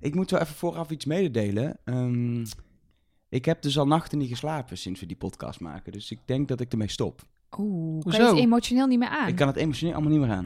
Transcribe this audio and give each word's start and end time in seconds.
Ik 0.00 0.14
moet 0.14 0.30
wel 0.30 0.40
even 0.40 0.54
vooraf 0.54 0.90
iets 0.90 1.04
mededelen. 1.04 1.78
Ehm, 1.84 2.44
ik 3.28 3.44
heb 3.44 3.62
dus 3.62 3.78
al 3.78 3.86
nachten 3.86 4.18
niet 4.18 4.28
geslapen 4.28 4.78
sinds 4.78 5.00
we 5.00 5.06
die 5.06 5.16
podcast 5.16 5.60
maken. 5.60 5.92
Dus 5.92 6.10
ik 6.10 6.18
denk 6.24 6.48
dat 6.48 6.60
ik 6.60 6.72
ermee 6.72 6.90
stop. 6.90 7.22
Oeh, 7.58 8.02
kan 8.02 8.12
je 8.12 8.18
Hoezo? 8.18 8.34
het 8.34 8.44
emotioneel 8.44 8.86
niet 8.86 8.98
meer 8.98 9.08
aan? 9.08 9.28
Ik 9.28 9.36
kan 9.36 9.46
het 9.46 9.56
emotioneel 9.56 9.94
allemaal 9.94 10.12
niet 10.12 10.20
meer 10.20 10.30
aan. 10.30 10.44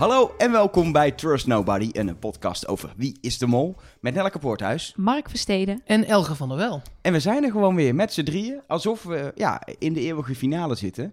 Hallo 0.00 0.34
en 0.38 0.52
welkom 0.52 0.92
bij 0.92 1.10
Trust 1.10 1.46
Nobody, 1.46 1.88
een 1.92 2.18
podcast 2.18 2.68
over 2.68 2.92
wie 2.96 3.18
is 3.20 3.38
de 3.38 3.46
mol 3.46 3.76
met 4.00 4.14
Nelleke 4.14 4.38
Poorthuis. 4.38 4.92
Mark 4.96 5.28
Versteden. 5.28 5.82
En 5.86 6.04
Elge 6.04 6.34
van 6.34 6.48
der 6.48 6.56
Wel. 6.58 6.82
En 7.02 7.12
we 7.12 7.20
zijn 7.20 7.44
er 7.44 7.50
gewoon 7.50 7.74
weer 7.74 7.94
met 7.94 8.12
z'n 8.12 8.22
drieën, 8.22 8.60
alsof 8.66 9.02
we 9.02 9.32
ja, 9.34 9.62
in 9.78 9.92
de 9.92 10.00
eeuwige 10.00 10.34
finale 10.34 10.74
zitten. 10.74 11.12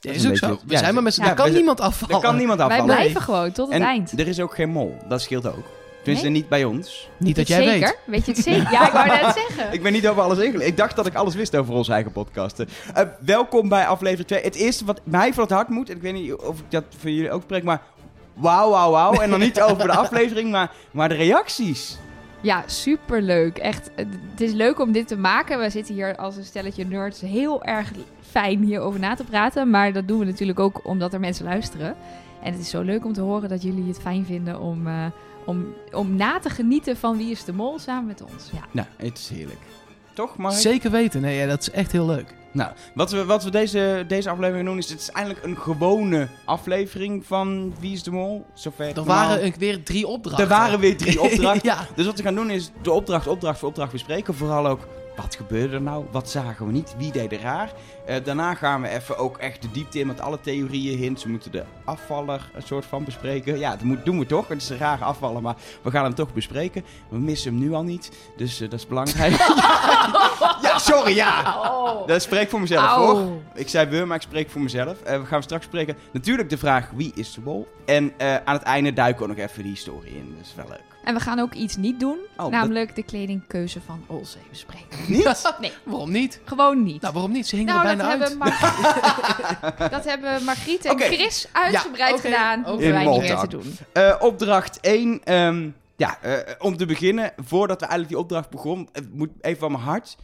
Dat 0.00 0.14
is 0.14 0.28
ook 0.28 0.36
zo. 0.36 0.48
beetje- 0.48 0.66
We 0.66 0.72
ja, 0.72 0.78
zijn 0.78 0.94
maar 0.94 1.02
met 1.02 1.14
z'n 1.14 1.22
ja, 1.22 1.28
Er 1.28 1.34
kan 1.34 1.52
niemand 1.52 1.80
afvallen. 1.80 2.14
Er 2.16 2.22
kan 2.22 2.36
niemand 2.36 2.58
Wij 2.58 2.68
afvallen. 2.68 2.94
blijven 2.94 3.20
gewoon 3.20 3.52
tot 3.52 3.66
het 3.66 3.80
En 3.80 3.82
eind. 3.86 4.18
er 4.20 4.28
is 4.28 4.40
ook 4.40 4.54
geen 4.54 4.70
mol, 4.70 4.96
dat 5.08 5.22
scheelt 5.22 5.46
ook. 5.46 5.64
Tenminste, 6.02 6.30
Nee? 6.30 6.40
niet 6.40 6.50
bij 6.50 6.64
ons. 6.64 7.08
Niet 7.18 7.36
dat 7.36 7.48
jij 7.48 7.62
zeker? 7.64 7.80
weet. 7.88 7.96
Weet 8.06 8.26
je 8.26 8.32
het 8.32 8.40
zeker? 8.42 8.72
Ja, 8.72 8.86
ik 8.86 8.92
wou 8.92 9.06
net 9.06 9.34
zeggen. 9.46 9.72
Ik 9.72 9.82
ben 9.82 9.92
niet 9.92 10.08
over 10.08 10.22
alles 10.22 10.38
ingelezen. 10.38 10.66
Ik 10.66 10.76
dacht 10.76 10.96
dat 10.96 11.06
ik 11.06 11.14
alles 11.14 11.34
wist 11.34 11.56
over 11.56 11.74
onze 11.74 11.92
eigen 11.92 12.12
podcasten. 12.12 12.68
Eh, 12.94 13.02
welkom 13.20 13.68
bij 13.68 13.86
aflevering 13.86 14.28
2. 14.28 14.42
Het 14.42 14.54
eerste 14.54 14.84
wat 14.84 15.00
mij 15.04 15.34
van 15.34 15.42
het 15.42 15.52
hart 15.52 15.68
moet, 15.68 15.90
en 15.90 15.96
ik 15.96 16.02
weet 16.02 16.12
niet 16.12 16.34
of 16.34 16.58
ik 16.58 16.64
dat 16.70 16.84
voor 16.98 17.10
jullie 17.10 17.30
ook 17.30 17.42
spreek, 17.42 17.62
maar 17.64 17.82
wauw, 18.36 18.70
wauw, 18.70 18.90
wauw. 18.90 19.12
En 19.12 19.30
dan 19.30 19.40
niet 19.40 19.60
over 19.60 19.86
de 19.86 19.96
aflevering, 19.96 20.50
maar, 20.50 20.72
maar 20.90 21.08
de 21.08 21.14
reacties. 21.14 21.98
Ja, 22.40 22.62
superleuk. 22.66 23.58
Echt, 23.58 23.90
het 23.94 24.40
is 24.40 24.52
leuk 24.52 24.80
om 24.80 24.92
dit 24.92 25.08
te 25.08 25.16
maken. 25.16 25.58
We 25.58 25.70
zitten 25.70 25.94
hier 25.94 26.16
als 26.16 26.36
een 26.36 26.44
stelletje 26.44 26.84
nerds 26.84 27.20
heel 27.20 27.64
erg 27.64 27.90
fijn 28.30 28.62
hierover 28.62 29.00
na 29.00 29.14
te 29.14 29.24
praten. 29.24 29.70
Maar 29.70 29.92
dat 29.92 30.08
doen 30.08 30.18
we 30.18 30.24
natuurlijk 30.24 30.60
ook 30.60 30.80
omdat 30.84 31.12
er 31.12 31.20
mensen 31.20 31.44
luisteren. 31.44 31.96
En 32.42 32.52
het 32.52 32.60
is 32.60 32.70
zo 32.70 32.82
leuk 32.82 33.04
om 33.04 33.12
te 33.12 33.20
horen 33.20 33.48
dat 33.48 33.62
jullie 33.62 33.88
het 33.88 34.00
fijn 34.00 34.24
vinden 34.24 34.60
om, 34.60 34.86
eh, 34.86 35.06
om, 35.46 35.74
om 35.92 36.16
na 36.16 36.38
te 36.38 36.50
genieten 36.50 36.96
van 36.96 37.16
Wie 37.16 37.30
is 37.30 37.44
de 37.44 37.52
Mol 37.52 37.78
samen 37.78 38.06
met 38.06 38.22
ons. 38.22 38.50
Ja. 38.52 38.64
Nou, 38.70 38.86
het 38.96 39.18
is 39.18 39.28
heerlijk. 39.28 39.60
Toch, 40.12 40.36
Mark? 40.36 40.54
Zeker 40.54 40.90
weten. 40.90 41.20
Nee, 41.20 41.36
ja, 41.38 41.46
dat 41.46 41.60
is 41.60 41.70
echt 41.70 41.92
heel 41.92 42.06
leuk. 42.06 42.34
Nou, 42.56 42.70
wat 42.94 43.10
we, 43.10 43.24
wat 43.24 43.44
we 43.44 43.50
deze, 43.50 44.04
deze 44.08 44.30
aflevering 44.30 44.66
doen 44.66 44.78
is, 44.78 44.90
het 44.90 45.00
is 45.00 45.10
eigenlijk 45.10 45.46
een 45.46 45.56
gewone 45.56 46.28
aflevering 46.44 47.26
van 47.26 47.74
Wie 47.80 47.92
is 47.92 48.02
de 48.02 48.10
Mol? 48.10 48.46
Zover 48.54 48.96
Er 48.96 49.04
waren 49.04 49.54
weer 49.58 49.82
drie 49.82 50.06
opdrachten. 50.06 50.44
er 50.44 50.50
waren 50.50 50.80
weer 50.80 50.96
drie 50.96 51.20
opdrachten. 51.30 51.60
ja. 51.70 51.86
Dus 51.94 52.06
wat 52.06 52.16
we 52.16 52.22
gaan 52.22 52.34
doen 52.34 52.50
is 52.50 52.70
de 52.82 52.90
opdracht, 52.90 53.26
opdracht 53.26 53.58
voor 53.58 53.68
opdracht 53.68 53.92
bespreken. 53.92 54.34
Vooral 54.34 54.66
ook, 54.66 54.80
wat 55.16 55.34
gebeurde 55.34 55.74
er 55.74 55.82
nou? 55.82 56.04
Wat 56.10 56.30
zagen 56.30 56.66
we 56.66 56.72
niet? 56.72 56.94
Wie 56.98 57.12
deed 57.12 57.32
er 57.32 57.40
raar? 57.40 57.72
Eh, 58.06 58.24
daarna 58.24 58.54
gaan 58.54 58.82
we 58.82 58.88
even 58.88 59.18
ook 59.18 59.38
echt 59.38 59.62
de 59.62 59.70
diepte 59.70 59.98
in 59.98 60.06
met 60.06 60.20
alle 60.20 60.40
theorieën, 60.40 60.98
hints. 60.98 61.24
We 61.24 61.30
moeten 61.30 61.52
de 61.52 61.64
afvaller 61.84 62.50
een 62.54 62.62
soort 62.62 62.84
van 62.84 63.04
bespreken. 63.04 63.58
Ja, 63.58 63.70
dat 63.70 63.82
moet, 63.82 64.04
doen 64.04 64.18
we 64.18 64.26
toch. 64.26 64.48
Het 64.48 64.62
is 64.62 64.68
een 64.68 64.78
rare 64.78 65.04
afvaller, 65.04 65.42
maar 65.42 65.56
we 65.82 65.90
gaan 65.90 66.04
hem 66.04 66.14
toch 66.14 66.32
bespreken. 66.32 66.84
We 67.08 67.18
missen 67.18 67.50
hem 67.50 67.60
nu 67.60 67.72
al 67.72 67.82
niet, 67.82 68.10
dus 68.36 68.60
eh, 68.60 68.70
dat 68.70 68.78
is 68.78 68.86
belangrijk. 68.86 69.36
ja, 70.66 70.78
sorry, 70.78 71.14
ja. 71.14 71.56
Oh. 71.58 72.06
Dat 72.06 72.22
spreek 72.22 72.50
voor 72.50 72.60
mezelf, 72.60 72.86
Au. 72.86 73.16
hoor. 73.16 73.30
Ik 73.54 73.68
zei 73.68 73.88
we, 73.88 74.04
maar 74.04 74.16
ik 74.16 74.22
spreek 74.22 74.50
voor 74.50 74.60
mezelf. 74.60 75.02
Eh, 75.02 75.20
we 75.20 75.26
gaan 75.26 75.42
straks 75.42 75.64
spreken. 75.64 75.96
Natuurlijk 76.12 76.50
de 76.50 76.58
vraag, 76.58 76.90
wie 76.94 77.12
is 77.14 77.34
de 77.34 77.40
bol? 77.40 77.68
En 77.84 78.12
aan 78.44 78.54
het 78.54 78.62
einde 78.62 78.92
duiken 78.92 79.22
we 79.22 79.34
nog 79.34 79.44
even 79.46 79.62
die 79.62 79.72
historie 79.72 80.16
in. 80.16 80.34
Dat 80.36 80.46
is 80.46 80.54
wel 80.54 80.68
leuk. 80.68 80.95
En 81.06 81.14
we 81.14 81.20
gaan 81.20 81.38
ook 81.38 81.54
iets 81.54 81.76
niet 81.76 82.00
doen, 82.00 82.18
dat- 82.36 82.50
namelijk 82.50 82.94
de 82.94 83.02
kledingkeuze 83.02 83.80
van 83.80 84.04
Olzee 84.06 84.42
bespreken. 84.50 84.98
Niet? 85.08 85.54
Nee, 85.60 85.72
Waarom 85.84 86.10
niet? 86.10 86.40
gewoon 86.44 86.82
niet. 86.82 87.00
Nou, 87.00 87.12
waarom 87.14 87.32
niet? 87.32 87.46
Ze 87.46 87.56
hingen 87.56 87.74
Nou, 87.74 87.88
er 87.88 87.96
dat 87.96 88.06
bijna 88.06 88.24
uit. 88.24 88.28
hebben, 88.30 88.48
Mar- 89.78 89.90
dat 89.90 90.04
hebben 90.04 90.44
Margriet 90.44 90.84
en. 90.84 90.98
Chris 91.00 91.48
uitgebreid 91.52 92.14
Ja, 92.14 92.20
gedaan. 92.20 92.64
Hoeven 92.64 92.92
wij 92.92 93.04
niet 93.06 93.20
meer 93.20 93.36
te 93.36 93.48
doen. 93.48 93.76
Eh, 93.92 94.16
opdracht 94.20 94.78
1. 94.80 95.20
ehm, 95.24 95.68
ja, 95.96 96.18
eh, 96.22 96.54
om 96.58 96.76
te 96.76 96.86
beginnen, 96.86 97.32
voordat 97.36 97.80
we 97.80 97.86
eigenlijk 97.86 98.08
die 98.14 98.18
opdracht 98.22 98.50
begonnen, 98.50 98.88
het 98.92 99.14
moet 99.14 99.30
even 99.40 99.58
van 99.60 99.72
mijn 99.72 99.84
hart. 99.84 100.16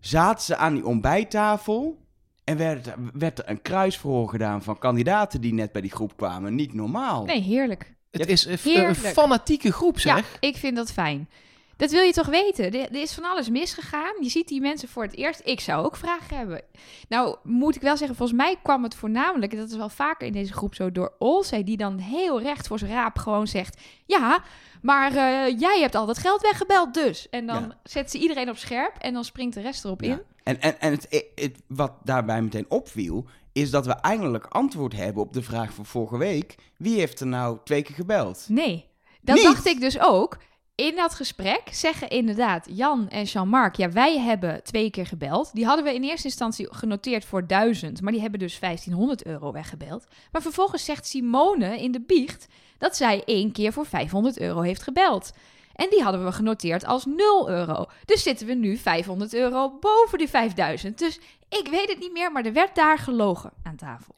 Zaten 0.00 0.44
ze 0.44 0.56
aan 0.56 0.74
die 0.74 0.86
ontbijttafel 0.86 1.98
en 2.44 2.56
werd, 2.56 2.94
werd 3.12 3.38
er 3.38 3.48
een 3.48 3.62
kruisverhoor 3.62 4.28
gedaan 4.28 4.62
van 4.62 4.78
kandidaten 4.78 5.40
die 5.40 5.54
net 5.54 5.72
bij 5.72 5.82
die 5.82 5.90
groep 5.92 6.16
kwamen. 6.16 6.54
Niet 6.54 6.74
normaal. 6.74 7.24
Nee, 7.24 7.40
heerlijk. 7.40 7.93
Het 8.20 8.28
is 8.28 8.44
een, 8.44 8.58
Heerlijk. 8.62 8.96
fanatieke 8.98 9.72
groep, 9.72 9.98
zeg. 9.98 10.16
Ja, 10.16 10.24
ik 10.48 10.56
vind 10.56 10.76
dat 10.76 10.92
fijn. 10.92 11.28
Dat 11.76 11.90
wil 11.90 12.02
je 12.02 12.12
toch 12.12 12.26
weten? 12.26 12.64
Er, 12.64 12.74
er 12.74 13.00
is 13.00 13.12
van 13.12 13.24
alles 13.24 13.48
misgegaan. 13.48 14.12
Je 14.20 14.28
ziet 14.28 14.48
die 14.48 14.60
mensen 14.60 14.88
voor 14.88 15.02
het 15.02 15.16
eerst. 15.16 15.40
Ik 15.44 15.60
zou 15.60 15.84
ook 15.84 15.96
vragen 15.96 16.36
hebben. 16.36 16.62
Nou, 17.08 17.36
moet 17.42 17.76
ik 17.76 17.80
wel 17.82 17.96
zeggen, 17.96 18.16
volgens 18.16 18.38
mij 18.38 18.56
kwam 18.62 18.82
het 18.82 18.94
voornamelijk, 18.94 19.52
en 19.52 19.58
dat 19.58 19.70
is 19.70 19.76
wel 19.76 19.88
vaker 19.88 20.26
in 20.26 20.32
deze 20.32 20.52
groep 20.52 20.74
zo, 20.74 20.92
door 20.92 21.12
Olsey, 21.18 21.64
die 21.64 21.76
dan 21.76 21.98
heel 21.98 22.40
recht 22.42 22.66
voor 22.66 22.78
zijn 22.78 22.90
raap 22.90 23.18
gewoon 23.18 23.46
zegt: 23.46 23.80
Ja, 24.06 24.42
maar 24.82 25.10
eh, 25.16 25.58
jij 25.60 25.80
hebt 25.80 25.94
al 25.94 26.06
dat 26.06 26.18
geld 26.18 26.40
weggebeld, 26.42 26.94
dus. 26.94 27.28
En 27.30 27.46
dan 27.46 27.62
Ja. 27.62 27.78
zet 27.84 28.10
ze 28.10 28.18
iedereen 28.18 28.48
op 28.50 28.56
scherp 28.56 28.96
en 28.98 29.12
dan 29.14 29.24
springt 29.24 29.54
de 29.54 29.60
rest 29.60 29.84
erop 29.84 30.02
Ja. 30.02 30.12
in. 30.12 30.20
En, 30.42 30.60
en, 30.60 30.80
en 30.80 30.90
het, 30.92 31.24
het- 31.34 31.62
wat 31.66 31.92
daarbij 32.04 32.42
meteen 32.42 32.66
opviel, 32.68 33.24
is 33.54 33.70
dat 33.70 33.86
we 33.86 33.92
eindelijk 33.92 34.46
antwoord 34.46 34.92
hebben 34.92 35.22
op 35.22 35.32
de 35.32 35.42
vraag 35.42 35.72
van 35.72 35.86
vorige 35.86 36.18
week. 36.18 36.54
Wie 36.76 36.98
heeft 36.98 37.20
er 37.20 37.26
nou 37.26 37.58
twee 37.64 37.82
keer 37.82 37.94
gebeld? 37.94 38.46
Nee, 38.48 38.86
dat 39.20 39.36
Niet? 39.36 39.44
dacht 39.44 39.66
ik 39.66 39.80
dus 39.80 39.98
ook. 40.00 40.38
In 40.74 40.96
dat 40.96 41.14
gesprek 41.14 41.62
zeggen 41.70 42.08
inderdaad 42.10 42.66
Jan 42.70 43.08
en 43.08 43.24
Jean-Marc... 43.24 43.74
ja, 43.74 43.90
wij 43.90 44.20
hebben 44.20 44.62
twee 44.62 44.90
keer 44.90 45.06
gebeld. 45.06 45.50
Die 45.52 45.66
hadden 45.66 45.84
we 45.84 45.94
in 45.94 46.02
eerste 46.02 46.26
instantie 46.26 46.74
genoteerd 46.74 47.24
voor 47.24 47.46
1000... 47.46 48.00
maar 48.00 48.12
die 48.12 48.20
hebben 48.20 48.40
dus 48.40 48.58
1500 48.58 49.26
euro 49.26 49.52
weggebeld. 49.52 50.06
Maar 50.32 50.42
vervolgens 50.42 50.84
zegt 50.84 51.06
Simone 51.06 51.80
in 51.80 51.92
de 51.92 52.00
biecht... 52.00 52.46
dat 52.78 52.96
zij 52.96 53.22
één 53.24 53.52
keer 53.52 53.72
voor 53.72 53.86
500 53.86 54.38
euro 54.38 54.60
heeft 54.60 54.82
gebeld. 54.82 55.32
En 55.74 55.90
die 55.90 56.02
hadden 56.02 56.24
we 56.24 56.32
genoteerd 56.32 56.84
als 56.84 57.04
0 57.04 57.48
euro. 57.48 57.86
Dus 58.04 58.22
zitten 58.22 58.46
we 58.46 58.54
nu 58.54 58.76
500 58.76 59.34
euro 59.34 59.78
boven 59.80 60.18
die 60.18 60.28
5000. 60.28 60.98
Dus 60.98 61.20
ik 61.48 61.68
weet 61.70 61.88
het 61.88 61.98
niet 61.98 62.12
meer, 62.12 62.32
maar 62.32 62.44
er 62.44 62.52
werd 62.52 62.74
daar 62.74 62.98
gelogen 62.98 63.52
aan 63.62 63.76
tafel. 63.76 64.14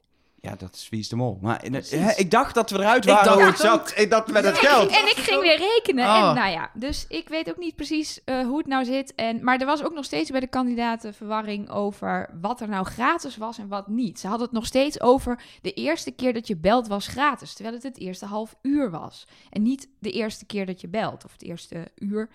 Ja, 0.46 0.54
dat 0.58 0.74
is 0.74 0.88
Wie 0.88 1.00
is 1.00 1.08
de 1.08 1.16
Mol. 1.16 1.38
Maar 1.42 1.60
eh, 1.62 1.72
hè, 1.90 2.12
ik 2.16 2.30
dacht 2.30 2.54
dat 2.54 2.70
we 2.70 2.78
eruit 2.78 3.04
Ik 3.04 3.10
waren 3.10 3.24
dacht 3.24 3.36
hoe 3.36 3.46
het 3.46 3.58
zat. 3.58 3.92
Ik 3.96 4.10
dacht 4.10 4.32
met 4.32 4.44
het 4.44 4.58
En 4.58 4.66
geld. 4.66 4.90
ik- 4.90 4.96
En 4.96 5.06
ik 5.06 5.16
ging 5.16 5.40
weer 5.40 5.56
rekenen. 5.58 6.04
Oh. 6.06 6.28
En 6.28 6.34
nou 6.34 6.50
ja, 6.50 6.70
dus 6.74 7.04
ik 7.08 7.28
weet 7.28 7.48
ook 7.50 7.56
niet 7.58 7.76
precies 7.76 8.20
eh, 8.24 8.40
hoe 8.46 8.58
het 8.58 8.66
nou 8.66 8.84
zit. 8.84 9.14
En, 9.14 9.44
maar 9.44 9.58
er 9.60 9.66
was 9.66 9.84
ook 9.84 9.94
nog 9.94 10.04
steeds 10.04 10.30
bij 10.30 10.40
de 10.40 10.46
kandidaten 10.46 11.14
verwarring 11.14 11.70
over 11.70 12.30
wat 12.40 12.60
er 12.60 12.68
nou 12.68 12.84
gratis 12.86 13.36
was 13.36 13.58
en 13.58 13.68
wat 13.68 13.88
niet. 13.88 14.20
Ze 14.20 14.26
hadden 14.28 14.46
het 14.46 14.54
nog 14.56 14.66
steeds 14.66 15.00
over 15.00 15.42
de 15.62 15.72
eerste 15.72 16.10
keer 16.10 16.32
dat 16.32 16.46
je 16.46 16.56
belt 16.56 16.86
was 16.88 17.06
gratis. 17.06 17.52
Terwijl 17.54 17.74
het 17.74 17.84
het 17.84 17.98
eerste 17.98 18.26
half 18.26 18.56
uur 18.62 18.90
was. 18.90 19.26
En 19.50 19.62
niet 19.62 19.88
de 19.98 20.10
eerste 20.10 20.46
keer 20.46 20.66
dat 20.66 20.80
je 20.80 20.88
belt 20.88 21.24
of 21.24 21.32
het 21.32 21.42
eerste 21.42 21.76
uur. 21.94 22.28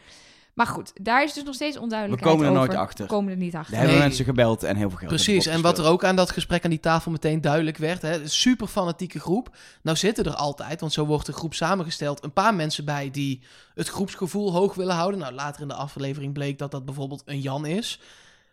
Maar 0.61 0.69
goed, 0.73 0.91
daar 1.01 1.23
is 1.23 1.33
dus 1.33 1.43
nog 1.43 1.55
steeds 1.55 1.75
We 1.75 1.81
onduidelijkheid 1.81 2.31
komen 2.35 2.51
er 2.51 2.57
over. 2.57 2.67
nooit 2.67 2.81
achter. 2.81 3.05
We 3.05 3.11
komen 3.11 3.31
er 3.31 3.37
niet 3.37 3.53
Er 3.53 3.59
achter. 3.59 3.75
hebben 3.75 3.93
Nee. 3.93 4.03
mensen 4.03 4.25
gebeld 4.25 4.63
en 4.63 4.75
heel 4.75 4.89
veel 4.89 4.97
geld. 4.97 5.09
Precies, 5.09 5.45
en 5.45 5.61
wat 5.61 5.77
er 5.79 5.85
ook 5.85 6.03
aan 6.03 6.15
dat 6.15 6.31
gesprek 6.31 6.63
aan 6.63 6.69
die 6.69 6.79
tafel 6.79 7.11
meteen 7.11 7.41
duidelijk 7.41 7.77
werd, 7.77 8.01
hè, 8.01 8.27
super 8.27 8.67
fanatieke 8.67 9.19
groep. 9.19 9.55
Nou 9.81 9.97
zitten 9.97 10.25
er 10.25 10.33
altijd, 10.35 10.79
want 10.79 10.93
zo 10.93 11.05
wordt 11.05 11.25
de 11.25 11.33
groep 11.33 11.53
samengesteld, 11.53 12.23
een 12.23 12.33
paar 12.33 12.55
mensen 12.55 12.85
bij 12.85 13.11
die 13.11 13.41
het 13.75 13.87
groepsgevoel 13.87 14.51
hoog 14.51 14.73
willen 14.75 14.95
houden. 14.95 15.19
Nou, 15.19 15.33
later 15.33 15.61
in 15.61 15.67
de 15.67 15.73
aflevering 15.73 16.33
bleek 16.33 16.57
dat 16.57 16.71
dat 16.71 16.85
bijvoorbeeld 16.85 17.21
een 17.25 17.39
Jan 17.41 17.65
is. 17.65 17.99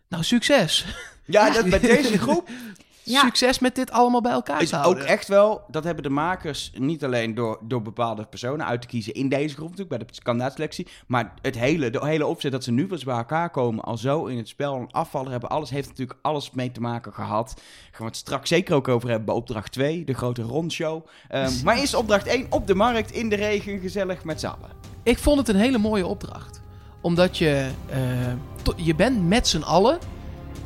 Nou, 0.08 0.22
succes. 0.24 0.84
Ja, 1.24 1.50
dat, 1.50 1.68
bij 1.70 1.80
deze 1.80 2.18
groep 2.18 2.48
Ja. 3.10 3.20
Succes 3.20 3.58
met 3.58 3.74
dit 3.74 3.90
allemaal 3.90 4.20
bij 4.20 4.32
elkaar 4.32 4.62
is 4.62 4.68
te 4.68 4.82
ook 4.82 4.98
echt 4.98 5.28
wel... 5.28 5.64
Dat 5.68 5.84
hebben 5.84 6.02
de 6.02 6.10
makers 6.10 6.72
niet 6.74 7.04
alleen 7.04 7.34
door, 7.34 7.58
door 7.62 7.82
bepaalde 7.82 8.26
personen 8.26 8.66
uit 8.66 8.80
te 8.80 8.86
kiezen 8.86 9.14
in 9.14 9.28
deze 9.28 9.54
groep 9.54 9.70
natuurlijk, 9.70 9.98
bij 9.98 10.06
de 10.06 10.22
kandidaatselectie. 10.22 10.86
Maar 11.06 11.34
het 11.42 11.58
hele, 11.58 11.90
de 11.90 12.06
hele 12.06 12.26
opzet 12.26 12.52
dat 12.52 12.64
ze 12.64 12.72
nu 12.72 12.86
pas 12.86 13.04
bij 13.04 13.16
elkaar 13.16 13.50
komen, 13.50 13.84
al 13.84 13.96
zo 13.96 14.26
in 14.26 14.36
het 14.36 14.48
spel, 14.48 14.74
een 14.74 14.92
afvaller 14.92 15.30
hebben, 15.30 15.48
alles 15.48 15.70
heeft 15.70 15.88
natuurlijk 15.88 16.18
alles 16.22 16.50
mee 16.50 16.72
te 16.72 16.80
maken 16.80 17.12
gehad. 17.12 17.54
Gaan 17.90 17.98
we 17.98 18.04
het 18.04 18.16
straks 18.16 18.48
zeker 18.48 18.74
ook 18.74 18.88
over 18.88 19.08
hebben 19.08 19.26
bij 19.26 19.34
opdracht 19.34 19.72
2, 19.72 20.04
de 20.04 20.14
grote 20.14 20.42
rondshow. 20.42 21.06
Ehm 21.28 21.52
maar 21.64 21.76
eerst 21.76 21.94
opdracht 21.94 22.26
1, 22.26 22.46
op 22.50 22.66
de 22.66 22.74
markt, 22.74 23.10
in 23.10 23.28
de 23.28 23.36
regen, 23.36 23.78
gezellig 23.78 24.24
met 24.24 24.40
z'n 24.40 24.46
allen. 24.46 24.70
Ik 25.02 25.18
vond 25.18 25.38
het 25.38 25.48
een 25.48 25.56
hele 25.56 25.78
mooie 25.78 26.06
opdracht. 26.06 26.60
Omdat 27.00 27.38
je, 27.38 27.68
eh, 27.86 28.76
je 28.76 28.94
bent 28.94 29.28
met 29.28 29.48
z'n 29.48 29.62
allen. 29.62 29.98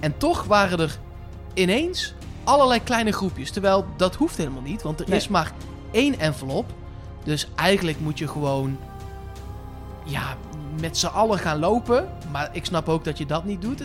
En 0.00 0.16
toch 0.16 0.44
waren 0.44 0.78
er 0.78 0.98
ineens 1.54 2.14
allerlei 2.44 2.82
kleine 2.82 3.12
groepjes. 3.12 3.50
Terwijl 3.50 3.84
dat 3.96 4.14
hoeft 4.14 4.36
helemaal 4.36 4.62
niet. 4.62 4.82
Want 4.82 5.00
er 5.00 5.08
Nee. 5.08 5.18
is 5.18 5.28
maar 5.28 5.52
één 5.90 6.18
envelop. 6.18 6.72
Dus 7.24 7.48
eigenlijk 7.54 8.00
moet 8.00 8.18
je 8.18 8.28
gewoon... 8.28 8.78
Ja, 10.04 10.36
met 10.80 10.98
z'n 10.98 11.06
allen 11.06 11.38
gaan 11.38 11.58
lopen. 11.58 12.08
Maar 12.32 12.48
ik 12.52 12.64
snap 12.64 12.88
ook 12.88 13.04
dat 13.04 13.18
je 13.18 13.26
dat 13.26 13.44
niet 13.44 13.62
doet. 13.62 13.82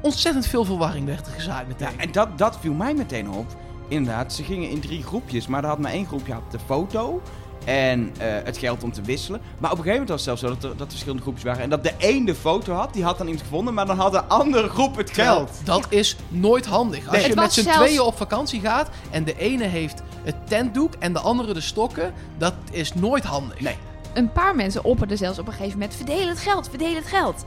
Ontzettend 0.00 0.46
veel 0.46 0.64
verwarring 0.64 1.06
werd 1.06 1.26
er 1.26 1.32
gezaaid 1.32 1.68
meteen. 1.68 1.88
Ja, 1.92 1.98
en 1.98 2.12
dat, 2.12 2.38
dat 2.38 2.58
viel 2.60 2.72
mij 2.72 2.94
meteen 2.94 3.30
op. 3.30 3.46
Inderdaad, 3.88 4.32
ze 4.32 4.42
gingen 4.42 4.70
in 4.70 4.80
drie 4.80 5.02
groepjes, 5.02 5.46
maar 5.46 5.62
er 5.62 5.68
had 5.68 5.78
maar 5.78 5.90
één 5.92 6.06
groepje 6.06 6.32
had 6.32 6.50
de 6.50 6.58
foto. 6.66 7.22
En 7.64 8.12
eh, 8.18 8.26
het 8.44 8.58
geld 8.58 8.82
om 8.82 8.92
te 8.92 9.02
wisselen. 9.02 9.40
Maar 9.58 9.70
op 9.72 9.78
een 9.78 9.84
gegeven 9.84 10.06
moment 10.06 10.08
was 10.08 10.26
het 10.26 10.40
zelfs 10.40 10.40
zo 10.40 10.60
dat 10.60 10.70
er, 10.70 10.76
dat 10.76 10.86
er 10.86 10.90
verschillende 10.90 11.22
groepjes 11.22 11.44
waren. 11.44 11.62
En 11.62 11.70
dat 11.70 11.82
de 11.84 11.92
een 11.98 12.24
de 12.24 12.34
foto 12.34 12.72
had, 12.72 12.92
die 12.94 13.04
had 13.04 13.18
dan 13.18 13.28
iets 13.28 13.42
gevonden, 13.42 13.74
maar 13.74 13.86
dan 13.86 13.98
had 13.98 14.12
de 14.12 14.24
andere 14.24 14.68
groep 14.68 14.96
het 14.96 15.10
geld. 15.10 15.50
Dat 15.64 15.86
is 15.88 16.16
nooit 16.28 16.66
handig. 16.66 17.08
Als 17.08 17.16
Nee. 17.18 17.28
je 17.28 17.34
met 17.34 17.52
z'n 17.52 17.62
zelfs- 17.62 17.78
tweeën 17.78 18.00
op 18.00 18.16
vakantie 18.16 18.60
gaat 18.60 18.88
en 19.10 19.24
de 19.24 19.38
ene 19.38 19.64
heeft 19.64 20.02
het 20.22 20.34
tentdoek 20.48 20.92
en 20.98 21.12
de 21.12 21.18
andere 21.20 21.54
de 21.54 21.60
stokken, 21.60 22.12
dat 22.38 22.54
is 22.70 22.94
nooit 22.94 23.24
handig. 23.24 23.60
Nee. 23.60 23.76
Een 24.14 24.32
paar 24.32 24.54
mensen 24.56 24.84
opperden 24.84 25.16
zelfs 25.18 25.38
op 25.38 25.46
een 25.46 25.52
gegeven 25.52 25.78
moment: 25.78 25.94
verdeel 25.96 26.28
het 26.28 26.38
geld, 26.38 26.68
verdeel 26.68 26.94
het 26.94 27.06
geld. 27.06 27.44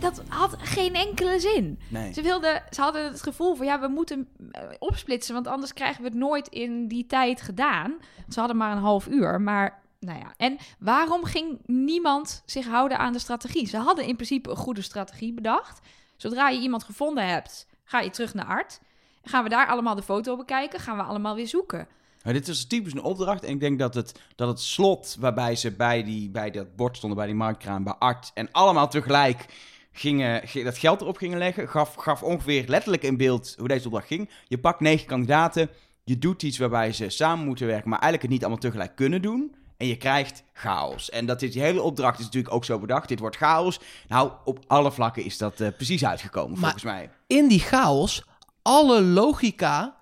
Dat 0.00 0.22
had 0.28 0.56
geen 0.58 0.94
enkele 0.94 1.40
zin. 1.40 1.78
Nee. 1.88 2.12
Ze, 2.12 2.22
wilden, 2.22 2.62
ze 2.70 2.80
hadden 2.80 3.04
het 3.04 3.22
gevoel 3.22 3.54
van 3.54 3.66
ja, 3.66 3.80
we 3.80 3.88
moeten 3.88 4.28
eh, 4.50 4.62
opsplitsen, 4.78 5.34
want 5.34 5.46
anders 5.46 5.72
krijgen 5.72 6.02
we 6.02 6.08
het 6.08 6.18
nooit 6.18 6.48
in 6.48 6.88
die 6.88 7.06
tijd 7.06 7.42
gedaan. 7.42 7.96
Ze 8.28 8.38
hadden 8.38 8.56
maar 8.56 8.72
een 8.72 8.82
half 8.82 9.06
uur, 9.06 9.40
maar 9.40 9.82
nou 10.00 10.18
ja. 10.18 10.34
En 10.36 10.58
waarom 10.78 11.24
ging 11.24 11.58
niemand 11.66 12.42
zich 12.46 12.66
houden 12.66 12.98
aan 12.98 13.12
de 13.12 13.18
strategie? 13.18 13.66
Ze 13.66 13.76
hadden 13.76 14.06
in 14.06 14.14
principe 14.14 14.50
een 14.50 14.56
goede 14.56 14.82
strategie 14.82 15.32
bedacht. 15.32 15.80
Zodra 16.16 16.48
je 16.48 16.60
iemand 16.60 16.84
gevonden 16.84 17.26
hebt, 17.26 17.66
ga 17.84 18.00
je 18.00 18.10
terug 18.10 18.34
naar 18.34 18.46
Art. 18.46 18.80
Gaan 19.22 19.42
we 19.42 19.48
daar 19.48 19.66
allemaal 19.66 19.94
de 19.94 20.02
foto 20.02 20.36
bekijken? 20.36 20.80
Gaan 20.80 20.96
we 20.96 21.02
allemaal 21.02 21.34
weer 21.34 21.48
zoeken? 21.48 21.88
Maar 22.24 22.32
dit 22.32 22.48
is 22.48 22.66
typisch 22.66 22.92
een 22.92 23.02
opdracht. 23.02 23.44
En 23.44 23.52
ik 23.52 23.60
denk 23.60 23.78
dat 23.78 23.94
het, 23.94 24.20
dat 24.36 24.48
het 24.48 24.60
slot 24.60 25.16
waarbij 25.20 25.56
ze 25.56 25.70
bij, 25.70 26.02
die, 26.02 26.30
bij 26.30 26.50
dat 26.50 26.76
bord 26.76 26.96
stonden, 26.96 27.18
bij 27.18 27.26
die 27.26 27.36
marktkraan, 27.36 27.84
bij 27.84 27.94
Art, 27.98 28.30
en 28.34 28.48
allemaal 28.52 28.88
tegelijk 28.88 29.46
gingen, 29.96 30.48
ge- 30.48 30.62
dat 30.62 30.78
geld 30.78 31.00
erop 31.00 31.16
gingen 31.16 31.38
leggen, 31.38 31.68
gaf, 31.68 31.94
gaf 31.94 32.22
ongeveer 32.22 32.64
letterlijk 32.66 33.02
in 33.02 33.16
beeld 33.16 33.54
hoe 33.58 33.68
deze 33.68 33.84
opdracht 33.86 34.06
ging. 34.06 34.30
Je 34.48 34.58
pakt 34.58 34.80
negen 34.80 35.06
kandidaten, 35.06 35.70
je 36.04 36.18
doet 36.18 36.42
iets 36.42 36.58
waarbij 36.58 36.92
ze 36.92 37.08
samen 37.08 37.46
moeten 37.46 37.66
werken, 37.66 37.88
maar 37.88 37.98
eigenlijk 37.98 38.22
het 38.22 38.32
niet 38.32 38.40
allemaal 38.42 38.70
tegelijk 38.70 38.96
kunnen 38.96 39.22
doen. 39.22 39.54
En 39.76 39.86
je 39.86 39.96
krijgt 39.96 40.42
chaos. 40.52 41.10
En 41.10 41.26
dat 41.26 41.42
is, 41.42 41.52
die 41.52 41.62
hele 41.62 41.82
opdracht 41.82 42.18
is 42.18 42.24
natuurlijk 42.24 42.54
ook 42.54 42.64
zo 42.64 42.78
bedacht. 42.78 43.08
Dit 43.08 43.18
wordt 43.18 43.36
chaos. 43.36 43.80
Nou, 44.08 44.32
op 44.44 44.58
alle 44.66 44.92
vlakken 44.92 45.24
is 45.24 45.38
dat 45.38 45.60
eh, 45.60 45.68
precies 45.76 46.04
uitgekomen, 46.04 46.50
Maar- 46.50 46.60
volgens 46.60 46.82
mij. 46.82 47.10
In 47.26 47.48
die 47.48 47.60
chaos, 47.60 48.24
alle 48.62 49.02
logica, 49.02 49.96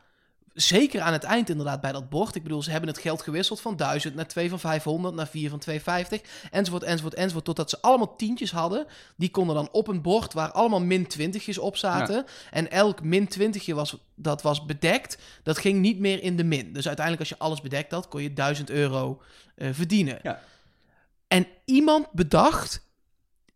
zeker 0.54 1.00
aan 1.00 1.12
het 1.12 1.24
eind 1.24 1.48
inderdaad 1.48 1.80
bij 1.80 1.92
dat 1.92 2.08
bord. 2.08 2.34
Ik 2.34 2.42
bedoel, 2.42 2.62
ze 2.62 2.70
hebben 2.70 2.88
het 2.88 2.98
geld 2.98 3.22
gewisseld 3.22 3.60
van 3.60 3.76
1000 3.76 4.14
naar 4.14 4.26
2 4.26 4.48
van 4.48 4.60
500, 4.60 5.14
naar 5.14 5.28
4 5.28 5.50
van 5.50 5.58
250, 5.58 6.48
enzovoort, 6.50 6.82
enzovoort, 6.82 7.14
enzovoort. 7.14 7.44
Totdat 7.44 7.70
ze 7.70 7.80
allemaal 7.80 8.16
tientjes 8.16 8.50
hadden. 8.50 8.86
Die 9.16 9.30
konden 9.30 9.54
dan 9.54 9.68
op 9.72 9.88
een 9.88 10.02
bord 10.02 10.32
waar 10.32 10.50
allemaal 10.50 10.80
min 10.80 11.06
20'tjes 11.18 11.58
op 11.58 11.76
zaten. 11.76 12.24
En 12.50 12.70
elk 12.70 13.02
min 13.02 13.28
20'tje 13.38 13.74
was, 13.74 13.96
dat 14.14 14.42
was 14.42 14.64
bedekt. 14.64 15.18
Dat 15.42 15.58
ging 15.58 15.80
niet 15.80 15.98
meer 15.98 16.22
in 16.22 16.36
de 16.36 16.44
min. 16.44 16.72
Dus 16.72 16.86
uiteindelijk 16.86 17.28
als 17.28 17.38
je 17.38 17.44
alles 17.44 17.60
bedekt 17.60 17.92
had, 17.92 18.08
kon 18.08 18.22
je 18.22 18.32
1000 18.32 18.70
euro 18.70 19.22
eh, 19.54 19.68
verdienen. 19.72 20.18
Ja. 20.22 20.40
En 21.28 21.46
iemand 21.64 22.12
bedacht 22.12 22.90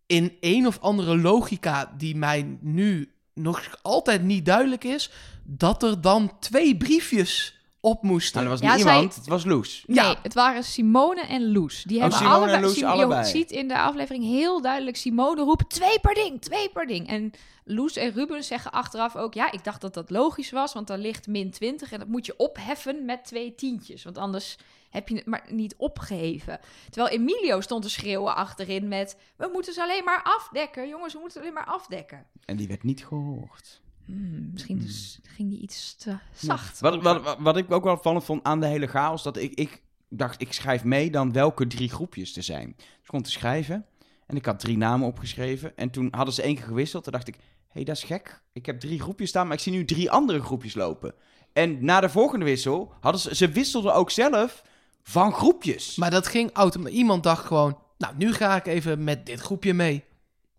in 0.06 0.36
een 0.40 0.66
of 0.66 0.78
andere 0.80 1.16
logica 1.16 1.94
die 1.96 2.16
mij 2.16 2.58
nu 2.60 3.15
nog 3.40 3.78
altijd 3.82 4.22
niet 4.22 4.44
duidelijk 4.46 4.84
is, 4.84 5.10
dat 5.44 5.82
er 5.82 6.00
dan 6.00 6.38
twee 6.40 6.76
briefjes 6.76 7.54
op 7.80 8.02
moesten. 8.02 8.44
Nou, 8.44 8.50
dat 8.50 8.60
was 8.60 8.68
Ja, 8.68 8.74
niet 8.76 8.84
zij- 8.84 8.94
iemand, 8.94 9.14
het 9.14 9.26
was 9.26 9.44
Loes. 9.44 9.84
Ja. 9.86 10.06
Nee, 10.06 10.16
het 10.22 10.34
waren 10.34 10.64
Simone 10.64 11.20
en 11.20 11.52
Loes. 11.52 11.82
Die 11.82 11.96
Oh, 11.96 12.02
hebben 12.02 12.18
Simone 12.18 12.36
en 12.36 12.42
allebei, 12.42 12.62
Loes 12.66 12.74
Sim- 12.78 12.86
allebei. 12.86 13.20
Je 13.20 13.30
ziet 13.30 13.50
in 13.50 13.68
de 13.68 13.78
aflevering 13.78 14.24
heel 14.24 14.60
duidelijk 14.60 14.96
Simone 14.96 15.40
roepen: 15.42 15.66
twee 15.66 16.00
per 16.00 16.14
ding, 16.14 16.40
twee 16.42 16.68
per 16.68 16.86
ding. 16.86 17.08
En 17.08 17.30
Loes 17.64 17.96
en 17.96 18.10
Ruben 18.12 18.44
zeggen 18.44 18.72
achteraf 18.72 19.16
ook: 19.16 19.34
ja, 19.34 19.52
ik 19.52 19.64
dacht 19.64 19.80
dat 19.80 19.94
dat 19.94 20.10
logisch 20.10 20.50
was, 20.50 20.72
want 20.72 20.86
daar 20.86 20.98
ligt 20.98 21.26
min 21.26 21.50
20 21.50 21.92
en 21.92 21.98
dat 21.98 22.08
moet 22.08 22.26
je 22.26 22.34
opheffen 22.36 23.04
met 23.04 23.24
twee 23.24 23.54
tientjes, 23.54 24.04
want 24.04 24.18
anders 24.18 24.56
heb 24.90 25.08
je 25.08 25.14
het 25.14 25.26
maar 25.26 25.44
niet 25.48 25.74
opgeheven. 25.76 26.58
Terwijl 26.90 27.14
Emilio 27.14 27.60
stond 27.60 27.82
te 27.82 27.90
schreeuwen 27.90 28.34
achterin 28.36 28.88
met: 28.88 29.16
we 29.36 29.48
moeten 29.52 29.72
ze 29.72 29.82
alleen 29.82 30.04
maar 30.04 30.22
afdekken, 30.22 30.88
jongens, 30.88 31.12
we 31.12 31.18
moeten 31.18 31.36
ze 31.40 31.42
alleen 31.46 31.54
maar 31.58 31.66
afdekken. 31.74 32.26
En 32.44 32.56
die 32.56 32.68
werd 32.68 32.82
niet 32.82 33.06
gehoord. 33.06 33.80
Hmm, 34.04 34.48
misschien 34.52 34.76
Hmm. 34.78 34.86
is- 34.86 35.20
ging 35.22 35.50
die 35.50 35.60
iets 35.60 35.96
te 35.96 36.16
zacht. 36.34 36.80
Wat, 36.80 37.02
wat, 37.02 37.22
wat, 37.22 37.36
wat 37.38 37.56
ik 37.56 37.70
ook 37.72 37.84
wel 37.84 37.92
opvallend 37.92 38.24
vond 38.24 38.42
aan 38.44 38.60
de 38.60 38.66
hele 38.66 38.86
chaos, 38.86 39.22
dat 39.22 39.36
ik, 39.36 39.54
ik 39.54 39.82
dacht, 40.08 40.40
ik 40.40 40.52
schrijf 40.52 40.84
mee 40.84 41.10
dan 41.10 41.32
welke 41.32 41.66
drie 41.66 41.88
groepjes 41.88 42.36
er 42.36 42.42
zijn. 42.42 42.74
Dus 42.76 42.84
ik 42.86 43.06
kon 43.06 43.22
te 43.22 43.30
schrijven 43.30 43.86
en 44.26 44.36
ik 44.36 44.44
had 44.46 44.60
drie 44.60 44.76
namen 44.76 45.06
opgeschreven. 45.06 45.76
En 45.76 45.90
toen 45.90 46.08
hadden 46.10 46.34
ze 46.34 46.42
één 46.42 46.54
keer 46.54 46.64
gewisseld. 46.64 47.04
Toen 47.04 47.12
dacht 47.12 47.28
ik, 47.28 47.34
hé, 47.34 47.40
hey, 47.68 47.84
dat 47.84 47.96
is 47.96 48.02
gek. 48.02 48.42
Ik 48.52 48.66
heb 48.66 48.80
drie 48.80 49.00
groepjes 49.00 49.28
staan, 49.28 49.46
maar 49.46 49.56
ik 49.56 49.62
zie 49.62 49.72
nu 49.72 49.84
drie 49.84 50.10
andere 50.10 50.42
groepjes 50.42 50.74
lopen. 50.74 51.14
En 51.52 51.84
na 51.84 52.00
de 52.00 52.08
volgende 52.08 52.44
wissel 52.44 52.92
hadden 53.00 53.20
ze, 53.20 53.34
ze 53.34 53.48
wisselden 53.48 53.94
ook 53.94 54.10
zelf 54.10 54.62
van 55.08 55.32
groepjes. 55.32 55.96
Maar 55.96 56.10
dat 56.10 56.26
ging 56.26 56.50
automatisch. 56.52 56.96
Iemand 56.96 57.22
dacht 57.22 57.46
gewoon, 57.46 57.78
nou, 57.98 58.14
nu 58.16 58.32
ga 58.32 58.56
ik 58.56 58.66
even 58.66 59.04
met 59.04 59.26
dit 59.26 59.40
groepje 59.40 59.74
mee. 59.74 60.04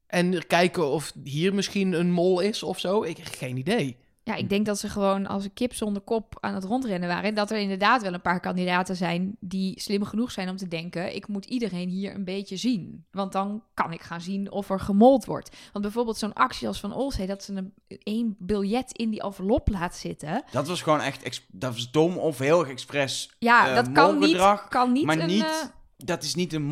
En 0.08 0.48
kijken 0.48 0.86
of 0.86 1.14
hier 1.24 1.54
misschien 1.54 1.94
een 1.94 2.12
mol 2.12 2.40
is 2.40 2.64
of 2.64 2.80
zo. 2.80 3.04
Ik 3.04 3.18
heb 3.18 3.28
geen 3.32 3.58
idee. 3.58 3.98
Ja, 4.28 4.36
ik 4.36 4.50
denk 4.50 4.66
dat 4.66 4.80
ze 4.80 4.90
gewoon 4.90 5.28
als 5.28 5.44
een 5.44 5.54
kip 5.54 5.74
zonder 5.74 6.02
kop 6.02 6.38
aan 6.40 6.54
het 6.54 6.64
rondrennen 6.64 7.10
waren. 7.10 7.24
En 7.30 7.36
dat 7.36 7.52
er 7.52 7.58
inderdaad 7.58 8.02
wel 8.02 8.14
een 8.14 8.22
paar 8.22 8.40
kandidaten 8.40 8.96
zijn 8.96 9.36
die 9.40 9.80
slim 9.80 10.04
genoeg 10.04 10.32
zijn 10.32 10.50
om 10.50 10.58
te 10.58 10.68
denken: 10.68 11.16
ik 11.16 11.28
moet 11.28 11.46
iedereen 11.46 11.90
hier 11.90 12.16
een 12.16 12.24
beetje 12.24 12.58
zien. 12.58 13.06
Want 13.12 13.32
dan 13.32 13.64
kan 13.74 13.92
ik 13.94 14.02
gaan 14.02 14.22
zien 14.22 14.52
of 14.52 14.70
er 14.70 14.80
gemold 14.80 15.26
wordt. 15.26 15.56
Want 15.72 15.84
bijvoorbeeld 15.86 16.18
zo'n 16.18 16.34
actie 16.34 16.68
als 16.68 16.80
van 16.80 16.94
Olsey, 16.94 17.26
dat 17.26 17.44
ze 17.44 17.54
een 17.54 17.74
één 18.04 18.36
biljet 18.40 18.92
in 18.92 19.10
die 19.10 19.22
envelop 19.22 19.70
laat 19.70 19.96
zitten. 19.96 20.44
Dat 20.52 20.68
was 20.68 20.82
gewoon 20.82 21.02
echt, 21.02 21.42
dat 21.52 21.74
was 21.74 21.92
dom 21.92 22.18
of 22.18 22.38
heel 22.38 22.60
erg 22.60 22.70
expres. 22.70 23.36
Ja, 23.40 23.70
Eh, 23.70 23.76
dat 23.76 23.92
kan 23.92 24.20
niet, 24.20 24.66
kan 24.70 24.92
niet 24.92 25.06
maar 25.06 25.20
een, 25.20 25.28
niet- 25.28 25.44
eh, 25.44 25.66
Dat 25.98 26.24
is 26.24 26.36
niet 26.36 26.54
een 26.54 26.66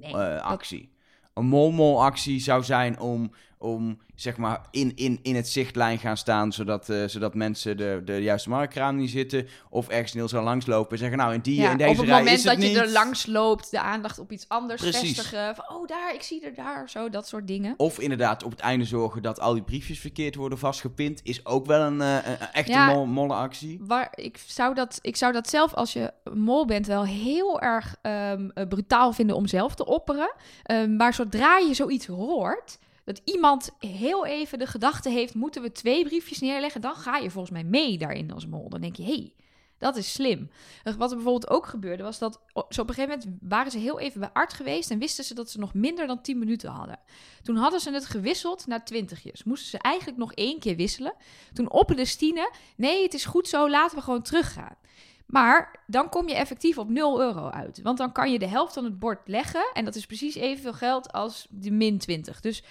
Nee, 0.00 0.12
eh, 0.12 0.12
dat- 0.12 0.42
actie. 0.42 0.92
Een 1.34 1.46
molmol 1.46 2.02
actie 2.04 2.40
zou 2.40 2.62
zijn 2.64 3.00
om, 3.00 3.32
om 3.64 3.98
zeg 4.14 4.36
maar 4.36 4.60
in, 4.70 4.92
in, 4.94 5.18
in 5.22 5.34
het 5.34 5.48
zichtlijn 5.48 5.98
gaan 5.98 6.16
staan, 6.16 6.52
zodat, 6.52 6.88
eh, 6.88 7.04
zodat 7.06 7.34
mensen 7.34 7.76
de, 7.76 8.02
de 8.04 8.22
juiste 8.22 8.48
marktkraan 8.48 8.96
niet 8.96 9.10
zitten. 9.10 9.48
Of 9.70 9.88
ergens 9.88 10.12
heel 10.12 10.28
zo 10.28 10.42
langslopen 10.42 10.92
en 10.92 10.98
zeggen, 10.98 11.18
nou 11.18 11.34
in 11.34 11.40
die 11.40 11.60
ja, 11.60 11.70
in 11.70 11.76
deze 11.76 11.90
op 11.90 11.96
het 11.96 12.06
rij 12.06 12.18
moment 12.18 12.36
het 12.36 12.46
dat 12.46 12.62
je 12.62 12.68
niet. 12.68 12.76
er 12.76 12.90
langs 12.90 13.26
loopt, 13.26 13.70
de 13.70 13.80
aandacht 13.80 14.18
op 14.18 14.32
iets 14.32 14.48
anders 14.48 14.82
Precies. 14.82 15.00
vestigen. 15.14 15.54
Van, 15.54 15.64
oh, 15.76 15.86
daar, 15.86 16.14
ik 16.14 16.22
zie 16.22 16.44
er 16.44 16.54
daar, 16.54 16.90
zo, 16.90 17.10
dat 17.10 17.28
soort 17.28 17.46
dingen. 17.46 17.74
Of 17.76 17.98
inderdaad 17.98 18.42
op 18.42 18.50
het 18.50 18.60
einde 18.60 18.84
zorgen 18.84 19.22
dat 19.22 19.40
al 19.40 19.52
die 19.52 19.62
briefjes 19.62 19.98
verkeerd 19.98 20.34
worden 20.34 20.58
vastgepind. 20.58 21.20
Is 21.24 21.46
ook 21.46 21.66
wel 21.66 21.80
een, 21.80 22.00
eh, 22.00 22.14
een 22.14 22.38
echte 22.52 22.72
Ja. 22.72 22.92
mol, 22.92 23.06
molle 23.06 23.34
actie. 23.34 23.78
Waar, 23.80 24.12
ik, 24.14 24.38
zou 24.46 24.74
dat, 24.74 24.98
ik 25.00 25.16
zou 25.16 25.32
dat 25.32 25.48
zelf, 25.48 25.74
als 25.74 25.92
je 25.92 26.12
mol 26.34 26.66
bent, 26.66 26.86
wel 26.86 27.04
heel 27.04 27.60
erg 27.60 27.96
eh, 28.02 28.32
brutaal 28.68 29.12
vinden 29.12 29.36
om 29.36 29.46
zelf 29.46 29.74
te 29.74 29.86
opperen. 29.86 30.34
Ehm, 30.62 30.96
maar 30.96 31.14
zodra 31.14 31.58
je 31.58 31.74
zoiets 31.74 32.06
hoort, 32.06 32.78
dat 33.04 33.20
iemand 33.24 33.70
heel 33.78 34.26
even 34.26 34.58
de 34.58 34.66
gedachte 34.66 35.08
heeft, 35.08 35.34
moeten 35.34 35.62
we 35.62 35.72
twee 35.72 36.04
briefjes 36.04 36.40
neerleggen, 36.40 36.80
dan 36.80 36.94
ga 36.94 37.16
je 37.16 37.30
volgens 37.30 37.52
mij 37.52 37.64
mee 37.64 37.98
daarin 37.98 38.32
als 38.32 38.46
mol. 38.46 38.68
Dan 38.68 38.80
denk 38.80 38.96
je, 38.96 39.02
hé, 39.02 39.08
hey, 39.08 39.34
dat 39.78 39.96
is 39.96 40.12
slim. 40.12 40.50
Eh, 40.82 40.94
Wat 40.94 41.10
er 41.10 41.16
bijvoorbeeld 41.16 41.50
ook 41.50 41.66
gebeurde, 41.66 42.02
was 42.02 42.18
dat 42.18 42.40
zo 42.68 42.80
op 42.80 42.88
een 42.88 42.94
gegeven 42.94 43.18
moment 43.18 43.38
waren 43.40 43.70
ze 43.72 43.78
heel 43.78 44.00
even 44.00 44.20
bij 44.20 44.30
Art 44.32 44.52
geweest 44.52 44.90
en 44.90 44.98
wisten 44.98 45.24
ze 45.24 45.34
dat 45.34 45.50
ze 45.50 45.58
nog 45.58 45.74
minder 45.74 46.06
dan 46.06 46.22
10 46.22 46.38
minuten 46.38 46.70
hadden. 46.70 46.98
Toen 47.42 47.56
hadden 47.56 47.80
ze 47.80 47.92
het 47.92 48.06
gewisseld 48.06 48.66
naar 48.66 48.84
twintigjes. 48.84 49.44
Moesten 49.44 49.70
ze 49.70 49.78
eigenlijk 49.78 50.18
nog 50.18 50.32
één 50.32 50.60
keer 50.60 50.76
wisselen. 50.76 51.14
Toen 51.52 51.70
opperde 51.70 52.04
Stine, 52.04 52.52
nee, 52.76 53.02
het 53.02 53.14
is 53.14 53.24
goed 53.24 53.48
zo, 53.48 53.70
laten 53.70 53.96
we 53.96 54.02
gewoon 54.02 54.22
teruggaan. 54.22 54.76
Maar 55.26 55.82
dan 55.86 56.08
kom 56.08 56.28
je 56.28 56.34
effectief 56.34 56.78
op 56.78 56.88
0 56.88 57.20
euro 57.20 57.48
uit. 57.48 57.82
Want 57.82 57.98
dan 57.98 58.12
kan 58.12 58.32
je 58.32 58.38
de 58.38 58.46
helft 58.46 58.74
van 58.74 58.84
het 58.84 58.98
bord 58.98 59.28
leggen. 59.28 59.70
En 59.72 59.84
dat 59.84 59.94
is 59.94 60.06
precies 60.06 60.34
evenveel 60.34 60.72
geld 60.72 61.12
als 61.12 61.46
de 61.50 61.70
min 61.70 61.98
20. 61.98 62.40
Dus 62.40 62.62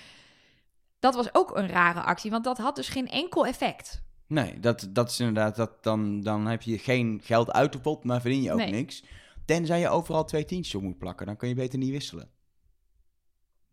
dat 1.04 1.16
was 1.16 1.30
ook 1.32 1.56
een 1.58 1.68
rare 1.68 2.02
actie. 2.02 2.32
Want 2.32 2.44
dat 2.44 2.58
had 2.58 2.76
dus 2.76 2.90
geen 2.90 3.08
enkel 3.08 3.46
effect. 3.46 4.02
Nee, 4.28 4.60
dat, 4.60 4.88
dat 4.90 5.10
is 5.10 5.20
inderdaad, 5.20 5.56
dat, 5.56 5.84
dan, 5.84 6.22
dan 6.22 6.46
heb 6.48 6.62
je 6.62 6.78
geen 6.78 7.22
geld 7.24 7.52
uit 7.52 7.72
de 7.72 7.80
pot, 7.80 8.04
maar 8.04 8.22
verdien 8.22 8.42
je 8.42 8.52
ook 8.52 8.58
Nee. 8.58 8.72
niks. 8.72 9.04
Tenzij 9.46 9.80
je 9.80 9.90
overal 9.90 10.26
twee 10.26 10.46
tientjes 10.46 10.76
op 10.76 10.82
moet 10.82 10.98
plakken, 10.98 11.26
dan 11.26 11.38
kun 11.38 11.48
je 11.48 11.56
beter 11.56 11.80
niet 11.80 11.92
wisselen. 11.92 12.30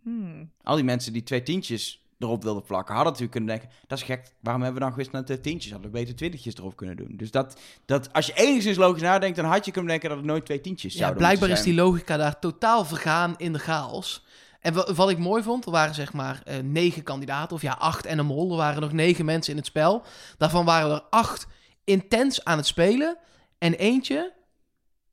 Hmm. 0.03 0.51
Al 0.63 0.75
die 0.75 0.85
mensen 0.85 1.13
die 1.13 1.23
twee 1.23 1.43
tientjes 1.43 2.05
erop 2.19 2.43
wilden 2.43 2.63
plakken, 2.63 2.95
hadden 2.95 3.13
natuurlijk 3.13 3.39
kunnen 3.39 3.59
denken, 3.59 3.79
dat 3.87 3.99
is 3.99 4.05
gek, 4.05 4.33
waarom 4.41 4.63
hebben 4.63 4.81
we 4.81 4.87
dan 4.87 4.91
gewisseld 4.91 5.17
naar 5.17 5.25
twee 5.25 5.41
tientjes? 5.41 5.73
Hadden 5.73 5.91
we 5.91 5.99
beter 5.99 6.15
twintigjes 6.17 6.55
erop 6.55 6.77
kunnen 6.77 6.97
doen. 6.97 7.13
Dus 7.17 7.31
dat, 7.31 7.61
dat, 7.85 8.13
als 8.13 8.27
je 8.27 8.33
enigszins 8.35 8.77
logisch 8.77 9.03
nadenkt, 9.03 9.37
dan 9.37 9.45
had 9.45 9.65
je 9.65 9.71
kunnen 9.71 9.91
denken 9.91 10.09
dat 10.09 10.19
het 10.19 10.27
nooit 10.27 10.45
twee 10.45 10.61
tientjes 10.61 10.93
Ja, 10.93 10.99
zouden 10.99 11.19
blijkbaar 11.19 11.49
is 11.49 11.63
die 11.63 11.75
logica 11.75 12.17
daar 12.17 12.39
totaal 12.39 12.85
vergaan 12.85 13.35
in 13.37 13.53
de 13.53 13.59
chaos. 13.59 14.25
En 14.61 14.75
wa- 14.75 14.93
wat 14.95 15.11
ik 15.11 15.19
mooi 15.19 15.43
vond, 15.43 15.65
er 15.65 15.71
waren 15.71 15.95
zeg 15.95 16.13
maar 16.13 16.41
eh, 16.45 16.59
negen 16.59 17.03
kandidaten, 17.03 17.57
of 17.57 17.63
ja, 17.63 17.73
acht 17.79 18.07
en 18.07 18.19
een 18.19 18.27
mol. 18.27 18.51
Er 18.51 18.57
waren 18.57 18.81
nog 18.81 18.93
negen 18.93 19.25
mensen 19.25 19.53
in 19.53 19.59
het 19.59 19.67
spel. 19.67 20.03
Daarvan 20.39 20.65
waren 20.65 20.91
er 20.91 21.03
acht 21.11 21.47
intens 21.85 22.45
aan 22.45 22.57
het 22.57 22.67
spelen. 22.67 23.17
En 23.59 23.75
eentje, 23.75 24.33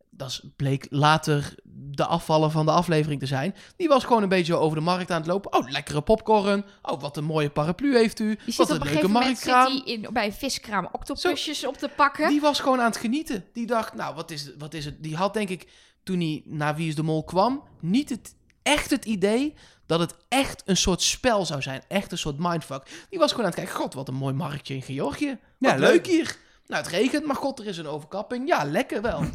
dat 0.09 0.41
bleek 0.55 0.87
later 0.89 1.55
de 1.69 2.05
afvallen 2.05 2.51
van 2.51 2.65
de 2.65 2.71
aflevering 2.71 3.19
te 3.19 3.25
zijn. 3.25 3.55
Die 3.77 3.87
was 3.87 4.03
gewoon 4.03 4.23
een 4.23 4.29
beetje 4.29 4.55
over 4.55 4.77
de 4.77 4.83
markt 4.83 5.11
aan 5.11 5.17
het 5.17 5.27
lopen. 5.27 5.53
Oh, 5.53 5.69
lekkere 5.69 6.01
popcorn. 6.01 6.65
Oh, 6.81 7.01
wat 7.01 7.17
een 7.17 7.23
mooie 7.23 7.49
paraplu 7.49 7.97
heeft 7.97 8.19
u. 8.19 8.37
Die 8.45 8.53
wat 8.57 8.69
een 8.69 8.81
een 8.81 8.87
leuke 8.87 9.07
moment 9.07 9.37
zit 9.37 9.45
marktkraam. 9.47 9.83
die 9.83 9.83
in, 9.85 10.07
bij 10.13 10.25
een 10.25 10.33
viskraam 10.33 10.89
octopusjes 10.91 11.65
op 11.65 11.77
te 11.77 11.89
pakken. 11.95 12.29
Die 12.29 12.41
was 12.41 12.59
gewoon 12.59 12.79
aan 12.79 12.85
het 12.85 12.97
genieten. 12.97 13.45
Die 13.53 13.65
dacht, 13.65 13.93
nou, 13.93 14.15
wat 14.15 14.31
is, 14.31 14.51
wat 14.57 14.73
is 14.73 14.85
het? 14.85 15.03
Die 15.03 15.15
had 15.15 15.33
denk 15.33 15.49
ik 15.49 15.67
toen 16.03 16.19
hij 16.19 16.41
naar 16.45 16.75
Wie 16.75 16.87
is 16.87 16.95
de 16.95 17.03
Mol 17.03 17.23
kwam, 17.23 17.63
niet 17.79 18.09
het, 18.09 18.35
echt 18.67 18.89
het 18.89 19.05
idee 19.05 19.53
dat 19.85 19.99
het 19.99 20.15
echt 20.27 20.63
een 20.65 20.77
soort 20.77 21.01
spel 21.01 21.45
zou 21.45 21.61
zijn. 21.61 21.81
Echt 21.87 22.11
een 22.11 22.17
soort 22.17 22.35
mindfuck. 22.39 23.05
Die 23.09 23.19
was 23.19 23.29
gewoon 23.31 23.45
aan 23.45 23.51
het 23.51 23.59
kijken, 23.59 23.75
god, 23.81 23.93
wat 23.93 24.07
een 24.07 24.13
mooi 24.13 24.33
marktje 24.33 24.73
in 24.73 24.81
Georgië. 24.81 25.37
Wat 25.57 25.71
Ja, 25.71 25.75
leuk. 25.77 25.89
leuk. 25.91 26.07
hier. 26.07 26.37
Nou, 26.67 26.83
het 26.83 26.91
regent, 26.91 27.25
maar 27.25 27.35
god, 27.35 27.59
er 27.59 27.65
is 27.65 27.77
een 27.77 27.87
overkapping. 27.87 28.47
Ja, 28.47 28.63
lekker 28.63 29.01
wel. 29.01 29.19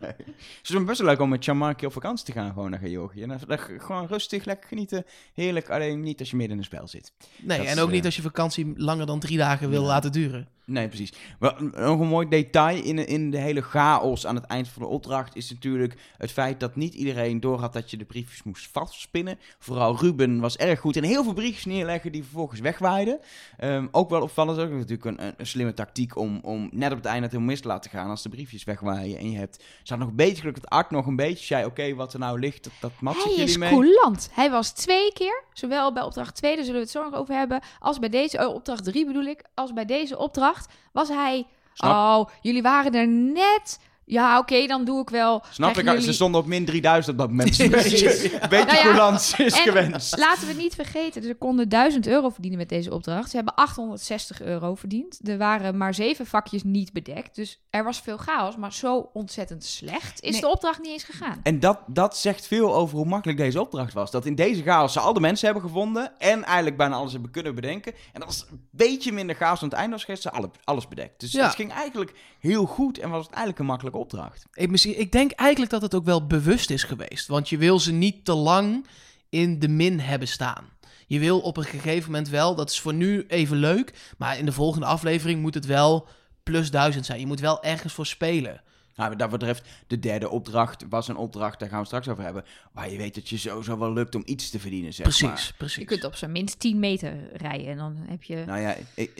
Het 0.00 0.68
is 0.74 0.84
best 0.84 0.98
wel 0.98 1.08
leuk 1.08 1.20
om 1.20 1.28
met 1.28 1.44
Jean-Marc 1.44 1.82
op 1.82 1.92
vakantie 1.92 2.24
te 2.26 2.32
gaan, 2.32 2.52
gewoon 2.52 2.70
naar 2.70 2.80
Georgië. 2.80 3.26
Gewoon 3.78 4.06
rustig, 4.06 4.44
lekker 4.44 4.68
genieten. 4.68 5.04
Heerlijk, 5.34 5.70
alleen 5.70 6.00
niet 6.00 6.20
als 6.20 6.30
je 6.30 6.36
midden 6.36 6.54
in 6.56 6.62
een 6.62 6.68
spel 6.68 6.88
zit. 6.88 7.12
Nee, 7.38 7.58
Dat 7.58 7.66
en 7.66 7.78
ook 7.78 7.90
niet 7.90 7.98
eh, 8.00 8.04
als 8.04 8.16
je 8.16 8.22
vakantie 8.22 8.72
langer 8.76 9.06
dan 9.06 9.20
drie 9.20 9.38
dagen 9.38 9.70
wil 9.70 9.80
Ja. 9.80 9.86
laten 9.86 10.12
duren. 10.12 10.48
Nee, 10.66 10.88
precies. 10.88 11.12
Nog 11.72 12.00
een 12.00 12.08
mooi 12.08 12.28
detail 12.28 12.82
in, 12.82 13.06
in 13.06 13.30
de 13.30 13.38
hele 13.38 13.62
chaos 13.62 14.26
aan 14.26 14.34
het 14.34 14.44
eind 14.44 14.68
van 14.68 14.82
de 14.82 14.88
opdracht 14.88 15.36
is 15.36 15.50
natuurlijk 15.50 15.94
het 16.18 16.32
feit 16.32 16.60
dat 16.60 16.76
niet 16.76 16.94
iedereen 16.94 17.40
doorhad 17.40 17.72
dat 17.72 17.90
je 17.90 17.96
de 17.96 18.04
briefjes 18.04 18.42
moest 18.42 18.68
vastspinnen. 18.72 19.38
Vooral 19.58 19.96
Ruben 19.96 20.40
was 20.40 20.56
erg 20.56 20.80
goed 20.80 20.96
in 20.96 21.02
heel 21.02 21.24
veel 21.24 21.32
briefjes 21.32 21.64
neerleggen 21.64 22.12
die 22.12 22.22
vervolgens 22.22 22.60
wegwaaiden. 22.60 23.18
Ehm, 23.56 23.86
ook 23.90 24.10
wel 24.10 24.22
opvallend, 24.22 24.58
ook 24.58 24.70
natuurlijk 24.70 25.20
een, 25.20 25.46
slimme 25.46 25.74
tactiek 25.74 26.16
om, 26.16 26.40
om 26.42 26.68
net 26.72 26.90
op 26.90 26.96
het 26.96 27.06
einde 27.06 27.22
het 27.22 27.30
helemaal 27.30 27.52
mis 27.52 27.60
te 27.60 27.68
laten 27.68 27.90
gaan 27.90 28.10
als 28.10 28.22
de 28.22 28.28
briefjes 28.28 28.64
wegwaaien. 28.64 29.18
En 29.18 29.30
je 29.30 29.38
hebt, 29.38 29.64
had 29.84 29.98
nog 29.98 30.08
een 30.08 30.16
beetje 30.16 30.40
geluk 30.40 30.54
dat 30.54 30.70
Art 30.70 30.90
nog 30.90 31.06
een 31.06 31.16
beetje 31.16 31.44
zei, 31.44 31.64
oké, 31.64 31.94
wat 31.94 32.12
er 32.12 32.18
nou 32.18 32.38
ligt, 32.38 32.64
dat, 32.64 32.72
dat 32.80 32.92
match 33.00 33.16
ik 33.16 33.22
Hij 33.22 33.32
jullie 33.32 33.48
is 33.48 33.56
mee. 33.56 33.70
coulant. 33.70 34.28
Hij 34.32 34.50
was 34.50 34.70
twee 34.70 35.12
keer, 35.12 35.44
zowel 35.52 35.92
bij 35.92 36.02
opdracht 36.02 36.34
2, 36.36 36.54
daar 36.54 36.64
zullen 36.64 36.80
we 36.80 36.86
het 36.86 36.94
zo 36.94 37.02
nog 37.02 37.14
over 37.14 37.34
hebben, 37.34 37.62
als 37.78 37.98
bij 37.98 38.08
deze, 38.08 38.46
oh, 38.46 38.54
opdracht 38.54 38.84
3 38.84 39.06
bedoel 39.06 39.24
ik, 39.24 39.44
als 39.54 39.72
bij 39.72 39.84
deze 39.84 40.18
opdracht, 40.18 40.52
was 40.92 41.08
hij, 41.08 41.46
Snap- 41.72 41.92
oh, 41.92 42.34
jullie 42.40 42.62
waren 42.62 42.94
er 42.94 43.08
net, 43.08 43.80
ja, 44.06 44.38
oké, 44.38 44.66
dan 44.66 44.84
doe 44.84 45.00
ik 45.00 45.10
wel. 45.10 45.42
Snap 45.50 45.70
ik, 45.78 45.88
ze 45.88 45.94
jullie- 45.94 46.12
stonden 46.12 46.40
op 46.40 46.46
min 46.46 46.64
3000 46.64 47.12
op 47.12 47.18
dat 47.20 47.28
moment. 47.30 47.58
Een 47.60 47.70
beetje, 47.70 48.30
Nou 48.40 48.66
ja, 48.96 49.12
is 49.14 49.32
en 49.36 49.50
gewenst. 49.50 50.18
Laten 50.18 50.40
we 50.42 50.48
het 50.52 50.56
niet 50.62 50.74
vergeten, 50.74 51.22
ze 51.22 51.34
konden 51.34 51.68
1000 51.68 52.06
euro 52.06 52.28
verdienen 52.28 52.58
met 52.58 52.68
deze 52.68 52.94
opdracht. 52.94 53.30
Ze 53.30 53.36
hebben 53.36 53.54
860 53.54 54.42
euro 54.42 54.74
verdiend. 54.74 55.28
Er 55.28 55.38
waren 55.38 55.76
maar 55.76 55.94
zeven 55.94 56.26
vakjes 56.26 56.62
niet 56.62 56.92
bedekt. 56.92 57.34
Dus 57.34 57.62
er 57.70 57.84
was 57.84 58.00
veel 58.00 58.16
chaos, 58.16 58.56
maar 58.56 58.72
zo 58.72 59.10
ontzettend 59.12 59.64
slecht 59.64 60.22
is 60.22 60.30
Nee. 60.32 60.40
de 60.40 60.50
opdracht 60.50 60.82
niet 60.82 60.92
eens 60.92 61.04
gegaan. 61.04 61.40
En 61.42 61.60
dat, 61.60 61.78
dat 61.86 62.16
zegt 62.16 62.46
veel 62.46 62.74
over 62.74 62.96
hoe 62.96 63.06
makkelijk 63.06 63.38
deze 63.38 63.60
opdracht 63.60 63.92
was. 63.92 64.10
Dat 64.10 64.26
in 64.26 64.34
deze 64.34 64.62
chaos 64.62 64.92
ze 64.92 65.00
al 65.00 65.12
de 65.12 65.20
mensen 65.20 65.44
hebben 65.46 65.64
gevonden 65.64 66.12
en 66.18 66.44
eigenlijk 66.44 66.76
bijna 66.76 66.94
alles 66.96 67.12
hebben 67.12 67.30
kunnen 67.30 67.54
bedenken. 67.54 67.92
En 68.12 68.20
dat 68.20 68.24
was 68.24 68.46
een 68.50 68.68
beetje 68.70 69.12
minder 69.12 69.36
chaos 69.36 69.62
aan 69.62 69.68
het 69.68 69.78
einde 69.78 69.96
was 70.06 70.20
ze 70.20 70.30
alle, 70.30 70.50
alles 70.64 70.88
bedekt. 70.88 71.20
Dus 71.20 71.32
Ja. 71.32 71.44
het 71.46 71.54
ging 71.54 71.72
eigenlijk 71.72 72.12
heel 72.40 72.64
goed 72.66 72.98
en 72.98 73.10
was 73.10 73.20
het 73.26 73.34
eigenlijk 73.34 73.58
een 73.58 73.66
opdracht. 73.94 74.46
Ik, 74.52 74.70
misschien, 74.70 75.00
ik 75.00 75.12
denk 75.12 75.30
eigenlijk 75.30 75.70
dat 75.70 75.82
het 75.82 75.94
ook 75.94 76.04
wel 76.04 76.26
bewust 76.26 76.70
is 76.70 76.82
geweest. 76.82 77.26
Want 77.26 77.48
je 77.48 77.58
wil 77.58 77.78
ze 77.78 77.92
niet 77.92 78.24
te 78.24 78.34
lang 78.34 78.86
in 79.28 79.58
de 79.58 79.68
min 79.68 80.00
hebben 80.00 80.28
staan. 80.28 80.64
Je 81.06 81.18
wil 81.18 81.40
op 81.40 81.56
een 81.56 81.64
gegeven 81.64 82.10
moment 82.10 82.28
wel, 82.28 82.54
dat 82.54 82.70
is 82.70 82.80
voor 82.80 82.94
nu 82.94 83.24
even 83.28 83.56
leuk. 83.56 84.14
Maar 84.18 84.38
in 84.38 84.44
de 84.44 84.52
volgende 84.52 84.86
aflevering 84.86 85.40
moet 85.40 85.54
het 85.54 85.66
wel 85.66 86.08
plus 86.42 86.70
duizend 86.70 87.06
zijn. 87.06 87.20
Je 87.20 87.26
moet 87.26 87.40
wel 87.40 87.62
ergens 87.62 87.92
voor 87.92 88.06
spelen. 88.06 88.62
Nou, 88.96 89.08
wat 89.10 89.18
dat 89.18 89.30
betreft, 89.30 89.68
de 89.86 89.98
derde 89.98 90.28
opdracht 90.30 90.84
was 90.88 91.08
een 91.08 91.16
opdracht, 91.16 91.58
daar 91.60 91.68
gaan 91.68 91.80
we 91.80 91.86
straks 91.86 92.08
over 92.08 92.24
hebben. 92.24 92.44
Waar 92.72 92.90
je 92.90 92.96
weet 92.96 93.14
dat 93.14 93.28
je 93.28 93.36
sowieso 93.38 93.78
wel 93.78 93.92
lukt 93.92 94.14
om 94.14 94.22
iets 94.24 94.50
te 94.50 94.58
verdienen, 94.60 94.92
zeg 94.92 95.02
Precies, 95.06 95.22
maar. 95.28 95.54
precies. 95.58 95.76
Je 95.76 95.84
kunt 95.84 96.04
op 96.04 96.14
zijn 96.14 96.32
minst 96.32 96.58
10 96.60 96.78
meter 96.78 97.16
rijden 97.32 97.66
en 97.66 97.76
dan 97.76 97.96
heb 98.08 98.22
je... 98.22 98.42
Nou 98.46 98.60
ja, 98.60 98.74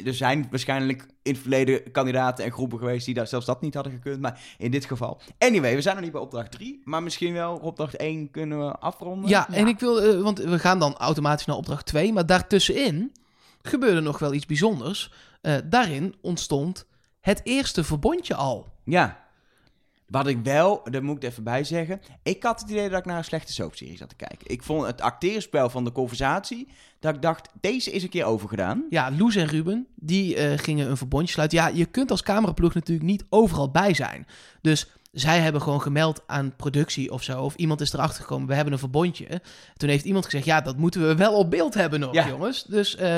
er 0.04 0.14
zijn 0.14 0.46
waarschijnlijk 0.50 1.06
in 1.22 1.32
het 1.32 1.40
verleden 1.40 1.90
kandidaten 1.90 2.44
en 2.44 2.52
groepen 2.52 2.78
geweest 2.78 3.04
die 3.06 3.14
daar 3.14 3.26
zelfs 3.26 3.46
dat 3.46 3.60
niet 3.60 3.74
hadden 3.74 3.92
gekund. 3.92 4.20
Maar 4.20 4.40
in 4.58 4.70
dit 4.70 4.84
geval. 4.84 5.20
Anyway, 5.38 5.74
we 5.74 5.80
zijn 5.80 5.94
nog 5.94 6.04
niet 6.04 6.12
bij 6.12 6.20
opdracht 6.20 6.50
3. 6.50 6.80
Maar 6.84 7.02
misschien 7.02 7.32
wel 7.32 7.56
opdracht 7.56 7.96
1 7.96 8.30
kunnen 8.30 8.58
we 8.66 8.72
afronden. 8.72 9.28
Ja, 9.30 9.46
Ja. 9.50 9.56
en 9.56 9.66
ik 9.66 9.78
wil, 9.80 10.02
eh, 10.02 10.20
want 10.22 10.38
we 10.38 10.58
gaan 10.58 10.78
dan 10.78 10.96
automatisch 10.96 11.46
naar 11.46 11.56
opdracht 11.56 11.86
2. 11.86 12.12
Maar 12.12 12.26
daartussenin 12.26 13.12
gebeurde 13.62 14.00
nog 14.00 14.18
wel 14.18 14.34
iets 14.34 14.46
bijzonders. 14.46 15.12
Eh, 15.40 15.56
daarin 15.64 16.14
ontstond 16.20 16.86
het 17.20 17.40
eerste 17.44 17.84
verbondje 17.84 18.34
al. 18.34 18.72
Ja. 18.84 19.22
Wat 20.14 20.26
ik 20.26 20.38
wel, 20.42 20.80
daar 20.90 21.04
moet 21.04 21.16
ik 21.16 21.30
even 21.30 21.44
bij 21.44 21.64
zeggen. 21.64 22.00
Ik 22.22 22.42
had 22.42 22.60
het 22.60 22.70
idee 22.70 22.88
dat 22.88 22.98
ik 22.98 23.04
naar 23.04 23.18
een 23.18 23.24
slechte 23.24 23.52
soapserie 23.52 23.96
zat 23.96 24.08
te 24.08 24.14
kijken. 24.14 24.50
Ik 24.50 24.62
vond 24.62 24.86
het 24.86 25.00
acteerspel 25.00 25.70
van 25.70 25.84
de 25.84 25.92
conversatie. 25.92 26.68
Dat 26.98 27.14
ik 27.14 27.22
dacht, 27.22 27.48
deze 27.60 27.90
is 27.90 28.02
een 28.02 28.08
keer 28.08 28.24
overgedaan. 28.24 28.84
Ja, 28.90 29.10
Loes 29.18 29.36
en 29.36 29.46
Ruben, 29.46 29.86
die 29.94 30.36
eh, 30.36 30.58
gingen 30.58 30.90
een 30.90 30.96
verbondje 30.96 31.32
sluiten. 31.32 31.58
Ja, 31.58 31.68
je 31.68 31.84
kunt 31.84 32.10
als 32.10 32.22
cameraploeg 32.22 32.74
natuurlijk 32.74 33.06
niet 33.06 33.24
overal 33.28 33.70
bij 33.70 33.94
zijn. 33.94 34.26
Dus 34.60 34.90
zij 35.14 35.40
hebben 35.40 35.62
gewoon 35.62 35.80
gemeld 35.80 36.22
aan 36.26 36.56
productie 36.56 37.12
of 37.12 37.22
zo. 37.22 37.42
Of 37.42 37.54
iemand 37.54 37.80
is 37.80 37.92
erachter 37.92 38.22
gekomen, 38.22 38.48
we 38.48 38.54
hebben 38.54 38.72
een 38.72 38.78
verbondje. 38.78 39.40
Toen 39.76 39.88
heeft 39.88 40.04
iemand 40.04 40.24
gezegd, 40.24 40.44
ja, 40.44 40.60
dat 40.60 40.76
moeten 40.76 41.06
we 41.08 41.14
wel 41.14 41.34
op 41.34 41.50
beeld 41.50 41.74
hebben 41.74 42.00
nog, 42.00 42.12
Ja. 42.14 42.28
jongens. 42.28 42.64
Dus, 42.64 42.96
eh, 42.96 43.08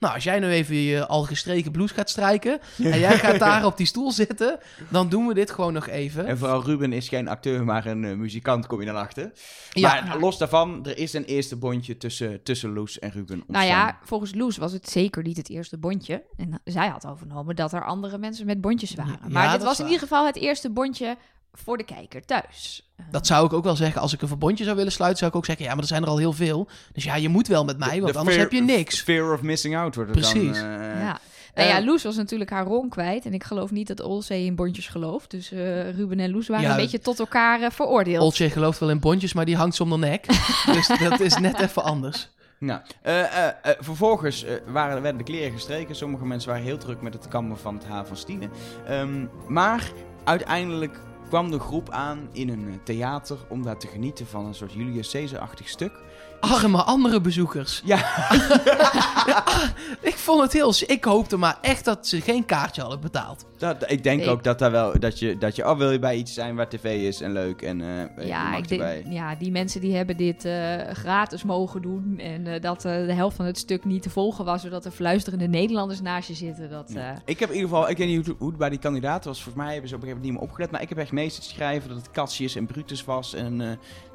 nou, 0.00 0.14
als 0.14 0.24
jij 0.24 0.38
nu 0.38 0.48
even 0.48 0.76
je 0.76 1.06
al 1.06 1.22
gestreken 1.22 1.70
blouse 1.72 1.94
gaat 1.94 2.10
strijken... 2.10 2.60
en 2.82 2.98
jij 2.98 3.18
gaat 3.18 3.38
daar 3.38 3.64
op 3.64 3.76
die 3.76 3.86
stoel 3.86 4.12
zitten, 4.12 4.58
dan 4.88 5.08
doen 5.08 5.26
we 5.26 5.34
dit 5.34 5.50
gewoon 5.50 5.72
nog 5.72 5.86
even. 5.88 6.26
En 6.26 6.38
vooral 6.38 6.64
Ruben 6.64 6.92
is 6.92 7.08
geen 7.08 7.28
acteur, 7.28 7.64
maar 7.64 7.86
een 7.86 8.04
eh, 8.04 8.14
muzikant, 8.16 8.66
kom 8.66 8.80
je 8.80 8.86
dan 8.86 8.96
achter. 8.96 9.32
Ja. 9.72 10.04
Maar 10.04 10.18
los 10.18 10.38
daarvan, 10.38 10.86
er 10.86 10.98
is 10.98 11.12
een 11.12 11.24
eerste 11.24 11.56
bondje 11.56 11.96
tussen, 11.96 12.42
tussen 12.42 12.72
Loes 12.72 12.98
en 12.98 13.10
Ruben 13.10 13.34
ontstaan. 13.34 13.66
Nou 13.66 13.66
ja, 13.66 13.98
volgens 14.02 14.34
Loes 14.34 14.56
was 14.56 14.72
het 14.72 14.88
zeker 14.88 15.22
niet 15.22 15.36
het 15.36 15.50
eerste 15.50 15.78
bondje. 15.78 16.22
En 16.36 16.60
zij 16.64 16.88
had 16.88 17.06
overgenomen 17.06 17.56
dat 17.56 17.72
er 17.72 17.84
andere 17.84 18.18
mensen 18.18 18.46
met 18.46 18.60
bondjes 18.60 18.94
waren. 18.94 19.18
Ja, 19.22 19.28
maar 19.28 19.44
dat 19.44 19.52
dit 19.52 19.62
was 19.62 19.78
in 19.78 19.84
ieder 19.84 20.00
geval 20.00 20.26
het 20.26 20.36
eerste 20.36 20.70
bondje 20.70 21.16
voor 21.64 21.76
de 21.76 21.84
kijker 21.84 22.24
thuis. 22.24 22.90
Dat 23.10 23.26
zou 23.26 23.46
ik 23.46 23.52
ook 23.52 23.64
wel 23.64 23.76
zeggen. 23.76 24.00
Als 24.00 24.12
ik 24.12 24.22
een 24.22 24.28
verbondje 24.28 24.64
zou 24.64 24.76
willen 24.76 24.92
sluiten, 24.92 25.18
zou 25.18 25.30
ik 25.30 25.36
ook 25.36 25.44
zeggen... 25.46 25.64
ja, 25.64 25.70
maar 25.70 25.80
er 25.82 25.88
zijn 25.88 26.02
er 26.02 26.08
al 26.08 26.18
heel 26.18 26.32
veel. 26.32 26.68
Dus 26.92 27.04
ja, 27.04 27.14
je 27.14 27.28
moet 27.28 27.46
wel 27.48 27.64
met 27.64 27.78
mij, 27.78 27.94
De- 27.94 28.00
want 28.00 28.12
de 28.12 28.18
anders 28.18 28.36
fear- 28.36 28.48
heb 28.50 28.58
je 28.58 28.64
niks. 28.64 29.00
Fear 29.00 29.32
of 29.32 29.42
missing 29.42 29.76
out 29.76 29.94
wordt 29.94 30.10
het 30.10 30.20
Precies. 30.20 30.58
dan. 30.58 30.68
eh, 30.70 31.00
ja. 31.00 31.18
Nou 31.54 31.68
ja, 31.68 31.78
eh, 31.78 31.84
Loes 31.84 32.02
was 32.02 32.16
natuurlijk 32.16 32.50
haar 32.50 32.64
ron 32.66 32.88
kwijt. 32.88 33.24
En 33.26 33.34
ik 33.34 33.44
geloof 33.44 33.70
niet 33.70 33.86
dat 33.86 34.02
Olzee 34.02 34.44
in 34.44 34.54
bondjes 34.54 34.88
gelooft. 34.88 35.30
Dus 35.30 35.52
eh, 35.52 35.90
Ruben 35.90 36.20
en 36.20 36.30
Loes 36.30 36.48
waren 36.48 36.64
Ja, 36.64 36.70
een 36.70 36.76
beetje 36.76 36.98
tot 37.00 37.18
elkaar 37.18 37.72
veroordeeld. 37.72 38.22
Oltje 38.22 38.50
gelooft 38.50 38.78
wel 38.78 38.90
in 38.90 39.00
bondjes, 39.00 39.32
maar 39.32 39.44
die 39.44 39.56
hangt 39.56 39.74
zonder 39.76 39.98
nek. 39.98 40.26
dus 40.74 40.88
dat 40.98 41.20
is 41.20 41.36
net 41.38 41.60
even 41.60 41.82
anders. 41.82 42.28
Nou, 42.58 42.80
eh, 43.02 43.20
eh, 43.20 43.46
eh, 43.46 43.72
vervolgens 43.80 44.44
waren, 44.66 45.02
werden 45.02 45.18
de 45.18 45.24
kleren 45.32 45.52
gestreken. 45.52 45.94
Sommige 45.96 46.24
mensen 46.26 46.48
waren 46.50 46.64
heel 46.64 46.78
druk 46.78 47.00
met 47.00 47.14
het 47.14 47.28
kammen 47.28 47.58
van 47.58 47.74
het 47.74 47.84
haar 47.84 48.06
van 48.06 48.16
Stine. 48.16 48.48
Ehm, 48.86 49.26
maar 49.48 49.90
uiteindelijk 50.24 51.00
kwam 51.28 51.50
de 51.50 51.58
groep 51.58 51.90
aan 51.90 52.28
in 52.32 52.48
een 52.48 52.68
eh, 52.68 52.74
theater 52.82 53.38
om 53.48 53.62
daar 53.62 53.78
te 53.78 53.86
genieten 53.86 54.26
van 54.26 54.46
een 54.46 54.54
soort 54.54 54.72
Julius 54.72 55.10
Caesar-achtig 55.10 55.68
stuk. 55.68 55.92
Arme 56.40 56.82
andere 56.82 57.20
bezoekers. 57.20 57.82
Ja, 57.84 57.96
Ja, 59.26 59.44
ik 60.10 60.14
vond 60.14 60.42
het 60.42 60.52
heel... 60.52 60.72
Ik 60.86 61.04
hoopte 61.04 61.36
maar 61.36 61.58
echt 61.60 61.84
dat 61.84 62.06
ze 62.06 62.20
geen 62.20 62.44
kaartje 62.44 62.80
hadden 62.80 63.00
betaald. 63.00 63.46
dat, 63.58 63.90
ik 63.90 64.02
denk 64.02 64.22
Ik- 64.22 64.28
ook 64.28 64.44
dat, 64.44 64.58
daar 64.58 64.70
wel, 64.70 64.98
dat, 64.98 65.18
je, 65.18 65.38
dat 65.38 65.56
je, 65.56 65.68
oh 65.70 65.78
wil 65.78 65.90
je 65.90 65.98
bij 65.98 66.16
iets 66.16 66.34
zijn 66.34 66.56
waar 66.56 66.68
tv 66.68 66.84
is 67.06 67.20
en 67.20 67.32
leuk 67.32 67.62
en 67.62 67.80
eh 67.80 68.24
je 68.24 68.26
Ja, 68.26 68.48
mag 68.50 68.58
ik 68.58 68.68
denk, 68.68 68.80
erbij. 68.80 69.04
ja, 69.08 69.34
die 69.34 69.50
mensen 69.50 69.80
die 69.80 69.96
hebben 69.96 70.16
dit 70.16 70.44
eh, 70.44 70.76
gratis 70.92 71.42
mogen 71.42 71.82
doen. 71.82 72.18
En 72.18 72.46
eh, 72.46 72.60
dat 72.60 72.80
de 72.80 72.88
helft 72.88 73.36
van 73.36 73.44
het 73.46 73.58
stuk 73.58 73.84
niet 73.84 74.02
te 74.02 74.10
volgen 74.10 74.44
was, 74.44 74.62
zodat 74.62 74.84
er 74.84 74.90
fluisterende 74.90 75.46
Nederlanders 75.48 76.00
naast 76.00 76.28
je 76.28 76.34
zitten. 76.34 76.70
Dat, 76.70 76.90
eh, 76.90 77.10
Ik 77.24 77.38
heb 77.40 77.48
in 77.48 77.54
ieder 77.54 77.70
geval, 77.70 77.88
ik 77.90 77.96
weet 77.96 78.08
niet 78.08 78.26
hoe, 78.26 78.34
hoe 78.38 78.48
het 78.48 78.58
bij 78.58 78.68
die 78.70 78.78
kandidaten 78.78 79.28
was. 79.28 79.42
Volgens 79.42 79.64
mij 79.64 79.72
hebben 79.72 79.88
ze 79.90 79.94
op 79.94 80.00
een 80.02 80.06
gegeven 80.08 80.26
moment 80.26 80.32
niet 80.32 80.32
meer 80.32 80.50
opgelet. 80.50 80.70
Maar 80.70 80.82
ik 80.82 80.88
heb 80.88 80.98
echt 80.98 81.12
meestal 81.12 81.42
te 81.44 81.48
schrijven 81.50 81.88
dat 81.88 81.98
het 81.98 82.10
Cassius 82.10 82.54
en 82.56 82.66
Brutus 82.66 83.04
was. 83.04 83.34
En, 83.34 83.60
eh, 83.60 83.68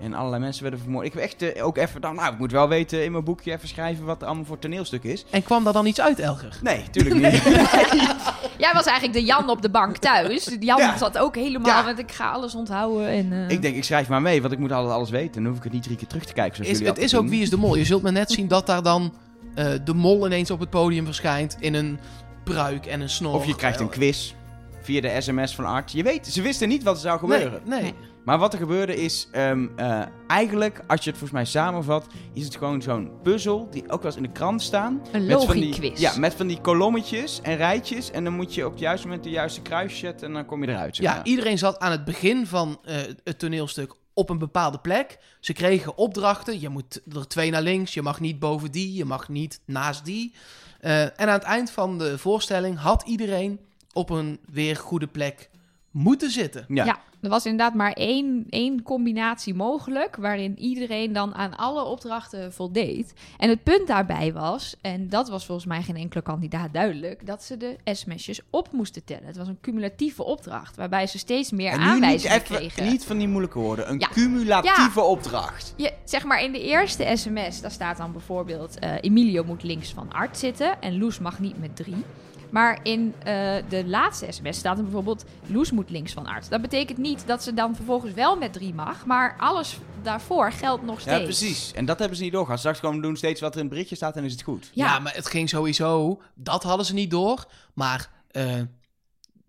en 0.06 0.14
allerlei 0.14 0.42
mensen 0.42 0.62
werden 0.64 0.80
vermoord. 0.82 1.06
Ik 1.06 1.14
heb 1.14 1.22
echt 1.24 1.62
ook 1.62 1.78
even, 1.78 2.02
nou, 2.16 2.24
nou, 2.24 2.34
ik 2.34 2.40
moet 2.40 2.52
wel 2.52 2.68
weten 2.68 3.04
in 3.04 3.12
mijn 3.12 3.24
boekje 3.24 3.52
even 3.52 3.68
schrijven 3.68 4.06
wat 4.06 4.22
er 4.22 4.28
allemaal 4.28 4.46
voor 4.46 4.60
toneelstuk 4.60 5.04
is. 5.04 5.26
En 5.30 5.44
kwam 5.44 5.64
daar 5.64 5.74
dan 5.74 5.86
iets 5.86 6.02
uit, 6.02 6.20
Elger? 6.20 6.60
Nee, 6.62 6.84
tuurlijk 6.92 7.16
niet. 7.16 7.44
Jij 8.58 8.74
was 8.74 8.86
eigenlijk 8.86 9.14
de 9.14 9.24
Jan 9.24 9.50
op 9.50 9.62
de 9.62 9.70
bank 9.70 9.98
thuis. 9.98 10.58
Jan 10.60 10.78
Ja. 10.78 10.98
zat 10.98 11.18
ook 11.18 11.36
helemaal 11.36 11.72
Ja. 11.72 11.82
met 11.82 12.00
ik 12.00 12.12
ga 12.12 12.32
alles 12.32 12.56
onthouden. 12.56 13.08
En, 13.08 13.34
eh, 13.34 13.50
ik 13.50 13.62
denk, 13.62 13.76
ik 13.76 13.84
schrijf 13.84 14.08
maar 14.10 14.22
mee, 14.22 14.42
want 14.42 14.54
ik 14.54 14.60
moet 14.60 14.72
altijd 14.72 14.94
alles 14.94 15.10
weten. 15.10 15.34
Dan 15.44 15.46
hoef 15.46 15.58
ik 15.58 15.64
het 15.64 15.74
niet 15.74 15.84
drie 15.84 15.96
keer 15.98 16.08
terug 16.08 16.26
te 16.26 16.34
kijken. 16.34 16.56
Zoals 16.56 16.72
Is, 16.72 16.78
jullie 16.78 16.94
het 16.94 17.04
is 17.04 17.16
ook. 17.16 17.28
Wie 17.28 17.42
is 17.42 17.50
de 17.50 17.58
Mol. 17.58 17.76
Je 17.76 17.86
zult 17.86 18.02
maar 18.02 18.12
net 18.12 18.32
zien 18.32 18.48
dat 18.48 18.66
daar 18.66 18.84
dan 18.84 19.14
eh, 19.56 19.66
de 19.84 19.94
mol 19.94 20.26
ineens 20.26 20.52
op 20.52 20.60
het 20.60 20.70
podium 20.70 21.06
verschijnt 21.06 21.58
in 21.60 21.74
een 21.74 22.00
pruik 22.44 22.86
en 22.86 23.02
een 23.02 23.10
snor. 23.10 23.34
Of 23.34 23.46
je 23.46 23.56
krijgt 23.56 23.80
een 23.80 23.90
quiz 23.90 24.34
via 24.82 25.02
de 25.02 25.22
sms 25.22 25.56
van 25.56 25.66
Art. 25.66 25.92
Je 25.92 26.04
weet, 26.04 26.28
ze 26.28 26.42
wisten 26.42 26.68
niet 26.70 26.84
wat 26.84 26.96
er 26.96 27.02
zou 27.02 27.20
gebeuren. 27.20 27.62
Nee. 27.66 27.94
Maar 28.26 28.38
wat 28.38 28.54
er 28.54 28.60
gebeurde 28.60 28.96
is, 28.96 29.28
ehm, 29.32 29.68
eh, 29.76 30.02
eigenlijk, 30.28 30.82
als 30.88 31.04
je 31.04 31.10
het 31.10 31.20
volgens 31.20 31.32
mij 31.32 31.46
samenvat, 31.46 32.06
is 32.34 32.44
het 32.46 32.56
gewoon 32.56 32.82
zo'n 32.82 33.12
puzzel 33.24 33.68
die 33.72 33.84
ook 33.84 34.02
wel 34.02 34.06
eens 34.12 34.16
in 34.16 34.24
de 34.24 34.32
krant 34.32 34.62
staan. 34.62 35.02
Een 35.12 35.26
Met 35.26 35.44
van 35.44 35.56
die- 35.56 35.66
logiquiz. 35.68 36.00
Ja, 36.00 36.18
met 36.18 36.34
van 36.34 36.48
die 36.48 36.62
kolommetjes 36.62 37.40
en 37.42 37.56
rijtjes. 37.58 38.12
En 38.12 38.24
dan 38.24 38.34
moet 38.34 38.54
je 38.56 38.66
op 38.66 38.72
het 38.72 38.80
juiste 38.80 39.08
moment 39.08 39.24
de 39.24 39.30
juiste 39.30 39.62
kruis 39.62 39.98
zetten 39.98 40.28
en 40.28 40.34
dan 40.34 40.46
kom 40.46 40.64
je 40.64 40.70
eruit. 40.70 40.96
Zeg 40.96 41.06
Ja, 41.06 41.16
maar. 41.16 41.26
iedereen 41.26 41.58
zat 41.58 41.80
aan 41.80 41.92
het 41.92 42.06
begin 42.06 42.48
van 42.48 42.80
eh, 42.84 42.96
het 43.24 43.40
toneelstuk 43.40 43.94
op 44.14 44.30
een 44.30 44.38
bepaalde 44.40 44.78
plek. 44.80 45.18
Ze 45.40 45.54
kregen 45.54 45.98
opdrachten. 45.98 46.60
Je 46.60 46.70
moet 46.70 47.02
er 47.16 47.28
twee 47.28 47.52
naar 47.52 47.62
links. 47.62 47.94
Je 47.94 48.02
mag 48.02 48.20
niet 48.20 48.40
boven 48.40 48.72
die. 48.72 48.94
Je 48.94 49.06
mag 49.06 49.30
niet 49.30 49.60
naast 49.66 50.06
die. 50.06 50.34
Eh, 50.80 51.02
en 51.02 51.14
aan 51.18 51.28
het 51.30 51.44
eind 51.44 51.72
van 51.72 51.98
de 51.98 52.18
voorstelling 52.18 52.78
had 52.80 53.04
iedereen 53.06 53.60
op 53.94 54.10
een 54.10 54.40
weer 54.52 54.76
goede 54.76 55.08
plek 55.08 55.50
moeten 55.92 56.30
zitten. 56.32 56.66
Ja. 56.68 56.86
Ja. 56.86 57.00
er 57.22 57.30
was 57.30 57.46
inderdaad 57.46 57.74
maar 57.74 57.92
één, 57.94 58.46
één 58.50 58.82
combinatie 58.84 59.54
mogelijk, 59.54 60.16
waarin 60.16 60.60
iedereen 60.60 61.14
dan 61.14 61.34
aan 61.36 61.58
alle 61.58 61.84
opdrachten 61.84 62.54
voldeed. 62.54 63.14
En 63.38 63.50
het 63.50 63.64
punt 63.64 63.88
daarbij 63.88 64.34
was, 64.34 64.76
en 64.82 65.10
dat 65.10 65.30
was 65.30 65.46
volgens 65.46 65.68
mij 65.68 65.82
geen 65.82 65.96
enkele 65.96 66.22
kandidaat 66.22 66.74
duidelijk, 66.74 67.26
dat 67.26 67.44
ze 67.44 67.58
de 67.58 67.76
sms'jes 67.86 68.42
op 68.50 68.72
moesten 68.72 69.04
tellen. 69.04 69.26
Het 69.26 69.38
was 69.38 69.48
een 69.48 69.60
cumulatieve 69.62 70.24
opdracht, 70.24 70.76
waarbij 70.76 71.08
ze 71.08 71.18
steeds 71.18 71.52
meer 71.52 71.72
En 71.72 71.78
nu 71.80 71.84
niet, 71.84 71.94
aanwijzingen 71.94 72.36
even, 72.38 72.56
kregen. 72.56 72.86
niet 72.86 73.06
van 73.06 73.18
die 73.18 73.28
moeilijke 73.28 73.60
woorden. 73.60 73.90
Een 73.90 74.00
Ja. 74.00 74.08
cumulatieve 74.08 75.02
opdracht. 75.02 75.74
Je, 75.78 75.94
zeg 76.04 76.24
maar 76.24 76.44
in 76.44 76.52
de 76.52 76.62
eerste 76.64 77.12
sms, 77.16 77.62
daar 77.62 77.72
staat 77.72 77.98
dan 77.98 78.12
bijvoorbeeld... 78.12 78.80
eh, 78.80 78.94
Emilio 79.02 79.44
moet 79.44 79.64
links 79.64 79.94
van 79.94 80.12
Art 80.14 80.38
zitten 80.38 80.82
en 80.82 80.98
Loes 80.98 81.20
mag 81.20 81.40
niet 81.40 81.60
met 81.60 81.76
drie. 81.76 82.04
Maar 82.52 82.80
in 82.84 83.14
eh, 83.24 83.56
de 83.70 83.84
laatste 83.86 84.26
sms 84.30 84.58
staat 84.58 84.78
er 84.78 84.84
bijvoorbeeld... 84.84 85.26
Loes 85.46 85.72
moet 85.72 85.90
links 85.90 86.14
van 86.14 86.28
Art. 86.28 86.50
Dat 86.50 86.62
betekent 86.62 86.98
niet 86.98 87.28
dat 87.28 87.44
ze 87.44 87.54
dan 87.54 87.76
vervolgens 87.76 88.14
wel 88.14 88.38
met 88.38 88.54
drie 88.54 88.74
mag... 88.74 89.06
maar 89.06 89.36
alles 89.38 89.78
daarvoor 90.02 90.52
geldt 90.52 90.84
nog 90.84 91.00
steeds. 91.00 91.18
Ja, 91.18 91.24
precies. 91.24 91.72
En 91.74 91.86
dat 91.86 92.00
hebben 92.00 92.18
ze 92.18 92.24
niet 92.24 92.32
doorgaan. 92.32 92.58
Straks 92.58 92.80
gewoon 92.80 93.02
doen 93.02 93.18
steeds 93.18 93.42
wat 93.42 93.52
er 93.52 93.58
in 93.58 93.66
het 93.66 93.70
berichtje 93.74 93.96
staat 93.96 94.16
en 94.16 94.24
is 94.24 94.32
het 94.32 94.42
goed. 94.42 94.70
Ja. 94.74 94.86
Ja. 94.86 95.00
maar 95.00 95.16
het 95.16 95.28
ging 95.28 95.50
sowieso. 95.50 96.22
Dat 96.36 96.64
hadden 96.64 96.86
ze 96.86 96.94
niet 96.94 97.12
door. 97.12 97.46
Maar 97.74 98.10
eh, 98.32 98.60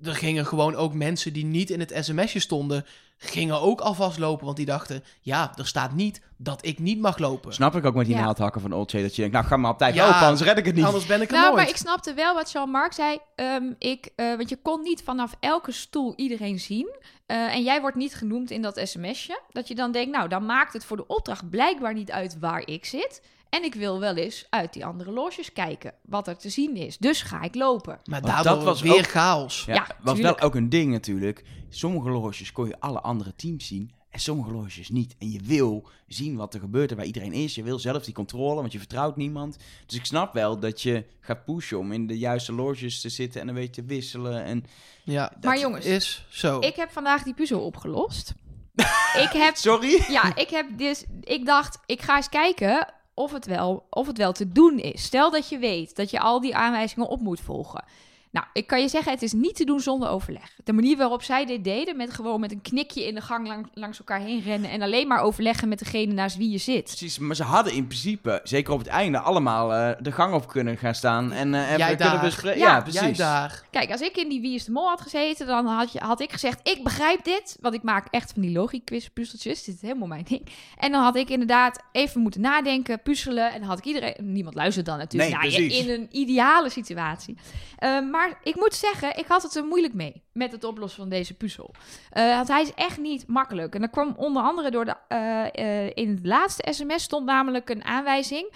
er 0.03 0.15
gingen 0.15 0.47
gewoon 0.47 0.75
ook 0.75 0.95
mensen 0.95 1.33
die 1.33 1.45
niet 1.45 1.71
in 1.71 1.81
het 1.81 1.93
sms'je 2.01 2.41
stonden. 2.41 2.85
Gingen 3.25 3.61
ook 3.61 3.81
alvast 3.81 4.19
lopen. 4.19 4.45
Want 4.45 4.57
die 4.57 4.67
dachten: 4.67 5.05
ja, 5.21 5.53
er 5.57 5.67
staat 5.67 5.93
niet 5.93 6.21
dat 6.37 6.67
ik 6.67 6.79
niet 6.79 7.01
mag 7.01 7.19
lopen. 7.19 7.53
Snap 7.55 7.77
ik 7.77 7.85
ook 7.85 7.95
met 7.95 8.07
die 8.07 8.15
Ja. 8.15 8.21
naaldhakken 8.23 8.61
van 8.61 8.73
Old 8.73 8.91
Dat 8.93 9.15
je 9.17 9.21
denkt, 9.21 9.33
nou 9.37 9.47
ga 9.47 9.57
maar 9.57 9.71
op 9.71 9.79
tijd 9.79 9.95
Ja, 9.95 10.05
lopen, 10.07 10.21
anders 10.21 10.41
red 10.43 10.59
ik 10.59 10.65
het 10.65 10.75
niet. 10.75 10.85
Anders 10.85 11.07
ben 11.07 11.21
ik 11.21 11.27
er 11.29 11.33
Nou, 11.35 11.45
nooit. 11.45 11.57
maar 11.57 11.69
ik 11.69 11.77
snapte 11.77 12.15
wel 12.15 12.35
wat 12.35 12.53
Jean-Marc 12.53 12.93
zei. 12.93 13.19
Ehm, 13.35 13.65
ik, 13.79 14.09
eh, 14.17 14.37
want 14.37 14.49
je 14.49 14.59
kon 14.63 14.83
niet 14.83 15.03
vanaf 15.05 15.37
elke 15.41 15.73
stoel 15.73 16.13
iedereen 16.17 16.59
zien. 16.59 16.95
Eh, 17.27 17.55
en 17.55 17.63
jij 17.63 17.81
wordt 17.81 17.97
niet 17.97 18.15
genoemd 18.15 18.51
in 18.51 18.63
dat 18.63 18.81
sms'je. 18.85 19.41
Dat 19.51 19.69
je 19.69 19.75
dan 19.75 19.93
denkt, 19.93 20.11
nou, 20.17 20.29
dan 20.29 20.47
maakt 20.47 20.73
het 20.73 20.85
voor 20.85 20.97
de 20.97 21.07
opdracht 21.07 21.51
blijkbaar 21.51 21.95
niet 21.95 22.11
uit 22.11 22.39
waar 22.41 22.63
ik 22.67 22.85
zit. 22.85 23.23
En 23.53 23.65
ik 23.65 23.75
wil 23.75 24.01
wel 24.01 24.15
eens 24.17 24.47
uit 24.51 24.73
die 24.73 24.85
andere 24.85 25.11
loges 25.11 25.53
kijken 25.53 25.95
wat 26.03 26.29
er 26.29 26.37
te 26.37 26.49
zien 26.49 26.77
is. 26.77 26.99
Dus 26.99 27.23
ga 27.23 27.43
ik 27.43 27.55
lopen. 27.55 28.01
Maar 28.05 28.23
daardoor 28.23 28.55
dat 28.55 28.63
was 28.65 28.81
weer 28.81 28.93
ook- 28.99 29.07
chaos. 29.07 29.65
Ja, 29.67 29.75
Ja, 29.75 29.87
was 30.03 30.19
wel 30.21 30.41
ook 30.41 30.55
een 30.55 30.69
ding 30.69 30.93
natuurlijk. 30.93 31.45
Sommige 31.69 32.11
loges 32.11 32.53
kon 32.53 32.67
je 32.69 32.81
alle 32.81 33.01
andere 33.01 33.35
teams 33.37 33.67
zien 33.67 33.93
en 34.11 34.21
sommige 34.21 34.53
loges 34.53 34.89
niet. 34.89 35.15
En 35.19 35.31
je 35.31 35.41
wil 35.45 35.89
zien 36.07 36.37
wat 36.37 36.55
er 36.55 36.61
gebeurt 36.61 36.91
en 36.91 36.97
waar 36.97 37.07
iedereen 37.07 37.33
is. 37.33 37.55
Je 37.55 37.63
wil 37.63 37.79
zelf 37.79 38.05
die 38.05 38.15
controle, 38.15 38.55
want 38.61 38.73
je 38.73 38.79
vertrouwt 38.79 39.17
niemand. 39.17 39.57
Dus 39.87 39.99
ik 39.99 40.05
snap 40.07 40.33
wel 40.35 40.59
dat 40.59 40.83
je 40.83 41.05
gaat 41.21 41.45
pushen 41.45 41.79
om 41.79 41.93
in 41.93 42.07
de 42.07 42.19
juiste 42.19 42.53
loges 42.53 43.01
te 43.01 43.09
zitten 43.09 43.41
en 43.41 43.49
een 43.49 43.55
beetje 43.55 43.83
te 43.83 43.89
wisselen. 43.89 44.45
En 44.45 44.65
Ja, 45.05 45.33
Maar 45.41 45.53
dat 45.53 45.61
jongens, 45.61 45.87
is 45.87 46.27
zo. 46.31 46.59
Ik 46.61 46.77
heb 46.77 46.91
vandaag 46.91 47.23
die 47.23 47.35
puzzel 47.35 47.61
opgelost. 47.61 48.35
ik 49.27 49.31
heb 49.33 49.57
sorry? 49.57 50.05
Ja, 50.09 50.37
ik 50.37 50.51
heb 50.51 50.67
dus. 50.79 51.05
Ik 51.21 51.47
dacht, 51.47 51.79
ik 51.87 52.03
ga 52.03 52.17
eens 52.17 52.29
kijken 52.29 52.87
of 53.15 53.33
het, 53.33 53.47
wel, 53.47 53.87
of 53.91 54.07
het 54.07 54.19
wel 54.19 54.33
te 54.33 54.49
doen 54.49 54.79
is. 54.79 55.03
Stel 55.03 55.31
dat 55.31 55.49
je 55.49 55.59
weet 55.59 55.97
dat 55.97 56.11
je 56.11 56.21
al 56.21 56.41
die 56.41 56.57
aanwijzingen 56.57 57.09
op 57.09 57.21
moet 57.21 57.41
volgen. 57.41 57.85
Nou, 58.33 58.47
ik 58.53 58.67
kan 58.67 58.81
je 58.81 58.89
zeggen, 58.89 59.13
het 59.13 59.23
is 59.23 59.33
niet 59.33 59.55
te 59.57 59.65
doen 59.65 59.81
zonder 59.81 60.09
overleg. 60.09 60.51
De 60.65 60.73
manier 60.73 60.97
waarop 60.97 61.23
zij 61.23 61.47
dit 61.47 61.65
deden, 61.65 61.97
met 61.97 62.11
gewoon 62.15 62.41
met 62.41 62.53
een 62.53 62.61
knikje 62.63 63.07
in 63.07 63.15
de 63.15 63.21
gang 63.21 63.47
lang- 63.47 63.69
langs 63.75 63.99
elkaar 63.99 64.21
heen 64.21 64.43
rennen 64.43 64.71
en 64.71 64.83
alleen 64.83 65.07
maar 65.07 65.21
overleggen 65.21 65.69
met 65.69 65.79
degene 65.79 66.13
naast 66.13 66.37
wie 66.37 66.51
je 66.51 66.59
zit. 66.59 66.85
Precies, 66.85 67.19
maar 67.19 67.37
ze 67.37 67.43
hadden 67.43 67.73
in 67.73 67.87
principe, 67.87 68.41
zeker 68.45 68.73
op 68.73 68.79
het 68.79 68.89
einde, 68.89 69.19
allemaal 69.19 69.73
eh, 69.75 69.91
de 70.01 70.13
gang 70.13 70.35
op 70.35 70.49
kunnen 70.49 70.77
gaan 70.77 70.95
staan 70.95 71.33
en 71.33 71.55
eh 71.55 71.65
even 71.67 71.79
Jij 71.79 71.97
kunnen 71.97 72.21
bespreken. 72.21 72.59
Ja, 72.61 72.67
Ja, 72.75 72.81
precies. 72.81 73.01
Jij 73.01 73.13
daar. 73.13 73.63
Kijk, 73.71 73.91
als 73.91 74.01
ik 74.01 74.17
in 74.17 74.29
die 74.29 74.41
Wie 74.41 74.55
is 74.55 74.65
de 74.65 74.73
Mol 74.73 74.89
had 74.89 75.01
gezeten, 75.01 75.47
dan 75.47 75.67
had, 75.67 75.93
je, 75.93 75.99
had 75.99 76.21
ik 76.21 76.33
gezegd, 76.33 76.69
ik 76.69 76.83
begrijp 76.85 77.25
dit. 77.25 77.57
Want 77.61 77.75
ik 77.75 77.83
maak 77.83 78.07
echt 78.11 78.33
van 78.33 78.43
die 78.43 78.53
logisch 78.53 79.09
puzzeltjes. 79.13 79.65
Dit 79.65 79.75
is 79.75 79.81
helemaal 79.83 80.09
mijn 80.09 80.25
ding. 80.29 80.47
En 80.79 80.93
dan 80.93 81.03
had 81.03 81.17
ik 81.17 81.29
inderdaad 81.31 81.83
even 81.93 82.21
moeten 82.21 82.41
nadenken, 82.41 83.03
puzzelen. 83.03 83.53
En 83.53 83.59
dan 83.61 83.69
had 83.69 83.79
ik 83.79 83.85
iedereen... 83.85 84.15
Niemand 84.19 84.55
luistert 84.55 84.87
dan 84.87 84.99
natuurlijk 84.99 85.31
Nee, 85.33 85.41
naar 85.41 85.51
je 85.51 85.67
precies. 85.67 85.87
in 85.87 85.91
een 86.01 86.09
ideale 86.11 86.71
situatie. 86.71 87.37
Eh, 87.79 88.01
maar 88.11 88.22
ik 88.43 88.57
moet 88.57 88.75
zeggen, 88.75 89.19
ik 89.19 89.27
had 89.27 89.43
het 89.43 89.55
er 89.55 89.65
moeilijk 89.65 89.95
mee 89.95 90.23
met 90.33 90.53
het 90.53 90.65
oplossen 90.65 91.01
van 91.01 91.09
deze 91.09 91.35
puzzel. 91.35 91.75
Eh, 92.11 92.35
want 92.35 92.49
hij 92.49 92.63
is 92.63 92.75
echt 92.75 92.99
niet 92.99 93.27
makkelijk. 93.27 93.75
En 93.75 93.81
dat 93.81 93.91
kwam 93.91 94.15
onder 94.17 94.43
andere 94.43 94.71
door 94.71 94.85
de... 94.85 94.95
eh, 95.09 95.47
eh, 95.55 95.91
in 95.95 96.09
het 96.09 96.27
laatste 96.27 96.67
sms 96.71 97.03
stond 97.03 97.27
namelijk 97.27 97.71
een 97.71 97.85
aanwijzing... 97.85 98.53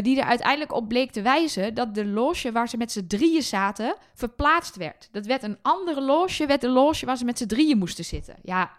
die 0.00 0.20
er 0.20 0.26
uiteindelijk 0.26 0.72
op 0.72 0.88
bleek 0.88 1.12
te 1.12 1.22
wijzen 1.22 1.74
dat 1.74 1.94
de 1.94 2.06
loge 2.06 2.52
waar 2.52 2.68
ze 2.68 2.76
met 2.76 2.92
z'n 2.92 3.06
drieën 3.06 3.42
zaten 3.42 3.96
verplaatst 4.14 4.76
werd. 4.76 5.08
Dat 5.12 5.26
werd 5.26 5.42
een 5.42 5.58
andere 5.62 6.00
loge, 6.00 6.46
werd 6.46 6.60
de 6.60 6.68
loge 6.68 7.06
waar 7.06 7.16
ze 7.16 7.24
met 7.24 7.38
z'n 7.38 7.46
drieën 7.46 7.78
moesten 7.78 8.04
zitten. 8.04 8.36
Ja, 8.42 8.70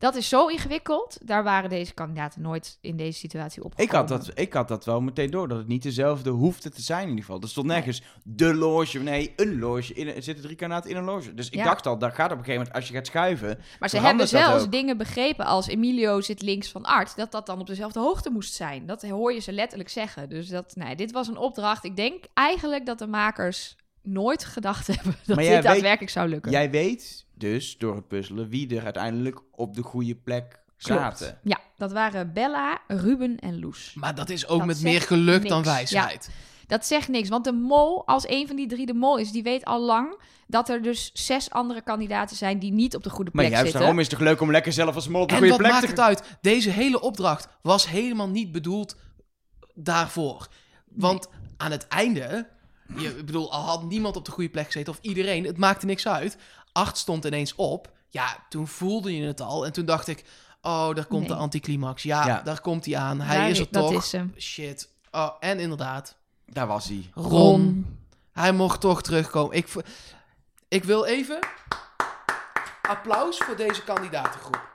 dat 0.00 0.14
is 0.14 0.28
zo 0.28 0.46
ingewikkeld. 0.46 1.18
Daar 1.22 1.42
waren 1.44 1.70
deze 1.70 1.94
kandidaten 1.94 2.42
nooit 2.42 2.78
in 2.80 2.96
deze 2.96 3.18
situatie 3.18 3.64
op. 3.64 3.72
Ik 3.76 3.90
had, 3.90 4.08
dat, 4.08 4.30
ik 4.34 4.52
had 4.52 4.68
dat 4.68 4.84
wel 4.84 5.00
meteen 5.00 5.30
door, 5.30 5.48
dat 5.48 5.58
het 5.58 5.66
niet 5.68 5.82
dezelfde 5.82 6.30
hoefde 6.30 6.70
te 6.70 6.82
zijn 6.82 7.02
in 7.02 7.08
ieder 7.08 7.24
geval. 7.24 7.40
Er 7.40 7.48
stond 7.48 7.66
nergens 7.66 8.02
de 8.24 8.54
loge, 8.54 8.98
nee, 8.98 9.32
een 9.36 9.58
loge. 9.58 9.94
In, 9.94 10.14
er 10.14 10.22
zitten 10.22 10.44
drie 10.44 10.56
kandidaten 10.56 10.90
in 10.90 10.96
een 10.96 11.04
loge. 11.04 11.34
Dus 11.34 11.46
ik 11.46 11.54
Ja. 11.54 11.64
dacht 11.64 11.86
al, 11.86 11.98
dat 11.98 12.14
gaat 12.14 12.30
op 12.32 12.38
een 12.38 12.44
gegeven 12.44 12.58
moment, 12.58 12.74
als 12.74 12.88
je 12.88 12.94
gaat 12.94 13.06
schuiven... 13.06 13.58
Maar 13.78 13.88
ze 13.88 13.98
hebben 14.00 14.28
zelfs 14.28 14.68
dingen 14.68 14.96
begrepen 14.96 15.44
als 15.46 15.66
Emilio 15.66 16.20
zit 16.20 16.42
links 16.42 16.70
van 16.70 16.84
Art, 16.84 17.16
dat 17.16 17.32
dat 17.32 17.46
dan 17.46 17.60
op 17.60 17.66
dezelfde 17.66 18.00
hoogte 18.00 18.30
moest 18.30 18.54
zijn. 18.54 18.86
Dat 18.86 19.02
hoor 19.02 19.32
je 19.32 19.40
ze 19.40 19.52
letterlijk 19.52 19.88
zeggen. 19.90 20.28
Dus 20.28 20.48
dat, 20.48 20.72
nee, 20.76 20.96
dit 20.96 21.12
was 21.12 21.28
een 21.28 21.36
opdracht. 21.38 21.84
Ik 21.84 21.96
denk 21.96 22.24
eigenlijk 22.34 22.86
dat 22.86 22.98
de 22.98 23.06
makers 23.06 23.76
nooit 24.02 24.44
gedacht 24.44 24.86
hebben 24.94 25.14
dat 25.26 25.36
dit 25.36 25.46
weet- 25.48 25.62
daadwerkelijk 25.62 26.10
zou 26.12 26.28
lukken. 26.28 26.50
Jij 26.52 26.70
weet 26.70 27.26
dus, 27.40 27.78
door 27.78 27.94
het 27.94 28.08
puzzelen, 28.08 28.48
wie 28.48 28.76
er 28.76 28.84
uiteindelijk 28.84 29.40
op 29.50 29.74
de 29.74 29.82
goede 29.82 30.14
plek 30.14 30.60
Klopt. 30.76 31.18
zaten. 31.18 31.38
Ja, 31.42 31.60
dat 31.76 31.92
waren 31.92 32.32
Bella, 32.32 32.80
Ruben 32.86 33.38
en 33.38 33.60
Loes. 33.60 33.94
Maar 33.94 34.14
dat 34.14 34.30
is 34.30 34.46
ook 34.46 34.58
Dat 34.58 34.66
met 34.66 34.82
meer 34.82 35.00
geluk 35.00 35.48
dan 35.48 35.62
wijsheid. 35.62 36.30
Dat 36.66 36.86
zegt 36.86 37.08
niks, 37.08 37.28
want 37.28 37.44
de 37.44 37.52
mol, 37.52 38.06
als 38.06 38.28
een 38.28 38.46
van 38.46 38.56
die 38.56 38.66
drie 38.66 38.86
de 38.86 38.94
mol 38.94 39.18
is, 39.18 39.32
die 39.32 39.42
weet 39.42 39.64
al 39.64 39.80
lang 39.80 40.20
dat 40.46 40.68
er 40.68 40.82
dus 40.82 41.10
zes 41.12 41.50
andere 41.50 41.82
kandidaten 41.82 42.36
zijn 42.36 42.58
die 42.58 42.72
niet 42.72 42.96
op 42.96 43.02
de 43.02 43.10
goede 43.10 43.30
Maar 43.34 43.44
plek 43.44 43.54
juist 43.54 43.62
zitten. 43.62 43.80
daarom 43.80 43.98
is 43.98 44.06
het 44.10 44.18
toch 44.18 44.28
leuk 44.28 44.40
om 44.40 44.50
lekker 44.50 44.72
zelf 44.72 44.94
als 44.94 45.08
mol 45.08 45.22
op 45.22 45.28
de 45.28 45.34
En 45.34 45.40
goede 45.40 45.52
wat 45.52 45.62
plek 45.62 45.72
maakt 45.72 45.84
te 45.84 45.90
het 45.90 46.00
uit? 46.00 46.38
Deze 46.40 46.70
hele 46.70 47.00
opdracht 47.00 47.48
was 47.62 47.88
helemaal 47.88 48.28
niet 48.28 48.52
bedoeld 48.52 48.96
daarvoor. 49.74 50.48
Want 50.88 51.28
aan 51.56 51.70
het 51.70 51.88
einde, 51.88 52.48
je, 52.96 53.18
ik 53.18 53.26
bedoel, 53.26 53.52
al 53.52 53.62
had 53.62 53.82
niemand 53.82 54.16
op 54.16 54.24
de 54.24 54.30
goede 54.30 54.50
plek 54.50 54.66
gezeten 54.66 54.92
of 54.92 54.98
iedereen, 55.02 55.44
het 55.44 55.56
maakte 55.58 55.86
niks 55.86 56.06
uit. 56.08 56.36
Acht 56.72 56.96
stond 56.98 57.24
ineens 57.24 57.54
op. 57.54 57.90
Ja, 58.08 58.36
toen 58.48 58.66
voelde 58.68 59.16
je 59.16 59.26
het 59.26 59.40
al. 59.40 59.64
En 59.66 59.72
toen 59.72 59.84
dacht 59.84 60.08
ik, 60.08 60.24
oh, 60.62 60.94
daar 60.94 61.06
komt 61.06 61.20
Nee. 61.20 61.28
de 61.28 61.34
anticlimax. 61.42 62.02
Ja, 62.02 62.26
Ja. 62.26 62.40
daar 62.42 62.60
komt 62.60 62.84
hij 62.84 62.96
aan. 62.96 63.20
Hij 63.20 63.36
Daar- 63.36 63.48
is 63.50 63.58
er 63.58 63.66
dat 63.70 63.86
toch. 63.92 64.02
is 64.04 64.12
hem. 64.12 64.34
Shit. 64.38 64.88
Oh, 65.10 65.30
en 65.40 65.58
inderdaad, 65.58 66.16
Daar 66.46 66.66
was 66.66 66.88
hij. 66.88 67.10
Ron. 67.14 67.86
Hij 68.32 68.52
mocht 68.52 68.80
toch 68.80 69.02
terugkomen. 69.02 69.56
Ik, 69.56 69.68
ik 70.68 70.84
wil 70.84 71.04
even 71.04 71.38
applaus 72.82 73.36
voor 73.38 73.56
deze 73.56 73.82
kandidatengroep. 73.84 74.69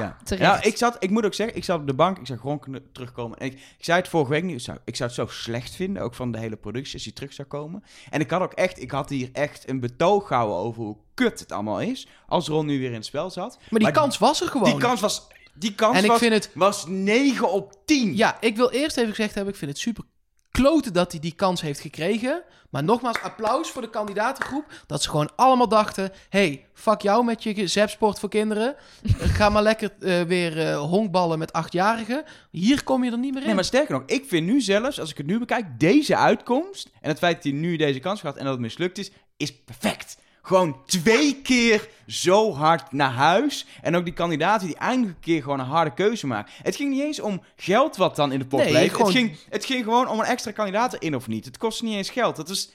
Ja. 0.00 0.16
Terecht. 0.24 0.44
Ja, 0.44 0.62
ik, 0.62 0.76
zat, 0.76 0.96
ik 0.98 1.10
moet 1.10 1.24
ook 1.24 1.34
zeggen, 1.34 1.56
ik 1.56 1.64
zat 1.64 1.80
op 1.80 1.86
de 1.86 1.94
bank, 1.94 2.18
ik 2.18 2.26
zag 2.26 2.42
Ron 2.42 2.58
kn- 2.58 2.88
terugkomen. 2.92 3.38
En 3.38 3.46
ik, 3.46 3.52
ik 3.52 3.84
zei 3.84 3.98
het 3.98 4.08
vorige 4.08 4.30
week 4.30 4.42
niet, 4.42 4.54
ik 4.54 4.60
zou, 4.60 4.78
ik 4.84 4.96
zou 4.96 5.08
het 5.10 5.18
zo 5.18 5.26
slecht 5.26 5.74
vinden, 5.74 6.02
ook 6.02 6.14
van 6.14 6.32
de 6.32 6.38
hele 6.38 6.56
productie, 6.56 6.94
als 6.94 7.04
hij 7.04 7.12
terug 7.12 7.32
zou 7.32 7.48
komen. 7.48 7.84
En 8.10 8.20
ik 8.20 8.30
had 8.30 8.40
ook 8.40 8.52
echt, 8.52 8.82
ik 8.82 8.90
had 8.90 9.08
hier 9.08 9.28
echt 9.32 9.68
een 9.68 9.80
betoog 9.80 10.26
gehouden 10.26 10.56
over 10.56 10.82
hoe 10.82 10.96
kut 11.14 11.40
het 11.40 11.52
allemaal 11.52 11.80
is, 11.80 12.08
als 12.26 12.48
Ron 12.48 12.66
nu 12.66 12.78
weer 12.78 12.88
in 12.88 12.94
het 12.94 13.04
spel 13.06 13.30
zat. 13.30 13.56
Maar 13.58 13.68
die 13.70 13.80
Maar 13.80 13.92
kans 13.92 14.18
was 14.18 14.40
er 14.40 14.48
gewoon. 14.48 14.70
Die 14.70 14.78
kans 14.78 15.00
was, 15.00 15.26
die 15.54 15.74
kans 15.74 15.96
en 15.98 16.04
ik 16.04 16.12
vind 16.12 16.32
het 16.32 16.50
was 16.54 16.86
9 16.86 17.52
op 17.52 17.74
10. 17.84 18.16
Ja, 18.16 18.36
ik 18.40 18.56
wil 18.56 18.70
eerst 18.70 18.96
even 18.96 19.14
gezegd 19.14 19.34
hebben, 19.34 19.52
ik 19.52 19.58
vind 19.58 19.70
het 19.70 19.80
super 19.80 20.04
kloten 20.50 20.92
dat 20.92 21.10
hij 21.10 21.20
die 21.20 21.34
kans 21.34 21.60
heeft 21.60 21.80
gekregen. 21.80 22.42
Maar 22.70 22.84
nogmaals, 22.84 23.20
applaus 23.22 23.70
voor 23.70 23.82
de 23.82 23.90
kandidatengroep. 23.90 24.64
Dat 24.86 25.02
ze 25.02 25.08
gewoon 25.08 25.30
allemaal 25.36 25.68
dachten, 25.68 26.12
hey, 26.28 26.66
fuck 26.74 27.00
jou 27.00 27.24
met 27.24 27.42
je 27.42 27.66
zepsport 27.66 28.18
voor 28.18 28.28
kinderen. 28.28 28.74
Ga 29.36 29.48
maar 29.48 29.62
lekker 29.62 29.92
eh, 30.00 30.22
weer 30.22 30.58
eh, 30.58 30.80
honkballen 30.80 31.38
met 31.38 31.52
achtjarigen. 31.52 32.24
Hier 32.50 32.84
kom 32.84 33.04
je 33.04 33.10
er 33.10 33.18
niet 33.18 33.32
meer 33.32 33.40
in. 33.40 33.46
Nee, 33.46 33.54
maar 33.54 33.64
sterker 33.64 33.94
nog, 33.94 34.02
ik 34.06 34.24
vind 34.26 34.46
nu 34.46 34.60
zelfs, 34.60 35.00
als 35.00 35.10
ik 35.10 35.16
het 35.16 35.26
nu 35.26 35.38
bekijk, 35.38 35.80
deze 35.80 36.16
uitkomst 36.16 36.90
en 37.00 37.08
het 37.08 37.18
feit 37.18 37.34
dat 37.34 37.44
hij 37.44 37.52
nu 37.52 37.76
deze 37.76 37.98
kans 37.98 38.20
gehad 38.20 38.36
en 38.36 38.44
dat 38.44 38.52
het 38.52 38.62
mislukt 38.62 38.98
is, 38.98 39.10
is 39.36 39.62
perfect. 39.62 40.16
Gewoon 40.50 40.76
twee 40.86 41.40
keer 41.42 41.88
zo 42.06 42.54
hard 42.54 42.92
naar 42.92 43.10
huis. 43.12 43.66
En 43.82 43.96
ook 43.96 44.04
die 44.04 44.12
kandidaten 44.14 44.66
die 44.66 44.76
eindelijk 44.76 45.14
een 45.16 45.20
keer 45.22 45.42
gewoon 45.42 45.60
een 45.60 45.66
harde 45.66 45.94
keuze 45.94 46.26
maken. 46.26 46.52
Het 46.62 46.76
ging 46.76 46.90
niet 46.90 47.02
eens 47.02 47.20
om 47.20 47.42
geld 47.56 47.96
wat 47.96 48.16
dan 48.16 48.32
in 48.32 48.38
de 48.38 48.46
pot 48.46 48.60
Nee, 48.60 48.68
bleef. 48.70 48.90
gewoon- 48.92 49.06
Het, 49.06 49.16
ging, 49.16 49.36
het 49.48 49.64
ging 49.64 49.84
gewoon 49.84 50.08
om 50.08 50.18
een 50.18 50.24
extra 50.26 50.50
kandidaat 50.52 50.92
erin 50.94 51.14
of 51.16 51.26
niet. 51.28 51.44
Het 51.44 51.58
kostte 51.58 51.84
niet 51.84 51.94
eens 51.96 52.10
geld. 52.10 52.36
Dat, 52.36 52.48
is, 52.48 52.70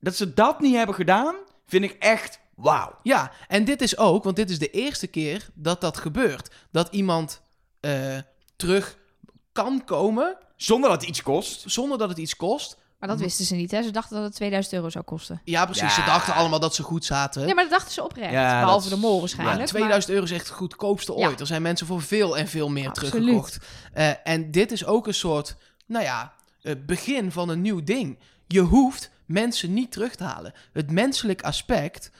dat 0.00 0.16
ze 0.16 0.34
dat 0.34 0.60
niet 0.60 0.74
hebben 0.74 0.94
gedaan, 0.94 1.34
vind 1.66 1.84
ik 1.84 1.96
echt 1.98 2.40
wauw. 2.54 2.98
Ja, 3.02 3.32
en 3.48 3.64
dit 3.64 3.82
is 3.82 3.96
ook, 3.96 4.24
want 4.24 4.36
dit 4.36 4.50
is 4.50 4.58
de 4.58 4.70
eerste 4.70 5.06
keer 5.06 5.48
dat 5.54 5.80
dat 5.80 5.96
gebeurt. 5.96 6.50
Dat 6.72 6.88
iemand 6.90 7.42
eh, 7.80 8.18
terug 8.56 8.98
kan 9.52 9.84
komen 9.84 10.36
Zonder 10.56 10.90
dat 10.90 11.00
het 11.00 11.10
iets 11.10 11.22
kost. 11.22 11.62
zonder 11.66 11.98
dat 11.98 12.08
het 12.08 12.18
iets 12.18 12.36
kost. 12.36 12.78
Maar 12.98 13.08
dat 13.08 13.18
Hm. 13.18 13.24
wisten 13.24 13.44
ze 13.44 13.54
niet, 13.54 13.70
hè? 13.70 13.82
Ze 13.82 13.90
dachten 13.90 14.16
dat 14.16 14.24
het 14.24 14.34
2000 14.34 14.74
euro 14.74 14.90
zou 14.90 15.04
kosten. 15.04 15.40
Ja, 15.44 15.64
precies. 15.64 15.82
Ja. 15.82 15.88
Ze 15.90 16.04
dachten 16.04 16.34
allemaal 16.34 16.60
dat 16.60 16.74
ze 16.74 16.82
goed 16.82 17.04
zaten. 17.04 17.46
Ja, 17.46 17.54
maar 17.54 17.64
dat 17.64 17.72
dachten 17.72 17.92
ze 17.92 18.04
oprecht. 18.04 18.32
Ja, 18.32 18.60
Behalve 18.60 18.88
de 18.88 18.96
mol 18.96 19.14
ja, 19.14 19.18
waarschijnlijk. 19.20 19.58
maar- 19.58 19.66
2000 19.68 20.12
euro 20.12 20.24
is 20.24 20.30
echt 20.30 20.46
het 20.48 20.56
goedkoopste 20.56 21.12
Ja. 21.16 21.26
ooit. 21.28 21.40
Er 21.40 21.46
zijn 21.46 21.62
mensen 21.62 21.86
voor 21.86 22.02
veel 22.02 22.38
en 22.38 22.48
veel 22.48 22.68
meer 22.70 22.88
Absoluut. 22.88 23.10
teruggekocht. 23.12 23.58
Eh, 23.92 24.10
en 24.24 24.50
dit 24.50 24.72
is 24.72 24.84
ook 24.84 25.06
een 25.06 25.14
soort, 25.14 25.56
nou 25.86 26.04
ja, 26.04 26.32
het 26.62 26.86
begin 26.86 27.32
van 27.32 27.48
een 27.48 27.60
nieuw 27.60 27.84
ding. 27.84 28.18
Je 28.46 28.60
hoeft 28.60 29.10
mensen 29.26 29.72
niet 29.74 29.92
terug 29.92 30.14
te 30.14 30.24
halen. 30.24 30.52
Het 30.72 30.90
menselijk 30.90 31.42
aspect 31.42 32.10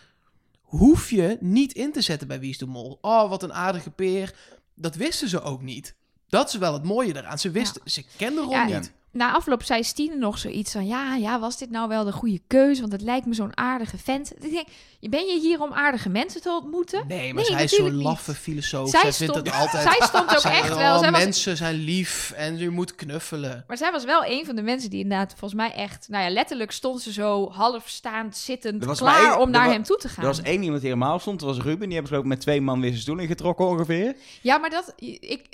hoef 0.62 1.10
je 1.10 1.36
niet 1.40 1.72
in 1.72 1.92
te 1.92 2.00
zetten 2.00 2.28
bij 2.28 2.40
Wie 2.40 2.50
is 2.50 2.58
de 2.58 2.66
Mol. 2.66 2.98
Oh, 3.00 3.28
wat 3.28 3.42
een 3.42 3.52
aardige 3.52 3.90
peer. 3.90 4.34
Dat 4.74 4.94
wisten 4.94 5.28
ze 5.28 5.42
ook 5.42 5.62
niet. 5.62 5.94
Dat 6.28 6.48
is 6.48 6.54
wel 6.54 6.72
het 6.72 6.84
mooie 6.84 7.16
eraan. 7.16 7.38
Ze 7.38 7.50
wisten, 7.50 7.82
ze 7.84 8.04
kenden 8.16 8.44
Ron 8.44 8.52
Ja, 8.52 8.64
niet. 8.64 8.92
Na 9.16 9.32
afloop 9.32 9.62
zei 9.62 9.82
Stine 9.84 10.16
nog 10.16 10.38
zoiets 10.38 10.72
van... 10.72 10.86
Ja, 10.86 11.14
ja, 11.14 11.40
was 11.40 11.58
dit 11.58 11.70
nou 11.70 11.88
wel 11.88 12.04
de 12.04 12.12
goede 12.12 12.40
keuze? 12.46 12.80
Want 12.80 12.92
het 12.92 13.02
lijkt 13.02 13.26
me 13.26 13.34
zo'n 13.34 13.56
aardige 13.56 13.98
vent. 13.98 14.32
Ik 14.44 14.50
denk, 14.50 14.66
ben 15.00 15.26
je 15.26 15.40
hier 15.40 15.62
om 15.62 15.72
aardige 15.72 16.08
mensen 16.08 16.42
te 16.42 16.50
ontmoeten? 16.62 17.04
Nee, 17.06 17.34
maar 17.34 17.42
Nee, 17.42 17.52
zij 17.52 17.64
is 17.64 17.74
zo'n 17.74 18.02
laffe 18.02 18.34
filosoof. 18.34 18.90
Zij 18.90 19.00
Zij, 19.00 19.12
vindt 19.12 19.34
het 19.34 19.52
altijd... 19.52 19.82
Zij 19.82 20.06
stond 20.06 20.30
ook 20.36 20.52
echt 20.52 20.76
wel... 20.76 20.98
Zij 20.98 21.10
was, 21.10 21.20
mensen 21.20 21.56
zijn 21.56 21.74
lief 21.74 22.32
en 22.36 22.58
je 22.58 22.70
moet 22.70 22.94
knuffelen. 22.94 23.64
maar 23.66 23.76
zij 23.76 23.92
was 23.92 24.04
wel 24.04 24.24
een 24.24 24.44
van 24.44 24.56
de 24.56 24.62
mensen 24.62 24.90
die 24.90 25.00
inderdaad 25.02 25.30
volgens 25.38 25.54
mij 25.54 25.72
echt... 25.72 26.08
Nou 26.08 26.24
ja, 26.24 26.30
letterlijk 26.30 26.70
stond 26.70 27.02
ze 27.02 27.12
zo 27.12 27.50
half 27.50 27.88
staand, 27.88 28.36
zittend, 28.36 28.84
maar 28.84 28.96
klaar 28.96 29.30
één- 29.30 29.38
om 29.40 29.50
naar 29.50 29.70
hem 29.70 29.82
toe 29.82 29.96
te 29.96 30.08
gaan. 30.08 30.24
Er 30.24 30.30
was 30.30 30.42
één 30.42 30.62
iemand 30.62 30.80
die 30.80 30.90
helemaal 30.90 31.18
stond, 31.18 31.40
dat 31.40 31.48
was 31.48 31.64
Ruben. 31.64 31.88
Die 31.88 31.92
hebben 31.98 32.02
besloten 32.02 32.28
met 32.28 32.40
twee 32.40 32.60
man 32.60 32.80
weer 32.80 32.90
zijn 32.90 33.02
stoel 33.02 33.18
ingetrokken 33.18 33.66
ongeveer. 33.66 34.16
Ja, 34.40 34.58
maar 34.58 34.70
dat, 34.70 34.92
ik, 35.20 35.46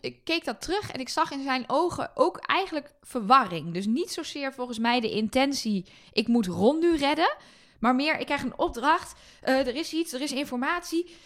ik 0.00 0.24
keek 0.24 0.44
dat 0.44 0.60
terug 0.60 0.92
en 0.92 1.00
ik 1.00 1.08
zag 1.08 1.30
in 1.30 1.42
zijn 1.42 1.64
ogen 1.66 2.10
ook 2.14 2.36
eigenlijk 2.36 2.94
verwarring. 3.02 3.74
Dus 3.74 3.86
niet 3.86 4.10
zozeer 4.10 4.52
volgens 4.52 4.78
mij 4.78 5.00
de 5.00 5.10
intentie, 5.10 5.86
ik 6.12 6.28
moet 6.28 6.46
Ron 6.46 6.78
nu 6.78 6.96
redden. 6.96 7.36
Maar 7.80 7.94
meer, 7.94 8.18
ik 8.18 8.26
krijg 8.26 8.42
een 8.42 8.58
opdracht, 8.58 9.20
eh, 9.40 9.66
er 9.66 9.74
is 9.74 9.92
iets, 9.92 10.12
er 10.12 10.20
is 10.20 10.32
informatie. 10.32 11.16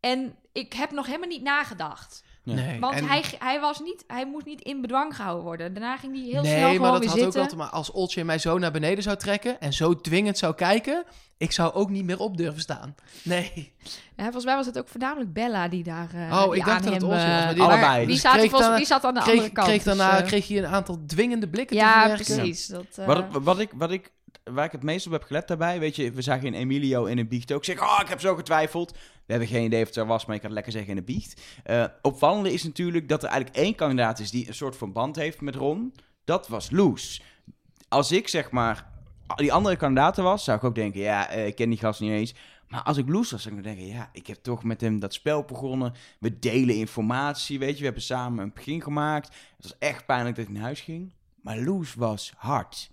En 0.00 0.36
ik 0.52 0.72
heb 0.72 0.90
nog 0.90 1.06
helemaal 1.06 1.28
niet 1.28 1.42
nagedacht. 1.42 2.24
Nee. 2.42 2.80
Want 2.80 2.94
en- 2.94 3.04
hij, 3.08 3.24
hij, 3.38 3.60
was 3.60 3.80
niet, 3.80 4.04
hij 4.06 4.26
moest 4.26 4.46
niet 4.46 4.60
in 4.60 4.80
bedwang 4.80 5.16
gehouden 5.16 5.44
worden. 5.44 5.74
Daarna 5.74 5.96
ging 5.96 6.14
hij 6.14 6.22
heel 6.24 6.42
nee, 6.42 6.56
snel 6.56 6.66
gewoon 6.66 6.80
maar 6.80 6.90
dat 6.90 7.00
weer 7.00 7.08
had 7.08 7.18
ook 7.18 7.22
zitten. 7.24 7.40
wel 7.40 7.48
te 7.50 7.56
maken. 7.56 7.72
Als 7.76 7.90
Oltje 7.90 8.24
mij 8.24 8.38
zo 8.38 8.58
naar 8.58 8.70
beneden 8.72 9.02
zou 9.02 9.16
trekken 9.16 9.60
en 9.60 9.72
zo 9.72 9.94
dwingend 10.00 10.38
zou 10.38 10.54
kijken, 10.54 11.04
ik 11.36 11.52
zou 11.52 11.72
ook 11.74 11.90
niet 11.90 12.04
meer 12.04 12.18
op 12.18 12.36
durven 12.36 12.60
staan. 12.60 12.94
Nee. 13.22 13.72
Ja, 14.16 14.22
volgens 14.24 14.44
mij 14.44 14.56
was 14.56 14.66
het 14.66 14.78
ook 14.78 14.88
voornamelijk 14.88 15.32
Bella 15.32 15.68
die 15.68 15.82
daar 15.82 16.08
eh 16.14 16.32
Oh, 16.42 16.50
die 16.50 16.58
ik 16.60 16.64
dacht 16.66 16.84
dat 16.84 16.92
het 16.92 17.02
was, 17.02 17.22
eh, 17.22 17.28
maar 17.28 17.54
die- 17.54 17.62
Allebei. 17.62 17.98
Die, 17.98 18.06
Dus 18.06 18.20
zaten 18.20 18.38
kreeg 18.38 18.50
volgens- 18.50 18.60
daarna- 18.60 18.76
die 18.76 18.86
zat 18.86 19.04
aan 19.04 19.14
de 19.14 19.20
Kreeg, 19.20 19.34
andere 19.34 19.52
kant. 19.52 19.66
kreeg 19.66 19.82
dus, 19.82 19.96
daarna 19.96 20.18
eh, 20.20 20.26
kreeg 20.26 20.48
je 20.48 20.58
een 20.58 20.66
aantal 20.66 20.98
dwingende 21.06 21.48
blikken 21.48 21.76
te 21.76 21.82
ja, 21.82 21.98
verwerken. 22.00 22.36
precies. 22.36 22.66
Dat, 22.66 22.84
eh, 22.96 23.06
Wat, 23.06 23.24
wat, 23.42 23.58
ik, 23.58 23.70
wat 23.74 23.90
ik, 23.90 24.10
waar 24.44 24.64
ik 24.64 24.72
het 24.72 24.82
meest 24.82 25.06
op 25.06 25.12
heb 25.12 25.22
gelet 25.22 25.48
daarbij, 25.48 25.80
weet 25.80 25.96
je, 25.96 26.12
we 26.12 26.22
zagen 26.22 26.46
in 26.46 26.54
Emilio 26.54 27.04
in 27.04 27.18
een 27.18 27.28
biecht 27.28 27.52
ook 27.52 27.64
zeggen, 27.64 27.86
oh, 27.86 27.98
ik 28.00 28.08
heb 28.08 28.20
zo 28.20 28.34
getwijfeld. 28.34 28.92
We 28.92 29.34
hebben 29.34 29.48
geen 29.48 29.64
idee 29.64 29.80
of 29.80 29.86
het 29.86 29.94
zo 29.94 30.06
was, 30.06 30.26
maar 30.26 30.34
ik 30.34 30.40
kan 30.40 30.50
het 30.50 30.58
lekker 30.58 30.72
zeggen 30.72 30.90
in 30.90 30.98
een 30.98 31.04
biecht. 31.04 31.42
Eh, 31.64 31.84
opvallende 32.02 32.52
is 32.52 32.62
natuurlijk 32.62 33.08
dat 33.08 33.22
er 33.22 33.28
eigenlijk 33.28 33.58
één 33.60 33.74
kandidaat 33.74 34.18
is 34.18 34.30
die 34.30 34.48
een 34.48 34.54
soort 34.54 34.76
van 34.76 34.92
band 34.92 35.16
heeft 35.16 35.40
met 35.40 35.54
Ron. 35.54 35.94
Dat 36.24 36.48
was 36.48 36.70
Loes. 36.70 37.22
Als 37.88 38.12
ik 38.12 38.28
zeg 38.28 38.50
maar 38.50 38.90
die 39.36 39.52
andere 39.52 39.76
kandidaten 39.76 40.24
was, 40.24 40.44
zou 40.44 40.58
ik 40.58 40.64
ook 40.64 40.74
denken, 40.74 41.00
ja, 41.00 41.28
eh, 41.28 41.46
ik 41.46 41.54
ken 41.54 41.68
die 41.68 41.78
gast 41.78 42.00
niet 42.00 42.10
eens. 42.10 42.34
Maar 42.68 42.82
als 42.82 42.96
ik 42.96 43.08
Loes 43.08 43.30
was, 43.30 43.42
zou 43.42 43.56
ik 43.56 43.62
denken, 43.62 43.86
ja, 43.86 44.10
ik 44.12 44.26
heb 44.26 44.36
toch 44.42 44.64
met 44.64 44.80
hem 44.80 45.00
dat 45.00 45.14
spel 45.14 45.44
begonnen. 45.44 45.94
We 46.20 46.38
delen 46.38 46.76
informatie, 46.76 47.58
weet 47.58 47.72
je, 47.72 47.78
we 47.78 47.84
hebben 47.84 48.02
samen 48.02 48.44
een 48.44 48.52
begin 48.54 48.82
gemaakt. 48.82 49.26
Het 49.28 49.62
was 49.62 49.78
echt 49.78 50.06
pijnlijk 50.06 50.36
dat 50.36 50.44
hij 50.44 50.54
naar 50.54 50.62
huis 50.62 50.80
ging. 50.80 51.12
Maar 51.42 51.58
Loes 51.58 51.94
was 51.94 52.32
hard. 52.36 52.90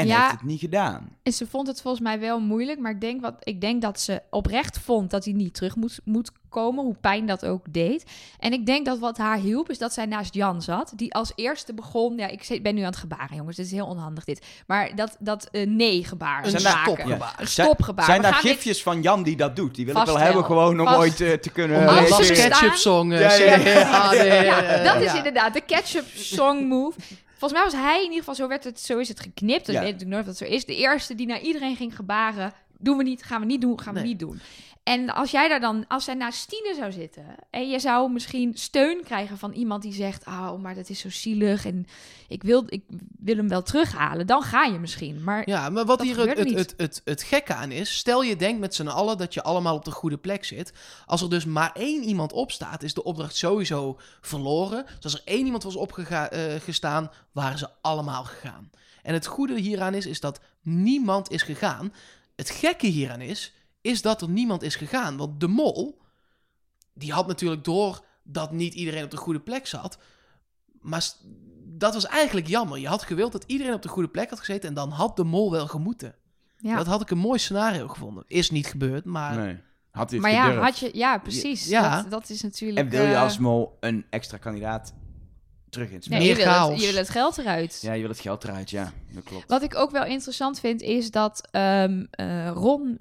En 0.00 0.06
Ja. 0.06 0.20
heeft 0.20 0.32
het 0.32 0.42
niet 0.42 0.60
gedaan. 0.60 1.08
En 1.22 1.32
ze 1.32 1.46
vond 1.46 1.66
het 1.66 1.80
volgens 1.82 2.02
mij 2.02 2.20
wel 2.20 2.40
moeilijk, 2.40 2.78
maar 2.78 2.90
ik 2.92 3.00
denk, 3.00 3.20
wat, 3.20 3.34
ik 3.40 3.60
denk 3.60 3.82
dat 3.82 4.00
ze 4.00 4.22
oprecht 4.30 4.78
vond 4.78 5.10
dat 5.10 5.24
hij 5.24 5.34
niet 5.34 5.54
terug 5.54 5.76
moet, 5.76 6.00
moet 6.04 6.30
komen, 6.48 6.84
hoe 6.84 6.94
pijn 7.00 7.26
dat 7.26 7.44
ook 7.46 7.64
deed. 7.72 8.04
En 8.38 8.52
ik 8.52 8.66
denk 8.66 8.86
dat 8.86 8.98
wat 8.98 9.18
haar 9.18 9.36
hielp, 9.38 9.70
is 9.70 9.78
dat 9.78 9.92
zij 9.92 10.06
naast 10.06 10.34
Jan 10.34 10.62
zat, 10.62 10.92
die 10.96 11.14
als 11.14 11.32
eerste 11.34 11.74
begon, 11.74 12.16
ja, 12.16 12.26
ik 12.26 12.42
zit- 12.44 12.62
ben 12.62 12.74
nu 12.74 12.80
aan 12.80 12.86
het 12.86 12.96
gebaren, 12.96 13.36
jongens, 13.36 13.56
dit 13.56 13.66
is 13.66 13.72
heel 13.72 13.86
onhandig 13.86 14.24
dit, 14.24 14.46
maar 14.66 14.94
dat, 14.94 15.16
dat 15.20 15.48
eh, 15.50 15.66
nee-gebaar 15.66 16.44
Een 16.44 16.50
Zijn 16.60 16.76
stopgebaar. 16.82 17.34
Een 17.38 17.46
Zijn- 17.48 17.66
stopgebaar. 17.66 18.04
Zijn 18.04 18.16
We 18.22 18.30
daar 18.30 18.42
dit- 18.42 18.50
gifjes 18.52 18.82
van 18.82 19.02
Jan 19.02 19.22
die 19.22 19.36
dat 19.36 19.56
doet? 19.56 19.74
Die 19.74 19.86
wil 19.86 19.96
ik 19.96 20.04
wel 20.06 20.18
hebben, 20.18 20.44
gewoon 20.44 20.80
om 20.80 20.86
Vast. 20.86 20.98
ooit 20.98 21.20
eh, 21.20 21.32
te 21.32 21.50
kunnen... 21.50 21.80
Om 21.80 21.88
Als 21.88 22.30
ketchup 22.30 22.74
song. 22.74 23.12
Ja, 23.12 23.18
ja, 23.32 23.56
ja. 23.56 24.40
Ja, 24.40 24.82
dat 24.92 25.02
is 25.02 25.10
ja. 25.12 25.16
inderdaad 25.16 25.54
de 25.54 25.60
ketchup 25.60 26.04
song 26.14 26.64
move. 26.68 26.98
Volgens 27.40 27.60
mij 27.60 27.70
was 27.70 27.80
hij 27.80 27.96
in 27.96 28.02
ieder 28.02 28.18
geval, 28.18 28.34
zo, 28.34 28.48
werd 28.48 28.64
het, 28.64 28.80
zo 28.80 28.98
is 28.98 29.08
het 29.08 29.20
geknipt. 29.20 29.68
Ik 29.68 29.74
Ja. 29.74 29.80
weet 29.80 29.92
natuurlijk 29.92 30.10
nooit 30.10 30.20
of 30.20 30.26
dat 30.26 30.48
zo 30.48 30.54
is. 30.54 30.64
De 30.64 30.76
eerste 30.76 31.14
die 31.14 31.26
naar 31.26 31.40
iedereen 31.40 31.76
ging 31.76 31.96
gebaren. 31.96 32.52
Doen 32.78 32.96
we 32.96 33.02
niet, 33.02 33.22
gaan 33.22 33.40
we 33.40 33.46
niet 33.46 33.60
doen, 33.60 33.80
gaan 33.80 33.94
we 33.94 34.00
Nee. 34.00 34.08
niet 34.08 34.18
doen. 34.18 34.40
En 34.90 35.10
als 35.10 35.30
jij 35.30 35.48
daar 35.48 35.60
dan, 35.60 35.84
als 35.88 36.04
zij 36.04 36.14
naast 36.14 36.38
Stine 36.38 36.74
zou 36.76 36.92
zitten... 36.92 37.24
en 37.50 37.68
je 37.68 37.78
zou 37.78 38.12
misschien 38.12 38.54
steun 38.54 39.02
krijgen 39.04 39.38
van 39.38 39.52
iemand 39.52 39.82
die 39.82 39.92
zegt... 39.92 40.26
oh, 40.26 40.62
maar 40.62 40.74
dat 40.74 40.88
is 40.88 40.98
zo 40.98 41.10
zielig 41.10 41.64
en 41.64 41.86
ik 42.28 42.42
wil, 42.42 42.64
ik 42.66 42.82
wil 43.18 43.36
hem 43.36 43.48
wel 43.48 43.62
terughalen. 43.62 44.26
Dan 44.26 44.42
ga 44.42 44.64
je 44.64 44.78
misschien. 44.78 45.24
Maar 45.24 45.48
Ja, 45.48 45.68
maar 45.68 45.84
wat 45.84 46.02
hier 46.02 46.18
het, 46.18 46.38
het, 46.38 46.54
het, 46.54 46.74
het, 46.76 47.00
het 47.04 47.22
gekke 47.22 47.54
aan 47.54 47.70
is, 47.70 47.96
stel 47.96 48.22
je 48.22 48.36
denkt 48.36 48.60
met 48.60 48.74
z'n 48.74 48.86
allen 48.86 49.18
dat 49.18 49.34
je 49.34 49.42
allemaal 49.42 49.74
op 49.74 49.84
de 49.84 49.90
goede 49.90 50.18
plek 50.18 50.44
zit. 50.44 50.72
Als 51.06 51.22
er 51.22 51.30
dus 51.30 51.44
maar 51.44 51.72
één 51.74 52.02
iemand 52.02 52.32
opstaat, 52.32 52.82
is 52.82 52.94
de 52.94 53.04
opdracht 53.04 53.36
sowieso 53.36 53.98
verloren. 54.20 54.84
Dus 54.84 55.04
als 55.04 55.14
er 55.14 55.22
één 55.24 55.44
iemand 55.44 55.62
was 55.62 55.76
opgestaan, 55.76 57.10
waren 57.32 57.58
ze 57.58 57.68
allemaal 57.80 58.24
gegaan. 58.24 58.70
En 59.02 59.14
het 59.14 59.26
goede 59.26 59.60
hieraan 59.60 59.94
is, 59.94 60.06
is 60.06 60.20
dat 60.20 60.40
niemand 60.62 61.30
is 61.30 61.42
gegaan. 61.42 61.92
Het 62.36 62.50
gekke 62.50 62.86
hieraan 62.86 63.20
is, 63.20 63.52
is 63.80 64.02
dat 64.02 64.22
er 64.22 64.28
niemand 64.28 64.62
is 64.62 64.76
gegaan. 64.76 65.16
Want 65.16 65.40
de 65.40 65.48
mol, 65.48 66.02
die 66.92 67.12
had 67.12 67.26
natuurlijk 67.26 67.64
door 67.64 68.04
dat 68.22 68.52
niet 68.52 68.74
iedereen 68.74 69.04
op 69.04 69.10
de 69.10 69.16
goede 69.16 69.40
plek 69.40 69.66
zat. 69.66 69.98
Maar 70.80 71.10
dat 71.64 71.94
was 71.94 72.06
eigenlijk 72.06 72.46
jammer. 72.46 72.78
Je 72.78 72.88
had 72.88 73.02
gewild 73.02 73.32
dat 73.32 73.44
iedereen 73.46 73.74
op 73.74 73.82
de 73.82 73.88
goede 73.88 74.08
plek 74.08 74.30
had 74.30 74.38
gezeten 74.38 74.68
en 74.68 74.74
dan 74.74 74.90
had 74.90 75.16
de 75.16 75.24
mol 75.24 75.50
wel 75.50 75.66
gemoeten. 75.66 76.14
ja, 76.56 76.76
Dat 76.76 76.86
had 76.86 77.00
ik 77.00 77.10
een 77.10 77.18
mooi 77.18 77.38
scenario 77.38 77.88
gevonden. 77.88 78.24
Is 78.26 78.50
niet 78.50 78.66
gebeurd, 78.66 79.04
maar 79.04 79.36
Nee. 79.36 79.58
Had 79.90 80.10
hij 80.10 80.20
maar 80.20 80.30
ja, 80.30 80.44
gedurfd? 80.44 80.64
had 80.64 80.78
je, 80.78 80.98
ja, 80.98 81.18
precies. 81.18 81.68
Ja. 81.68 81.96
Dat, 82.02 82.10
dat 82.10 82.30
is 82.30 82.42
natuurlijk... 82.42 82.78
En 82.78 82.88
wil 82.88 83.04
je 83.04 83.14
eh, 83.14 83.22
als 83.22 83.38
mol 83.38 83.76
een 83.80 84.06
extra 84.10 84.36
kandidaat 84.36 84.94
terug 85.70 85.88
in 85.88 85.94
het 85.94 86.04
spel? 86.04 86.18
nee, 86.18 86.28
je 86.28 86.34
meer 86.34 86.44
wil, 86.44 86.70
het, 86.70 86.80
je 86.80 86.86
wil 86.86 86.96
het 86.96 87.08
geld 87.08 87.38
eruit. 87.38 87.78
Ja, 87.82 87.92
je 87.92 88.00
wil 88.00 88.10
het 88.10 88.20
geld 88.20 88.44
eruit, 88.44 88.70
ja. 88.70 88.92
Dat 89.10 89.24
klopt. 89.24 89.48
Wat 89.48 89.62
ik 89.62 89.74
ook 89.76 89.90
wel 89.90 90.04
interessant 90.04 90.60
vind, 90.60 90.82
is 90.82 91.10
dat 91.10 91.48
ehm, 91.50 92.04
eh, 92.10 92.50
Ron 92.54 92.96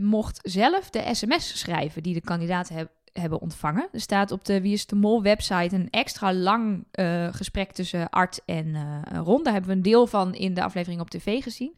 mocht 0.00 0.38
zelf 0.42 0.90
de 0.90 1.04
sms 1.12 1.58
schrijven 1.58 2.02
die 2.02 2.14
de 2.14 2.20
kandidaten 2.20 2.76
heb- 2.76 2.90
hebben 3.12 3.40
ontvangen. 3.40 3.88
Er 3.92 4.00
staat 4.00 4.30
op 4.30 4.44
de 4.44 4.60
Wie 4.60 4.72
is 4.72 4.86
de 4.86 4.96
Mol 4.96 5.22
website 5.22 5.74
een 5.74 5.90
extra 5.90 6.34
lang 6.34 6.84
eh, 6.90 7.28
gesprek 7.30 7.72
tussen 7.72 8.10
Art 8.10 8.40
en 8.44 8.74
eh, 8.74 9.18
Ron. 9.24 9.42
Daar 9.42 9.52
hebben 9.52 9.70
we 9.70 9.76
een 9.76 9.82
deel 9.82 10.06
van 10.06 10.34
in 10.34 10.54
de 10.54 10.62
aflevering 10.62 11.00
op 11.00 11.10
tv 11.10 11.42
gezien. 11.42 11.76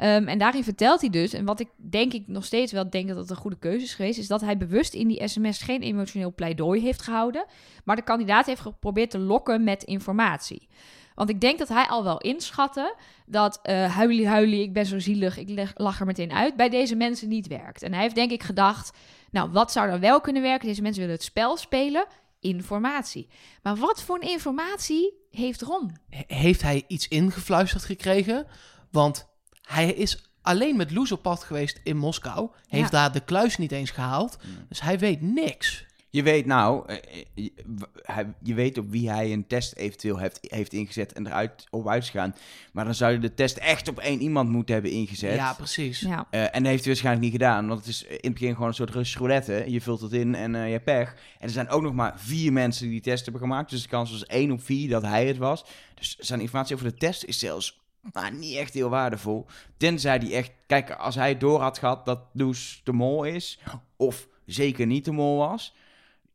Ehm, 0.00 0.28
en 0.28 0.38
daarin 0.38 0.64
vertelt 0.64 1.00
hij 1.00 1.10
dus, 1.10 1.32
en 1.32 1.44
wat 1.44 1.60
ik 1.60 1.68
denk 1.76 2.12
ik 2.12 2.22
nog 2.26 2.44
steeds 2.44 2.72
wel 2.72 2.90
denk 2.90 3.08
dat 3.08 3.16
het 3.16 3.30
een 3.30 3.36
goede 3.36 3.58
keuze 3.58 3.84
is 3.84 3.94
geweest, 3.94 4.18
is 4.18 4.26
dat 4.26 4.40
hij 4.40 4.56
bewust 4.56 4.94
in 4.94 5.08
die 5.08 5.28
sms 5.28 5.62
geen 5.62 5.82
emotioneel 5.82 6.34
pleidooi 6.34 6.80
heeft 6.80 7.02
gehouden, 7.02 7.44
maar 7.84 7.96
de 7.96 8.02
kandidaat 8.02 8.46
heeft 8.46 8.60
geprobeerd 8.60 9.10
te 9.10 9.18
lokken 9.18 9.64
met 9.64 9.82
informatie. 9.82 10.68
Want 11.14 11.30
ik 11.30 11.40
denk 11.40 11.58
dat 11.58 11.68
hij 11.68 11.86
al 11.86 12.04
wel 12.04 12.18
inschatte 12.18 12.94
dat 13.26 13.58
eh 13.62 13.94
huilie 13.96 14.28
huilie, 14.28 14.62
ik 14.62 14.72
ben 14.72 14.86
zo 14.86 14.98
zielig, 14.98 15.36
ik 15.38 15.48
leg- 15.48 15.72
lach 15.74 16.00
er 16.00 16.06
meteen 16.06 16.32
uit, 16.32 16.56
bij 16.56 16.68
deze 16.68 16.94
mensen 16.96 17.28
niet 17.28 17.46
werkt. 17.46 17.82
En 17.82 17.92
hij 17.92 18.02
heeft 18.02 18.14
denk 18.14 18.30
ik 18.30 18.42
gedacht, 18.42 18.96
nou 19.30 19.50
wat 19.50 19.72
zou 19.72 19.90
dan 19.90 20.00
wel 20.00 20.20
kunnen 20.20 20.42
werken? 20.42 20.68
Deze 20.68 20.82
mensen 20.82 21.00
willen 21.00 21.16
het 21.16 21.24
spel 21.24 21.56
spelen, 21.56 22.06
informatie. 22.40 23.28
Maar 23.62 23.76
wat 23.76 24.02
voor 24.02 24.16
een 24.20 24.28
informatie 24.28 25.14
heeft 25.30 25.62
Ron? 25.62 25.96
he- 26.08 26.34
heeft 26.36 26.62
hij 26.62 26.84
iets 26.86 27.08
ingefluisterd 27.08 27.84
gekregen? 27.84 28.46
Want 28.90 29.28
hij 29.70 29.92
is 29.92 30.24
alleen 30.42 30.76
met 30.76 30.90
Loes 30.90 31.12
op 31.12 31.22
pad 31.22 31.44
geweest 31.44 31.80
in 31.82 31.96
Moskou. 31.96 32.50
Heeft 32.68 32.90
Ja. 32.90 32.98
daar 32.98 33.12
de 33.12 33.20
kluis 33.24 33.56
niet 33.58 33.72
eens 33.72 33.90
gehaald. 33.90 34.38
Dus 34.68 34.80
hij 34.80 34.98
weet 34.98 35.20
niks. 35.20 35.88
Je 36.12 36.22
weet 36.22 36.46
nou, 36.46 36.86
eh, 36.86 36.96
eh, 36.96 37.24
je, 37.34 37.52
w- 37.66 37.82
hij- 38.02 38.32
je 38.42 38.54
weet 38.54 38.78
op 38.78 38.90
wie 38.90 39.10
hij 39.10 39.32
een 39.32 39.46
test 39.46 39.74
eventueel 39.74 40.16
heeft, 40.18 40.38
heeft 40.40 40.72
ingezet 40.72 41.12
en 41.12 41.26
eruit 41.26 41.66
op 41.70 41.88
uitgegaan. 41.88 42.34
Maar 42.72 42.84
dan 42.84 42.94
zou 42.94 43.12
je 43.12 43.18
de 43.18 43.34
test 43.34 43.56
echt 43.56 43.88
op 43.88 43.98
één 43.98 44.20
iemand 44.20 44.48
moeten 44.50 44.74
hebben 44.74 44.92
ingezet. 44.92 45.34
Ja, 45.34 45.52
precies. 45.54 46.00
Ja. 46.00 46.26
Eh, 46.30 46.42
en 46.42 46.50
dat 46.52 46.64
heeft 46.64 46.78
hij 46.84 46.92
waarschijnlijk 46.92 47.24
niet 47.24 47.32
gedaan, 47.32 47.66
want 47.68 47.78
het 47.80 47.88
is 47.88 48.02
in 48.04 48.16
het 48.20 48.32
begin 48.32 48.52
gewoon 48.52 48.68
een 48.68 48.74
soort 48.74 48.90
Russische 48.90 49.18
roulette. 49.18 49.64
Je 49.66 49.80
vult 49.80 50.00
het 50.00 50.12
in 50.12 50.34
en 50.34 50.54
eh, 50.54 50.64
je 50.66 50.72
hebt 50.72 50.84
pech. 50.84 51.08
En 51.12 51.46
er 51.46 51.50
zijn 51.50 51.68
ook 51.68 51.82
nog 51.82 51.92
maar 51.94 52.12
vier 52.16 52.52
mensen 52.52 52.82
die 52.82 52.92
die 52.92 53.00
test 53.12 53.22
hebben 53.24 53.42
gemaakt. 53.42 53.70
Dus 53.70 53.82
de 53.82 53.88
kans 53.88 54.10
was 54.10 54.26
één 54.26 54.50
op 54.50 54.62
vier 54.62 54.88
dat 54.88 55.02
hij 55.02 55.26
het 55.26 55.36
was. 55.36 55.64
Dus 55.94 56.16
zijn 56.18 56.40
informatie 56.40 56.74
over 56.74 56.88
de 56.88 56.94
test 56.96 57.24
is 57.24 57.38
zelfs 57.38 57.80
nou, 58.12 58.32
niet 58.34 58.56
echt 58.56 58.74
heel 58.74 58.88
waardevol. 58.88 59.46
Tenzij 59.76 60.18
die 60.18 60.34
echt... 60.34 60.50
Kijk, 60.66 60.90
als 60.90 61.14
hij 61.14 61.38
door 61.38 61.60
had 61.60 61.78
gehad 61.78 62.04
dat 62.06 62.20
Loes 62.32 62.80
de 62.84 62.92
mol 62.92 63.24
is, 63.24 63.58
of 63.96 64.28
zeker 64.46 64.86
niet 64.86 65.04
de 65.04 65.12
mol 65.12 65.36
was... 65.38 65.74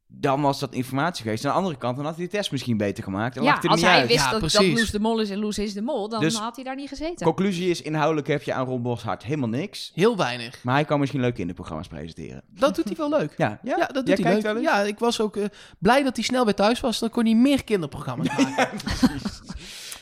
dan 0.07 0.41
was 0.41 0.59
dat 0.59 0.73
informatie 0.73 1.23
geweest. 1.23 1.45
Aan 1.45 1.51
de 1.51 1.57
andere 1.57 1.77
kant, 1.77 1.95
dan 1.95 2.05
had 2.05 2.15
hij 2.15 2.23
de 2.25 2.31
test 2.31 2.51
misschien 2.51 2.77
beter 2.77 3.03
gemaakt. 3.03 3.37
En 3.37 3.43
ja, 3.43 3.61
er 3.61 3.69
als 3.69 3.79
niet 3.79 3.89
hij 3.89 3.99
uit. 3.99 4.07
wist 4.07 4.23
Ja, 4.23 4.31
dat. 4.31 4.41
Loes 4.41 4.91
de 4.91 4.99
Mol 4.99 5.19
is 5.19 5.29
en 5.29 5.37
Loes 5.39 5.57
is 5.57 5.73
de 5.73 5.81
Mol, 5.81 6.09
dan 6.09 6.19
Dus- 6.19 6.35
had 6.37 6.55
hij 6.55 6.63
daar 6.65 6.75
niet 6.75 6.89
gezeten. 6.89 7.25
Conclusie 7.25 7.69
is, 7.69 7.81
inhoudelijk 7.81 8.27
heb 8.27 8.43
je 8.43 8.53
aan 8.53 8.65
Ron 8.65 8.81
Boshart 8.81 9.23
helemaal 9.23 9.49
niks. 9.49 9.91
Heel 9.95 10.17
weinig. 10.17 10.63
Maar 10.63 10.73
hij 10.73 10.85
kan 10.85 10.99
misschien 10.99 11.21
leuke 11.21 11.35
kinderprogramma's 11.35 11.87
presenteren. 11.87 12.41
Dat 12.47 12.75
doet 12.75 12.85
hij 12.85 12.95
wel 12.95 13.09
leuk. 13.09 13.33
Ja, 13.45 13.59
ja? 13.63 13.77
Ja, 13.77 13.85
dat 13.87 14.07
Jij 14.07 14.15
doet 14.15 14.25
hij 14.25 14.33
leuk. 14.33 14.43
wel 14.43 14.55
eens? 14.55 14.63
Ja, 14.65 14.81
ik 14.81 14.99
was 14.99 15.21
ook 15.21 15.37
eh, 15.37 15.45
blij 15.79 16.03
dat 16.03 16.15
hij 16.15 16.25
snel 16.25 16.45
weer 16.45 16.55
thuis 16.55 16.79
was. 16.79 16.99
Dan 16.99 17.09
kon 17.09 17.25
hij 17.25 17.35
meer 17.35 17.63
kinderprogramma's 17.63 18.27
maken. 18.37 18.69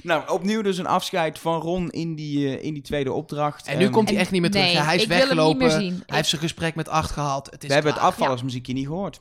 Nou, 0.04 0.30
opnieuw 0.30 0.62
dus 0.62 0.78
een 0.78 0.86
afscheid 0.86 1.40
van 1.40 1.60
Ron 1.62 1.90
in 1.90 2.16
die, 2.16 2.58
eh, 2.58 2.64
in 2.66 2.74
die 2.74 2.84
tweede 2.84 3.12
opdracht. 3.12 3.68
En 3.68 3.78
nu 3.78 3.90
komt 3.90 4.10
hij 4.10 4.18
echt 4.18 4.32
niet 4.32 4.42
meer 4.42 4.52
terug. 4.52 4.66
nee, 4.66 4.78
hij 4.78 4.96
is 4.96 5.02
ik 5.02 5.08
wil 5.08 5.18
hem 5.18 5.28
niet 5.28 5.36
weggelopen. 5.38 5.68
meer 5.68 5.78
zien. 5.80 5.92
Hij 5.94 6.04
Ik- 6.08 6.14
heeft 6.14 6.30
zijn 6.30 6.42
gesprek 6.42 6.76
met 6.76 6.88
acht 6.90 7.12
gehad. 7.12 7.46
Het 7.52 7.62
is 7.62 7.68
We 7.68 7.74
hebben 7.74 7.94
het 7.94 8.02
afvallersmuziekje 8.02 8.74
niet 8.74 8.86
gehoord. 8.88 9.20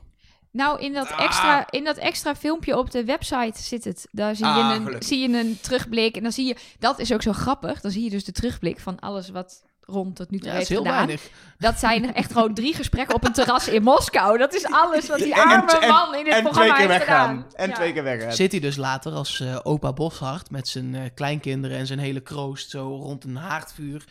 Nou, 0.51 0.81
in 0.81 0.93
dat, 0.93 1.11
Ah. 1.11 1.25
extra, 1.25 1.71
in 1.71 1.85
dat 1.85 1.97
extra 1.97 2.35
filmpje 2.35 2.79
op 2.79 2.91
de 2.91 3.05
website 3.05 3.63
zit 3.63 3.85
het. 3.85 4.07
Daar 4.11 4.37
zie 4.37 4.47
je, 4.47 4.53
Ah, 4.53 4.75
een, 4.75 4.83
gelukkig. 4.83 5.09
zie 5.09 5.19
je 5.31 5.39
een 5.39 5.59
terugblik. 5.61 6.17
En 6.17 6.23
dan 6.23 6.33
zie 6.33 6.47
je, 6.47 6.57
dat 6.79 6.99
is 6.99 7.13
ook 7.13 7.23
zo 7.23 7.33
grappig. 7.33 7.81
Dan 7.81 7.91
zie 7.91 8.03
je 8.05 8.11
dus 8.11 8.25
de 8.25 8.33
terugblik 8.33 8.81
van 8.81 9.01
alles 9.01 9.29
wat 9.31 9.63
rond 9.87 10.17
tot 10.17 10.31
nu 10.31 10.39
toe 10.39 10.47
Ja, 10.49 10.53
dat 10.53 10.63
is 10.63 10.69
heeft 10.69 10.81
heel 10.81 10.91
gedaan. 10.93 11.07
weinig. 11.07 11.31
Dat 11.59 11.79
zijn 11.79 12.15
echt 12.15 12.33
gewoon 12.33 12.55
drie 12.55 12.75
gesprekken 12.75 13.15
op 13.15 13.25
een 13.25 13.33
terras 13.33 13.69
in 13.69 13.83
Moskou. 13.83 14.39
Dat 14.39 14.55
is 14.55 14.65
alles 14.67 15.09
wat 15.09 15.19
die 15.19 15.35
arme 15.37 15.79
en- 15.81 15.89
man 15.89 16.15
in 16.15 16.25
dit 16.25 16.35
en 16.35 16.43
programma 16.43 16.75
twee 16.75 16.87
keer 16.87 16.95
heeft 16.97 17.07
weggaan. 17.07 17.29
gedaan. 17.37 17.47
En 17.55 17.69
Ja. 17.69 17.75
twee 17.75 17.93
keer 17.93 18.03
weggaan. 18.03 18.33
Zit 18.33 18.51
hij 18.53 18.61
dus 18.61 18.77
later 18.77 19.13
als 19.13 19.41
eh, 19.41 19.59
opa 19.63 19.93
Boshart 19.93 20.51
met 20.51 20.69
zijn 20.69 20.95
eh, 20.95 21.01
kleinkinderen 21.15 21.77
en 21.79 21.87
zijn 21.87 21.99
hele 21.99 22.21
kroost 22.21 22.71
zo 22.71 22.97
rond 22.97 23.25
een 23.25 23.37
haardvuur. 23.37 24.05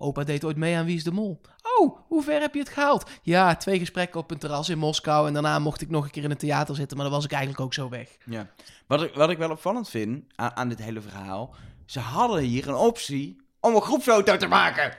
Opa 0.00 0.24
deed 0.24 0.44
ooit 0.44 0.56
mee 0.56 0.76
aan 0.76 0.84
Wie 0.84 0.96
is 0.96 1.04
de 1.04 1.10
Mol. 1.12 1.40
Oh, 1.78 1.98
hoe 2.08 2.22
ver 2.22 2.40
heb 2.40 2.54
je 2.54 2.60
het 2.60 2.68
gehaald? 2.68 3.10
Ja, 3.22 3.56
twee 3.56 3.78
gesprekken 3.78 4.20
op 4.20 4.30
een 4.30 4.38
terras 4.38 4.68
in 4.68 4.78
Moskou 4.78 5.26
en 5.26 5.32
daarna 5.32 5.58
mocht 5.58 5.80
ik 5.80 5.90
nog 5.90 6.04
een 6.04 6.10
keer 6.10 6.22
in 6.24 6.30
het 6.30 6.38
theater 6.38 6.74
zitten, 6.74 6.96
maar 6.96 7.06
dan 7.06 7.14
was 7.14 7.24
ik 7.24 7.30
eigenlijk 7.32 7.60
ook 7.62 7.74
zo 7.74 7.88
weg. 7.88 8.08
Ja. 8.24 8.46
Wat, 8.86 9.02
ik, 9.02 9.14
wat 9.14 9.30
ik 9.30 9.38
wel 9.38 9.50
opvallend 9.50 9.88
vind 9.88 10.24
aan, 10.34 10.56
aan 10.56 10.68
dit 10.68 10.78
hele 10.82 11.00
verhaal. 11.00 11.54
Ze 11.86 12.00
hadden 12.00 12.40
hier 12.42 12.68
een 12.68 12.74
optie 12.74 13.36
om 13.60 13.74
een 13.74 13.82
groepsfoto 13.82 14.36
te 14.36 14.46
maken. 14.46 14.92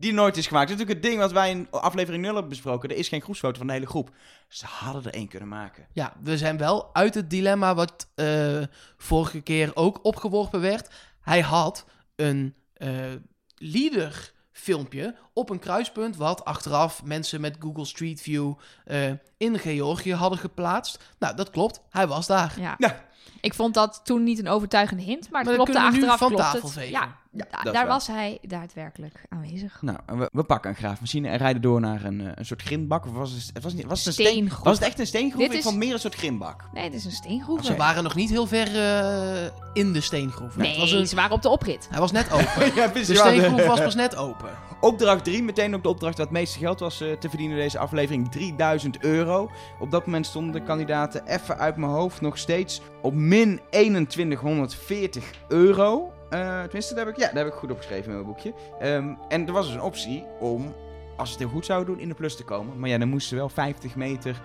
Die 0.00 0.12
nooit 0.12 0.36
is 0.36 0.46
gemaakt. 0.46 0.68
Dat 0.68 0.78
is 0.78 0.84
natuurlijk 0.84 1.04
het 1.06 1.12
ding 1.12 1.22
wat 1.22 1.42
wij 1.42 1.50
in 1.50 1.70
aflevering 1.70 2.22
0 2.22 2.32
hebben 2.32 2.50
besproken. 2.50 2.88
Er 2.88 2.96
is 2.96 3.08
geen 3.08 3.20
groepsfoto 3.20 3.58
van 3.58 3.66
de 3.66 3.72
hele 3.72 3.86
groep. 3.86 4.10
Ze 4.48 4.66
hadden 4.66 5.04
er 5.04 5.14
één 5.14 5.28
kunnen 5.28 5.48
maken. 5.48 5.86
Ja, 5.92 6.12
we 6.22 6.38
zijn 6.38 6.56
wel 6.56 6.94
uit 6.94 7.14
het 7.14 7.30
dilemma 7.30 7.74
wat 7.74 8.08
eh, 8.14 8.62
vorige 8.96 9.40
keer 9.40 9.70
ook 9.74 10.04
opgeworpen 10.04 10.60
werd. 10.60 10.90
Hij 11.20 11.40
had 11.40 11.84
een 12.16 12.54
eh 12.74 13.14
leader 13.54 14.32
filmpje 14.52 15.14
op 15.32 15.50
een 15.50 15.58
kruispunt 15.58 16.16
wat 16.16 16.44
achteraf 16.44 17.04
mensen 17.04 17.40
met 17.40 17.56
Google 17.58 17.84
Street 17.84 18.20
View 18.20 18.52
eh, 18.84 19.12
in 19.36 19.58
Georgië 19.58 20.14
hadden 20.14 20.38
geplaatst. 20.38 21.04
Nou, 21.18 21.36
dat 21.36 21.50
klopt. 21.50 21.80
Hij 21.90 22.06
was 22.06 22.26
daar. 22.26 22.54
Ja. 22.60 22.74
Ja. 22.78 23.08
Ik 23.40 23.54
vond 23.54 23.74
dat 23.74 24.00
toen 24.04 24.22
niet 24.24 24.38
een 24.38 24.48
overtuigende 24.48 25.02
hint, 25.02 25.30
maar 25.30 25.40
het 25.40 25.48
Maar 25.56 25.64
klopte 25.64 25.80
achteraf. 25.82 26.18
van 26.18 26.28
klopt 26.28 26.42
tafel 26.42 26.60
het. 26.62 26.72
vegen. 26.72 26.90
Ja, 26.90 27.18
Ja, 27.32 27.46
da- 27.50 27.62
daar 27.62 27.72
wel. 27.72 27.86
was 27.94 28.06
hij 28.06 28.38
daadwerkelijk 28.42 29.22
aanwezig. 29.28 29.78
Nou, 29.82 29.98
en 30.06 30.18
we, 30.18 30.28
we 30.32 30.42
pakken 30.42 30.70
een 30.70 30.76
graafmachine 30.76 31.28
en 31.28 31.36
rijden 31.38 31.62
door 31.62 31.80
naar 31.80 32.04
een, 32.04 32.20
eh, 32.20 32.32
een 32.34 32.44
soort 32.46 32.62
grindbak. 32.62 33.06
Of 33.06 33.12
was 33.12 33.30
het, 33.30 33.50
het 33.54 33.62
was 33.62 33.72
niet, 33.74 33.84
was 33.86 33.98
het 33.98 34.06
een 34.06 34.12
steen, 34.12 34.26
Steengroef. 34.26 34.64
Was 34.64 34.78
het 34.78 34.86
echt 34.86 34.98
een 34.98 35.06
steengroef? 35.06 35.40
Dit 35.42 35.50
Ik 35.50 35.58
is- 35.58 35.64
vond 35.64 35.76
meer 35.76 35.92
een 35.92 35.98
soort 36.00 36.14
grindbak. 36.14 36.64
Nee, 36.72 36.84
het 36.84 36.94
is 36.94 37.04
een 37.04 37.10
steengroef. 37.10 37.64
Ze 37.64 37.76
waren 37.76 38.02
nog 38.02 38.14
niet 38.14 38.30
heel 38.30 38.46
ver 38.46 38.76
eh, 38.76 39.50
in 39.72 39.92
de 39.92 40.00
steengroef. 40.00 40.56
Nee, 40.56 40.70
Het 40.70 40.78
was 40.78 40.92
een, 40.92 41.06
ze 41.08 41.14
waren 41.14 41.32
op 41.32 41.42
de 41.42 41.48
oprit. 41.48 41.86
hij 41.90 42.00
was 42.00 42.12
net 42.12 42.32
open. 42.32 42.74
ja, 42.74 42.86
De 42.86 43.04
steengroef 43.04 43.66
was 43.66 43.80
pas 43.80 43.94
net 43.94 44.16
open. 44.16 44.50
Opdracht 44.80 45.24
3, 45.24 45.42
meteen 45.42 45.74
ook 45.74 45.82
de 45.82 45.88
opdracht 45.88 46.16
waar 46.16 46.26
het 46.26 46.34
meeste 46.34 46.58
geld 46.58 46.80
was 46.80 47.00
eh, 47.00 47.12
te 47.12 47.28
verdienen 47.28 47.56
deze 47.56 47.78
aflevering. 47.78 48.30
3000 48.30 49.04
euro. 49.04 49.50
Op 49.78 49.90
dat 49.90 50.06
moment 50.06 50.26
stonden 50.26 50.52
de 50.52 50.62
kandidaten 50.62 51.26
even 51.26 51.58
uit 51.58 51.76
mijn 51.76 51.92
hoofd 51.92 52.20
nog 52.20 52.38
steeds 52.38 52.80
op 53.02 53.14
min 53.14 53.60
2140 53.70 55.30
euro. 55.48 56.12
Eh, 56.30 56.62
tenminste, 56.62 56.94
dat 56.94 57.04
heb, 57.04 57.14
ik, 57.14 57.20
ja, 57.20 57.26
dat 57.26 57.36
heb 57.36 57.46
ik 57.46 57.52
goed 57.52 57.70
opgeschreven 57.70 58.04
in 58.04 58.12
mijn 58.12 58.26
boekje. 58.26 58.54
Ehm, 58.78 59.14
en 59.28 59.46
er 59.46 59.52
was 59.52 59.66
dus 59.66 59.74
een 59.74 59.82
optie 59.82 60.24
om, 60.38 60.74
als 61.16 61.28
ze 61.28 61.34
het 61.34 61.44
heel 61.44 61.52
goed 61.52 61.66
zouden 61.66 61.94
doen, 61.94 62.02
in 62.02 62.08
de 62.08 62.14
plus 62.14 62.36
te 62.36 62.44
komen. 62.44 62.78
Maar 62.78 62.88
ja, 62.88 62.98
dan 62.98 63.08
moesten 63.08 63.28
ze 63.28 63.36
wel 63.36 63.48
50 63.48 63.96
meter 63.96 64.40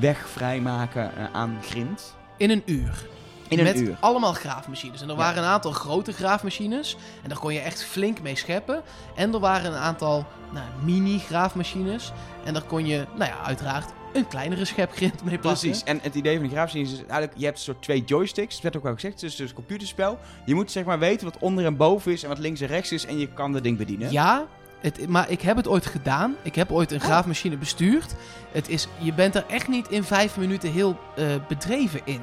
weg 0.00 0.28
vrijmaken 0.28 1.16
eh, 1.16 1.32
aan 1.32 1.58
grind. 1.62 2.16
In 2.36 2.50
een 2.50 2.62
uur. 2.64 3.06
In 3.48 3.58
een 3.58 3.64
met 3.64 3.76
uur. 3.80 3.96
allemaal 4.00 4.32
graafmachines. 4.32 5.00
En 5.02 5.08
er 5.08 5.14
Ja. 5.14 5.20
waren 5.20 5.42
een 5.42 5.48
aantal 5.48 5.72
grote 5.72 6.12
graafmachines. 6.12 6.96
En 7.22 7.28
daar 7.28 7.38
kon 7.38 7.52
je 7.52 7.60
echt 7.60 7.84
flink 7.84 8.22
mee 8.22 8.36
scheppen. 8.36 8.82
En 9.14 9.32
er 9.34 9.40
waren 9.40 9.72
een 9.72 9.78
aantal 9.78 10.26
nou, 10.52 10.66
mini-graafmachines. 10.84 12.12
En 12.44 12.52
daar 12.52 12.62
kon 12.62 12.86
je, 12.86 13.06
nou 13.16 13.30
ja, 13.30 13.36
uiteraard 13.44 13.90
een 14.12 14.28
kleinere 14.28 14.64
schepgrind 14.64 15.24
mee 15.24 15.38
pakken. 15.38 15.60
Precies. 15.60 15.82
En 15.84 15.98
het 16.02 16.14
idee 16.14 16.32
van 16.34 16.42
die 16.42 16.52
graafmachine 16.52 16.84
is 16.84 16.90
dus 16.90 16.98
eigenlijk, 16.98 17.32
je 17.36 17.44
hebt 17.44 17.56
een 17.58 17.64
soort 17.64 17.82
twee 17.82 18.04
joysticks. 18.04 18.54
Dat 18.54 18.62
werd 18.62 18.76
ook 18.76 18.86
al 18.86 18.94
gezegd, 18.94 19.14
het 19.14 19.22
is 19.22 19.36
dus 19.36 19.48
een 19.48 19.54
computerspel. 19.54 20.18
Je 20.44 20.54
moet 20.54 20.70
zeg 20.70 20.84
maar 20.84 20.98
weten 20.98 21.26
wat 21.26 21.38
onder 21.38 21.64
en 21.64 21.76
boven 21.76 22.12
is 22.12 22.22
en 22.22 22.28
wat 22.28 22.38
links 22.38 22.60
en 22.60 22.66
rechts 22.66 22.92
is 22.92 23.06
en 23.06 23.18
je 23.18 23.28
kan 23.28 23.52
dat 23.52 23.62
ding 23.62 23.78
bedienen. 23.78 24.12
Ja, 24.12 24.46
het, 24.80 25.08
maar 25.08 25.30
ik 25.30 25.40
heb 25.42 25.56
het 25.56 25.68
ooit 25.68 25.86
gedaan. 25.86 26.34
Ik 26.42 26.54
heb 26.54 26.72
ooit 26.72 26.90
een 26.92 26.98
Oh. 26.98 27.04
graafmachine 27.04 27.56
bestuurd. 27.56 28.14
Het 28.52 28.68
is, 28.68 28.88
je 28.98 29.12
bent 29.12 29.34
er 29.34 29.44
echt 29.48 29.68
niet 29.68 29.88
in 29.88 30.04
vijf 30.04 30.36
minuten 30.36 30.72
heel 30.72 30.98
eh, 31.16 31.26
bedreven 31.48 32.00
in. 32.04 32.20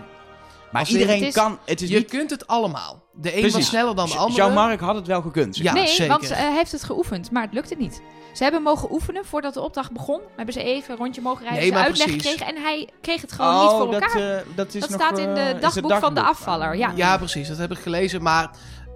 Maar 0.74 0.88
iedereen 0.90 1.20
het 1.20 1.28
is- 1.28 1.34
kan, 1.34 1.58
het 1.66 1.82
is 1.82 1.90
Je 1.90 1.98
niet... 1.98 2.10
kunt 2.10 2.30
het 2.30 2.48
allemaal. 2.48 3.04
De 3.14 3.28
een 3.34 3.40
Precies. 3.40 3.54
was 3.58 3.66
sneller 3.68 3.96
dan 3.96 4.08
de 4.10 4.16
andere. 4.16 4.42
Jean-Marc 4.42 4.80
had 4.80 4.96
het 4.96 5.08
wel 5.08 5.22
gekund. 5.22 5.56
zeg 5.56 5.66
Ja, 5.66 5.74
nee, 5.74 5.88
zeker. 5.88 6.08
want 6.08 6.30
eh, 6.30 6.38
hij 6.38 6.54
heeft 6.54 6.72
het 6.72 6.84
geoefend, 6.84 7.32
maar 7.32 7.44
het 7.44 7.54
lukte 7.54 7.76
niet. 7.78 8.02
Ze 8.34 8.44
hebben 8.44 8.62
mogen 8.62 8.92
oefenen 8.92 9.26
voordat 9.26 9.54
de 9.54 9.62
opdracht 9.62 9.92
begon. 9.92 10.20
Hebben 10.36 10.54
ze 10.54 10.64
even 10.64 10.92
een 10.92 10.98
rondje 10.98 11.22
mogen 11.22 11.42
rijden, 11.44 11.60
Nee, 11.62 11.72
ze 11.72 11.78
uitleg 11.78 12.08
precies. 12.08 12.32
gekregen. 12.32 12.56
En 12.56 12.62
hij 12.62 12.90
kreeg 13.02 13.22
het 13.22 13.32
gewoon 13.32 13.62
niet 13.62 13.70
voor 13.72 13.92
dat, 13.92 14.02
elkaar. 14.02 14.38
eh, 14.38 14.42
dat 14.56 14.74
is 14.74 14.82
Dat 14.82 14.90
nog, 14.90 15.02
staat 15.02 15.18
in 15.18 15.28
eh, 15.30 15.34
de 15.36 15.40
het 15.42 15.62
dagboek 15.62 15.94
van 15.98 16.14
de 16.14 16.22
afvaller, 16.22 16.76
ja. 16.76 16.92
Ja, 16.96 17.18
precies. 17.18 17.48
Dat 17.48 17.58
heb 17.58 17.72
ik 17.72 17.78
gelezen. 17.78 18.22
Maar 18.22 18.50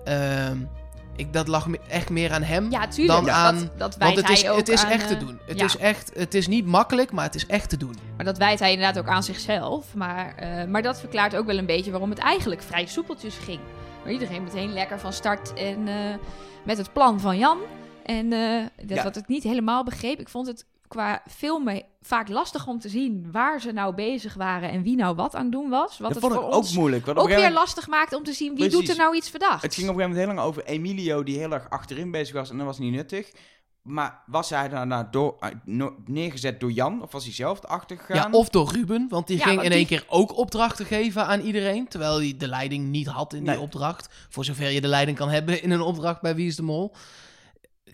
ehm, 0.03 0.57
ik, 1.17 1.33
dat 1.33 1.47
lag 1.47 1.67
me- 1.67 1.79
echt 1.87 2.09
meer 2.09 2.31
aan 2.33 2.43
hem. 2.43 2.71
ja, 2.71 2.87
tuurlijk. 2.87 3.19
dan 3.25 3.31
aan- 3.35 3.55
dat, 3.57 3.69
dat 3.77 3.97
Want 3.97 4.15
het 4.15 4.29
is, 4.29 4.41
het 4.43 4.69
is 4.69 4.83
aan, 4.83 4.91
echt 4.91 5.07
te 5.07 5.13
eh, 5.13 5.19
doen. 5.19 5.39
Het, 5.45 5.59
ja. 5.59 5.65
is 5.65 5.77
echt, 5.77 6.11
het 6.15 6.33
is 6.33 6.47
niet 6.47 6.65
makkelijk, 6.65 7.11
maar 7.11 7.23
het 7.25 7.35
is 7.35 7.45
echt 7.45 7.69
te 7.69 7.77
doen. 7.77 7.95
Maar 8.15 8.25
dat 8.25 8.37
wijt 8.37 8.59
hij 8.59 8.71
inderdaad 8.71 8.99
ook 8.99 9.07
aan 9.09 9.23
zichzelf. 9.23 9.93
Maar, 9.95 10.35
eh, 10.35 10.63
maar 10.67 10.81
dat 10.81 10.99
verklaart 10.99 11.35
ook 11.35 11.45
wel 11.45 11.57
een 11.57 11.65
beetje 11.65 11.91
waarom 11.91 12.09
het 12.09 12.19
eigenlijk 12.19 12.61
vrij 12.61 12.85
soepeltjes 12.85 13.35
ging. 13.37 13.59
Maar 14.03 14.11
iedereen 14.11 14.43
meteen 14.43 14.73
lekker 14.73 14.99
van 14.99 15.13
start 15.13 15.53
en 15.53 15.87
eh, 15.87 15.95
met 16.63 16.77
het 16.77 16.93
plan 16.93 17.19
van 17.19 17.37
Jan. 17.37 17.57
En 18.05 18.29
dat 18.81 18.97
Ja. 18.97 19.03
wat 19.03 19.15
ik 19.17 19.27
niet 19.27 19.43
helemaal 19.43 19.83
begreep. 19.83 20.19
Ik 20.19 20.29
vond 20.29 20.47
het 20.47 20.65
qua 20.87 21.21
filmen 21.29 21.83
vaak 22.01 22.29
lastig 22.29 22.67
om 22.67 22.79
te 22.79 22.89
zien 22.89 23.31
waar 23.31 23.61
ze 23.61 23.71
nou 23.71 23.95
bezig 23.95 24.33
waren 24.33 24.69
en 24.71 24.81
wie 24.83 24.95
nou 24.95 25.15
wat 25.15 25.35
aan 25.35 25.43
het 25.43 25.51
doen 25.51 25.69
was. 25.69 25.97
Wat 25.97 25.99
Dat 25.99 26.09
het 26.09 26.19
vond 26.19 26.33
ik 26.33 26.39
voor 26.39 26.47
ook 26.49 26.55
ons 26.55 26.73
moeilijk. 26.75 27.05
want 27.05 27.17
ook 27.17 27.27
weer 27.27 27.35
moment- 27.35 27.53
lastig 27.53 27.87
maakt 27.87 28.13
om 28.13 28.23
te 28.23 28.33
zien 28.33 28.47
wie 28.55 28.57
Precies. 28.67 28.79
doet 28.79 28.89
er 28.89 29.03
nou 29.03 29.15
iets 29.15 29.29
verdachts. 29.29 29.61
Het 29.61 29.73
ging 29.75 29.89
op 29.89 29.95
een 29.95 30.01
gegeven 30.01 30.19
moment 30.25 30.37
heel 30.37 30.45
lang 30.45 30.57
over 30.57 30.73
Emilio 30.73 31.23
die 31.23 31.37
heel 31.37 31.51
erg 31.51 31.69
achterin 31.69 32.11
bezig 32.11 32.33
was 32.35 32.49
en 32.49 32.57
dat 32.57 32.65
was 32.65 32.79
niet 32.79 32.93
nuttig. 32.93 33.31
Maar 33.81 34.23
was 34.25 34.49
hij 34.49 34.69
daarna 34.69 35.03
door, 35.11 35.35
eh, 35.39 35.85
neergezet 36.05 36.59
door 36.59 36.71
Jan 36.71 37.01
of 37.01 37.11
was 37.11 37.23
hij 37.23 37.33
zelf 37.33 37.63
erachter 37.63 37.97
gegaan? 37.97 38.31
Ja, 38.31 38.37
of 38.37 38.49
door 38.49 38.71
Ruben, 38.71 39.05
want 39.09 39.27
die 39.27 39.37
Ja, 39.37 39.43
ging 39.43 39.55
want 39.55 39.67
in 39.67 39.73
één 39.75 39.87
die- 39.87 39.97
keer 39.97 40.05
ook 40.09 40.37
opdrachten 40.37 40.85
geven 40.85 41.25
aan 41.25 41.39
iedereen. 41.39 41.87
Terwijl 41.87 42.17
hij 42.17 42.33
de 42.37 42.47
leiding 42.47 42.87
niet 42.87 43.07
had 43.07 43.33
in 43.33 43.43
Nee. 43.43 43.55
die 43.55 43.63
opdracht. 43.63 44.09
Voor 44.29 44.45
zover 44.45 44.69
je 44.69 44.81
de 44.81 44.87
leiding 44.87 45.17
kan 45.17 45.29
hebben 45.29 45.61
in 45.63 45.71
een 45.71 45.81
opdracht 45.81 46.21
bij 46.21 46.35
Wie 46.35 46.47
is 46.47 46.55
de 46.55 46.61
Mol. 46.63 46.93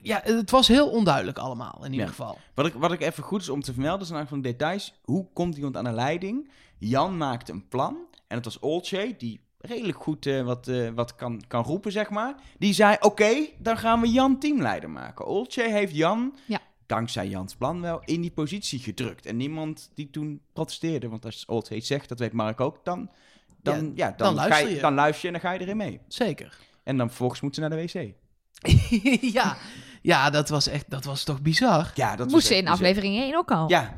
Ja, 0.04 0.22
het 0.24 0.52
was 0.52 0.68
heel 0.68 0.90
onduidelijk 0.90 1.38
allemaal, 1.38 1.78
in 1.80 1.92
ieder 1.92 2.06
Ja. 2.06 2.12
geval. 2.12 2.38
Wat 2.54 2.66
ik, 2.66 2.74
wat 2.74 2.92
ik 2.92 3.02
even 3.02 3.24
goed 3.24 3.42
is 3.42 3.50
om 3.50 3.62
te 3.62 3.74
vermelden, 3.74 4.08
zijn 4.08 4.18
eigenlijk 4.18 4.46
van 4.46 4.58
details. 4.58 4.94
Hoe 5.04 5.28
komt 5.34 5.56
iemand 5.56 5.78
aan 5.78 5.84
de 5.84 5.92
leiding? 5.92 6.50
Jan 6.78 7.18
maakte 7.18 7.52
een 7.52 7.68
plan. 7.68 7.98
En 8.28 8.36
het 8.36 8.46
was 8.46 8.60
Olcay, 8.60 9.16
die 9.18 9.40
redelijk 9.58 10.04
goed 10.04 10.26
eh, 10.26 10.42
wat, 10.42 10.68
eh, 10.68 10.90
wat 10.96 11.16
kan, 11.16 11.44
kan 11.48 11.64
roepen, 11.64 11.92
zeg 11.92 12.10
maar. 12.10 12.36
Die 12.58 12.74
zei, 12.74 12.96
oké, 13.00 13.48
dan 13.60 13.78
gaan 13.78 14.02
we 14.02 14.12
Jan 14.12 14.40
teamleider 14.40 14.90
maken. 14.90 15.26
Olcay 15.26 15.72
heeft 15.72 15.96
Jan, 15.96 16.36
Ja. 16.46 16.60
dankzij 16.86 17.28
Jans 17.28 17.56
plan 17.56 17.82
wel, 17.82 18.02
in 18.06 18.22
die 18.22 18.32
positie 18.32 18.80
gedrukt. 18.80 19.26
En 19.26 19.38
niemand 19.38 19.90
die 19.94 20.10
toen 20.10 20.42
protesteerde. 20.54 21.10
Want 21.10 21.26
als 21.26 21.46
het 21.70 21.86
zegt, 21.86 22.10
dat 22.10 22.20
weet 22.20 22.34
Mark 22.34 22.60
ook, 22.60 22.80
dan... 22.86 23.10
Dan, 23.62 23.92
ja, 23.96 24.08
dan, 24.18 24.18
dan 24.18 24.36
luister 24.36 24.70
je, 24.70 24.76
je. 24.76 24.82
dan 24.82 24.94
luister 24.94 25.22
je 25.22 25.36
en 25.36 25.42
dan 25.42 25.50
ga 25.52 25.58
je 25.58 25.62
erin 25.64 25.78
mee. 25.78 26.00
Zeker. 26.08 26.58
En 26.84 26.98
dan 26.98 27.08
vervolgens 27.08 27.42
moeten 27.42 27.64
ze 27.64 27.70
naar 27.70 27.78
de 27.78 27.84
wc. 27.94 28.14
ja. 29.40 29.58
Ja, 30.04 30.30
dat 30.30 30.50
was 30.50 30.68
echt, 30.68 30.86
dat 30.90 31.04
was 31.04 31.24
toch 31.24 31.42
bizar. 31.42 31.92
Ja, 31.96 32.16
dat 32.16 32.30
Moest 32.30 32.48
ze 32.48 32.54
in 32.54 32.60
bizar. 32.60 32.74
aflevering 32.74 33.18
1 33.24 33.38
ook 33.38 33.52
al. 33.52 33.70
Ja, 33.70 33.96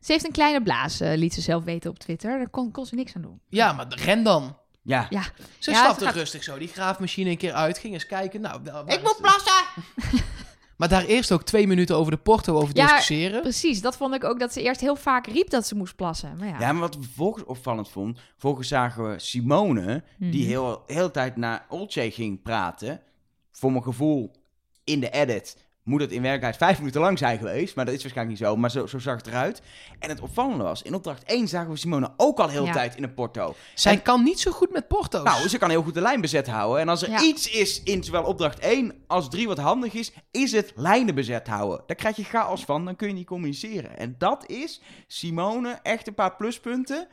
Ze 0.00 0.12
heeft 0.12 0.24
een 0.26 0.32
kleine 0.32 0.62
blaas, 0.62 1.00
eh, 1.00 1.16
liet 1.16 1.34
ze 1.34 1.40
zelf 1.40 1.64
weten 1.64 1.90
op 1.90 1.98
Twitter. 1.98 2.38
Daar 2.38 2.48
kon, 2.48 2.70
kon 2.70 2.86
ze 2.86 2.94
niks 2.94 3.14
aan 3.14 3.22
doen. 3.22 3.40
Ja, 3.48 3.72
maar 3.72 3.86
ren 3.88 4.22
dan. 4.22 4.56
ja. 4.82 5.06
Ja, 5.10 5.22
Ze 5.58 5.70
Ja, 5.70 5.76
stapte 5.84 6.04
gaat- 6.04 6.14
rustig 6.14 6.42
zo 6.44 6.58
die 6.58 6.68
graafmachine 6.68 7.30
een 7.30 7.36
keer 7.36 7.52
uit, 7.52 7.78
ging 7.78 7.92
eens 7.94 8.06
kijken. 8.06 8.40
Nou, 8.40 8.60
ik 8.86 9.02
moet 9.02 9.18
plassen! 9.20 9.64
Maar 10.76 10.88
daar 10.88 11.04
eerst 11.04 11.32
ook 11.32 11.42
twee 11.42 11.66
minuten 11.66 11.96
over 11.96 12.12
de 12.12 12.18
porto 12.18 12.54
over 12.56 12.76
Ja, 12.76 12.86
discussiëren. 12.86 13.40
Precies, 13.40 13.80
dat 13.80 13.96
vond 13.96 14.14
ik 14.14 14.24
ook 14.24 14.38
dat 14.40 14.52
ze 14.52 14.62
eerst 14.62 14.80
heel 14.80 14.96
vaak 14.96 15.26
riep 15.26 15.50
dat 15.50 15.66
ze 15.66 15.74
moest 15.74 15.96
plassen. 15.96 16.36
Maar 16.38 16.48
ja, 16.48 16.58
Ja, 16.58 16.72
maar 16.72 16.80
wat 16.80 16.94
we 16.96 17.02
vervolgens 17.02 17.44
opvallend 17.44 17.88
vond, 17.88 18.18
vervolgens 18.32 18.68
zagen 18.68 19.10
we 19.10 19.18
Simone, 19.18 20.02
die 20.18 20.40
Mhm. 20.40 20.48
heel, 20.50 20.82
heel 20.86 21.06
de 21.06 21.10
tijd 21.10 21.36
naar 21.36 21.66
Olcay 21.68 22.10
ging 22.10 22.42
praten. 22.42 23.00
Voor 23.52 23.70
mijn 23.70 23.82
gevoel 23.82 24.30
in 24.86 25.00
de 25.00 25.10
edit 25.10 25.56
moet 25.82 26.00
het 26.00 26.10
in 26.10 26.22
werkelijkheid 26.22 26.56
vijf 26.56 26.78
minuten 26.78 27.00
lang 27.00 27.18
zijn 27.18 27.38
geweest. 27.38 27.74
Maar 27.76 27.84
dat 27.84 27.94
is 27.94 28.02
waarschijnlijk 28.02 28.38
niet 28.38 28.48
zo. 28.48 28.56
Maar 28.56 28.70
zo, 28.70 28.86
zo 28.86 28.98
zag 28.98 29.16
het 29.16 29.26
eruit. 29.26 29.62
En 29.98 30.08
het 30.08 30.20
opvallende 30.20 30.64
was, 30.64 30.82
in 30.82 30.94
opdracht 30.94 31.22
1 31.24 31.48
zagen 31.48 31.70
we 31.70 31.76
Simone 31.76 32.12
ook 32.16 32.38
al 32.38 32.48
heel 32.48 32.60
de 32.60 32.66
Ja. 32.66 32.72
tijd 32.72 32.96
in 32.96 33.02
een 33.02 33.14
porto. 33.14 33.54
Zij 33.74 33.92
En- 33.92 34.02
kan 34.02 34.22
niet 34.22 34.40
zo 34.40 34.50
goed 34.50 34.72
met 34.72 34.88
porto's. 34.88 35.22
Nou, 35.22 35.48
ze 35.48 35.58
kan 35.58 35.70
heel 35.70 35.82
goed 35.82 35.94
de 35.94 36.00
lijn 36.00 36.20
bezet 36.20 36.46
houden. 36.46 36.80
En 36.80 36.88
als 36.88 37.02
er 37.02 37.10
Ja. 37.10 37.22
iets 37.22 37.50
is 37.50 37.82
in 37.82 38.04
zowel 38.04 38.22
opdracht 38.24 38.58
1 38.58 39.04
als 39.06 39.28
3 39.30 39.46
wat 39.46 39.58
handig 39.58 39.92
is, 39.92 40.12
is 40.30 40.52
het 40.52 40.72
lijnen 40.76 41.14
bezet 41.14 41.46
houden. 41.46 41.82
Daar 41.86 41.96
krijg 41.96 42.16
je 42.16 42.24
chaos 42.24 42.64
van, 42.64 42.84
dan 42.84 42.96
kun 42.96 43.08
je 43.08 43.14
niet 43.14 43.26
communiceren. 43.26 43.98
En 43.98 44.14
dat 44.18 44.46
is, 44.46 44.80
Simone, 45.06 45.78
echt 45.82 46.06
een 46.06 46.14
paar 46.14 46.36
pluspunten. 46.36 47.08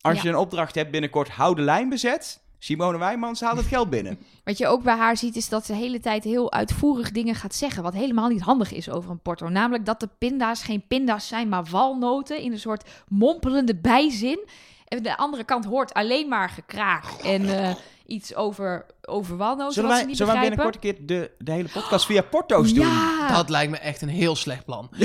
Als 0.00 0.16
Ja. 0.16 0.22
je 0.22 0.28
een 0.28 0.36
opdracht 0.36 0.74
hebt 0.74 0.90
binnenkort, 0.90 1.28
hou 1.28 1.54
de 1.54 1.62
lijn 1.62 1.88
bezet. 1.88 2.40
Simone 2.58 2.98
Wijmans 2.98 3.40
haalt 3.40 3.56
het 3.56 3.66
geld 3.66 3.90
binnen. 3.90 4.18
Wat 4.44 4.58
je 4.58 4.66
ook 4.66 4.82
bij 4.82 4.96
haar 4.96 5.16
ziet, 5.16 5.36
is 5.36 5.48
dat 5.48 5.66
ze 5.66 5.72
de 5.72 5.78
hele 5.78 6.00
tijd 6.00 6.24
heel 6.24 6.52
uitvoerig 6.52 7.10
dingen 7.10 7.34
gaat 7.34 7.54
zeggen. 7.54 7.82
Wat 7.82 7.94
helemaal 7.94 8.28
niet 8.28 8.40
handig 8.40 8.72
is 8.72 8.90
over 8.90 9.10
een 9.10 9.20
porto. 9.22 9.48
Namelijk 9.48 9.84
dat 9.86 10.00
de 10.00 10.08
pinda's 10.18 10.62
geen 10.62 10.84
pinda's 10.88 11.28
zijn, 11.28 11.48
maar 11.48 11.64
walnoten. 11.64 12.40
In 12.40 12.52
een 12.52 12.58
soort 12.58 12.88
mompelende 13.08 13.74
bijzin. 13.76 14.46
En 14.88 15.02
de 15.02 15.16
andere 15.16 15.44
kant 15.44 15.64
hoort 15.64 15.92
alleen 15.94 16.28
maar 16.28 16.48
gekraak. 16.50 17.04
En 17.24 17.58
eh, 17.64 17.74
iets 18.06 18.34
over, 18.34 18.86
over 19.02 19.36
walnoten. 19.36 19.72
Zullen 19.72 19.88
wat 19.88 19.98
wij, 19.98 20.00
ze 20.00 20.06
niet 20.08 20.16
zullen 20.16 20.32
wij 20.32 20.48
begrijpen. 20.48 20.72
binnenkort 20.80 21.06
een 21.06 21.06
keer 21.06 21.28
de, 21.38 21.44
de 21.44 21.52
hele 21.52 21.68
podcast 21.68 22.06
via 22.06 22.22
porto's 22.22 22.72
doen? 22.74 22.86
Ja, 22.86 23.28
Dat 23.36 23.48
lijkt 23.48 23.70
me 23.70 23.78
echt 23.78 24.02
een 24.02 24.08
heel 24.08 24.36
slecht 24.36 24.64
plan. 24.64 24.88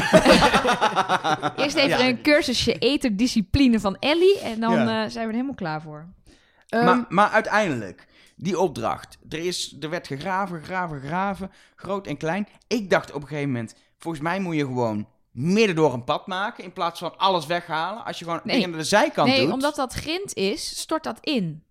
eerst 1.55 1.75
even 1.75 1.87
Ja. 1.99 2.07
een 2.07 2.21
cursusje 2.21 2.77
eterdiscipline 2.77 3.79
van 3.79 3.97
Ellie. 3.99 4.39
En 4.39 4.59
dan 4.59 4.71
Ja. 4.73 5.03
eh, 5.03 5.09
zijn 5.09 5.13
we 5.13 5.19
er 5.19 5.31
helemaal 5.31 5.55
klaar 5.55 5.81
voor. 5.81 6.05
Ehm, 6.73 6.85
maar, 6.85 7.05
maar 7.09 7.29
uiteindelijk, 7.29 8.07
die 8.35 8.59
opdracht. 8.59 9.17
Er, 9.29 9.39
is, 9.39 9.77
er 9.79 9.89
werd 9.89 10.07
gegraven, 10.07 10.59
gegraven, 10.59 10.99
gegraven. 10.99 11.51
Groot 11.75 12.07
en 12.07 12.17
klein. 12.17 12.47
Ik 12.67 12.89
dacht 12.89 13.11
op 13.11 13.21
een 13.21 13.27
gegeven 13.27 13.51
moment, 13.51 13.75
volgens 13.97 14.23
mij 14.23 14.39
moet 14.39 14.55
je 14.55 14.65
gewoon 14.65 15.07
midden 15.31 15.75
door 15.75 15.93
een 15.93 16.03
pad 16.03 16.27
maken. 16.27 16.63
In 16.63 16.73
plaats 16.73 16.99
van 16.99 17.17
alles 17.17 17.45
weghalen. 17.45 18.05
Als 18.05 18.19
je 18.19 18.25
gewoon 18.25 18.41
Nee. 18.43 18.63
aan 18.65 18.71
de 18.71 18.83
zijkant 18.83 19.29
nee, 19.29 19.41
doet. 19.41 19.53
omdat 19.53 19.75
dat 19.75 19.93
grind 19.93 20.33
is, 20.33 20.79
stort 20.79 21.03
dat 21.03 21.17
in. 21.21 21.63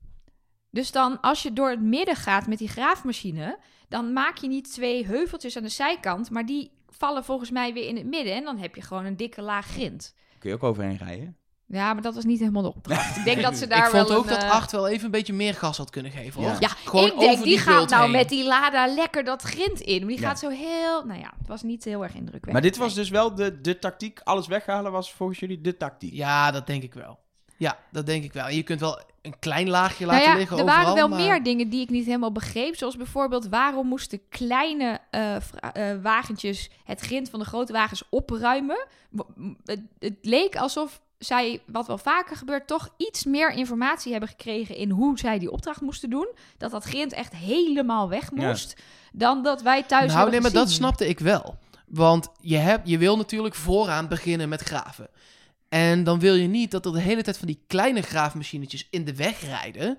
Dus 0.70 0.92
dan, 0.92 1.20
als 1.20 1.42
je 1.42 1.52
door 1.52 1.70
het 1.70 1.82
midden 1.82 2.16
gaat 2.16 2.46
met 2.46 2.58
die 2.58 2.68
graafmachine, 2.68 3.58
dan 3.88 4.12
maak 4.12 4.36
je 4.36 4.48
niet 4.48 4.72
twee 4.72 5.06
heuveltjes 5.06 5.56
aan 5.56 5.62
de 5.62 5.68
zijkant, 5.68 6.30
maar 6.30 6.46
die 6.46 6.70
vallen 6.88 7.24
volgens 7.24 7.50
mij 7.50 7.72
weer 7.72 7.88
in 7.88 7.96
het 7.96 8.06
midden. 8.06 8.34
En 8.34 8.44
dan 8.44 8.58
heb 8.58 8.74
je 8.74 8.82
gewoon 8.82 9.04
een 9.04 9.16
dikke 9.16 9.42
laag 9.42 9.66
grind. 9.66 10.14
Kun 10.38 10.50
je 10.50 10.56
ook 10.56 10.62
overheen 10.62 10.96
rijden. 10.96 11.36
Ja, 11.72 11.92
maar 11.92 12.02
dat 12.02 12.14
was 12.14 12.24
niet 12.24 12.38
helemaal 12.38 12.62
de 12.62 12.74
opdracht. 12.74 13.16
Ik 13.16 13.24
denk 13.24 13.42
dat 13.42 13.56
ze 13.56 13.66
daar 13.72 13.84
ik 13.84 13.90
vond 13.94 14.08
wel 14.08 14.16
ook 14.16 14.24
een, 14.24 14.30
dat 14.30 14.42
eh, 14.42 14.50
8 14.50 14.72
wel 14.72 14.88
even 14.88 15.04
een 15.04 15.10
beetje 15.10 15.32
meer 15.32 15.54
gas 15.54 15.76
had 15.76 15.90
kunnen 15.90 16.12
geven. 16.12 16.42
Ja. 16.42 16.48
Hoor. 16.48 16.56
Ja, 16.60 16.68
Gewoon 16.68 17.06
ik 17.06 17.18
denk, 17.18 17.30
over 17.30 17.44
die, 17.44 17.54
die 17.54 17.58
gaat 17.62 17.90
nou 17.90 18.02
heen. 18.02 18.10
met 18.10 18.28
die 18.28 18.44
Lada 18.44 18.86
lekker 18.86 19.24
dat 19.24 19.42
grind 19.42 19.80
in. 19.80 19.98
Maar 19.98 20.08
die 20.08 20.20
Ja. 20.20 20.28
gaat 20.28 20.38
zo 20.38 20.48
heel... 20.48 21.04
Nou 21.04 21.20
ja, 21.20 21.32
het 21.38 21.48
was 21.48 21.62
niet 21.62 21.84
heel 21.84 22.02
erg 22.02 22.12
indrukwekkend. 22.12 22.52
Maar 22.52 22.62
dit 22.62 22.76
was 22.76 22.94
dus 22.94 23.08
wel 23.08 23.34
de, 23.34 23.60
de 23.60 23.78
tactiek. 23.78 24.20
Alles 24.24 24.46
weghalen 24.46 24.92
was 24.92 25.12
volgens 25.12 25.38
jullie 25.38 25.60
de 25.60 25.76
tactiek. 25.76 26.12
Ja, 26.12 26.50
dat 26.50 26.66
denk 26.66 26.82
ik 26.82 26.94
wel. 26.94 27.18
Ja, 27.56 27.78
dat 27.90 28.06
denk 28.06 28.24
ik 28.24 28.32
wel. 28.32 28.46
En 28.46 28.54
je 28.56 28.62
kunt 28.62 28.80
wel 28.80 29.00
een 29.22 29.38
klein 29.38 29.68
laagje 29.68 30.06
Nou 30.06 30.16
laten 30.16 30.32
ja, 30.32 30.38
liggen 30.38 30.56
er 30.56 30.62
overal. 30.62 30.82
waren 30.82 30.94
wel 30.96 31.08
maar... 31.08 31.18
meer 31.20 31.42
dingen 31.42 31.68
die 31.68 31.80
ik 31.80 31.90
niet 31.90 32.06
helemaal 32.06 32.32
begreep. 32.32 32.76
Zoals 32.76 32.96
bijvoorbeeld, 32.96 33.48
waarom 33.48 33.86
moesten 33.86 34.20
kleine 34.28 34.98
eh, 35.10 35.36
eh, 35.36 35.42
wagentjes 36.02 36.70
het 36.84 37.00
grind 37.00 37.30
van 37.30 37.38
de 37.38 37.44
grote 37.44 37.72
wagens 37.72 38.02
opruimen? 38.10 38.86
Het 39.98 40.14
leek 40.22 40.56
alsof 40.56 41.00
zij, 41.24 41.60
wat 41.66 41.86
wel 41.86 41.98
vaker 41.98 42.36
gebeurt, 42.36 42.66
toch 42.66 42.88
iets 42.96 43.24
meer 43.24 43.50
informatie 43.52 44.10
hebben 44.10 44.28
gekregen 44.28 44.76
in 44.76 44.90
hoe 44.90 45.18
zij 45.18 45.38
die 45.38 45.50
opdracht 45.50 45.80
moesten 45.80 46.10
doen. 46.10 46.28
Dat 46.58 46.70
dat 46.70 46.84
grind 46.84 47.12
echt 47.12 47.34
helemaal 47.36 48.08
weg 48.08 48.30
Ja. 48.34 48.46
moest. 48.46 48.76
Dan 49.12 49.42
dat 49.42 49.62
wij 49.62 49.82
thuis 49.82 50.12
Nou, 50.12 50.30
nee, 50.30 50.40
maar 50.40 50.52
dat 50.52 50.70
snapte 50.70 51.08
ik 51.08 51.18
wel. 51.18 51.58
Want 51.86 52.28
je, 52.40 52.56
hebt, 52.56 52.88
je 52.88 52.98
wil 52.98 53.16
natuurlijk 53.16 53.54
vooraan 53.54 54.08
beginnen 54.08 54.48
met 54.48 54.60
graven. 54.62 55.08
En 55.68 56.04
dan 56.04 56.18
wil 56.18 56.34
je 56.34 56.46
niet 56.48 56.70
dat 56.70 56.86
er 56.86 56.92
de 56.92 57.00
hele 57.00 57.22
tijd 57.22 57.38
van 57.38 57.46
die 57.46 57.62
kleine 57.66 58.02
graafmachinetjes 58.02 58.86
in 58.90 59.04
de 59.04 59.14
weg 59.14 59.40
rijden. 59.40 59.98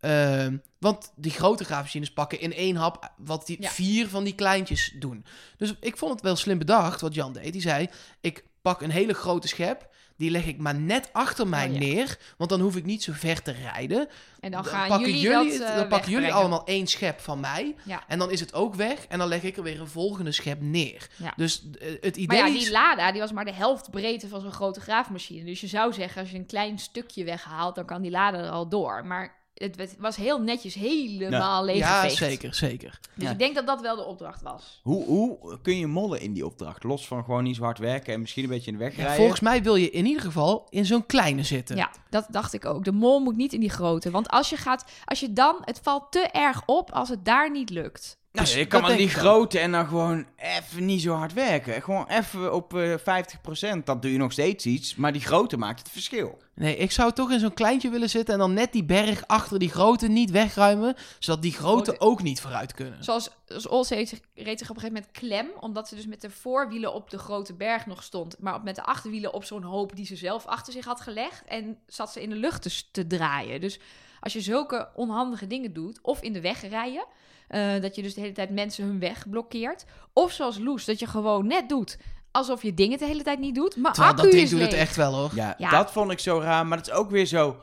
Ehm, 0.00 0.56
want 0.78 1.12
die 1.16 1.30
grote 1.32 1.64
graafmachines 1.64 2.12
pakken 2.12 2.40
in 2.40 2.52
één 2.52 2.76
hap 2.76 3.12
wat 3.16 3.46
die 3.46 3.56
Ja. 3.62 3.68
vier 3.68 4.08
van 4.08 4.24
die 4.24 4.34
kleintjes 4.34 4.94
doen. 4.98 5.24
Dus 5.56 5.74
ik 5.80 5.96
vond 5.96 6.12
het 6.12 6.22
wel 6.22 6.36
slim 6.36 6.58
bedacht 6.58 7.00
wat 7.00 7.14
Jan 7.14 7.32
deed. 7.32 7.52
Die 7.52 7.60
zei, 7.60 7.88
ik 8.20 8.44
pak 8.62 8.80
een 8.82 8.90
hele 8.90 9.14
grote 9.14 9.48
schep. 9.48 9.93
Die 10.16 10.30
leg 10.30 10.46
ik 10.46 10.58
maar 10.58 10.74
net 10.74 11.08
achter 11.12 11.48
mij 11.48 11.66
Oh, 11.66 11.72
ja. 11.72 11.78
neer. 11.78 12.18
Want 12.36 12.50
dan 12.50 12.60
hoef 12.60 12.76
ik 12.76 12.84
niet 12.84 13.02
zo 13.02 13.12
ver 13.14 13.42
te 13.42 13.52
rijden. 13.52 14.08
En 14.40 14.50
dan 14.50 14.64
gaan 14.64 14.88
pakken 14.88 15.06
jullie, 15.06 15.22
jullie, 15.22 15.58
dat 15.58 15.68
eh, 15.68 15.76
dan 15.76 15.88
pakken 15.88 16.10
jullie 16.10 16.32
allemaal 16.32 16.66
één 16.66 16.86
schep 16.86 17.20
van 17.20 17.40
mij. 17.40 17.74
Ja. 17.82 18.02
En 18.08 18.18
dan 18.18 18.30
is 18.30 18.40
het 18.40 18.54
ook 18.54 18.74
weg. 18.74 19.06
En 19.06 19.18
dan 19.18 19.28
leg 19.28 19.42
ik 19.42 19.56
er 19.56 19.62
weer 19.62 19.80
een 19.80 19.86
volgende 19.86 20.32
schep 20.32 20.60
neer. 20.60 21.08
Ja. 21.16 21.32
Dus 21.36 21.64
eh, 21.80 21.88
het 22.00 22.16
idee 22.16 22.26
Maar 22.40 22.48
ja, 22.48 22.58
die 22.58 22.70
Lada 22.70 23.12
die 23.12 23.20
was 23.20 23.32
maar 23.32 23.44
de 23.44 23.52
helft 23.52 23.90
breedte 23.90 24.28
van 24.28 24.40
zo'n 24.40 24.52
grote 24.52 24.80
graafmachine. 24.80 25.44
Dus 25.44 25.60
je 25.60 25.66
zou 25.66 25.92
zeggen, 25.92 26.20
als 26.20 26.30
je 26.30 26.36
een 26.36 26.46
klein 26.46 26.78
stukje 26.78 27.24
weghaalt, 27.24 27.74
dan 27.74 27.84
kan 27.84 28.02
die 28.02 28.10
Lada 28.10 28.38
er 28.38 28.50
al 28.50 28.68
door. 28.68 29.06
Maar 29.06 29.42
het, 29.54 29.96
was 29.98 30.16
heel 30.16 30.40
netjes 30.40 30.74
helemaal 30.74 31.66
Ja, 31.66 31.72
leeggeveegd. 31.72 32.14
zeker, 32.16 32.54
zeker. 32.54 33.00
Dus 33.14 33.24
Ja. 33.24 33.30
ik 33.30 33.38
denk 33.38 33.54
dat 33.54 33.66
dat 33.66 33.80
wel 33.80 33.96
de 33.96 34.04
opdracht 34.04 34.42
was. 34.42 34.80
Hoe, 34.82 35.04
hoe 35.04 35.58
kun 35.62 35.76
je 35.78 35.86
mollen 35.86 36.20
in 36.20 36.32
die 36.32 36.46
opdracht? 36.46 36.82
Los 36.84 37.06
van 37.06 37.24
gewoon 37.24 37.42
niet 37.42 37.56
zo 37.56 37.62
hard 37.62 37.78
werken 37.78 38.14
en 38.14 38.20
misschien 38.20 38.44
een 38.44 38.50
beetje 38.50 38.70
in 38.70 38.78
de 38.78 38.84
weg 38.84 38.92
Ja, 38.96 38.98
rijden. 38.98 39.16
volgens 39.16 39.40
mij 39.40 39.62
wil 39.62 39.76
je 39.76 39.90
in 39.90 40.06
ieder 40.06 40.22
geval 40.22 40.66
in 40.70 40.86
zo'n 40.86 41.06
kleine 41.06 41.42
zitten. 41.42 41.76
Ja, 41.76 41.90
dat 42.10 42.26
dacht 42.30 42.52
ik 42.52 42.64
ook. 42.64 42.84
De 42.84 42.92
mol 42.92 43.20
moet 43.20 43.36
niet 43.36 43.52
in 43.52 43.60
die 43.60 43.70
grote. 43.70 44.10
Want 44.10 44.28
als 44.28 44.50
je 44.50 44.56
gaat, 44.56 44.84
als 45.04 45.20
je 45.20 45.32
dan, 45.32 45.56
het 45.60 45.80
valt 45.82 46.12
te 46.12 46.20
erg 46.20 46.62
op 46.66 46.90
als 46.92 47.08
het 47.08 47.24
daar 47.24 47.50
niet 47.50 47.70
lukt. 47.70 48.18
Nou, 48.34 48.46
Dus 48.46 48.54
je 48.56 48.66
kan 48.66 48.84
aan 48.84 48.96
die 48.96 49.06
ik 49.06 49.12
wel. 49.12 49.24
grote 49.24 49.58
en 49.58 49.72
dan 49.72 49.86
gewoon 49.86 50.26
even 50.36 50.84
niet 50.84 51.02
zo 51.02 51.12
hard 51.14 51.32
werken. 51.32 51.82
Gewoon 51.82 52.06
even 52.08 52.54
op 52.54 52.74
eh 52.76 52.94
50%. 52.98 53.84
Dat 53.84 54.02
doe 54.02 54.12
je 54.12 54.18
nog 54.18 54.32
steeds 54.32 54.66
iets. 54.66 54.94
Maar 54.94 55.12
die 55.12 55.20
grote 55.20 55.56
maakt 55.56 55.78
het 55.78 55.90
verschil. 55.90 56.38
Nee, 56.54 56.76
ik 56.76 56.90
zou 56.90 57.12
toch 57.12 57.30
in 57.30 57.40
zo'n 57.40 57.54
kleintje 57.54 57.90
willen 57.90 58.10
zitten 58.10 58.34
en 58.34 58.40
dan 58.40 58.52
net 58.52 58.72
die 58.72 58.84
berg 58.84 59.26
achter 59.26 59.58
die 59.58 59.70
grote 59.70 60.08
niet 60.08 60.30
wegruimen, 60.30 60.94
zodat 61.18 61.42
die 61.42 61.52
grote 61.52 61.90
Grote- 61.90 62.00
ook 62.00 62.22
niet 62.22 62.40
vooruit 62.40 62.74
kunnen. 62.74 63.04
Zoals, 63.04 63.30
zoals 63.46 63.68
Olse 63.68 63.94
reed 63.94 64.08
zich, 64.08 64.18
op 64.18 64.26
een 64.36 64.56
gegeven 64.56 64.82
moment 64.92 65.08
klem. 65.10 65.46
Omdat 65.60 65.88
ze 65.88 65.94
dus 65.94 66.06
met 66.06 66.20
de 66.20 66.30
voorwielen 66.30 66.94
op 66.94 67.10
de 67.10 67.18
grote 67.18 67.54
berg 67.54 67.86
nog 67.86 68.02
stond. 68.02 68.36
Maar 68.38 68.54
op, 68.54 68.62
met 68.62 68.74
de 68.74 68.82
achterwielen 68.84 69.32
op 69.34 69.44
zo'n 69.44 69.62
hoop 69.62 69.96
die 69.96 70.06
ze 70.06 70.16
zelf 70.16 70.46
achter 70.46 70.72
zich 70.72 70.84
had 70.84 71.00
gelegd. 71.00 71.42
En 71.46 71.78
zat 71.86 72.12
ze 72.12 72.22
in 72.22 72.30
de 72.30 72.36
lucht 72.36 72.88
te 72.92 73.06
draaien. 73.06 73.60
Dus 73.60 73.78
als 74.20 74.32
je 74.32 74.40
zulke 74.40 74.88
onhandige 74.94 75.46
dingen 75.46 75.72
doet. 75.72 75.98
Of 76.02 76.20
in 76.22 76.32
de 76.32 76.40
weg 76.40 76.68
rijden. 76.68 77.04
Eh, 77.48 77.80
dat 77.80 77.94
je 77.96 78.02
dus 78.02 78.14
de 78.14 78.20
hele 78.20 78.32
tijd 78.32 78.50
mensen 78.50 78.84
hun 78.84 78.98
weg 78.98 79.28
blokkeert. 79.28 79.84
Of 80.12 80.32
zoals 80.32 80.58
Loes, 80.58 80.84
dat 80.84 80.98
je 80.98 81.06
gewoon 81.06 81.46
net 81.46 81.68
doet 81.68 81.98
alsof 82.30 82.62
je 82.62 82.74
dingen 82.74 82.98
de 82.98 83.04
hele 83.04 83.22
tijd 83.22 83.38
niet 83.38 83.54
doet. 83.54 83.76
Maar 83.76 83.92
Terwijl 83.92 84.14
accu 84.14 84.24
dat 84.24 84.32
ding 84.32 84.44
is 84.44 84.50
doet 84.50 84.60
het 84.60 84.72
echt 84.72 84.96
wel 84.96 85.14
hoor. 85.14 85.30
Ja, 85.34 85.54
Ja. 85.58 85.70
dat 85.70 85.92
vond 85.92 86.10
ik 86.10 86.18
zo 86.18 86.38
raar. 86.38 86.66
Maar 86.66 86.78
dat 86.78 86.86
is 86.86 86.92
ook 86.92 87.10
weer 87.10 87.26
zo 87.26 87.56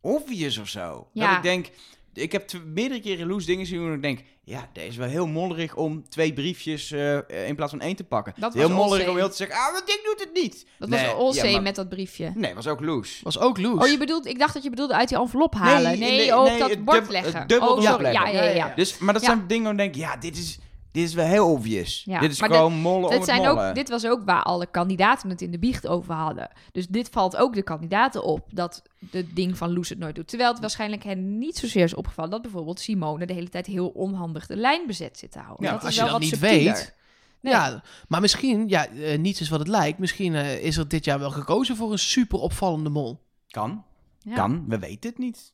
obvious 0.00 0.58
of 0.58 0.68
zo. 0.68 1.08
Ja. 1.12 1.26
Dat 1.28 1.36
ik 1.36 1.42
denk... 1.42 1.70
Ik 2.16 2.32
heb 2.32 2.50
meerdere 2.66 3.00
keren 3.00 3.26
Loes 3.26 3.46
dingen 3.46 3.66
zien 3.66 3.78
doen 3.78 3.88
en 3.88 3.94
ik 3.94 4.02
denk... 4.02 4.20
Ja, 4.44 4.68
deze 4.72 4.86
is 4.88 4.96
wel 4.96 5.08
heel 5.08 5.26
mollerig 5.26 5.74
om 5.74 6.08
twee 6.08 6.32
briefjes 6.32 6.90
eh, 6.90 7.18
in 7.48 7.54
plaats 7.56 7.70
van 7.72 7.80
één 7.80 7.96
te 7.96 8.04
pakken. 8.04 8.34
Dat 8.38 8.54
heel 8.54 8.68
was 8.68 8.76
mollerig 8.76 9.08
om 9.08 9.16
heel 9.16 9.28
te 9.30 9.36
zeggen... 9.36 9.56
Ah, 9.56 9.72
dat 9.72 9.86
ding 9.86 9.98
doet 10.04 10.20
het 10.20 10.42
niet. 10.42 10.66
Dat 10.78 10.88
Nee, 10.88 11.06
was 11.06 11.14
Olsee 11.14 11.46
ja, 11.46 11.52
maar- 11.52 11.62
met 11.62 11.74
dat 11.74 11.88
briefje. 11.88 12.32
Nee, 12.34 12.54
was 12.54 12.66
ook 12.66 12.80
Loes. 12.80 13.20
Was 13.22 13.38
ook 13.38 13.58
loose. 13.58 13.84
Oh, 13.84 13.90
je 13.90 13.98
bedoelt, 13.98 14.26
ik 14.26 14.38
dacht 14.38 14.54
dat 14.54 14.62
je 14.62 14.70
bedoelde 14.70 14.94
uit 14.94 15.08
die 15.08 15.18
envelop 15.18 15.54
halen. 15.54 15.98
Nee, 15.98 16.10
nee, 16.10 16.58
dat 16.58 16.84
bord 16.84 16.98
dub- 17.00 17.10
leggen. 17.10 17.46
dubbel 17.46 17.74
oh. 17.76 17.82
Ja, 17.82 17.96
leggen. 17.96 18.32
ja, 18.32 18.42
ja. 18.42 18.50
ja. 18.50 18.72
Dus, 18.76 18.98
maar 18.98 19.12
dat 19.14 19.22
Ja. 19.22 19.28
zijn 19.28 19.46
dingen 19.46 19.62
waar 19.64 19.72
ik 19.72 19.78
denk... 19.78 19.94
Ja, 19.94 20.16
dit 20.16 20.36
is, 20.36 20.58
dit 20.96 21.04
is 21.08 21.14
wel 21.14 21.26
heel 21.26 21.50
obvious. 21.50 22.02
Ja, 22.04 22.20
Dit 22.20 22.30
is 22.30 22.40
maar 22.40 22.50
gewoon 22.50 22.72
mollen 22.74 23.02
om 23.04 23.08
Dit, 23.10 23.16
het 23.18 23.24
zijn 23.28 23.42
mollen. 23.42 23.68
ook, 23.68 23.74
dit 23.74 23.88
was 23.88 24.06
ook 24.06 24.24
waar 24.24 24.42
alle 24.42 24.66
kandidaten 24.66 25.30
het 25.30 25.40
in 25.42 25.50
de 25.50 25.58
biecht 25.58 25.86
over 25.86 26.14
hadden. 26.14 26.48
Dus 26.72 26.86
dit 26.86 27.08
valt 27.08 27.36
ook 27.36 27.54
de 27.54 27.62
kandidaten 27.62 28.24
op, 28.24 28.48
dat 28.50 28.82
de 29.10 29.32
ding 29.32 29.56
van 29.56 29.72
Loes 29.72 29.88
het 29.88 29.98
nooit 29.98 30.14
doet. 30.14 30.28
Terwijl 30.28 30.50
het 30.50 30.60
waarschijnlijk 30.60 31.04
hen 31.04 31.38
niet 31.38 31.56
zozeer 31.56 31.84
is 31.84 31.94
opgevallen 31.94 32.30
dat 32.30 32.42
bijvoorbeeld 32.42 32.80
Simone 32.80 33.26
de 33.26 33.32
hele 33.32 33.48
tijd 33.48 33.66
heel 33.66 33.88
onhandig 33.88 34.46
de 34.46 34.56
lijn 34.56 34.86
bezet 34.86 35.18
zit 35.18 35.32
te 35.32 35.38
houden. 35.38 35.64
Ja, 35.66 35.72
dat 35.72 35.80
als 35.80 35.88
is 35.90 35.94
je 35.96 36.00
wel 36.02 36.10
dat 36.10 36.20
wat 36.20 36.30
niet 36.30 36.40
subtieler. 36.40 36.74
weet. 36.74 36.94
Nee. 37.40 37.52
Ja, 37.52 37.82
maar 38.08 38.20
misschien, 38.20 38.68
ja, 38.68 38.86
eh, 38.88 39.18
niets 39.18 39.40
is 39.40 39.48
wat 39.48 39.58
het 39.58 39.68
lijkt. 39.68 39.98
Misschien 39.98 40.34
eh, 40.34 40.64
is 40.64 40.76
er 40.76 40.88
dit 40.88 41.04
jaar 41.04 41.18
wel 41.18 41.30
gekozen 41.30 41.76
voor 41.76 41.92
een 41.92 41.98
super 41.98 42.38
opvallende 42.38 42.90
mol. 42.90 43.20
Kan, 43.48 43.84
Ja. 44.18 44.34
kan. 44.34 44.64
We 44.68 44.78
weten 44.78 45.10
het 45.10 45.18
niet. 45.18 45.52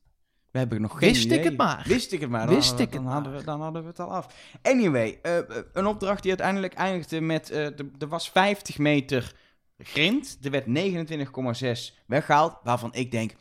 We 0.52 0.58
hebben 0.58 0.80
nog 0.80 0.98
geen 0.98 1.08
Wist 1.12 1.30
ik 1.30 1.44
het 1.44 1.56
maar. 1.56 1.84
Wist 1.86 2.12
ik 2.12 2.20
het 2.20 2.30
maar. 2.30 2.46
Dan, 2.46 2.54
Wist 2.54 2.68
hadden, 2.68 2.86
ik 2.86 2.92
dan, 2.92 3.04
het 3.04 3.12
hadden 3.12 3.32
maar. 3.32 3.40
we, 3.40 3.46
dan 3.46 3.60
hadden 3.60 3.82
we 3.82 3.88
het 3.88 4.00
al 4.00 4.12
af. 4.12 4.34
Anyway, 4.62 5.18
eh, 5.22 5.38
eh, 5.38 5.44
een 5.72 5.86
opdracht 5.86 6.20
die 6.22 6.30
uiteindelijk 6.30 6.74
eindigde 6.74 7.20
met... 7.20 7.50
eh, 7.50 7.66
de- 7.76 7.90
er 7.98 8.08
was 8.08 8.30
50 8.30 8.78
meter 8.78 9.32
grind. 9.78 10.38
Er 10.42 10.50
werd 10.50 10.66
29,6 10.66 11.94
weggehaald. 12.06 12.56
Waarvan 12.62 12.94
ik 12.94 13.10
denk... 13.10 13.32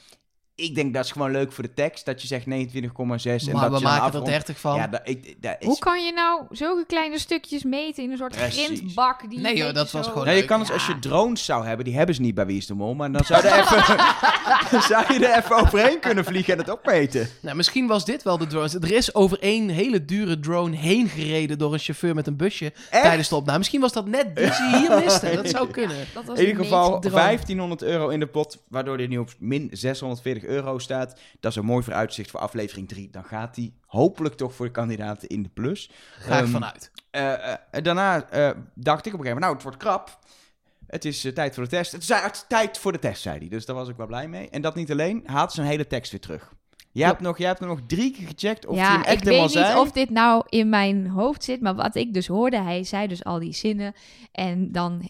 ik 0.55 0.75
denk 0.75 0.93
dat 0.93 1.05
is 1.05 1.11
gewoon 1.11 1.31
leuk 1.31 1.51
voor 1.51 1.63
de 1.63 1.73
tekst. 1.73 2.05
Dat 2.05 2.21
je 2.21 2.27
zegt 2.27 2.45
29,6 2.45 2.49
en 2.51 2.59
maar 2.61 2.79
dat 3.09 3.71
we 3.71 3.77
je 3.77 3.83
maken 3.83 3.97
er 3.97 4.01
afrondt. 4.01 4.27
30 4.27 4.59
van. 4.59 4.75
Ja, 4.75 4.87
dat, 4.87 5.01
ik, 5.03 5.41
dat 5.41 5.55
is... 5.59 5.65
Hoe 5.67 5.79
kan 5.79 6.05
je 6.05 6.13
nou 6.13 6.41
zulke 6.49 6.85
kleine 6.85 7.19
stukjes 7.19 7.63
meten 7.63 8.03
in 8.03 8.11
een 8.11 8.17
soort 8.17 8.35
Precies. 8.35 8.65
grindbak? 8.65 9.29
Die 9.29 9.39
Nee, 9.39 9.57
joh, 9.57 9.73
dat 9.73 9.91
was 9.91 10.05
zo- 10.05 10.11
gewoon 10.11 10.25
Nou, 10.27 10.37
je 10.37 10.45
kan 10.45 10.59
dus 10.59 10.71
als 10.71 10.87
Ja. 10.87 10.93
je 10.93 10.99
drones 10.99 11.45
zou 11.45 11.65
hebben, 11.65 11.85
die 11.85 11.95
hebben 11.95 12.15
ze 12.15 12.21
niet 12.21 12.35
bij 12.35 12.45
Wie 12.45 12.57
is 12.57 12.65
de 12.65 12.73
Mol, 12.73 12.93
maar 12.93 13.11
dan 13.11 13.23
zou, 13.25 13.41
je 13.41 13.47
er 13.47 13.59
even, 13.59 14.81
zou 14.89 15.13
je 15.13 15.27
er 15.27 15.37
even 15.43 15.55
overheen 15.55 15.99
kunnen 15.99 16.25
vliegen 16.25 16.53
en 16.53 16.59
het 16.59 16.69
opmeten. 16.69 17.27
Nou, 17.41 17.55
misschien 17.55 17.87
was 17.87 18.05
dit 18.05 18.23
wel 18.23 18.37
de 18.37 18.47
drone. 18.47 18.69
Er 18.81 18.91
is 18.91 19.15
over 19.15 19.39
één 19.39 19.69
hele 19.69 20.05
dure 20.05 20.39
drone 20.39 20.75
heen 20.75 21.07
gereden 21.09 21.57
door 21.57 21.73
een 21.73 21.79
chauffeur 21.79 22.15
met 22.15 22.27
een 22.27 22.35
busje 22.35 22.73
Echt? 22.89 23.03
tijdens 23.03 23.29
de 23.29 23.35
opname. 23.35 23.57
Misschien 23.57 23.81
was 23.81 23.93
dat 23.93 24.05
net 24.07 24.35
die 24.35 24.53
ze 24.53 24.77
hier 24.77 24.97
misten. 25.03 25.35
Dat 25.35 25.49
zou 25.49 25.71
kunnen. 25.71 25.97
Dat 26.13 26.25
was 26.25 26.39
In 26.39 26.45
ieder 26.47 26.63
geval 26.63 26.91
meetdroom. 26.91 27.13
1500 27.15 27.81
euro 27.83 28.09
in 28.09 28.19
de 28.19 28.27
pot, 28.27 28.57
waardoor 28.69 28.97
dit 28.97 29.09
nu 29.09 29.17
op 29.17 29.29
min 29.39 29.67
640 29.71 30.40
euro 30.43 30.79
staat. 30.79 31.19
Dat 31.39 31.51
is 31.51 31.57
een 31.57 31.65
mooi 31.65 31.83
vooruitzicht 31.83 32.31
voor 32.31 32.39
aflevering 32.39 32.87
3. 32.87 33.09
Dan 33.09 33.23
gaat 33.23 33.55
die 33.55 33.73
hopelijk 33.85 34.35
toch 34.35 34.53
voor 34.55 34.65
de 34.65 34.71
kandidaten 34.71 35.27
in 35.27 35.43
de 35.43 35.49
plus. 35.49 35.89
Ga 36.17 36.37
ik 36.37 36.43
Ehm, 36.43 36.51
vanuit. 36.51 36.91
Eh, 37.11 37.51
eh, 37.51 37.57
daarna 37.83 38.29
eh, 38.29 38.49
dacht 38.75 39.05
ik 39.05 39.13
op 39.13 39.19
een 39.19 39.25
gegeven 39.25 39.25
moment, 39.25 39.39
nou, 39.39 39.53
het 39.53 39.63
wordt 39.63 39.77
krap. 39.77 40.19
Het 40.87 41.05
is 41.05 41.27
tijd 41.33 41.53
voor 41.53 41.63
de 41.63 41.69
test. 41.69 41.91
Het 41.91 42.01
is 42.01 42.45
tijd 42.47 42.77
voor 42.77 42.91
de 42.91 42.99
test, 42.99 43.21
zei 43.21 43.37
hij. 43.37 43.47
Dus 43.47 43.65
daar 43.65 43.75
was 43.75 43.89
ik 43.89 43.95
wel 43.95 44.07
blij 44.07 44.27
mee. 44.27 44.49
En 44.49 44.61
dat 44.61 44.75
niet 44.75 44.91
alleen, 44.91 45.23
had 45.25 45.53
zijn 45.53 45.67
hele 45.67 45.87
tekst 45.87 46.11
weer 46.11 46.21
terug. 46.21 46.53
Jij, 46.91 47.07
hebt 47.07 47.21
nog, 47.21 47.37
jij 47.37 47.47
hebt 47.47 47.59
nog 47.59 47.79
drie 47.87 48.11
keer 48.11 48.27
gecheckt 48.27 48.65
of 48.65 48.77
hij 48.77 48.85
hem 48.85 48.97
ja, 48.97 49.05
echt 49.05 49.17
ik 49.17 49.23
helemaal 49.23 49.47
weet 49.47 49.55
niet 49.55 49.65
zei. 49.65 49.79
of 49.79 49.91
dit 49.91 50.09
nou 50.09 50.43
in 50.49 50.69
mijn 50.69 51.07
hoofd 51.07 51.43
zit, 51.43 51.61
maar 51.61 51.75
wat 51.75 51.95
ik 51.95 52.13
dus 52.13 52.27
hoorde, 52.27 52.61
hij 52.61 52.83
zei 52.83 53.07
dus 53.07 53.23
al 53.23 53.39
die 53.39 53.53
zinnen 53.53 53.93
en 54.31 54.71
dan 54.71 55.09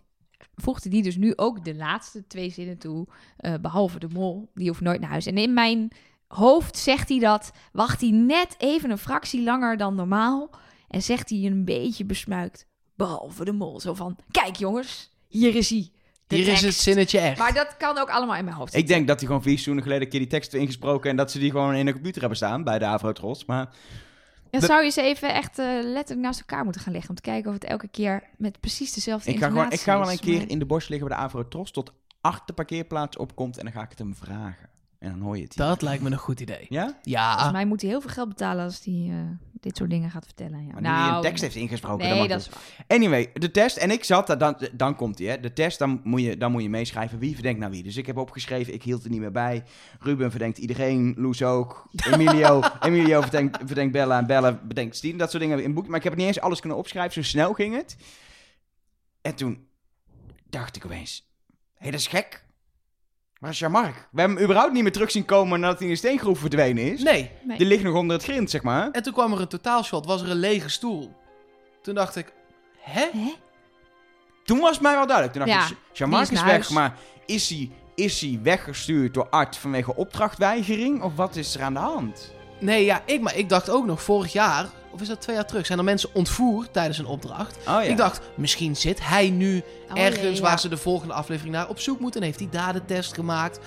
voegde 0.56 0.90
die 0.90 1.04
dus 1.04 1.16
nu 1.16 1.34
ook 1.36 1.66
de 1.66 1.76
laatste 1.76 2.28
twee 2.28 2.50
zinnen 2.50 2.78
toe, 2.78 3.08
eh, 3.38 3.54
behalve 3.62 4.00
de 4.00 4.08
mol, 4.14 4.50
die 4.54 4.68
hoeft 4.68 4.82
nooit 4.82 5.00
naar 5.00 5.10
huis. 5.10 5.26
En 5.26 5.38
in 5.38 5.54
mijn 5.54 5.92
hoofd 6.28 6.78
zegt 6.78 7.10
hij 7.10 7.20
dat, 7.20 7.52
wacht 7.72 8.02
hij 8.02 8.10
net 8.10 8.56
even 8.58 8.92
een 8.92 8.98
fractie 8.98 9.44
langer 9.44 9.78
dan 9.78 9.96
normaal 9.96 10.50
en 10.88 11.02
zegt 11.02 11.30
hij 11.30 11.40
een 11.40 11.66
beetje 11.66 12.06
besmuikt, 12.06 12.66
behalve 12.96 13.46
de 13.46 13.52
mol. 13.52 13.80
Zo 13.80 13.94
van, 13.94 14.18
kijk 14.32 14.56
jongens, 14.56 15.12
hier 15.28 15.56
is 15.56 15.70
hij. 15.70 15.92
Hier 16.28 16.48
is 16.48 16.62
het 16.62 16.74
zinnetje 16.74 17.20
echt. 17.20 17.38
Maar 17.38 17.54
dat 17.54 17.78
kan 17.78 17.98
ook 17.98 18.10
allemaal 18.10 18.36
in 18.36 18.44
mijn 18.44 18.56
hoofd 18.56 18.74
Ik 18.74 18.88
denk 18.88 19.08
dat 19.08 19.18
hij 19.18 19.28
gewoon 19.28 19.42
vier 19.42 19.52
seizoenen 19.52 19.84
geleden 19.84 20.04
een 20.04 20.10
keer 20.10 20.20
die 20.20 20.30
tekst 20.30 20.54
ingesproken... 20.54 21.10
en 21.10 21.16
dat 21.16 21.32
ze 21.32 21.40
die 21.40 21.52
gewoon 21.52 21.76
in 21.76 21.86
de 21.86 21.92
computer 21.92 22.20
hebben 22.20 22.38
staan 22.38 22.64
bij 22.64 22.80
de 22.80 22.86
Avro-Tros. 22.86 23.46
Maar 23.46 23.70
Ja, 24.52 24.60
De- 24.60 24.66
zou 24.66 24.84
je 24.84 24.90
ze 24.90 25.02
even 25.02 25.34
echt 25.34 25.60
eh, 25.60 25.66
letterlijk 25.84 26.20
naast 26.20 26.40
elkaar 26.40 26.64
moeten 26.64 26.82
gaan 26.82 26.92
leggen 26.92 27.10
om 27.10 27.16
te 27.16 27.22
kijken 27.22 27.48
of 27.48 27.54
het 27.54 27.64
elke 27.64 27.88
keer 27.88 28.24
met 28.38 28.60
precies 28.60 28.94
dezelfde 28.94 29.32
ik 29.32 29.38
ga, 29.38 29.48
gewoon, 29.48 29.72
ik 29.72 29.80
ga 29.80 30.00
wel 30.00 30.12
een 30.12 30.20
keer 30.20 30.50
in 30.50 30.60
de 30.60 30.66
bos 30.66 30.88
liggen 30.88 31.08
bij 31.08 31.18
de 31.18 31.24
Avro-Tros... 31.24 31.72
tot 31.72 31.94
achter 32.22 32.46
de 32.46 32.54
parkeerplaats 32.54 33.18
opkomt 33.18 33.58
en 33.58 33.64
dan 33.64 33.74
ga 33.74 33.82
ik 33.84 33.90
het 33.90 34.00
hem 34.00 34.16
vragen. 34.16 34.70
En 35.02 35.10
dan 35.10 35.22
hoor 35.22 35.38
je 35.38 35.44
het 35.44 35.54
hier. 35.56 35.66
Dat 35.66 35.82
lijkt 35.82 36.04
me 36.04 36.12
een 36.12 36.18
goed 36.18 36.40
idee. 36.40 36.66
Ja? 36.70 37.00
Ja, 37.02 37.32
Volgens 37.32 37.52
mij 37.52 37.66
moet 37.66 37.82
hij 37.82 37.90
heel 37.90 38.02
veel 38.02 38.10
geld 38.10 38.28
betalen 38.28 38.64
als 38.64 38.82
hij 38.84 39.08
eh, 39.10 39.16
dit 39.62 39.78
soort 39.78 39.90
dingen 39.90 40.10
gaat 40.10 40.26
vertellen. 40.26 40.66
Ja. 40.66 40.72
Maar 40.72 40.82
nu 40.82 40.88
hij 40.88 41.10
een 41.10 41.22
tekst 41.22 41.42
heeft 41.42 41.56
ingesproken, 41.56 42.10
Nee, 42.10 42.28
dat 42.28 42.40
is 42.40 42.50
waar. 42.50 42.86
Anyway, 42.88 43.30
de 43.34 43.52
test. 43.52 43.78
En 43.78 43.92
ik 43.92 44.04
zat 44.04 44.28
daar, 44.28 44.38
dan, 44.38 44.58
dan 44.74 44.96
komt 44.96 45.18
hij, 45.20 45.28
hè. 45.28 45.40
De 45.40 45.54
test, 45.54 45.80
dan 45.80 46.02
moet, 46.04 46.22
je, 46.22 46.38
dan 46.38 46.52
moet 46.52 46.62
je 46.62 46.70
meeschrijven 46.70 47.20
wie 47.20 47.34
verdenkt 47.34 47.60
nou 47.60 47.72
wie. 47.72 47.84
Dus 47.84 47.98
ik 47.98 48.06
heb 48.06 48.18
opgeschreven, 48.18 48.74
ik 48.74 48.84
hield 48.84 49.04
er 49.04 49.10
niet 49.10 49.20
meer 49.20 49.32
bij. 49.32 49.64
Ruben 50.00 50.30
verdenkt 50.30 50.58
iedereen, 50.58 51.14
Loes 51.18 51.44
ook. 51.44 51.88
Emilio, 52.14 52.62
Emilio 52.80 53.22
verdenkt, 53.22 53.58
verdenkt 53.66 53.92
Bella 53.92 54.18
en 54.18 54.28
Bella 54.28 54.60
bedenkt 54.64 54.96
Stien. 54.96 55.18
Dat 55.18 55.30
soort 55.30 55.44
dingen 55.44 55.64
in 55.64 55.74
boek. 55.74 55.88
Maar 55.88 55.98
ik 55.98 56.04
heb 56.04 56.16
niet 56.16 56.28
eens 56.28 56.40
alles 56.40 56.60
kunnen 56.60 56.78
opschrijven, 56.78 57.24
zo 57.24 57.30
snel 57.30 57.54
ging 57.54 57.76
het. 57.76 57.98
En 59.22 59.36
toen 59.36 59.68
dacht 60.50 60.76
ik 60.76 60.86
opeens, 60.86 61.32
hé, 61.48 61.54
hey, 61.78 61.92
dat 61.92 62.00
is 62.00 62.08
gek. 62.08 62.50
Waar 63.42 63.52
is 63.52 63.60
Jean-Marc? 63.60 63.94
We 64.12 64.20
hebben 64.20 64.36
hem 64.38 64.46
überhaupt 64.46 64.74
niet 64.74 64.84
meer 64.84 64.92
terug 64.92 65.12
zien 65.12 65.26
komen 65.26 65.60
nadat 65.60 65.78
hij 65.78 65.88
in 65.88 65.94
de 65.94 66.00
steengroef 66.00 66.40
verdwenen 66.40 66.92
is. 66.94 67.04
nee. 67.04 67.32
Nee. 67.44 67.58
Die 67.58 67.68
ligt 67.68 67.84
nog 67.84 67.96
onder 67.96 68.16
het 68.16 68.26
grind, 68.26 68.50
zeg 68.50 68.64
maar. 68.64 68.92
En 68.92 69.04
toen 69.04 69.14
kwam 69.14 69.34
er 69.34 69.42
een 69.42 69.48
totaalshot, 69.48 70.06
was 70.06 70.22
er 70.22 70.30
een 70.30 70.38
lege 70.38 70.70
stoel. 70.70 71.16
Toen 71.82 71.96
dacht 71.96 72.16
ik, 72.16 72.34
hè? 72.80 73.08
Hè? 73.14 73.34
Toen 74.44 74.60
was 74.60 74.72
het 74.72 74.82
mij 74.82 74.96
wel 74.96 75.08
duidelijk. 75.08 75.38
Toen 75.38 75.46
dacht 75.48 75.70
Ja, 75.70 75.76
ik, 75.76 75.98
Jean-Marc 75.98 76.24
is 76.24 76.32
is 76.32 76.44
weg, 76.44 76.70
maar 76.70 76.96
is 77.26 77.50
hij, 77.50 77.72
is 77.96 78.22
hij 78.22 78.40
weggestuurd 78.44 79.14
door 79.14 79.30
Art 79.30 79.58
vanwege 79.58 79.96
opdrachtweigering? 79.96 81.02
Of 81.04 81.16
wat 81.16 81.36
is 81.36 81.56
er 81.56 81.62
aan 81.62 81.74
de 81.74 81.80
hand? 81.80 82.34
Nee, 82.62 82.86
ja, 82.86 83.02
ik, 83.06 83.22
maar 83.22 83.38
ik 83.38 83.50
dacht 83.50 83.70
ook 83.70 83.86
nog 83.86 84.04
vorig 84.04 84.34
jaar, 84.34 84.66
of 84.92 85.02
is 85.02 85.08
dat 85.08 85.22
twee 85.22 85.36
jaar 85.36 85.46
terug, 85.46 85.66
zijn 85.66 85.78
er 85.80 85.84
mensen 85.84 86.10
ontvoerd 86.14 86.74
tijdens 86.74 86.98
een 86.98 87.06
opdracht. 87.06 87.58
Oh 87.58 87.64
ja. 87.66 87.80
Ik 87.82 87.98
dacht, 87.98 88.22
misschien 88.36 88.76
zit 88.76 89.00
hij 89.08 89.30
nu 89.30 89.62
Oh, 89.92 89.98
ergens 90.00 90.22
nee, 90.24 90.36
ja. 90.36 90.42
waar 90.42 90.60
ze 90.60 90.70
de 90.70 90.78
volgende 90.78 91.14
aflevering 91.14 91.56
naar 91.56 91.70
op 91.70 91.80
zoek 91.80 92.00
moeten. 92.00 92.22
En 92.22 92.28
heeft 92.28 92.40
hij 92.40 92.48
daar 92.52 92.74
de 92.74 92.86
test 92.86 93.14
gemaakt. 93.14 93.60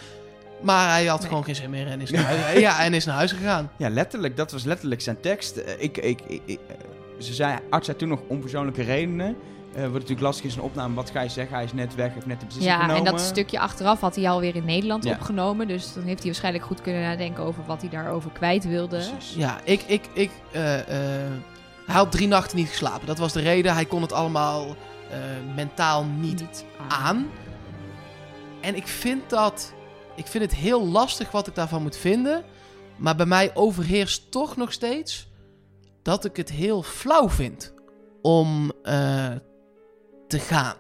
Maar 0.62 0.90
hij 0.90 1.07
had 1.07 1.18
Nee. 1.20 1.28
gewoon 1.28 1.45
geen 1.45 1.55
zin 1.55 1.70
meer 1.70 1.86
en 1.86 2.01
is 2.01 2.11
naar 2.11 2.24
huis, 2.24 2.61
ja, 2.68 2.80
en 2.84 2.95
is 2.95 3.05
naar 3.05 3.14
huis 3.16 3.32
gegaan. 3.32 3.70
Ja, 3.76 3.88
letterlijk. 3.88 4.36
Dat 4.36 4.53
was 4.53 4.64
letterlijk 4.64 5.01
zijn 5.01 5.20
tekst. 5.20 5.57
Eh, 5.57 5.72
Ik, 5.82 5.97
ik, 5.99 6.20
ik, 6.26 6.42
ik- 6.45 6.61
eh, 6.68 6.74
ze 7.18 7.34
zei, 7.34 7.59
Art 7.70 7.84
zei 7.84 7.97
toen 7.97 8.09
nog 8.09 8.20
onpersoonlijke 8.28 8.82
redenen. 8.82 9.36
Eh 9.74 9.82
wat 9.82 9.92
natuurlijk 9.92 10.20
lastig 10.20 10.44
is 10.44 10.52
in 10.52 10.58
een 10.58 10.64
opname. 10.64 10.94
Wat 10.94 11.10
ga 11.10 11.20
je 11.20 11.28
zeggen? 11.28 11.54
Hij 11.54 11.64
is 11.64 11.72
net 11.72 11.94
weg, 11.94 12.14
heeft 12.14 12.26
net 12.26 12.40
de 12.40 12.46
beslissing 12.46 12.74
Ja, 12.76 12.80
genomen. 12.84 13.06
en 13.06 13.12
dat 13.16 13.20
stukje 13.20 13.58
achteraf 13.60 14.00
had 14.00 14.16
hij 14.16 14.28
alweer 14.28 14.56
in 14.56 14.64
Nederland 14.64 15.04
Ja. 15.04 15.12
opgenomen. 15.12 15.68
Dus 15.68 15.92
dan 15.92 16.02
heeft 16.02 16.18
hij 16.18 16.26
waarschijnlijk 16.26 16.64
goed 16.64 16.80
kunnen 16.80 17.02
nadenken 17.02 17.44
over 17.44 17.64
wat 17.66 17.80
hij 17.80 17.90
daarover 17.90 18.30
kwijt 18.30 18.64
wilde. 18.64 18.96
Precies. 18.96 19.34
Ja, 19.34 19.60
ik, 19.64 19.82
ik, 19.82 20.08
ik, 20.12 20.30
eh, 20.52 20.78
eh, 20.80 21.32
hij 21.86 21.94
had 21.94 22.12
drie 22.12 22.28
nachten 22.28 22.56
niet 22.56 22.68
geslapen. 22.68 23.06
Dat 23.06 23.18
was 23.18 23.32
de 23.32 23.40
reden. 23.40 23.74
Hij 23.74 23.84
kon 23.84 24.02
het 24.02 24.12
allemaal 24.12 24.66
eh, 25.10 25.18
mentaal 25.54 26.04
niet 26.04 26.40
Niet 26.40 26.64
aan. 26.88 27.26
En 28.60 28.76
ik 28.76 28.86
vind 28.86 29.30
dat. 29.30 29.72
Ik 30.16 30.26
vind 30.26 30.44
het 30.44 30.54
heel 30.54 30.86
lastig 30.88 31.30
wat 31.30 31.46
ik 31.46 31.54
daarvan 31.54 31.82
moet 31.82 31.96
vinden. 31.96 32.44
Maar 32.96 33.16
bij 33.16 33.26
mij 33.26 33.50
overheerst 33.54 34.30
toch 34.30 34.56
nog 34.56 34.72
steeds 34.72 35.28
dat 36.02 36.24
ik 36.24 36.36
het 36.36 36.50
heel 36.50 36.82
flauw 36.82 37.30
vind 37.30 37.74
om 38.22 38.72
eh, 38.82 39.26
te 40.35 40.41
gaan. 40.41 40.76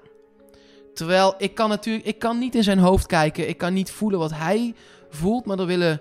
Terwijl 0.94 1.34
ik 1.38 1.54
kan 1.54 1.68
natuurlijk, 1.68 2.06
ik 2.06 2.18
kan 2.18 2.38
niet 2.38 2.54
in 2.54 2.62
zijn 2.62 2.78
hoofd 2.78 3.06
kijken. 3.06 3.48
Ik 3.48 3.58
kan 3.58 3.72
niet 3.72 3.90
voelen 3.90 4.18
wat 4.18 4.32
hij 4.32 4.74
voelt. 5.10 5.44
Maar 5.44 5.58
er 5.58 5.66
willen 5.66 6.00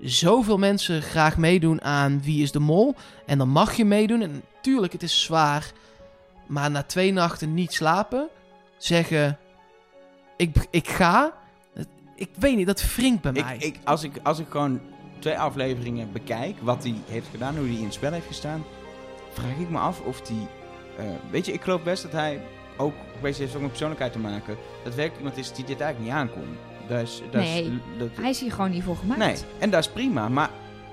zoveel 0.00 0.58
mensen 0.58 1.02
graag 1.02 1.36
meedoen 1.36 1.82
aan 1.82 2.22
Wie 2.22 2.42
is 2.42 2.52
de 2.52 2.58
Mol. 2.58 2.94
En 3.26 3.38
dan 3.38 3.48
mag 3.48 3.74
je 3.74 3.84
meedoen. 3.84 4.22
En 4.22 4.42
natuurlijk, 4.54 4.92
het 4.92 5.02
is 5.02 5.22
zwaar. 5.22 5.72
Maar 6.46 6.70
na 6.70 6.82
twee 6.82 7.12
nachten 7.12 7.54
niet 7.54 7.72
slapen, 7.72 8.28
zeggen: 8.76 9.38
Ik, 10.36 10.66
ik 10.70 10.88
ga. 10.88 11.32
Ik 12.14 12.30
weet 12.38 12.56
niet, 12.56 12.66
dat 12.66 12.94
wringt 12.96 13.22
bij 13.22 13.32
mij. 13.32 13.54
Ik, 13.54 13.62
ik, 13.62 13.78
als, 13.84 14.02
ik, 14.02 14.12
als 14.22 14.38
ik 14.38 14.46
gewoon 14.50 14.80
twee 15.18 15.38
afleveringen 15.38 16.12
bekijk, 16.12 16.56
wat 16.60 16.82
hij 16.82 16.94
heeft 17.06 17.28
gedaan, 17.30 17.56
hoe 17.56 17.66
hij 17.66 17.76
in 17.76 17.84
het 17.84 17.94
spel 17.94 18.12
heeft 18.12 18.26
gestaan, 18.26 18.64
vraag 19.32 19.58
ik 19.58 19.70
me 19.70 19.78
af 19.78 20.00
of 20.00 20.28
hij... 20.28 20.46
eh, 21.06 21.12
weet 21.30 21.46
je, 21.46 21.52
ik 21.52 21.62
geloof 21.62 21.82
best 21.82 22.02
dat 22.02 22.12
hij 22.12 22.40
ook, 22.82 22.94
weet 23.20 23.36
je, 23.36 23.42
heeft 23.42 23.54
ook 23.54 23.60
met 23.60 23.70
persoonlijkheid 23.70 24.12
te 24.12 24.18
maken, 24.18 24.56
dat 24.84 24.94
werkelijk 24.94 25.16
iemand 25.18 25.36
is 25.36 25.52
die 25.52 25.64
dit 25.64 25.80
eigenlijk 25.80 26.00
niet 26.12 26.20
aankomt. 26.20 26.56
Dat 26.88 26.98
Nee, 27.32 27.62
is, 27.64 27.70
dat, 27.98 28.08
Hij 28.20 28.30
is 28.30 28.40
hier 28.40 28.52
gewoon 28.52 28.70
niet 28.70 28.82
voor 28.82 28.96
gemaakt. 28.96 29.18
nee, 29.20 29.36
en 29.58 29.70
dat 29.70 29.80
is 29.84 29.90
prima, 29.90 30.28
maar 30.28 30.50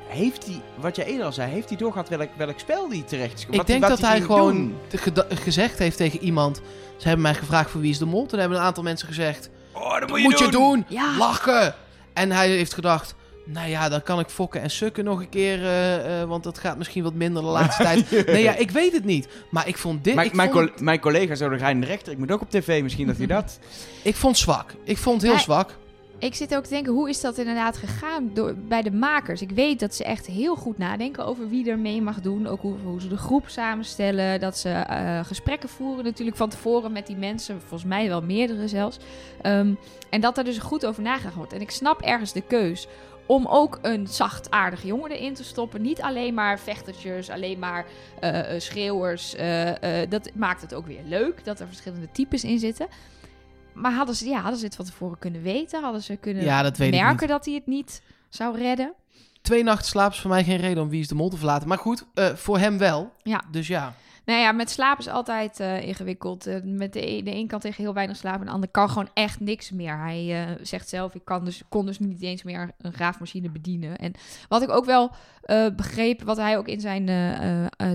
heeft 0.07 0.45
hij, 0.45 0.61
wat 0.75 0.95
jij 0.95 1.05
eerder 1.05 1.25
al 1.25 1.31
zei, 1.31 1.51
heeft 1.51 1.69
hij 1.69 1.77
doorgehad 1.77 2.09
welk, 2.09 2.29
welk 2.37 2.59
spel 2.59 2.89
die 2.89 3.03
terecht 3.03 3.33
is 3.33 3.39
gekomen? 3.39 3.61
Ik 3.61 3.67
denk 3.67 3.81
Wat- 3.81 3.89
dat 3.89 3.99
hij 4.01 4.21
gewoon 4.21 4.73
doen? 4.89 5.23
gezegd 5.37 5.79
heeft 5.79 5.97
tegen 5.97 6.19
iemand. 6.19 6.61
Ze 6.97 7.07
hebben 7.07 7.21
mij 7.25 7.33
gevraagd 7.33 7.69
voor 7.69 7.81
wie 7.81 7.89
is 7.89 7.97
de 7.97 8.05
mol. 8.05 8.25
Toen 8.25 8.39
hebben 8.39 8.57
een 8.57 8.63
aantal 8.63 8.83
mensen 8.83 9.07
gezegd: 9.07 9.49
Oh, 9.73 9.99
dat 9.99 10.09
moet, 10.09 10.19
moet 10.21 10.39
je 10.39 10.47
doen! 10.51 10.85
Ja. 10.87 11.17
Lachen! 11.17 11.75
En 12.13 12.31
hij 12.31 12.49
heeft 12.49 12.73
gedacht: 12.73 13.15
Nou 13.53 13.69
ja, 13.69 13.89
dan 13.89 14.03
kan 14.03 14.19
ik 14.19 14.27
fokken 14.29 14.61
en 14.61 14.69
sukken 14.69 15.03
nog 15.03 15.19
een 15.19 15.29
keer. 15.29 15.63
eh, 15.63 16.21
eh, 16.21 16.27
want 16.27 16.43
dat 16.43 16.57
gaat 16.57 16.77
misschien 16.77 17.03
wat 17.03 17.13
minder 17.13 17.41
de 17.43 17.47
laatste 17.49 17.83
tijd. 18.09 18.25
Nee, 18.25 18.43
ja, 18.43 18.55
ik 18.55 18.71
weet 18.71 18.93
het 18.93 19.05
niet. 19.05 19.27
Maar 19.51 19.67
ik 19.67 19.77
vond 19.77 20.03
dit. 20.03 20.15
Mijn, 20.15 20.27
ik, 20.27 20.33
mijn, 20.33 20.51
vond, 20.51 20.71
coll- 20.73 20.83
mijn 20.83 20.99
collega 20.99 21.35
zo 21.35 21.49
de 21.49 21.55
rijdende 21.55 21.87
rechter, 21.87 22.11
ik 22.11 22.17
moet 22.17 22.31
ook 22.31 22.41
op 22.41 22.49
tv, 22.49 22.83
misschien 22.83 23.07
dat 23.07 23.17
hij 23.17 23.27
dat... 23.37 23.59
ik 24.03 24.15
vond 24.15 24.37
zwak. 24.37 24.73
Ik 24.83 24.97
vond 24.97 25.21
heel 25.21 25.39
zwak. 25.39 25.77
Ik 26.17 26.35
zit 26.35 26.55
ook 26.55 26.63
te 26.63 26.69
denken, 26.69 26.93
hoe 26.93 27.09
is 27.09 27.21
dat 27.21 27.37
inderdaad 27.37 27.77
gegaan 27.77 28.31
door, 28.33 28.55
bij 28.55 28.81
de 28.81 28.91
makers? 28.91 29.41
Ik 29.41 29.51
weet 29.51 29.79
dat 29.79 29.95
ze 29.95 30.03
echt 30.03 30.25
heel 30.25 30.55
goed 30.55 30.77
nadenken 30.77 31.25
over 31.25 31.49
wie 31.49 31.69
er 31.69 31.77
mee 31.79 32.01
mag 32.01 32.21
doen. 32.21 32.47
Ook 32.47 32.61
hoe, 32.61 32.75
hoe 32.83 33.01
ze 33.01 33.07
de 33.07 33.17
groep 33.17 33.49
samenstellen. 33.49 34.39
Dat 34.39 34.57
ze 34.57 34.69
eh, 34.69 35.19
gesprekken 35.25 35.69
voeren 35.69 36.03
natuurlijk 36.03 36.37
van 36.37 36.49
tevoren 36.49 36.91
met 36.91 37.07
die 37.07 37.15
mensen. 37.15 37.59
Volgens 37.59 37.89
mij 37.89 38.07
wel 38.07 38.21
meerdere 38.21 38.67
zelfs. 38.67 38.97
Ehm, 39.41 39.73
en 40.09 40.21
dat 40.21 40.37
er 40.37 40.43
dus 40.43 40.57
goed 40.57 40.85
over 40.85 41.03
nagedacht 41.03 41.35
wordt. 41.35 41.53
En 41.53 41.61
ik 41.61 41.71
snap 41.71 42.01
ergens 42.01 42.33
de 42.33 42.41
keus 42.41 42.87
om 43.29 43.45
ook 43.47 43.79
een 43.81 44.07
zachtaardige 44.07 44.87
jongen 44.87 45.11
erin 45.11 45.33
te 45.33 45.43
stoppen. 45.43 45.81
Niet 45.81 46.01
alleen 46.01 46.33
maar 46.33 46.59
vechtertjes, 46.59 47.29
alleen 47.29 47.59
maar 47.59 47.85
eh, 48.19 48.55
eh, 48.55 48.61
schreeuwers. 48.61 49.35
eh, 49.35 50.09
dat 50.09 50.29
maakt 50.35 50.61
het 50.61 50.73
ook 50.73 50.85
weer 50.85 51.03
leuk 51.05 51.45
dat 51.45 51.59
er 51.59 51.67
verschillende 51.67 52.11
types 52.11 52.43
in 52.43 52.59
zitten. 52.59 52.87
Maar 53.73 53.93
hadden 53.93 54.15
ze, 54.15 54.29
ja, 54.29 54.39
hadden 54.39 54.59
ze 54.59 54.65
het 54.65 54.75
van 54.75 54.85
tevoren 54.85 55.19
kunnen 55.19 55.41
weten? 55.41 55.83
Hadden 55.83 56.01
ze 56.01 56.15
kunnen 56.15 56.43
Ja, 56.43 56.61
dat 56.61 56.77
merken 56.77 57.27
dat 57.27 57.45
hij 57.45 57.53
het 57.53 57.67
niet 57.67 58.01
zou 58.29 58.57
redden? 58.57 58.93
Twee 59.41 59.63
nachten 59.63 59.87
slaap 59.87 60.11
is 60.11 60.19
voor 60.19 60.29
mij 60.29 60.43
geen 60.43 60.57
reden 60.57 60.83
om 60.83 60.89
wie 60.89 61.01
is 61.01 61.07
de 61.07 61.15
mol 61.15 61.29
te 61.29 61.37
verlaten. 61.37 61.67
Maar 61.67 61.77
goed, 61.77 62.05
voor 62.35 62.57
hem 62.57 62.77
wel. 62.77 63.11
Ja. 63.23 63.43
Dus 63.51 63.67
ja. 63.67 63.93
Nou 64.29 64.41
ja, 64.41 64.51
met 64.51 64.69
slaap 64.69 64.99
is 64.99 65.07
altijd 65.07 65.59
eh, 65.59 65.87
ingewikkeld. 65.87 66.47
Eh, 66.47 66.55
met 66.63 66.93
de, 66.93 67.09
e- 67.09 67.21
de 67.21 67.35
een 67.35 67.47
kan 67.47 67.59
tegen 67.59 67.83
heel 67.83 67.93
weinig 67.93 68.17
slapen 68.17 68.39
en 68.39 68.45
de 68.45 68.51
ander 68.51 68.69
kan 68.69 68.89
gewoon 68.89 69.09
echt 69.13 69.39
niks 69.39 69.71
meer. 69.71 69.97
Hij 69.97 70.47
eh, 70.47 70.55
zegt 70.61 70.89
zelf, 70.89 71.13
ik 71.15 71.25
kan 71.25 71.45
dus, 71.45 71.61
kon 71.69 71.85
dus 71.85 71.99
niet 71.99 72.21
eens 72.21 72.43
meer 72.43 72.71
een 72.77 72.93
graafmachine 72.93 73.49
bedienen. 73.49 73.97
En 73.97 74.13
wat 74.49 74.61
ik 74.61 74.69
ook 74.69 74.85
wel 74.85 75.11
begreep, 75.75 76.21
wat 76.21 76.37
hij 76.37 76.57
ook 76.57 76.67
in 76.67 76.81
zijn 76.81 77.05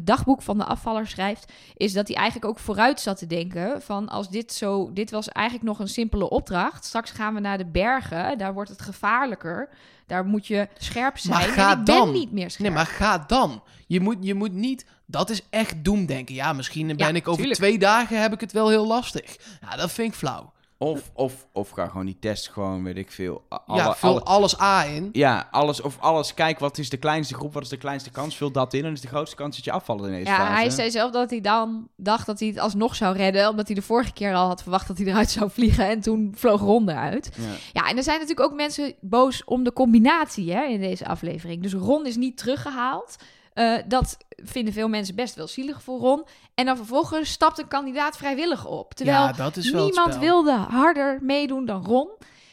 dagboek 0.05 0.43
van 0.43 0.59
de 0.59 0.64
afvaller 0.64 1.07
schrijft, 1.07 1.53
is 1.76 1.93
dat 1.93 2.09
hij 2.09 2.16
eigenlijk 2.16 2.47
ook 2.47 2.59
vooruit 2.59 3.01
zat 3.01 3.18
te 3.18 3.26
denken 3.26 3.82
van 3.82 4.09
als 4.09 4.30
dit 4.30 4.53
zo, 4.53 4.93
dit 4.93 5.11
was 5.11 5.28
eigenlijk 5.28 5.66
nog 5.66 5.78
een 5.78 5.89
simpele 5.89 6.30
opdracht. 6.30 6.85
Straks 6.85 7.11
gaan 7.11 7.35
we 7.35 7.41
naar 7.41 7.59
de 7.59 7.66
bergen, 7.66 8.39
daar 8.39 8.55
wordt 8.55 8.70
het 8.70 8.82
gevaarlijker. 8.82 9.68
Daar 10.07 10.24
moet 10.24 10.47
je 10.47 10.68
scherp 10.78 11.18
zijn. 11.18 11.35
Maar 11.35 11.49
en 11.49 11.55
ga 11.55 11.70
ik 11.70 11.85
ben 11.85 11.85
dan. 11.85 12.12
niet 12.12 12.32
meer 12.32 12.51
scherp. 12.51 12.68
Nee, 12.68 12.76
maar 12.76 12.87
ga 12.87 13.24
dan. 13.26 13.62
Je 13.87 14.01
moet, 14.01 14.16
je 14.20 14.35
moet 14.35 14.53
niet... 14.53 14.87
Dat 15.07 15.30
is 15.30 15.42
echt 15.50 15.84
doemdenken. 15.84 16.34
Ja, 16.34 16.52
misschien 16.52 16.96
ben 16.96 17.16
ik 17.16 17.28
over 17.28 17.36
tuurlijk. 17.40 17.61
twee 17.61 17.78
dagen 17.78 18.20
heb 18.20 18.32
ik 18.32 18.40
het 18.40 18.52
wel 18.52 18.68
heel 18.68 18.86
lastig. 18.86 19.36
Ja, 19.61 19.76
dat 19.76 19.92
vind 19.92 20.09
ik 20.09 20.14
flauw. 20.18 20.52
Of, 20.78 21.11
of, 21.14 21.46
of 21.52 21.70
ga 21.70 21.86
gewoon 21.86 22.07
die 22.07 22.16
test 22.20 22.48
gewoon, 22.48 22.82
weet 22.82 22.96
ik 22.96 23.11
veel. 23.12 23.42
Alle, 23.48 23.78
ja, 23.82 23.94
vul 23.94 24.11
alle- 24.11 24.20
alles 24.22 24.61
A 24.61 24.84
in. 24.84 25.09
ja, 25.12 25.48
alles 25.50 25.80
of 25.80 25.96
alles. 26.00 26.34
Kijk, 26.34 26.59
wat 26.59 26.78
is 26.78 26.90
de 26.90 26.96
kleinste 26.96 27.34
groep? 27.34 27.52
Wat 27.55 27.62
is 27.62 27.68
de 27.68 27.76
kleinste 27.76 28.11
kans? 28.11 28.36
Vul 28.36 28.50
dat 28.52 28.74
in. 28.74 28.84
En 28.84 28.92
is 28.92 29.00
de 29.00 29.09
grootste 29.09 29.36
kans 29.36 29.57
dat 29.57 29.64
je 29.64 29.72
afvallen 29.72 30.05
in 30.05 30.11
deze 30.18 30.30
Ja, 30.30 30.36
fase. 30.36 30.52
hij 30.52 30.70
zei 30.70 30.90
zelf 30.90 31.11
dat 31.12 31.30
hij 31.30 31.40
dan 31.40 31.88
dacht 31.96 32.26
dat 32.26 32.38
hij 32.38 32.48
het 32.48 32.59
alsnog 32.59 32.94
zou 32.94 33.16
redden. 33.16 33.48
Omdat 33.48 33.66
hij 33.66 33.74
de 33.74 33.82
vorige 33.82 34.12
keer 34.12 34.34
al 34.34 34.46
had 34.46 34.62
verwacht 34.62 34.86
dat 34.88 34.98
hij 34.98 35.07
eruit 35.07 35.30
zou 35.30 35.50
vliegen. 35.50 35.88
En 35.88 36.00
toen 36.00 36.32
vloog 36.36 36.61
Ron 36.61 36.88
eruit. 36.88 37.30
Ja. 37.38 37.42
Ja, 37.82 37.88
en 37.88 37.96
er 37.96 38.02
zijn 38.02 38.18
natuurlijk 38.20 38.50
ook 38.50 38.57
mensen 38.57 38.94
boos 39.00 39.44
om 39.44 39.64
de 39.64 39.72
combinatie 39.72 40.52
hè, 40.52 40.64
in 40.64 40.80
deze 40.80 41.07
aflevering. 41.07 41.62
Dus 41.62 41.72
Ron 41.72 42.07
is 42.07 42.16
niet 42.16 42.36
teruggehaald. 42.36 43.16
Eh, 43.55 43.74
dat 43.86 44.16
vinden 44.36 44.72
veel 44.72 44.88
mensen 44.88 45.14
best 45.14 45.34
wel 45.34 45.46
zielig 45.48 45.82
voor 45.82 45.98
Ron. 45.98 46.24
En 46.55 46.64
dan 46.66 46.76
vervolgens 46.76 47.30
stapt 47.30 47.59
een 47.59 47.68
kandidaat 47.68 48.16
vrijwillig 48.16 48.66
op. 48.66 48.94
Terwijl 48.94 49.18
ja, 49.18 49.32
dat 49.32 49.57
is 49.57 49.70
wel 49.70 49.84
het 49.84 49.94
niemand 49.94 50.18
wilde 50.20 50.52
harder 50.52 51.18
meedoen 51.22 51.64
dan 51.66 51.84
Ron. 51.84 52.09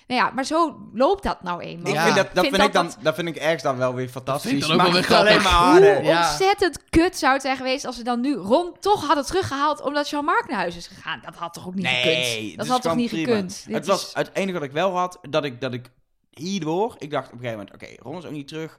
Nou 0.07 0.23
ja, 0.23 0.31
maar 0.35 0.45
zo 0.45 0.89
loopt 0.93 1.23
dat 1.23 1.43
nou 1.43 1.61
eenmaal. 1.61 1.93
Ik 1.93 1.99
vind 1.99 2.15
dat, 2.15 2.25
dat, 2.33 2.43
Vind 2.43 2.55
vind 2.55 2.67
ik 2.67 2.73
dat 2.73 2.91
dan, 2.93 3.03
dat 3.03 3.15
vind 3.15 3.27
ik 3.27 3.35
ergens 3.35 3.63
dan 3.63 3.77
wel 3.77 3.93
weer 3.93 4.09
fantastisch. 4.09 4.49
vind 4.51 4.61
ik 4.63 4.67
dan 4.69 4.77
ook 4.77 4.83
Maar 4.83 4.91
wel 4.93 5.01
weer 5.01 5.17
alleen 5.17 5.41
maar 5.43 5.51
harder. 5.51 5.95
Hoe 5.95 6.03
Ja. 6.05 6.27
ontzettend 6.29 6.79
kut 6.89 7.17
zou 7.17 7.33
het 7.33 7.41
zijn 7.41 7.57
geweest 7.57 7.85
als 7.85 7.95
ze 7.95 8.03
dan 8.03 8.21
nu 8.21 8.33
Ron 8.35 8.73
toch 8.79 9.05
hadden 9.07 9.25
teruggehaald 9.25 9.81
omdat 9.81 10.09
Jean-Marc 10.09 10.47
naar 10.47 10.57
huis 10.57 10.75
is 10.75 10.87
gegaan. 10.87 11.21
Dat 11.25 11.35
had 11.35 11.53
toch 11.53 11.67
ook 11.67 11.75
niet 11.75 11.85
gekund? 11.87 12.03
Nee, 12.05 12.55
Dat 12.55 12.65
is 12.65 12.71
had 12.71 12.81
toch 12.81 12.95
niet 12.95 13.09
prima. 13.09 13.27
gekund? 13.27 13.63
Dit 13.65 13.75
Het 13.75 13.85
was 13.85 14.05
is- 14.07 14.13
het 14.13 14.29
enige 14.33 14.53
wat 14.53 14.67
ik 14.67 14.71
wel 14.73 14.97
had, 14.97 15.19
dat 15.29 15.43
ik, 15.43 15.61
dat 15.61 15.73
ik 15.73 15.85
hierdoor, 16.29 16.95
ik 16.97 17.11
dacht 17.11 17.27
op 17.27 17.33
een 17.33 17.39
gegeven 17.39 17.59
moment, 17.59 17.75
oké, 17.83 18.01
Ron 18.03 18.17
is 18.17 18.25
ook 18.25 18.31
niet 18.31 18.47
terug. 18.47 18.77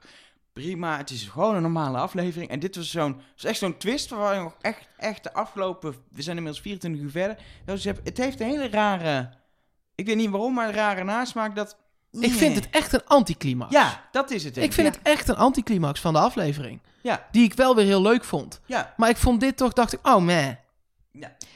Prima, 0.53 0.97
het 0.97 1.09
is 1.09 1.23
gewoon 1.23 1.55
een 1.55 1.61
normale 1.61 1.97
aflevering. 1.97 2.49
En 2.51 2.59
dit 2.59 2.75
was 2.75 2.89
zo'n, 2.91 3.21
was 3.35 3.43
echt 3.43 3.57
zo'n 3.59 3.77
twist 3.77 4.09
waar 4.09 4.35
je 4.35 4.41
nog 4.41 4.55
echt, 4.61 4.87
echt 4.97 5.23
de 5.23 5.33
afgelopen, 5.33 5.95
we 6.11 6.21
zijn 6.21 6.35
inmiddels 6.37 6.63
24 6.63 7.01
uur 7.03 7.09
verder. 7.11 7.37
Dus 7.65 7.83
je 7.83 7.89
hebt- 7.89 8.07
het 8.07 8.17
heeft 8.17 8.39
een 8.39 8.47
hele 8.47 8.69
rare, 8.69 9.29
ik 9.95 10.05
weet 10.05 10.15
niet 10.15 10.29
waarom, 10.29 10.53
maar 10.53 10.67
een 10.67 10.73
rare 10.73 11.03
nasmaak 11.03 11.55
dat... 11.55 11.77
Ik 12.11 12.31
vind 12.31 12.55
het 12.55 12.69
echt 12.69 12.93
een 12.93 13.05
anticlimax. 13.05 13.71
Ja, 13.73 14.07
dat 14.11 14.31
is 14.31 14.43
het. 14.43 14.53
denk 14.53 14.67
Ik 14.67 14.73
vind 14.73 14.87
Ja. 14.87 14.93
het 14.93 15.01
echt 15.07 15.27
een 15.27 15.35
anticlimax 15.35 15.99
van 15.99 16.13
de 16.13 16.19
aflevering. 16.19 16.81
Ja, 17.01 17.27
Die 17.31 17.43
ik 17.43 17.53
wel 17.53 17.75
weer 17.75 17.85
heel 17.85 18.01
leuk 18.01 18.23
vond. 18.23 18.61
ja, 18.65 18.93
Maar 18.97 19.09
ik 19.09 19.17
vond 19.17 19.39
dit 19.39 19.57
toch, 19.57 19.73
dacht 19.73 19.93
ik, 19.93 20.07
oh 20.07 20.17
man. 20.25 20.57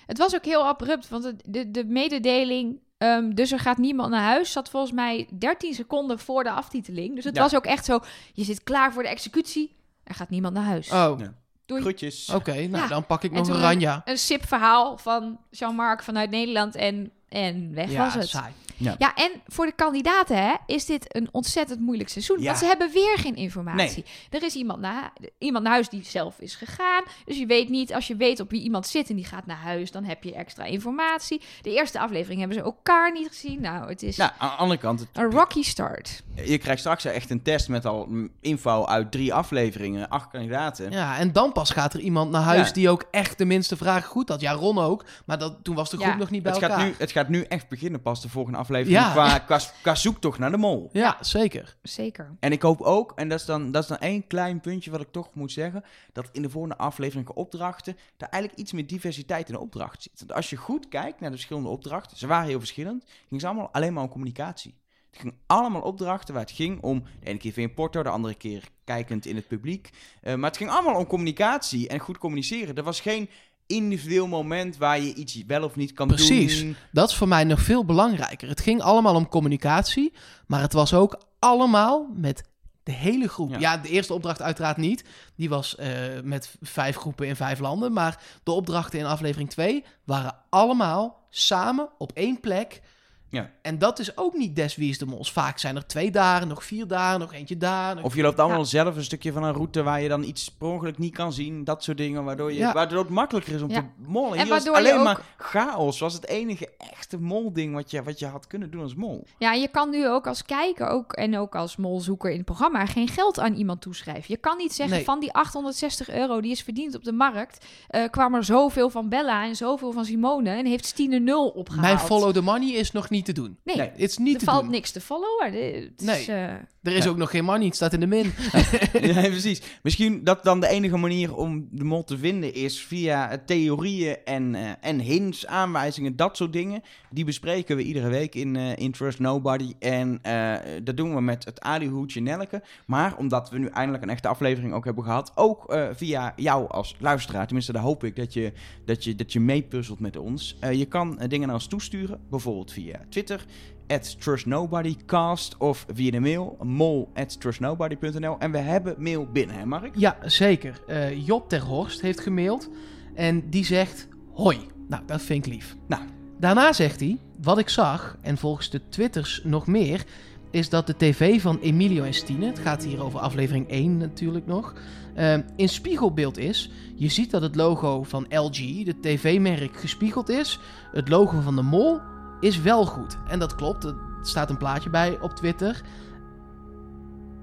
Het 0.06 0.18
was 0.18 0.36
ook 0.36 0.46
heel 0.46 0.66
abrupt, 0.66 1.10
want 1.10 1.34
de, 1.46 1.72
de 1.72 1.86
mededeling... 1.86 2.80
ehm, 2.98 3.30
dus 3.34 3.52
er 3.52 3.60
gaat 3.60 3.78
niemand 3.78 4.10
naar 4.12 4.22
huis. 4.24 4.52
Zat 4.52 4.70
volgens 4.70 4.92
mij 4.94 5.28
13 5.40 5.74
seconden 5.74 6.20
voor 6.20 6.44
de 6.44 6.52
aftiteling. 6.52 7.16
Dus 7.16 7.24
het 7.24 7.36
Ja. 7.36 7.42
was 7.42 7.56
ook 7.56 7.66
echt 7.66 7.86
zo. 7.86 8.00
Je 8.34 8.44
zit 8.44 8.64
klaar 8.64 8.94
voor 8.94 9.04
de 9.04 9.10
executie. 9.10 9.76
Er 10.04 10.16
gaat 10.16 10.30
niemand 10.30 10.54
naar 10.54 10.64
huis. 10.64 10.92
Oh, 10.92 11.14
Ja. 11.20 11.34
Doei. 11.66 11.82
groetjes. 11.82 12.30
oké. 12.30 12.52
nou, 12.54 12.70
Ja. 12.84 12.88
dan 12.88 13.06
pak 13.06 13.24
ik 13.24 13.32
nog 13.32 13.48
een 13.48 13.54
een- 13.56 13.62
ranja. 13.62 14.02
Een 14.06 14.18
sip-verhaal 14.18 14.98
van 14.98 15.40
Jean-Marc 15.50 16.04
vanuit 16.04 16.30
Nederland. 16.30 16.76
En, 16.76 17.12
en 17.30 17.74
weg 17.74 17.92
Ja, 17.92 18.04
was 18.04 18.14
het. 18.14 18.28
saai. 18.30 18.52
Ja, 18.80 19.14
en 19.16 19.32
voor 19.48 19.66
de 19.66 19.72
kandidaten 19.72 20.38
hè, 20.44 20.54
is 20.66 20.86
dit 20.86 21.16
een 21.16 21.30
ontzettend 21.32 21.80
moeilijk 21.80 22.10
seizoen. 22.10 22.40
Ja. 22.40 22.46
Want 22.46 22.58
ze 22.58 22.66
hebben 22.66 22.92
weer 22.94 23.18
geen 23.18 23.36
informatie. 23.36 24.06
Er 24.30 24.44
is 24.44 24.56
iemand 24.56 24.80
naar, 24.80 25.12
iemand 25.38 25.64
naar 25.64 25.74
huis 25.74 25.90
die 25.90 26.04
zelf 26.06 26.40
is 26.40 26.56
gegaan. 26.56 27.04
Dus 27.26 27.38
je 27.38 27.46
weet 27.46 27.70
niet, 27.70 27.94
als 27.94 28.08
je 28.08 28.16
weet 28.16 28.40
op 28.40 28.50
wie 28.50 28.62
iemand 28.62 28.88
zit 28.88 29.10
en 29.10 29.16
die 29.16 29.26
gaat 29.26 29.46
naar 29.46 29.58
huis, 29.58 29.92
dan 29.92 30.04
heb 30.04 30.24
je 30.24 30.34
extra 30.34 30.64
informatie. 30.64 31.42
De 31.62 31.74
eerste 31.74 32.00
aflevering 32.00 32.40
hebben 32.40 32.58
ze 32.58 32.64
elkaar 32.64 33.12
niet 33.12 33.28
gezien. 33.28 33.62
Nou, 33.62 33.90
het 33.90 34.04
is 34.04 34.18
Nou, 34.18 34.32
aan 34.38 34.50
de 34.50 34.56
andere 34.56 34.80
kant, 34.80 35.00
het- 35.00 35.10
een 35.14 35.32
rocky 35.32 35.64
start. 35.64 36.24
je 36.46 36.58
krijgt 36.58 36.80
straks 36.80 37.06
echt 37.06 37.30
een 37.30 37.42
test 37.42 37.70
met 37.70 37.86
al 37.86 38.08
info 38.42 38.86
uit 38.86 39.12
drie 39.12 39.34
afleveringen, 39.34 40.10
acht 40.10 40.30
kandidaten. 40.30 40.92
Ja, 40.92 41.18
en 41.18 41.32
dan 41.32 41.52
pas 41.52 41.70
gaat 41.70 41.94
er 41.94 42.00
iemand 42.00 42.32
naar 42.32 42.42
huis 42.42 42.68
Ja. 42.68 42.74
die 42.74 42.90
ook 42.90 43.04
echt 43.12 43.38
de 43.38 43.46
minste 43.46 43.78
vragen 43.78 44.10
goed 44.10 44.30
had. 44.30 44.42
Ja, 44.42 44.52
Ron 44.52 44.78
ook. 44.80 45.06
Maar 45.26 45.38
dat, 45.38 45.58
toen 45.64 45.76
was 45.76 45.90
de 45.90 45.98
groep 45.98 46.10
Ja. 46.10 46.16
nog 46.18 46.30
niet 46.30 46.44
bij 46.44 46.52
Het 46.54 46.62
elkaar. 46.62 46.78
gaat, 46.80 46.88
nu, 46.88 46.96
het 46.98 47.12
gaat 47.18 47.30
nu 47.30 47.42
echt 47.42 47.70
beginnen 47.70 48.02
pas, 48.02 48.22
de 48.22 48.30
volgende 48.30 48.58
aflevering, 48.58 48.98
Ja. 49.00 49.12
qua, 49.12 49.40
qua, 49.40 49.60
qua 49.82 49.96
zoektocht 49.96 50.40
naar 50.40 50.52
de 50.52 50.58
mol. 50.58 50.90
Ja, 50.94 51.18
zeker. 51.22 51.78
Zeker. 51.82 52.36
En 52.40 52.52
ik 52.52 52.62
hoop 52.62 52.82
ook, 52.82 53.12
en 53.16 53.30
dat 53.30 53.40
is, 53.40 53.46
dan, 53.46 53.72
dat 53.72 53.82
is 53.84 53.90
dan 53.90 53.98
één 53.98 54.28
klein 54.28 54.60
puntje 54.62 54.92
wat 54.92 55.02
ik 55.02 55.12
toch 55.12 55.34
moet 55.34 55.52
zeggen, 55.52 55.84
dat 56.14 56.30
in 56.32 56.42
de 56.42 56.50
volgende 56.50 56.78
aflevering 56.78 57.30
opdrachten, 57.30 57.98
daar 58.18 58.30
eigenlijk 58.30 58.62
iets 58.62 58.72
meer 58.72 58.88
diversiteit 58.88 59.48
in 59.48 59.54
de 59.54 59.60
opdracht 59.60 60.02
zit. 60.04 60.20
Want 60.20 60.34
als 60.34 60.50
je 60.50 60.56
goed 60.56 60.88
kijkt 60.88 61.20
naar 61.20 61.30
de 61.30 61.36
verschillende 61.36 61.70
opdrachten, 61.70 62.18
ze 62.18 62.28
waren 62.28 62.48
heel 62.48 62.60
verschillend, 62.60 63.04
ging 63.28 63.42
ze 63.42 63.48
allemaal 63.48 63.70
alleen 63.72 63.94
maar 63.94 64.04
om 64.04 64.10
communicatie. 64.10 64.76
Het 65.12 65.20
ging 65.22 65.34
allemaal 65.46 65.82
opdrachten 65.82 66.34
waar 66.34 66.44
het 66.44 66.52
ging 66.52 66.82
om, 66.82 67.04
de 67.20 67.28
ene 67.28 67.38
keer 67.40 67.52
via 67.52 67.64
een 67.64 67.74
porto, 67.74 68.04
de 68.04 68.10
andere 68.10 68.36
keer 68.36 68.64
kijkend 68.84 69.26
in 69.26 69.36
het 69.36 69.48
publiek. 69.48 69.90
Eh, 70.22 70.36
maar 70.36 70.50
het 70.50 70.58
ging 70.58 70.70
allemaal 70.70 70.96
om 70.96 71.08
communicatie 71.08 71.88
en 71.88 72.00
goed 72.00 72.18
communiceren. 72.18 72.76
Er 72.76 72.84
was 72.84 73.02
geen 73.02 73.30
individueel 73.68 74.28
moment 74.28 74.78
waar 74.78 75.00
je 75.00 75.14
iets 75.14 75.44
wel 75.48 75.64
of 75.64 75.76
niet 75.76 75.94
kan 75.94 76.08
Precies. 76.08 76.60
doen. 76.60 76.76
Dat 76.92 77.10
is 77.10 77.16
voor 77.16 77.28
mij 77.28 77.44
nog 77.44 77.62
veel 77.62 77.86
belangrijker. 77.86 78.48
Het 78.48 78.62
ging 78.62 78.82
allemaal 78.82 79.16
om 79.16 79.28
communicatie, 79.28 80.14
maar 80.48 80.62
het 80.62 80.74
was 80.74 80.94
ook 80.94 81.22
allemaal 81.40 82.10
met 82.16 82.44
de 82.84 82.92
hele 82.92 83.28
groep. 83.28 83.50
Ja. 83.50 83.60
Ja, 83.60 83.78
de 83.78 83.90
eerste 83.90 84.14
opdracht 84.14 84.42
uiteraard 84.42 84.78
niet. 84.78 85.04
Die 85.36 85.50
was 85.50 85.76
eh, 85.76 85.90
met 86.24 86.56
vijf 86.62 86.96
groepen 86.96 87.28
in 87.28 87.36
vijf 87.36 87.60
landen. 87.60 87.94
Maar 87.94 88.22
de 88.44 88.52
opdrachten 88.52 89.00
in 89.00 89.06
aflevering 89.06 89.50
2 89.50 89.84
waren 90.04 90.36
allemaal 90.50 91.28
samen 91.30 91.90
op 91.98 92.12
één 92.12 92.40
plek. 92.40 92.82
Ja. 93.30 93.50
En 93.62 93.78
dat 93.78 94.00
is 94.00 94.18
ook 94.18 94.34
niet 94.38 94.56
des 94.56 94.76
wie 94.76 94.90
is 94.90 94.98
de 94.98 95.06
mos. 95.06 95.32
Vaak 95.32 95.58
zijn 95.58 95.76
er 95.76 95.88
twee 95.88 96.12
dagen, 96.12 96.48
nog 96.48 96.64
vier 96.64 96.88
dagen, 96.88 97.20
nog 97.20 97.34
eentje 97.34 97.58
daar. 97.58 97.96
nog- 97.96 98.04
Of 98.04 98.16
je 98.16 98.22
loopt 98.22 98.40
allemaal 98.40 98.58
Ja. 98.60 98.64
zelf 98.66 98.96
een 98.96 99.04
stukje 99.04 99.32
van 99.32 99.44
een 99.44 99.54
route 99.54 99.84
waar 99.84 100.02
je 100.02 100.08
dan 100.10 100.24
iets 100.24 100.50
per 100.52 100.68
ongeluk 100.68 100.98
niet 100.98 101.14
kan 101.16 101.34
zien. 101.34 101.64
Dat 101.64 101.84
soort 101.84 101.98
dingen, 101.98 102.24
waardoor, 102.24 102.52
je, 102.52 102.58
Ja. 102.58 102.74
waardoor 102.74 103.00
het 103.00 103.10
makkelijker 103.10 103.54
is 103.56 103.62
om 103.62 103.70
Ja. 103.70 103.80
te 103.80 103.86
mollen. 104.08 104.38
En 104.38 104.48
waardoor 104.48 104.74
je 104.74 104.80
alleen 104.80 104.98
ook- 104.98 105.04
maar 105.04 105.22
chaos. 105.38 106.00
was 106.00 106.14
het 106.14 106.28
enige 106.28 106.70
echte 106.78 107.18
molding 107.20 107.74
wat 107.74 107.92
je, 107.92 108.04
wat 108.04 108.20
je 108.20 108.26
had 108.26 108.48
kunnen 108.48 108.72
doen 108.72 108.82
als 108.82 108.96
mol. 108.96 109.28
Ja, 109.38 109.54
je 109.54 109.68
kan 109.68 109.90
nu 109.90 110.08
ook 110.10 110.28
als 110.28 110.46
kijker 110.46 110.88
ook, 110.88 111.14
en 111.14 111.38
ook 111.38 111.56
als 111.56 111.76
molzoeker 111.76 112.30
in 112.30 112.38
het 112.38 112.46
programma 112.46 112.86
geen 112.86 113.08
geld 113.08 113.40
aan 113.40 113.54
iemand 113.54 113.82
toeschrijven. 113.82 114.24
Je 114.28 114.38
kan 114.38 114.58
niet 114.58 114.74
zeggen 114.74 114.96
Nee. 114.96 115.06
van 115.06 115.20
die 115.20 115.34
860 115.34 116.10
euro 116.10 116.42
die 116.42 116.52
is 116.52 116.62
verdiend 116.64 116.96
op 116.96 117.04
de 117.04 117.12
markt, 117.12 117.66
eh, 117.88 118.04
kwam 118.10 118.36
er 118.36 118.44
zoveel 118.44 118.90
van 118.90 119.10
Bella 119.10 119.44
en 119.46 119.56
zoveel 119.56 119.92
van 119.92 120.06
Simone 120.06 120.50
en 120.50 120.66
heeft 120.66 120.86
Stine 120.86 121.20
nul 121.20 121.48
opgehaald. 121.48 121.86
Mijn 121.86 122.00
follow 122.00 122.34
the 122.34 122.42
money 122.42 122.70
is 122.72 122.92
nog 122.92 123.10
niet 123.10 123.17
te 123.22 123.32
doen. 123.34 123.58
Nee, 123.64 123.76
Nee. 123.76 123.90
Het 123.90 124.00
is 124.10 124.18
niet 124.18 124.34
er 124.34 124.40
te 124.40 124.46
valt 124.46 124.62
doen. 124.62 124.72
niks 124.72 124.92
te 124.92 125.02
followen. 125.02 125.46
Het 125.54 125.92
is, 125.98 126.06
Nee. 126.06 126.26
eh, 126.26 126.54
Er 126.82 126.94
is 126.96 127.04
Ja. 127.04 127.10
ook 127.10 127.18
nog 127.18 127.30
geen 127.30 127.44
money, 127.46 127.66
het 127.66 127.76
staat 127.76 127.94
in 127.94 128.00
de 128.00 128.08
min. 128.08 128.32
ja, 129.02 129.22
precies. 129.22 129.62
Misschien 129.84 130.24
dat 130.24 130.44
dan 130.44 130.60
de 130.60 130.68
enige 130.68 130.98
manier 130.98 131.36
om 131.36 131.68
de 131.72 131.84
mol 131.84 132.04
te 132.04 132.18
vinden 132.18 132.54
is 132.54 132.82
via 132.82 133.42
theorieën 133.46 134.18
en, 134.26 134.56
eh, 134.56 134.70
en 134.82 135.00
hints, 135.00 135.46
aanwijzingen, 135.48 136.16
dat 136.16 136.38
soort 136.38 136.54
dingen. 136.54 136.82
Die 137.12 137.26
bespreken 137.26 137.76
we 137.76 137.84
iedere 137.84 138.10
week 138.10 138.36
in, 138.36 138.56
eh 138.56 138.76
in 138.78 138.92
Trust 138.92 139.20
Nobody. 139.20 139.74
En 139.80 140.20
eh, 140.22 140.54
dat 140.84 140.98
doen 140.98 141.16
we 141.16 141.22
met 141.22 141.46
het 141.46 141.62
alihoedje 141.62 142.22
Nelke. 142.22 142.62
Maar 142.86 143.18
omdat 143.18 143.50
we 143.50 143.58
nu 143.60 143.68
eindelijk 143.68 144.04
een 144.04 144.10
echte 144.10 144.28
aflevering 144.28 144.74
ook 144.74 144.86
hebben 144.86 145.04
gehad, 145.04 145.32
ook 145.36 145.72
eh, 145.74 145.88
via 145.94 146.34
jou 146.36 146.70
als 146.70 146.96
luisteraar. 147.00 147.46
Tenminste, 147.46 147.72
daar 147.72 147.82
hoop 147.82 148.04
ik 148.04 148.16
dat 148.16 148.34
je, 148.34 148.52
dat 148.86 149.04
je, 149.04 149.16
dat 149.16 149.34
je 149.34 149.40
meepuzzelt 149.40 150.00
met 150.00 150.18
ons. 150.18 150.58
Eh, 150.60 150.74
je 150.74 150.86
kan 150.86 151.20
dingen 151.28 151.46
naar 151.48 151.56
ons 151.56 151.68
toesturen, 151.68 152.20
bijvoorbeeld 152.30 152.72
via 152.72 153.00
Twitter 153.10 153.46
at 153.88 154.22
trustnobodycast 154.22 155.58
of 155.58 155.86
via 155.94 156.12
de 156.12 156.20
mail 156.20 156.58
mol 156.62 157.10
at 157.14 157.40
trustnobody.nl. 157.40 158.36
En 158.40 158.52
we 158.52 158.58
hebben 158.58 158.96
mail 158.98 159.26
binnen, 159.32 159.56
hè 159.56 159.66
Mark? 159.66 159.96
Ja, 159.96 160.18
zeker. 160.22 160.82
Eh, 160.88 161.26
Job 161.26 161.50
ter 161.50 161.62
Horst 161.62 162.02
heeft 162.02 162.20
gemaild 162.20 162.70
en 163.16 163.50
die 163.50 163.66
zegt 163.66 164.08
hoi. 164.34 164.58
Nou, 164.88 165.04
dat 165.06 165.22
vind 165.22 165.46
ik 165.46 165.54
lief. 165.54 165.76
Nou. 165.88 166.02
Daarna 166.40 166.74
zegt 166.74 167.00
hij, 167.00 167.18
wat 167.42 167.58
ik 167.58 167.70
zag, 167.70 168.18
en 168.22 168.38
volgens 168.38 168.70
de 168.70 168.82
twitters 168.90 169.42
nog 169.44 169.68
meer, 169.68 170.06
is 170.52 170.70
dat 170.70 170.88
de 170.88 170.96
tv 170.98 171.42
van 171.42 171.60
Emilio 171.60 172.04
en 172.04 172.14
Stine, 172.14 172.46
het 172.46 172.60
gaat 172.60 172.84
hier 172.84 173.04
over 173.04 173.20
aflevering 173.20 173.70
1 173.70 173.98
natuurlijk 173.98 174.46
nog, 174.46 174.74
eh, 175.16 175.38
in 175.56 175.70
spiegelbeeld 175.70 176.38
is. 176.38 176.72
Je 176.96 177.10
ziet 177.10 177.32
dat 177.32 177.42
het 177.42 177.56
logo 177.56 178.04
van 178.04 178.26
LG, 178.30 178.84
de 178.84 179.00
tv-merk, 179.02 179.78
gespiegeld 179.78 180.30
is. 180.30 180.60
Het 180.92 181.10
logo 181.10 181.40
van 181.40 181.56
de 181.56 181.62
mol 181.62 182.00
is 182.40 182.62
wel 182.62 182.86
goed. 182.86 183.18
En 183.28 183.40
dat 183.40 183.56
klopt, 183.56 183.84
er 183.84 183.96
staat 184.22 184.50
een 184.50 184.58
plaatje 184.58 184.90
bij 184.90 185.18
op 185.22 185.32
Twitter. 185.32 185.82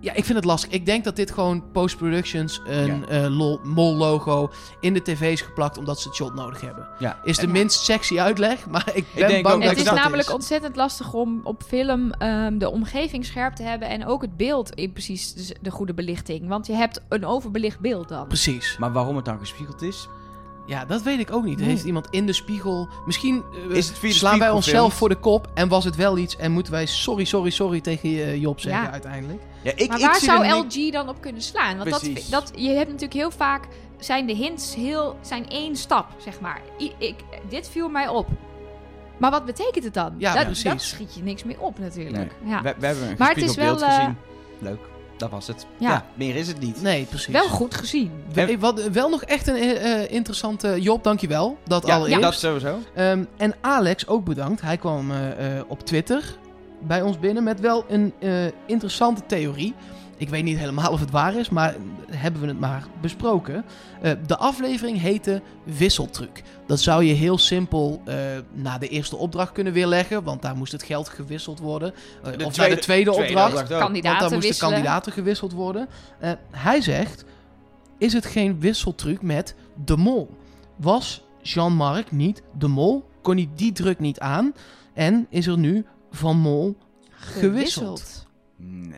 Ja, 0.01 0.12
ik 0.12 0.24
vind 0.24 0.36
het 0.36 0.45
lastig. 0.45 0.70
Ik 0.70 0.86
denk 0.86 1.05
dat 1.05 1.16
dit 1.16 1.30
gewoon 1.30 1.70
post-productions 1.72 2.61
een 2.66 3.09
eh, 3.09 3.26
lol- 3.36 3.61
mol-logo 3.62 4.51
in 4.80 4.95
de 4.95 5.03
tv 5.03 5.32
is 5.32 5.40
geplakt 5.40 5.78
omdat 5.78 6.01
ze 6.01 6.09
het 6.09 6.16
shot 6.16 6.34
nodig 6.34 6.61
hebben. 6.61 6.88
Ja. 6.99 7.18
Is 7.22 7.36
de 7.36 7.42
En- 7.47 7.53
minst 7.53 7.84
sexy 7.84 8.20
uitleg, 8.20 8.66
maar 8.66 8.90
ik 8.95 9.07
ben 9.14 9.28
denk 9.28 9.42
bang 9.42 9.55
ook 9.55 9.61
dat 9.61 9.70
het 9.70 9.78
is 9.78 9.84
dat 9.84 9.95
namelijk 9.95 10.32
ontzettend 10.32 10.76
lastig 10.76 11.12
om 11.14 11.40
op 11.45 11.62
film 11.66 12.12
ehm, 12.12 12.59
de 12.59 12.70
omgeving 12.70 13.24
scherp 13.24 13.55
te 13.55 13.62
hebben 13.62 13.88
en 13.88 14.07
ook 14.07 14.22
het 14.22 14.36
beeld 14.36 14.70
in 14.74 14.92
precies 14.92 15.53
de 15.61 15.70
goede 15.70 15.95
belichting. 15.95 16.49
Want 16.49 16.66
je 16.66 16.72
hebt 16.72 17.01
een 17.09 17.26
overbelicht 17.26 17.80
beeld 17.80 18.09
dan. 18.09 18.26
Precies. 18.26 18.76
Maar 18.78 18.92
waarom 18.92 19.16
het 19.16 19.24
dan 19.24 19.38
gespiegeld 19.38 19.82
is? 19.82 20.09
Ja, 20.66 20.84
dat 20.84 21.02
weet 21.02 21.18
ik 21.18 21.32
ook 21.32 21.44
niet. 21.44 21.58
Nee. 21.58 21.68
Heeft 21.68 21.84
iemand 21.84 22.06
in 22.10 22.26
de 22.26 22.32
spiegel... 22.32 22.88
Misschien 23.06 23.42
eh, 23.70 23.76
Is 23.76 23.88
het 23.88 23.98
via 23.98 24.08
de 24.08 24.14
slaan 24.14 24.38
wij 24.38 24.50
onszelf 24.50 24.94
voor 24.94 25.08
de 25.08 25.14
kop 25.14 25.48
en 25.54 25.68
was 25.68 25.84
het 25.84 25.96
wel 25.96 26.18
iets 26.18 26.36
en 26.36 26.52
moeten 26.52 26.72
wij 26.72 26.86
sorry, 26.86 27.24
sorry, 27.24 27.50
sorry 27.50 27.80
tegen 27.80 28.08
je, 28.08 28.40
Job 28.40 28.60
zeggen 28.60 28.82
Ja. 28.82 28.90
uiteindelijk. 28.90 29.42
Ja, 29.62 29.72
ik, 29.76 29.88
maar 29.88 29.98
ik 29.98 30.04
waar 30.04 30.20
zou 30.20 30.46
LG 30.48 30.92
dan 30.92 31.08
op 31.08 31.20
kunnen 31.20 31.42
slaan? 31.42 31.76
Want 31.76 31.90
dat, 31.90 32.00
Precies. 32.00 32.28
dat, 32.28 32.52
je 32.56 32.68
hebt 32.68 32.86
natuurlijk 32.86 33.12
heel 33.12 33.30
vaak 33.30 33.68
zijn 33.98 34.26
de 34.26 34.34
hints 34.34 34.74
heel 34.74 35.16
zijn 35.20 35.48
één 35.48 35.76
stap, 35.76 36.06
zeg 36.18 36.40
maar. 36.40 36.60
I- 36.80 36.94
ik, 36.98 37.14
dit 37.48 37.68
viel 37.68 37.88
mij 37.88 38.08
op. 38.08 38.28
Maar 39.18 39.30
wat 39.30 39.44
betekent 39.44 39.84
het 39.84 39.94
dan? 39.94 40.14
Ja, 40.18 40.34
dat, 40.34 40.44
precies. 40.44 40.64
dat 40.64 40.82
schiet 40.82 41.14
je 41.14 41.22
niks 41.22 41.44
meer 41.44 41.60
op 41.60 41.78
natuurlijk. 41.78 42.32
Ja. 42.44 42.62
We, 42.62 42.74
we 42.78 42.86
hebben 42.86 43.08
een 43.08 43.14
Maar 43.18 43.28
het 43.28 43.42
is 43.42 43.54
wel, 43.54 43.66
beeld 43.66 43.82
eh, 43.82 43.94
gezien. 43.94 44.16
Leuk. 44.58 44.80
Dat 45.16 45.30
was 45.30 45.46
het. 45.46 45.66
Ja. 45.78 45.90
Ja. 45.90 46.04
meer 46.14 46.36
is 46.36 46.48
het 46.48 46.60
niet. 46.60 46.82
Nee, 46.82 47.04
precies. 47.04 47.32
Wel 47.32 47.48
goed 47.48 47.74
gezien. 47.74 48.10
We- 48.32 48.58
wat, 48.58 48.82
wel 48.88 49.08
nog 49.08 49.22
echt 49.22 49.46
een 49.46 49.56
eh, 49.56 49.92
eh, 50.02 50.10
interessante... 50.10 50.80
Job, 50.80 51.04
dankjewel. 51.04 51.58
Dat 51.64 51.86
Ja, 51.86 51.94
allereerst. 51.96 52.22
dat 52.22 52.34
sowieso. 52.34 52.78
Ehm, 52.94 53.24
en 53.36 53.54
Alex 53.60 54.06
ook 54.06 54.24
bedankt. 54.24 54.60
Hij 54.60 54.76
kwam 54.76 55.10
eh, 55.10 55.56
eh, 55.58 55.64
op 55.66 55.80
Twitter 55.86 56.36
bij 56.80 57.02
ons 57.02 57.18
binnen 57.18 57.42
met 57.44 57.60
wel 57.60 57.84
een 57.88 58.12
eh, 58.18 58.30
interessante 58.66 59.22
theorie. 59.26 59.74
Ik 60.16 60.28
weet 60.28 60.44
niet 60.44 60.58
helemaal 60.58 60.92
of 60.92 61.00
het 61.00 61.10
waar 61.10 61.34
is, 61.36 61.48
maar 61.48 61.74
hebben 62.10 62.40
we 62.40 62.46
het 62.46 62.60
maar 62.60 62.86
besproken. 63.00 63.64
Eh, 64.02 64.12
de 64.26 64.36
aflevering 64.36 65.00
heette 65.00 65.42
Wisseltruc. 65.64 66.42
Dat 66.66 66.80
zou 66.80 67.04
je 67.04 67.12
heel 67.12 67.38
simpel 67.38 68.02
eh, 68.04 68.16
na 68.52 68.78
de 68.78 68.88
eerste 68.88 69.16
opdracht 69.16 69.52
kunnen 69.52 69.72
weerleggen, 69.72 70.22
want 70.22 70.42
daar 70.42 70.56
moest 70.56 70.72
het 70.72 70.82
geld 70.82 71.08
gewisseld 71.08 71.58
worden. 71.58 71.92
Eh, 71.92 71.98
of 72.26 72.32
tweede- 72.34 72.56
naar 72.56 72.68
de 72.70 72.78
tweede, 72.78 73.12
opdracht, 73.12 73.52
want 73.52 73.68
daar 73.68 73.80
Kandidaten 73.80 74.20
moesten 74.22 74.40
wisselen. 74.40 74.72
kandidaten 74.72 75.12
gewisseld 75.12 75.52
worden. 75.52 75.88
Eh, 76.18 76.32
hij 76.50 76.80
zegt, 76.80 77.24
is 77.98 78.12
het 78.12 78.26
geen 78.26 78.60
wisseltruc 78.60 79.22
met 79.22 79.54
de 79.84 79.96
mol? 79.96 80.36
Was 80.76 81.24
Jean-Marc 81.42 82.10
niet 82.12 82.42
de 82.58 82.68
mol? 82.68 83.08
Kon 83.22 83.36
hij 83.36 83.48
die 83.54 83.72
druk 83.72 83.98
niet 83.98 84.18
aan? 84.20 84.52
En 84.92 85.26
is 85.30 85.46
er 85.46 85.58
nu 85.58 85.84
van 86.10 86.36
mol 86.36 86.76
gewisseld? 87.10 88.26
Nou, 88.56 88.92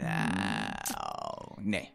nee. 1.66 1.94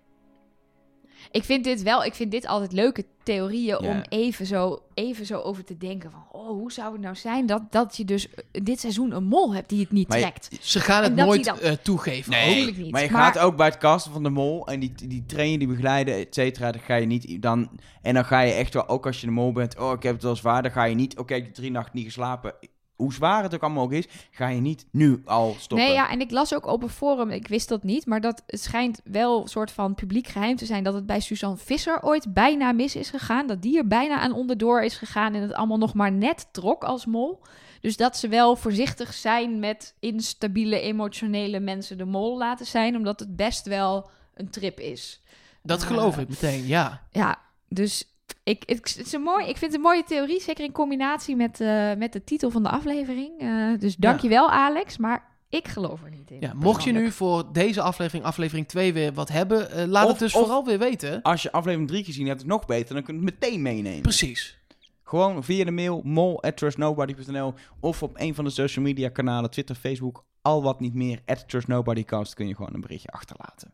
Ik 1.31 1.43
vind 1.43 1.63
dit 1.63 1.81
wel, 1.81 2.03
ik 2.03 2.13
vind 2.15 2.31
dit 2.31 2.47
altijd 2.47 2.71
leuke 2.71 3.05
theorieën 3.23 3.79
om 3.79 4.01
even 4.09 4.45
zo, 4.45 4.81
even 4.93 5.25
zo 5.25 5.39
over 5.39 5.63
te 5.63 5.77
denken 5.77 6.11
van, 6.11 6.23
oh, 6.31 6.47
hoe 6.47 6.71
zou 6.71 6.91
het 6.93 7.01
nou 7.01 7.15
zijn 7.15 7.45
dat, 7.45 7.71
dat 7.71 7.97
je 7.97 8.05
dus 8.05 8.29
eh, 8.29 8.43
dit 8.63 8.79
seizoen 8.79 9.11
een 9.15 9.23
mol 9.23 9.53
hebt 9.53 9.69
die 9.69 9.79
het 9.79 9.91
niet 9.91 10.07
Maar 10.07 10.17
je- 10.17 10.23
trekt? 10.23 10.49
Ze 10.61 10.79
gaan 10.79 11.03
het 11.03 11.15
nooit 11.15 11.45
dan- 11.45 11.59
eh, 11.59 11.71
toegeven. 11.71 12.31
Nee, 12.31 12.69
ook. 12.69 12.77
Niet. 12.77 12.91
maar 12.91 13.03
je 13.03 13.09
Maar- 13.11 13.21
gaat 13.33 13.37
ook 13.43 13.55
bij 13.55 13.67
het 13.67 13.77
casten 13.77 14.11
van 14.11 14.23
de 14.23 14.29
mol 14.29 14.67
en 14.67 14.79
die, 14.79 14.91
die 15.07 15.25
trainen, 15.25 15.59
die 15.59 15.67
begeleiden, 15.67 16.13
et 16.15 16.33
cetera, 16.35 16.71
dan 16.71 16.81
ga 16.81 16.95
je 16.95 17.05
niet 17.05 17.41
dan 17.41 17.69
en 18.01 18.13
dan 18.13 18.25
ga 18.25 18.39
je 18.41 18.51
echt 18.53 18.73
wel, 18.73 18.87
ook 18.89 19.05
als 19.05 19.19
je 19.19 19.25
de 19.25 19.31
mol 19.31 19.51
bent, 19.51 19.79
oh 19.79 19.91
ik 19.93 20.03
heb 20.03 20.13
het 20.13 20.23
wel 20.23 20.35
zwaar, 20.35 20.61
dan 20.61 20.71
ga 20.71 20.83
je 20.83 20.95
niet, 20.95 21.17
oké, 21.17 21.33
ik 21.35 21.43
heb 21.43 21.53
drie 21.53 21.71
nachten 21.71 21.95
niet 21.95 22.05
geslapen, 22.05 22.53
hoe 23.01 23.13
zwaar 23.13 23.43
het 23.43 23.53
ook 23.53 23.61
allemaal 23.61 23.83
ook 23.83 23.91
is, 23.91 24.07
ga 24.31 24.47
je 24.47 24.61
niet 24.61 24.85
nu 24.91 25.21
al 25.25 25.55
stoppen. 25.59 25.87
Nee, 25.87 25.95
ja, 25.95 26.09
en 26.09 26.21
ik 26.21 26.31
las 26.31 26.53
ook 26.53 26.65
op 26.65 26.83
een 26.83 26.89
forum, 26.89 27.29
ik 27.29 27.47
wist 27.47 27.69
dat 27.69 27.83
niet, 27.83 28.05
maar 28.05 28.21
dat 28.21 28.43
het 28.45 28.61
schijnt 28.61 29.01
wel 29.03 29.41
een 29.41 29.47
soort 29.47 29.71
van 29.71 29.95
publiek 29.95 30.27
geheim 30.27 30.55
te 30.55 30.65
zijn 30.65 30.83
dat 30.83 30.93
het 30.93 31.05
bij 31.05 31.19
Suzanne 31.19 31.57
Visser 31.57 32.03
ooit 32.03 32.33
bijna 32.33 32.71
mis 32.71 32.95
is 32.95 33.09
gegaan. 33.09 33.47
Dat 33.47 33.61
die 33.61 33.77
er 33.77 33.87
bijna 33.87 34.19
aan 34.19 34.33
onderdoor 34.33 34.83
is 34.83 34.97
gegaan 34.97 35.33
en 35.33 35.41
het 35.41 35.53
allemaal 35.53 35.77
nog 35.77 35.93
maar 35.93 36.11
net 36.11 36.47
trok 36.51 36.83
als 36.83 37.05
mol. 37.05 37.41
Dus 37.81 37.97
dat 37.97 38.17
ze 38.17 38.27
wel 38.27 38.55
voorzichtig 38.55 39.13
zijn 39.13 39.59
met 39.59 39.95
instabiele, 39.99 40.79
emotionele 40.79 41.59
mensen 41.59 41.97
de 41.97 42.05
mol 42.05 42.37
laten 42.37 42.65
zijn, 42.65 42.95
omdat 42.95 43.19
het 43.19 43.35
best 43.35 43.65
wel 43.65 44.09
een 44.33 44.49
trip 44.49 44.79
is. 44.79 45.21
Dat 45.63 45.83
geloof 45.83 46.17
ik 46.17 46.29
meteen, 46.29 46.67
ja. 46.67 47.01
Ja, 47.11 47.39
dus 47.67 48.05
ik, 48.43 48.63
ik, 48.65 48.75
het 48.87 48.97
is 49.05 49.13
een 49.13 49.21
mooi, 49.21 49.41
ik 49.47 49.57
vind 49.57 49.71
het 49.71 49.73
een 49.73 49.81
mooie 49.87 50.03
theorie, 50.03 50.41
zeker 50.41 50.63
in 50.63 50.71
combinatie 50.71 51.35
met, 51.35 51.61
eh, 51.61 51.93
met 51.93 52.13
de 52.13 52.23
titel 52.23 52.49
van 52.49 52.63
de 52.63 52.69
aflevering. 52.69 53.39
Eh, 53.39 53.79
dus 53.79 53.95
dankjewel 53.95 54.51
Alex, 54.51 54.97
maar 54.97 55.29
ik 55.49 55.67
geloof 55.67 56.03
er 56.03 56.09
niet 56.09 56.31
in. 56.31 56.37
ja. 56.39 56.53
Mocht 56.53 56.83
je 56.83 56.91
nu 56.91 57.11
voor 57.11 57.51
deze 57.53 57.81
aflevering, 57.81 58.25
aflevering 58.25 58.67
2, 58.67 58.93
weer 58.93 59.13
wat 59.13 59.29
hebben, 59.29 59.71
eh, 59.71 59.85
laat 59.87 60.03
Of- 60.05 60.09
het 60.09 60.19
dus 60.19 60.33
of- 60.35 60.41
vooral 60.41 60.65
weer 60.65 60.79
weten. 60.79 61.21
Als 61.21 61.41
je 61.41 61.51
aflevering 61.51 61.89
3 61.89 62.03
gezien 62.03 62.25
hebt, 62.25 62.37
is 62.37 62.43
het 62.43 62.51
nog 62.51 62.65
beter, 62.65 62.93
dan 62.95 63.03
kun 63.03 63.13
je 63.19 63.25
het 63.25 63.39
meteen 63.39 63.61
meenemen. 63.61 64.01
Precies. 64.01 64.59
Gewoon 65.03 65.43
via 65.43 65.63
de 65.65 65.71
mail 65.71 66.01
mol@trustnobody.nl 66.03 67.53
of 67.79 68.03
op 68.03 68.11
een 68.19 68.35
van 68.35 68.43
de 68.43 68.49
social 68.49 68.85
media 68.85 69.09
kanalen, 69.09 69.49
Twitter, 69.51 69.75
Facebook, 69.75 70.23
al 70.41 70.63
wat 70.63 70.79
niet 70.79 70.93
meer, 70.93 71.19
at 71.25 71.49
trustnobodycast, 71.49 72.33
kun 72.33 72.47
je 72.47 72.55
gewoon 72.55 72.73
een 72.73 72.81
berichtje 72.81 73.09
achterlaten. 73.09 73.73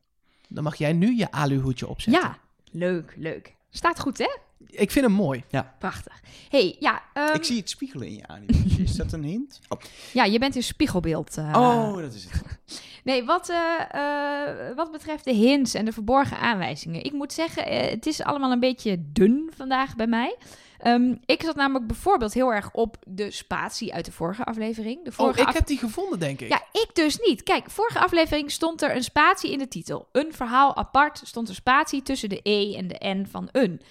Dan 0.50 0.64
mag 0.64 0.76
jij 0.76 0.94
nu 0.94 1.18
je 1.18 1.32
aluhoedje 1.32 1.88
opzetten. 1.88 2.24
Ja, 2.24 2.38
leuk, 2.72 3.14
leuk. 3.18 3.56
Staat 3.70 4.00
goed, 4.00 4.18
hè? 4.18 4.38
Ik 4.66 4.92
vind 4.92 5.06
hem 5.06 5.14
mooi. 5.16 5.44
Prachtig. 5.80 6.22
hey, 6.50 6.76
ja, 6.80 7.02
ehm, 7.14 7.34
Ik 7.36 7.44
zie 7.44 7.58
het 7.58 7.70
spiegelen 7.70 8.08
in 8.08 8.14
je 8.14 8.28
animatie. 8.28 8.84
Is 8.84 8.96
dat 8.96 9.12
een 9.14 9.24
hint? 9.24 9.60
Oh, 9.70 9.80
ja, 10.14 10.24
je 10.24 10.40
bent 10.40 10.56
in 10.56 10.64
spiegelbeeld. 10.64 11.38
eh. 11.38 11.52
oh 11.56 11.98
dat 11.98 12.14
is 12.14 12.24
het. 12.24 12.42
Nee, 13.04 13.24
wat, 13.26 13.50
eh, 13.50 13.58
eh, 13.92 14.76
wat 14.76 14.92
betreft 14.92 15.24
de 15.26 15.34
hints 15.34 15.74
en 15.74 15.86
de 15.86 15.92
verborgen 15.92 16.38
aanwijzingen. 16.40 17.04
Ik 17.04 17.12
moet 17.14 17.34
zeggen, 17.34 17.64
het 17.90 18.06
is 18.06 18.22
allemaal 18.24 18.52
een 18.52 18.60
beetje 18.60 18.98
dun 19.14 19.52
vandaag 19.56 19.96
bij 19.96 20.08
mij. 20.08 20.36
Ehm, 20.78 21.16
ik 21.26 21.42
zat 21.44 21.56
namelijk 21.56 21.88
bijvoorbeeld 21.88 22.34
heel 22.34 22.54
erg 22.54 22.72
op 22.74 22.98
de 23.08 23.32
spatie 23.32 23.94
uit 23.94 24.06
de 24.06 24.12
vorige 24.12 24.44
aflevering. 24.46 25.04
De 25.04 25.10
Oh, 25.10 25.16
vorige 25.16 25.42
ik 25.42 25.48
af- 25.48 25.54
heb 25.54 25.68
die 25.68 25.78
gevonden, 25.78 26.20
denk 26.20 26.42
ik. 26.42 26.50
Ja, 26.50 26.62
ik 26.72 26.90
dus 26.94 27.18
niet. 27.28 27.44
Kijk, 27.44 27.70
vorige 27.70 28.00
aflevering 28.00 28.52
stond 28.52 28.82
er 28.82 28.96
een 28.96 29.04
spatie 29.04 29.52
in 29.52 29.58
de 29.58 29.68
titel. 29.68 30.08
Een 30.12 30.34
verhaal 30.34 30.76
apart 30.76 31.22
stond 31.24 31.50
er 31.50 31.56
spatie 31.56 32.02
tussen 32.02 32.30
de 32.30 32.40
E 32.44 32.76
en 32.76 32.88
de 32.88 33.00
N 33.08 33.26
van 33.32 33.50
een. 33.52 33.82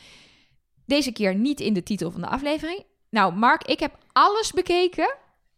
Deze 0.87 1.13
keer 1.13 1.35
niet 1.35 1.61
in 1.61 1.73
de 1.73 1.83
titel 1.83 2.11
van 2.11 2.21
de 2.21 2.27
aflevering. 2.27 2.85
Nou, 3.11 3.35
Mark, 3.35 3.65
ik 3.65 3.81
heb 3.81 3.99
alles 4.13 4.53
bekeken, 4.53 5.15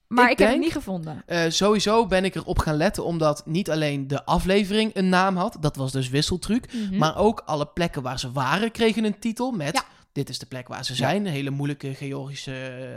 maar 0.07 0.25
ik, 0.25 0.31
Ik 0.33 0.39
heb 0.39 0.49
het 0.49 0.59
niet 0.59 0.73
gevonden. 0.73 1.23
Eh, 1.27 1.43
sowieso 1.49 2.07
ben 2.07 2.25
ik 2.25 2.35
erop 2.35 2.59
gaan 2.59 2.77
letten 2.77 3.05
omdat 3.05 3.43
niet 3.47 3.71
alleen 3.71 4.09
de 4.09 4.25
aflevering 4.25 4.91
een 4.95 5.09
naam 5.09 5.37
had, 5.37 5.57
dat 5.61 5.77
was 5.77 5.93
dus 5.93 6.09
wisseltruc, 6.09 6.73
Mhm. 6.73 6.97
maar 6.97 7.17
ook 7.19 7.43
alle 7.47 7.67
plekken 7.67 8.03
waar 8.03 8.19
ze 8.19 8.33
waren 8.33 8.71
kregen 8.71 9.05
een 9.05 9.19
titel 9.19 9.51
met 9.51 9.75
Ja. 9.75 9.85
dit 10.13 10.29
is 10.29 10.39
de 10.39 10.47
plek 10.47 10.69
waar 10.69 10.85
ze 10.85 10.95
zijn, 10.95 11.27
hele 11.27 11.51
moeilijke 11.51 11.95
Georgische 11.95 12.55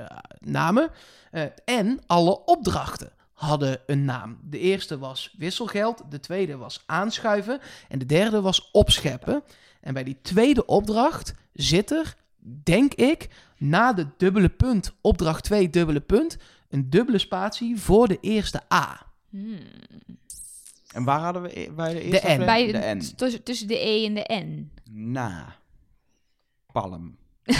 eh, 0.10 0.18
namen. 0.40 0.90
Eh, 1.32 1.44
en 1.66 2.00
alle 2.08 2.46
opdrachten 2.46 3.12
hadden 3.34 3.80
een 3.86 4.06
naam. 4.06 4.40
De 4.44 4.60
eerste 4.60 4.98
was 4.98 5.34
wisselgeld, 5.38 6.02
de 6.10 6.20
tweede 6.20 6.58
was 6.58 6.84
aanschuiven 6.86 7.60
en 7.90 8.00
de 8.00 8.06
derde 8.06 8.42
was 8.42 8.70
opscheppen. 8.72 9.44
En 9.82 9.94
bij 9.94 10.04
die 10.04 10.18
tweede 10.22 10.66
opdracht 10.66 11.34
zit 11.54 11.92
er, 11.92 12.16
denk 12.44 12.94
ik, 12.94 13.30
na 13.58 13.94
de 13.94 14.08
dubbele 14.18 14.50
punt, 14.50 14.94
opdracht 15.02 15.44
2 15.44 15.70
dubbele 15.70 16.02
punt, 16.02 16.38
een 16.70 16.89
dubbele 16.89 17.18
spatie 17.18 17.80
voor 17.80 18.08
de 18.08 18.18
eerste 18.22 18.62
A. 18.74 19.06
Hmm. 19.30 19.60
En 20.92 21.04
waar 21.04 21.20
hadden 21.20 21.42
we 21.42 21.60
e- 21.60 21.72
bij 21.72 21.94
de 21.94 22.00
De 22.00 22.06
eerste 22.06 22.28
N. 22.28 22.46
Bij, 22.46 22.72
De 22.72 22.96
N. 22.96 23.16
tussen, 23.16 23.44
tussen 23.44 23.68
de 23.68 23.88
E 23.88 24.06
en 24.06 24.14
de 24.14 24.34
N. 24.46 24.72
Na. 24.92 25.56
Palm. 26.72 27.18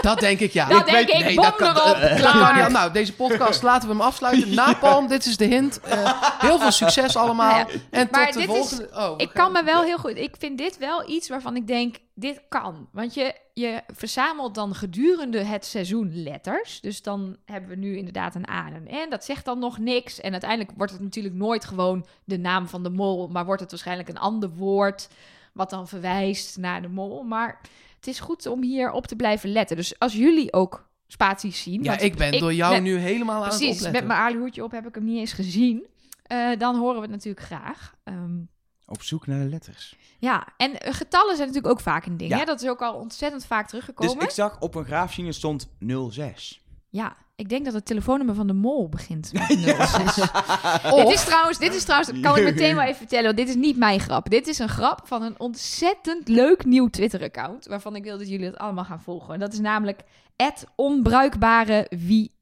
Dat 0.00 0.18
denk 0.20 0.40
ik, 0.40 0.52
ja. 0.52 0.68
Dat 0.68 0.86
denk 0.86 1.08
ik, 1.08 1.34
bom 1.34 1.44
dat 1.44 1.56
kan, 1.56 1.76
erop, 1.76 1.94
eh, 1.94 2.00
dat 2.10 2.18
klaar. 2.32 2.52
kan 2.54 2.62
niet. 2.64 2.72
Nou, 2.72 2.92
deze 2.92 3.14
podcast 3.14 3.62
laten 3.62 3.88
we 3.88 3.94
hem 3.94 4.02
afsluiten. 4.04 4.54
Napalm, 4.64 5.06
dit 5.08 5.26
is 5.26 5.36
de 5.36 5.44
hint. 5.44 5.80
Eh, 5.80 6.22
heel 6.38 6.58
veel 6.58 6.70
succes 6.70 7.16
allemaal. 7.16 7.56
Ja, 7.58 7.66
En 7.90 8.08
maar 8.10 8.24
tot 8.24 8.32
de 8.32 8.38
dit 8.40 8.48
is- 8.48 8.54
volgende... 8.56 8.88
oh, 8.94 9.14
Ik 9.16 9.30
kan 9.34 9.52
me 9.52 9.62
wel 9.64 9.82
heel 9.82 9.98
goed. 9.98 10.16
Ik 10.16 10.34
vind 10.38 10.58
dit 10.58 10.78
wel 10.78 11.08
iets 11.10 11.28
waarvan 11.28 11.56
ik 11.56 11.66
denk: 11.66 11.96
dit 12.14 12.40
kan. 12.48 12.88
Want 12.92 13.14
je, 13.14 13.34
je 13.54 13.82
verzamelt 13.94 14.54
dan 14.54 14.74
gedurende 14.74 15.38
het 15.42 15.64
seizoen 15.66 16.22
letters. 16.22 16.80
Dus 16.80 17.02
dan 17.02 17.36
hebben 17.44 17.70
we 17.70 17.76
nu 17.76 17.96
inderdaad 17.96 18.34
een 18.34 18.50
A 18.50 18.66
en 18.66 18.74
een 18.74 19.06
N. 19.06 19.10
Dat 19.10 19.24
zegt 19.24 19.44
dan 19.44 19.58
nog 19.58 19.78
niks. 19.78 20.20
En 20.20 20.32
uiteindelijk 20.32 20.70
wordt 20.76 20.92
het 20.92 21.00
natuurlijk 21.02 21.34
nooit 21.34 21.64
gewoon 21.64 22.06
de 22.24 22.38
naam 22.38 22.68
van 22.68 22.82
de 22.82 22.90
mol. 22.90 23.28
Maar 23.28 23.44
wordt 23.44 23.60
het 23.60 23.70
waarschijnlijk 23.70 24.08
een 24.08 24.18
ander 24.18 24.48
woord. 24.50 25.08
Wat 25.52 25.70
dan 25.70 25.88
verwijst 25.88 26.56
naar 26.56 26.82
de 26.82 26.88
mol. 26.88 27.22
Maar 27.22 27.60
het 28.00 28.06
is 28.08 28.20
goed 28.20 28.46
om 28.46 28.62
hier 28.62 28.90
op 28.92 29.06
te 29.06 29.16
blijven 29.16 29.52
letten. 29.52 29.76
Dus 29.76 29.98
als 29.98 30.12
jullie 30.12 30.52
ook 30.52 30.88
spaties 31.06 31.62
zien. 31.62 31.82
Ja, 31.82 31.98
ik 31.98 32.16
ben 32.16 32.38
door 32.40 32.54
jou 32.54 32.72
met- 32.72 32.82
nu 32.82 32.96
helemaal 32.96 33.36
aan 33.36 33.48
het 33.48 33.56
Precies, 33.56 33.76
opletten. 33.76 33.92
met 33.92 34.06
mijn 34.06 34.20
aluhoedje 34.20 34.64
op 34.64 34.70
heb 34.70 34.86
ik 34.86 34.94
hem 34.94 35.04
niet 35.04 35.18
eens 35.18 35.32
gezien. 35.32 35.86
Eh, 36.22 36.48
dan 36.58 36.76
horen 36.76 36.94
we 36.94 37.00
het 37.00 37.10
natuurlijk 37.10 37.44
graag. 37.46 37.94
Ehm, 38.04 38.38
Op 38.86 39.02
zoek 39.02 39.26
naar 39.26 39.38
de 39.38 39.48
letters. 39.48 39.96
ja, 40.18 40.46
en 40.56 40.80
eh, 40.80 40.94
getallen 40.94 41.36
zijn 41.36 41.48
natuurlijk 41.48 41.74
ook 41.74 41.80
vaak 41.80 42.06
een 42.06 42.16
ding. 42.16 42.30
Ja. 42.30 42.38
Hè? 42.38 42.44
Dat 42.44 42.62
is 42.62 42.68
ook 42.68 42.82
al 42.82 42.94
ontzettend 42.94 43.44
vaak 43.46 43.60
Dus 43.62 43.70
teruggekomen. 43.70 44.24
ik 44.24 44.30
zag 44.30 44.60
op 44.60 44.74
een 44.74 44.84
graafzine 44.84 45.32
stond 45.32 45.68
06. 46.10 46.64
Ja, 46.90 47.16
ik 47.36 47.48
denk 47.48 47.64
dat 47.64 47.74
het 47.74 47.86
telefoonnummer 47.86 48.34
van 48.34 48.46
de 48.46 48.52
mol 48.52 48.88
begint 48.88 49.32
met 49.32 49.46
06. 49.46 50.14
Dit 50.96 51.12
is 51.12 51.24
trouwens, 51.24 51.58
dit 51.58 51.74
is 51.74 51.82
trouwens, 51.84 52.10
dat 52.10 52.20
kan 52.20 52.36
ik 52.36 52.44
meteen 52.44 52.74
wel 52.74 52.84
even 52.84 52.96
vertellen, 52.96 53.24
want 53.24 53.36
dit 53.36 53.48
is 53.48 53.54
niet 53.54 53.76
mijn 53.76 54.00
grap. 54.00 54.30
Dit 54.30 54.46
is 54.46 54.58
een 54.58 54.68
grap 54.68 55.00
van 55.04 55.22
een 55.22 55.40
ontzettend 55.40 56.28
leuk 56.28 56.64
nieuw 56.64 56.88
Twitter-account, 56.88 57.66
waarvan 57.66 57.96
ik 57.96 58.04
wil 58.04 58.18
dat 58.18 58.28
jullie 58.28 58.46
het 58.46 58.58
allemaal 58.58 58.84
gaan 58.84 59.00
volgen. 59.00 59.34
En 59.34 59.40
dat 59.40 59.52
is 59.52 59.60
namelijk 59.60 60.00
onbruikbare 60.74 61.86
wie 61.90 62.32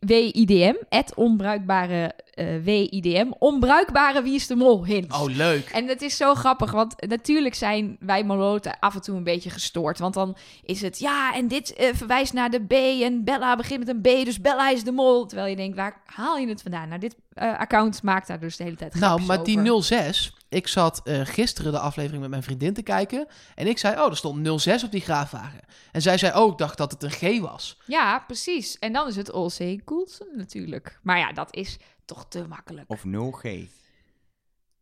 WIDM, 0.00 0.74
het 0.88 1.14
onbruikbare 1.14 2.14
WIDM, 2.62 3.30
onbruikbare 3.38 4.22
Wie 4.22 4.34
is 4.34 4.46
de 4.46 4.56
Mol 4.56 4.84
hint. 4.84 5.12
Oh, 5.12 5.24
leuk. 5.24 5.68
En 5.68 5.86
het 5.86 6.02
is 6.02 6.16
zo 6.16 6.34
grappig, 6.34 6.70
want 6.70 7.06
natuurlijk 7.08 7.54
zijn 7.54 7.96
wij 8.00 8.24
Moloten 8.24 8.78
af 8.78 8.94
en 8.94 9.00
toe 9.00 9.16
een 9.16 9.24
beetje 9.24 9.50
gestoord. 9.50 9.98
Want 9.98 10.14
dan 10.14 10.36
is 10.62 10.80
het, 10.80 10.98
ja, 10.98 11.34
en 11.34 11.48
dit 11.48 11.74
eh, 11.74 11.88
verwijst 11.94 12.32
naar 12.32 12.50
de 12.50 12.64
B 12.64 12.72
en 13.02 13.24
Bella 13.24 13.56
begint 13.56 13.78
met 13.78 13.88
een 13.88 14.00
B, 14.00 14.24
dus 14.24 14.40
Bella 14.40 14.70
is 14.70 14.84
de 14.84 14.92
mol. 14.92 15.26
Terwijl 15.26 15.48
je 15.48 15.56
denkt, 15.56 15.76
waar 15.76 16.00
haal 16.04 16.36
je 16.36 16.48
het 16.48 16.62
vandaan? 16.62 16.88
Nou, 16.88 17.00
dit 17.00 17.16
eh, 17.32 17.58
account 17.58 18.02
maakt 18.02 18.26
daar 18.26 18.40
dus 18.40 18.56
de 18.56 18.64
hele 18.64 18.76
tijd 18.76 18.94
Nou, 18.94 19.22
maar 19.22 19.40
over. 19.40 19.62
die 19.62 19.82
06, 19.82 20.32
ik 20.48 20.68
zat 20.68 21.00
eh, 21.04 21.20
gisteren 21.24 21.72
de 21.72 21.78
aflevering 21.78 22.20
met 22.20 22.30
mijn 22.30 22.42
vriendin 22.42 22.74
te 22.74 22.82
kijken. 22.82 23.26
En 23.54 23.66
ik 23.66 23.78
zei, 23.78 24.00
oh, 24.00 24.06
er 24.06 24.16
stond 24.16 24.60
06 24.60 24.84
op 24.84 24.90
die 24.90 25.00
graafwagen. 25.00 25.60
En 25.92 26.02
zij 26.02 26.18
zei, 26.18 26.38
oh, 26.38 26.52
ik 26.52 26.58
dacht 26.58 26.78
dat 26.78 26.92
het 26.92 27.02
een 27.02 27.10
G 27.10 27.40
was. 27.40 27.78
Ja, 27.86 28.18
precies. 28.26 28.78
En 28.78 28.92
dan 28.92 29.08
is 29.08 29.16
het 29.16 29.32
Olsey 29.32 29.80
Coulson 29.84 30.28
natuurlijk. 30.34 30.98
Maar 31.02 31.18
ja, 31.18 31.32
dat 31.32 31.54
is 31.54 31.78
toch 32.08 32.26
te 32.28 32.48
makkelijk. 32.48 32.90
Of 32.90 33.04
0G. 33.06 33.68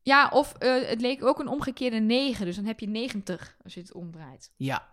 Ja, 0.03 0.29
of 0.33 0.53
eh, 0.53 0.89
het 0.89 1.01
leek 1.01 1.25
ook 1.25 1.39
een 1.39 1.49
omgekeerde 1.49 1.99
9, 1.99 2.45
dus 2.47 2.57
dan 2.57 2.65
heb 2.65 2.81
je 2.81 2.89
90 2.89 3.57
als 3.65 3.75
je 3.75 3.81
het 3.81 3.93
omdraait. 3.93 4.51
Ja. 4.57 4.87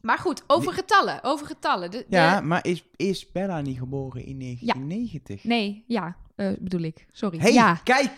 Maar 0.00 0.18
goed, 0.18 0.42
over 0.46 0.72
getallen, 0.72 1.22
over 1.22 1.46
getallen. 1.46 1.90
De, 1.90 1.98
de- 2.08 2.16
Ja, 2.16 2.40
maar 2.40 2.66
is, 2.66 2.84
is 2.96 3.32
Bella 3.32 3.60
niet 3.60 3.78
geboren 3.78 4.24
in 4.24 4.38
1990? 4.38 5.44
Nee, 5.44 5.84
ja, 5.86 6.16
eh, 6.34 6.52
bedoel 6.58 6.80
ik. 6.80 7.06
Sorry. 7.12 7.38
hey, 7.38 7.52
Ja, 7.52 7.74
kijk, 7.74 8.10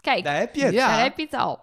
kijk, 0.00 0.24
daar 0.24 0.36
heb 0.38 0.54
je 0.54 0.64
het. 0.64 0.74
Ja. 0.74 0.86
daar 0.86 1.02
heb 1.02 1.16
je 1.18 1.24
het 1.24 1.34
al. 1.34 1.60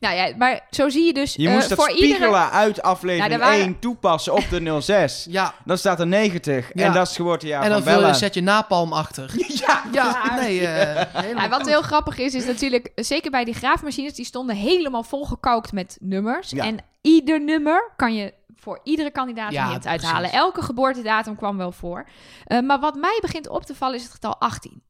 Nou 0.00 0.14
ja, 0.16 0.32
maar 0.36 0.60
zo 0.70 0.88
zie 0.88 1.04
je 1.06 1.12
dus 1.12 1.34
Je 1.34 1.46
eh, 1.48 1.52
moest 1.54 1.68
dat 1.68 1.78
voor 1.78 1.88
spiegelen 1.90 2.14
iedere... 2.28 2.50
uit 2.50 2.82
aflevering 2.82 3.28
Nou, 3.28 3.42
er 3.42 3.48
waren- 3.48 3.64
1 3.64 3.78
toepassen 3.78 4.32
op 4.34 4.44
de 4.50 4.80
06. 4.80 5.26
Ja. 5.30 5.54
Dan 5.64 5.78
staat 5.78 6.00
er 6.00 6.06
90 6.06 6.70
Ja. 6.74 6.84
en 6.86 6.92
dat 6.92 7.02
is 7.02 7.08
het 7.08 7.16
geboortejaar 7.16 7.62
en 7.62 7.70
dan 7.70 7.82
van 7.82 7.86
vul 7.88 8.00
je, 8.00 8.06
Bella. 8.06 8.14
zet 8.18 8.34
je 8.34 8.40
napalm 8.42 8.92
achter. 8.92 9.30
Ja, 9.66 9.82
Ja, 9.92 10.34
nee, 10.40 10.66
eh 10.66 11.22
helemaal 11.22 11.42
Ja, 11.44 11.48
wat 11.48 11.66
heel 11.66 11.82
grappig 11.82 12.18
is, 12.18 12.34
is 12.34 12.44
natuurlijk, 12.46 12.92
zeker 12.94 13.30
bij 13.30 13.44
die 13.44 13.54
graafmachines, 13.54 14.14
die 14.14 14.24
stonden 14.24 14.56
helemaal 14.56 15.02
volgekauwd 15.02 15.72
met 15.72 15.96
nummers. 16.00 16.50
Ja. 16.50 16.64
En 16.64 16.76
ieder 17.00 17.40
nummer 17.44 17.92
kan 17.96 18.14
je 18.14 18.34
voor 18.56 18.80
iedere 18.84 19.10
kandidaat 19.10 19.52
Ja, 19.52 19.70
hint 19.70 19.86
uithalen. 19.86 20.32
Elke 20.32 20.62
geboortedatum 20.62 21.36
kwam 21.36 21.56
wel 21.56 21.72
voor. 21.72 22.08
Eh, 22.44 22.60
maar 22.60 22.80
wat 22.80 22.94
mij 22.94 23.18
begint 23.20 23.48
op 23.48 23.64
te 23.64 23.74
vallen 23.74 23.96
is 23.96 24.02
het 24.02 24.12
getal 24.12 24.38
18. 24.38 24.82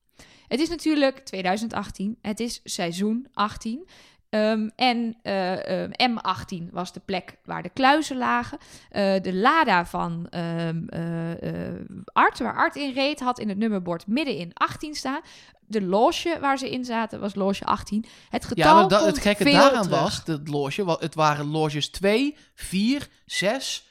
Het 0.49 0.61
is 0.61 0.69
natuurlijk 0.69 1.19
2018. 1.19 2.19
Het 2.23 2.41
is 2.41 2.61
seizoen 2.65 3.27
18. 3.35 3.89
Ehm, 4.31 4.69
en 4.77 5.17
eh, 5.23 5.83
ehm, 5.83 5.91
M18 6.13 6.71
was 6.73 6.93
de 6.93 7.01
plek 7.05 7.37
waar 7.45 7.63
de 7.63 7.69
kluizen 7.69 8.17
lagen. 8.17 8.59
Eh, 8.91 9.23
de 9.23 9.35
Lada 9.35 9.87
van 9.87 10.27
ehm, 10.31 10.85
eh, 10.89 12.05
Art, 12.13 12.39
waar 12.39 12.57
Art 12.57 12.77
in 12.77 12.93
reed, 12.93 13.21
had 13.21 13.39
in 13.39 13.49
het 13.49 13.59
nummerbord 13.59 14.07
midden 14.07 14.37
in 14.37 14.51
18 14.55 14.95
staan. 14.95 15.21
De 15.67 15.83
loge 15.83 16.39
waar 16.41 16.59
ze 16.59 16.71
in 16.71 16.85
zaten 16.85 17.21
was 17.21 17.35
loge 17.35 17.65
18. 17.65 18.05
Het 18.29 18.45
getal 18.45 18.65
Ja, 18.65 18.75
maar 18.75 18.89
dat, 18.89 19.07
het 19.07 19.19
gekke 19.19 19.45
daaraan 19.45 19.83
terug. 19.83 20.01
was, 20.01 20.25
dat 20.25 20.49
loge, 20.49 20.97
het 20.99 21.15
waren 21.15 21.47
loges 21.47 21.89
2, 21.89 22.37
4, 22.55 23.09
6 23.27 23.90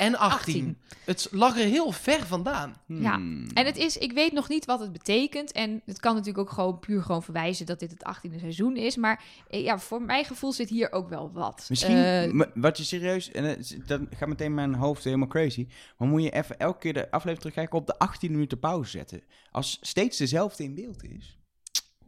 en 0.00 0.16
18. 0.18 0.30
18. 0.38 0.78
Het 1.04 1.28
lag 1.30 1.58
er 1.58 1.64
heel 1.66 1.92
ver 1.92 2.26
vandaan. 2.26 2.74
Ja. 2.86 3.14
Hmm. 3.14 3.46
En 3.54 3.66
het 3.66 3.76
is, 3.76 3.96
ik 3.96 4.12
weet 4.12 4.32
nog 4.32 4.48
niet 4.48 4.64
wat 4.64 4.80
het 4.80 4.92
betekent. 4.92 5.52
En 5.52 5.82
het 5.86 6.00
kan 6.00 6.12
natuurlijk 6.14 6.38
ook 6.48 6.50
gewoon 6.54 6.78
puur 6.78 7.02
gewoon 7.02 7.22
verwijzen 7.22 7.66
dat 7.66 7.78
dit 7.78 7.90
het 7.90 8.02
18e 8.16 8.38
seizoen 8.38 8.76
is. 8.76 8.96
Maar 8.96 9.22
eh, 9.48 9.62
ja, 9.64 9.78
voor 9.78 10.02
mijn 10.02 10.24
gevoel 10.24 10.52
zit 10.52 10.68
hier 10.68 10.92
ook 10.92 11.08
wel 11.08 11.30
wat. 11.32 11.66
Misschien, 11.68 11.96
Eh, 11.96 12.42
wat 12.54 12.76
je 12.76 12.84
serieus, 12.84 13.30
en 13.30 13.58
is- 13.58 13.76
dan 13.86 14.06
gaat 14.16 14.28
meteen 14.28 14.54
mijn 14.54 14.74
hoofd 14.74 15.04
helemaal 15.04 15.28
crazy. 15.28 15.66
Maar 15.98 16.08
moet 16.08 16.22
je 16.22 16.30
even 16.30 16.58
elke 16.58 16.78
keer 16.78 16.92
de 16.92 17.04
aflevering 17.04 17.38
terugkijken 17.38 17.78
op 17.78 17.86
de 17.86 17.98
18 17.98 18.30
minuten 18.30 18.58
pauze 18.58 18.90
zetten. 18.90 19.22
Als 19.50 19.78
steeds 19.80 20.18
dezelfde 20.18 20.64
in 20.64 20.74
beeld 20.74 21.04
is. 21.04 21.38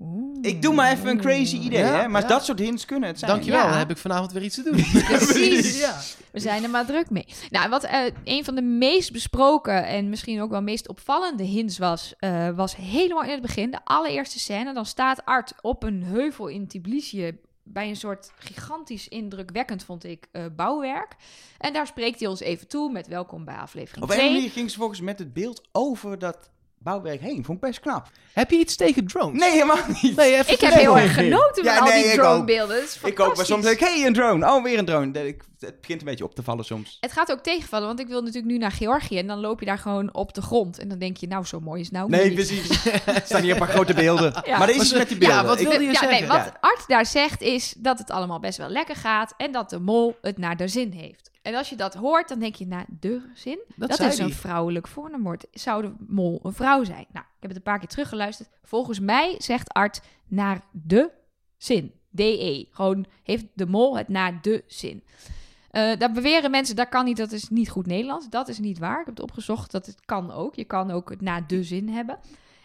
Oeh. 0.00 0.38
Ik 0.40 0.62
doe 0.62 0.74
maar 0.74 0.92
even 0.92 1.08
een 1.08 1.20
crazy 1.20 1.56
idee, 1.56 1.78
Ja, 1.78 2.00
hè? 2.00 2.08
Maar 2.08 2.22
ja. 2.22 2.28
dat 2.28 2.44
soort 2.44 2.58
hints 2.58 2.84
kunnen 2.84 3.08
het 3.08 3.18
zijn. 3.18 3.30
Dankjewel, 3.30 3.60
Ja. 3.60 3.68
dan 3.68 3.78
heb 3.78 3.90
ik 3.90 3.96
vanavond 3.96 4.32
weer 4.32 4.42
iets 4.42 4.54
te 4.54 4.62
doen. 4.62 4.74
Precies. 5.16 5.78
ja. 5.80 6.00
We 6.32 6.40
zijn 6.40 6.62
er 6.62 6.70
maar 6.70 6.86
druk 6.86 7.10
mee. 7.10 7.26
Nou, 7.50 7.68
wat 7.68 7.84
eh, 7.84 8.00
een 8.24 8.44
van 8.44 8.54
de 8.54 8.62
meest 8.62 9.12
besproken 9.12 9.86
en 9.86 10.08
misschien 10.08 10.40
ook 10.40 10.50
wel 10.50 10.62
meest 10.62 10.88
opvallende 10.88 11.42
hints 11.44 11.78
was, 11.78 12.14
eh, 12.18 12.48
was 12.50 12.76
helemaal 12.76 13.22
in 13.22 13.30
het 13.30 13.40
begin, 13.42 13.70
de 13.70 13.80
allereerste 13.84 14.38
scène. 14.38 14.72
Dan 14.74 14.86
staat 14.86 15.24
Art 15.24 15.52
op 15.60 15.82
een 15.82 16.02
heuvel 16.02 16.46
in 16.46 16.66
Tbilisi 16.66 17.38
bij 17.64 17.88
een 17.88 17.96
soort 17.96 18.32
gigantisch 18.36 19.08
indrukwekkend, 19.08 19.84
vond 19.84 20.04
ik, 20.04 20.26
eh, 20.32 20.44
bouwwerk. 20.56 21.16
En 21.58 21.72
daar 21.72 21.86
spreekt 21.86 22.20
hij 22.20 22.28
ons 22.28 22.40
even 22.40 22.68
toe 22.68 22.92
met 22.92 23.06
welkom 23.06 23.44
bij 23.44 23.54
aflevering 23.56 24.04
Op 24.04 24.10
een 24.10 24.16
2. 24.16 24.32
manier 24.32 24.50
ging 24.50 24.70
ze 24.70 24.78
volgens 24.78 25.00
met 25.00 25.18
het 25.18 25.32
beeld 25.32 25.68
over 25.72 26.18
dat 26.18 26.50
bouwwerk 26.82 27.20
heen. 27.20 27.44
Vond 27.44 27.58
ik 27.62 27.64
best 27.68 27.80
knap. 27.80 28.08
Heb 28.32 28.50
je 28.50 28.58
iets 28.58 28.76
tegen 28.76 29.06
drones? 29.06 29.40
Nee, 29.40 29.50
helemaal 29.50 29.76
niet. 30.02 30.16
Nee, 30.16 30.32
even 30.36 30.52
Ik 30.52 30.60
heb 30.60 30.72
heel 30.72 30.98
erg 30.98 31.14
genoten 31.14 31.64
Ja, 31.64 31.76
van 31.78 31.86
al 31.86 31.92
die 31.92 32.12
dronebeelden. 32.12 32.82
Ik 33.04 33.20
ook, 33.20 33.36
maar 33.36 33.46
soms 33.46 33.64
denk 33.64 33.80
ik, 33.80 33.86
hey, 33.86 34.06
een 34.06 34.12
drone. 34.12 34.46
Oh, 34.46 34.62
weer 34.62 34.78
een 34.78 34.84
drone. 34.84 35.10
Dat- 35.10 35.24
ik- 35.24 35.42
Het 35.62 35.80
begint 35.80 36.00
een 36.00 36.06
beetje 36.06 36.24
op 36.24 36.34
te 36.34 36.42
vallen 36.42 36.64
soms. 36.64 36.96
Het 37.00 37.12
gaat 37.12 37.30
ook 37.32 37.38
tegenvallen, 37.42 37.86
want 37.86 38.00
ik 38.00 38.06
wil 38.06 38.20
natuurlijk 38.20 38.46
nu 38.52 38.58
naar 38.58 38.70
Georgië 38.72 39.18
en 39.18 39.26
dan 39.26 39.40
loop 39.40 39.60
je 39.60 39.66
daar 39.66 39.78
gewoon 39.78 40.14
op 40.14 40.34
de 40.34 40.42
grond. 40.42 40.78
En 40.78 40.88
dan 40.88 40.98
denk 40.98 41.16
je, 41.16 41.26
nou, 41.26 41.44
zo 41.44 41.60
mooi 41.60 41.80
is 41.80 41.86
het 41.86 41.94
nou 41.96 42.08
Nee, 42.10 42.24
niet. 42.24 42.34
precies. 42.34 42.84
Er 43.06 43.22
staan 43.24 43.42
hier 43.42 43.52
een 43.52 43.58
paar 43.58 43.68
grote 43.68 43.94
beelden. 43.94 44.32
Ja. 44.44 44.58
Maar 44.58 44.68
er 44.68 44.74
is 44.74 44.80
iets 44.82 44.92
met 44.92 45.08
die 45.08 45.20
ja, 45.20 45.26
beelden. 45.28 45.46
wat 45.46 45.60
Ik- 45.60 45.68
wil 45.68 45.80
je 45.80 45.86
ja, 45.86 45.92
zeggen? 45.92 46.10
Nee, 46.20 46.26
wat 46.28 46.36
Ja. 46.44 46.56
Art 46.60 46.84
daar 46.88 47.06
zegt 47.06 47.40
is 47.42 47.74
dat 47.78 47.98
het 47.98 48.10
allemaal 48.10 48.40
best 48.40 48.58
wel 48.58 48.68
lekker 48.68 48.96
gaat 48.96 49.34
en 49.36 49.52
dat 49.52 49.70
de 49.70 49.78
mol 49.80 50.16
het 50.22 50.38
naar 50.38 50.56
de 50.56 50.68
zin 50.68 50.90
heeft. 50.92 51.30
En 51.42 51.54
als 51.54 51.68
je 51.68 51.76
dat 51.76 51.94
hoort, 51.94 52.28
dan 52.28 52.38
denk 52.38 52.54
je, 52.54 52.66
naar 52.66 52.86
de 53.00 53.30
zin? 53.34 53.58
Dat, 53.76 53.88
Dat, 53.88 54.00
is 54.00 54.18
een 54.18 54.32
vrouwelijk 54.32 54.88
voornaamwoord. 54.88 55.46
Zou 55.52 55.82
de 55.82 55.92
mol 56.08 56.40
een 56.42 56.52
vrouw 56.52 56.84
zijn? 56.84 57.06
Nou, 57.12 57.24
ik 57.26 57.40
heb 57.40 57.48
het 57.50 57.56
een 57.56 57.62
paar 57.62 57.78
keer 57.78 57.88
teruggeluisterd. 57.88 58.48
Volgens 58.62 59.00
mij 59.00 59.34
zegt 59.38 59.72
Art 59.72 60.00
naar 60.28 60.60
de 60.70 61.10
zin. 61.56 61.92
DE. 62.10 62.66
Gewoon 62.70 63.06
heeft 63.22 63.44
de 63.54 63.66
mol 63.66 63.96
het 63.96 64.08
naar 64.08 64.42
de 64.42 64.64
zin. 64.66 65.04
Eh 65.70 65.98
daar 65.98 66.12
beweren 66.12 66.50
mensen, 66.50 66.76
dat 66.76 66.88
kan 66.88 67.04
niet, 67.04 67.16
dat 67.16 67.32
is 67.32 67.48
niet 67.48 67.70
goed 67.70 67.86
Nederlands. 67.86 68.28
Dat 68.28 68.48
is 68.48 68.58
niet 68.58 68.78
waar. 68.78 69.00
Ik 69.00 69.06
heb 69.06 69.16
het 69.16 69.24
opgezocht, 69.24 69.70
dat 69.70 69.86
het 69.86 70.00
kan 70.04 70.30
ook. 70.30 70.54
Je 70.54 70.64
kan 70.64 70.90
ook 70.90 71.10
het 71.10 71.20
naar 71.20 71.46
de 71.46 71.64
zin 71.64 71.88
hebben. 71.88 72.18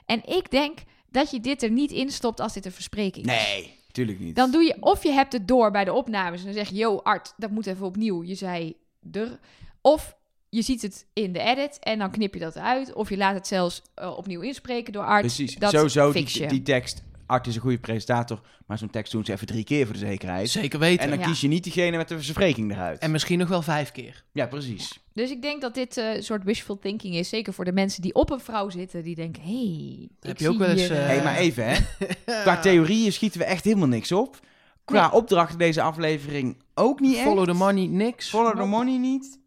En 0.06 0.26
ik 0.26 0.52
denk 0.52 0.80
dat 1.10 1.32
je 1.32 1.40
dit 1.40 1.64
er 1.64 1.72
niet 1.72 1.92
in 1.92 2.12
stopt 2.12 2.40
als 2.40 2.54
dit 2.54 2.66
een 2.66 2.72
verspreking 2.72 3.26
is. 3.26 3.32
Nee, 3.32 3.77
tuurlijk 3.98 4.20
niet. 4.20 4.36
Dan 4.36 4.52
doe 4.52 4.64
je, 4.64 4.78
of 4.80 5.04
je 5.04 5.12
hebt 5.12 5.34
het 5.34 5.48
door 5.48 5.72
bij 5.72 5.86
de 5.86 5.94
opnames 5.94 6.40
en 6.40 6.46
dan 6.46 6.54
zeg 6.54 6.70
je, 6.70 6.76
yo 6.76 6.98
Art, 6.98 7.34
dat 7.38 7.52
moet 7.52 7.66
even 7.66 7.86
opnieuw. 7.86 8.24
Je 8.24 8.36
zei 8.36 8.76
er. 9.12 9.40
Of 9.82 10.16
je 10.50 10.62
ziet 10.62 10.82
het 10.82 11.06
in 11.14 11.34
de 11.34 11.40
edit 11.40 11.80
en 11.80 12.00
dan 12.00 12.12
knip 12.12 12.34
je 12.34 12.40
dat 12.40 12.56
eruit. 12.56 12.94
Of 12.94 13.10
je 13.10 13.18
laat 13.18 13.34
het 13.34 13.48
zelfs 13.48 13.82
eh, 13.96 14.18
opnieuw 14.18 14.42
inspreken 14.42 14.94
door 14.94 15.04
Art. 15.04 15.22
Precies. 15.22 15.56
Dat 15.56 15.72
Sowieso, 15.72 16.12
die 16.48 16.62
tekst. 16.62 17.04
Art 17.28 17.48
is 17.48 17.56
een 17.56 17.62
goede 17.62 17.78
presentator, 17.80 18.42
maar 18.66 18.78
zo'n 18.78 18.90
tekst 18.90 19.12
doen 19.12 19.26
ze 19.26 19.32
even 19.32 19.48
drie 19.48 19.64
keer 19.64 19.84
voor 19.86 19.94
de 19.94 20.00
zekerheid. 20.00 20.50
Zeker 20.50 20.80
weten. 20.80 21.04
En 21.04 21.10
dan 21.10 21.20
Ja. 21.20 21.26
kies 21.26 21.42
je 21.42 21.48
niet 21.48 21.64
diegene 21.64 21.98
met 21.98 22.08
de 22.08 22.16
verspreking 22.16 22.72
eruit. 22.72 23.00
En 23.00 23.12
misschien 23.12 23.40
nog 23.40 23.48
wel 23.50 23.62
vijf 23.62 23.92
keer. 23.92 24.24
Ja, 24.32 24.46
precies. 24.48 25.00
Dus 25.14 25.32
ik 25.32 25.42
denk 25.42 25.62
dat 25.62 25.74
dit 25.74 25.98
eh, 25.98 26.16
een 26.16 26.24
soort 26.24 26.44
wishful 26.44 26.80
thinking 26.80 27.16
is. 27.16 27.30
Zeker 27.30 27.54
voor 27.54 27.66
de 27.66 27.72
mensen 27.72 28.02
die 28.02 28.14
op 28.14 28.30
een 28.32 28.40
vrouw 28.40 28.70
zitten. 28.70 29.04
Die 29.04 29.16
denken, 29.16 29.42
hey, 29.44 30.08
Heb 30.20 30.32
ik 30.32 30.40
je 30.40 30.48
ook 30.48 30.54
zie 30.56 30.62
wel 30.66 30.70
eens, 30.76 30.90
eh, 30.90 31.00
eh, 31.00 31.06
hey, 31.06 31.24
maar 31.24 31.36
even 31.36 31.66
hè. 31.68 31.78
Qua 32.44 32.60
theorieën 32.60 33.14
schieten 33.14 33.40
we 33.40 33.46
echt 33.46 33.64
helemaal 33.64 33.88
niks 33.88 34.12
op. 34.12 34.40
Qua 34.86 35.02
Nee. 35.02 35.12
opdracht 35.12 35.60
deze 35.60 35.82
aflevering 35.82 36.58
ook 36.74 37.00
niet 37.00 37.16
echt. 37.16 37.24
Follow 37.24 37.46
the 37.46 37.54
money, 37.54 37.86
niks. 37.86 38.30
Follow 38.30 38.58
the 38.58 38.66
money 38.66 38.98
niet. 38.98 39.40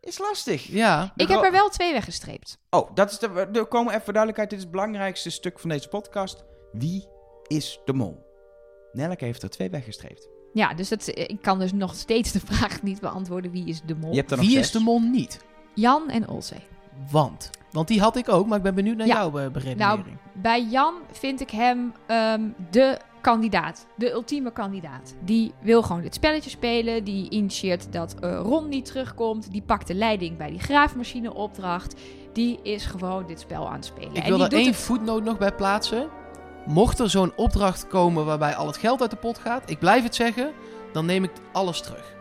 Is 0.00 0.18
lastig. 0.18 0.66
Ja. 0.66 1.12
Ik 1.16 1.28
heb 1.28 1.42
er 1.42 1.52
wel 1.52 1.68
twee 1.68 1.92
weggestreept. 1.92 2.58
Oh, 2.70 2.90
dat 2.94 3.10
is 3.10 3.18
de, 3.18 3.48
er 3.52 3.66
komen 3.66 3.90
even 3.92 4.04
voor 4.04 4.12
duidelijkheid. 4.12 4.50
Dit 4.50 4.58
is 4.58 4.64
het 4.64 4.72
belangrijkste 4.74 5.30
stuk 5.30 5.58
van 5.58 5.68
deze 5.70 5.88
podcast. 5.88 6.44
Wie 6.72 7.06
is 7.46 7.80
de 7.84 7.92
mol? 7.92 8.28
Nelke 8.92 9.24
heeft 9.24 9.42
er 9.42 9.50
twee 9.50 9.70
weggestreept. 9.70 10.28
Ja, 10.52 10.74
dus 10.74 10.88
dat, 10.88 11.06
ik 11.06 11.38
kan 11.42 11.58
dus 11.58 11.72
nog 11.72 11.94
steeds 11.94 12.32
de 12.32 12.40
vraag 12.50 12.82
niet 12.82 13.00
beantwoorden. 13.00 13.50
Wie 13.50 13.66
is 13.66 13.82
de 13.86 13.94
mol? 13.96 14.10
Je 14.10 14.16
hebt 14.16 14.30
er 14.30 14.36
nog 14.36 14.46
Wie 14.46 14.54
zes. 14.54 14.64
is 14.66 14.72
de 14.72 14.80
mol 14.80 15.00
niet? 15.00 15.40
Jan 15.74 16.08
en 16.10 16.28
Olzee. 16.28 16.60
Want. 17.10 17.50
Want 17.70 17.88
die 17.88 18.00
had 18.00 18.16
ik 18.16 18.28
ook, 18.28 18.46
maar 18.46 18.56
ik 18.56 18.62
ben 18.62 18.74
benieuwd 18.74 18.96
naar 18.96 19.06
Ja. 19.06 19.14
jouw 19.14 19.40
uh, 19.40 19.48
beredenering. 19.50 20.16
Bij 20.34 20.62
Jan 20.64 20.94
vind 21.12 21.40
ik 21.40 21.50
hem 21.50 21.92
ehm, 22.06 22.42
de 22.70 22.98
kandidaat. 23.20 23.86
De 23.96 24.10
ultieme 24.12 24.52
kandidaat. 24.52 25.14
Die 25.24 25.52
wil 25.62 25.82
gewoon 25.82 26.02
dit 26.02 26.14
spelletje 26.14 26.50
spelen. 26.50 27.04
Die 27.04 27.30
initieert 27.30 27.92
dat 27.92 28.14
eh, 28.20 28.40
Ron 28.42 28.68
niet 28.68 28.84
terugkomt. 28.84 29.52
Die 29.52 29.62
pakt 29.62 29.86
de 29.86 29.94
leiding 29.94 30.36
bij 30.36 30.50
die 30.50 30.58
graafmachine 30.58 31.34
opdracht. 31.34 31.94
Die 32.32 32.58
is 32.62 32.86
gewoon 32.86 33.26
dit 33.26 33.40
spel 33.40 33.66
aan 33.68 33.74
het 33.74 33.84
spelen. 33.84 34.14
ik 34.14 34.24
wil 34.24 34.34
die 34.36 34.44
er 34.44 34.50
doet 34.50 34.58
één 34.58 34.66
het- 34.68 34.76
voetnoot 34.76 35.24
nog 35.24 35.38
bij 35.38 35.52
plaatsen. 35.54 36.08
Mocht 36.66 36.98
er 36.98 37.10
zo'n 37.10 37.32
opdracht 37.36 37.86
komen 37.86 38.24
waarbij 38.24 38.54
al 38.54 38.66
het 38.66 38.76
geld 38.76 39.00
uit 39.00 39.10
de 39.10 39.16
pot 39.16 39.38
gaat, 39.38 39.70
ik 39.70 39.78
blijf 39.78 40.02
het 40.02 40.14
zeggen, 40.14 40.52
dan 40.92 41.06
neem 41.06 41.24
ik 41.24 41.30
alles 41.52 41.80
terug. 41.80 42.18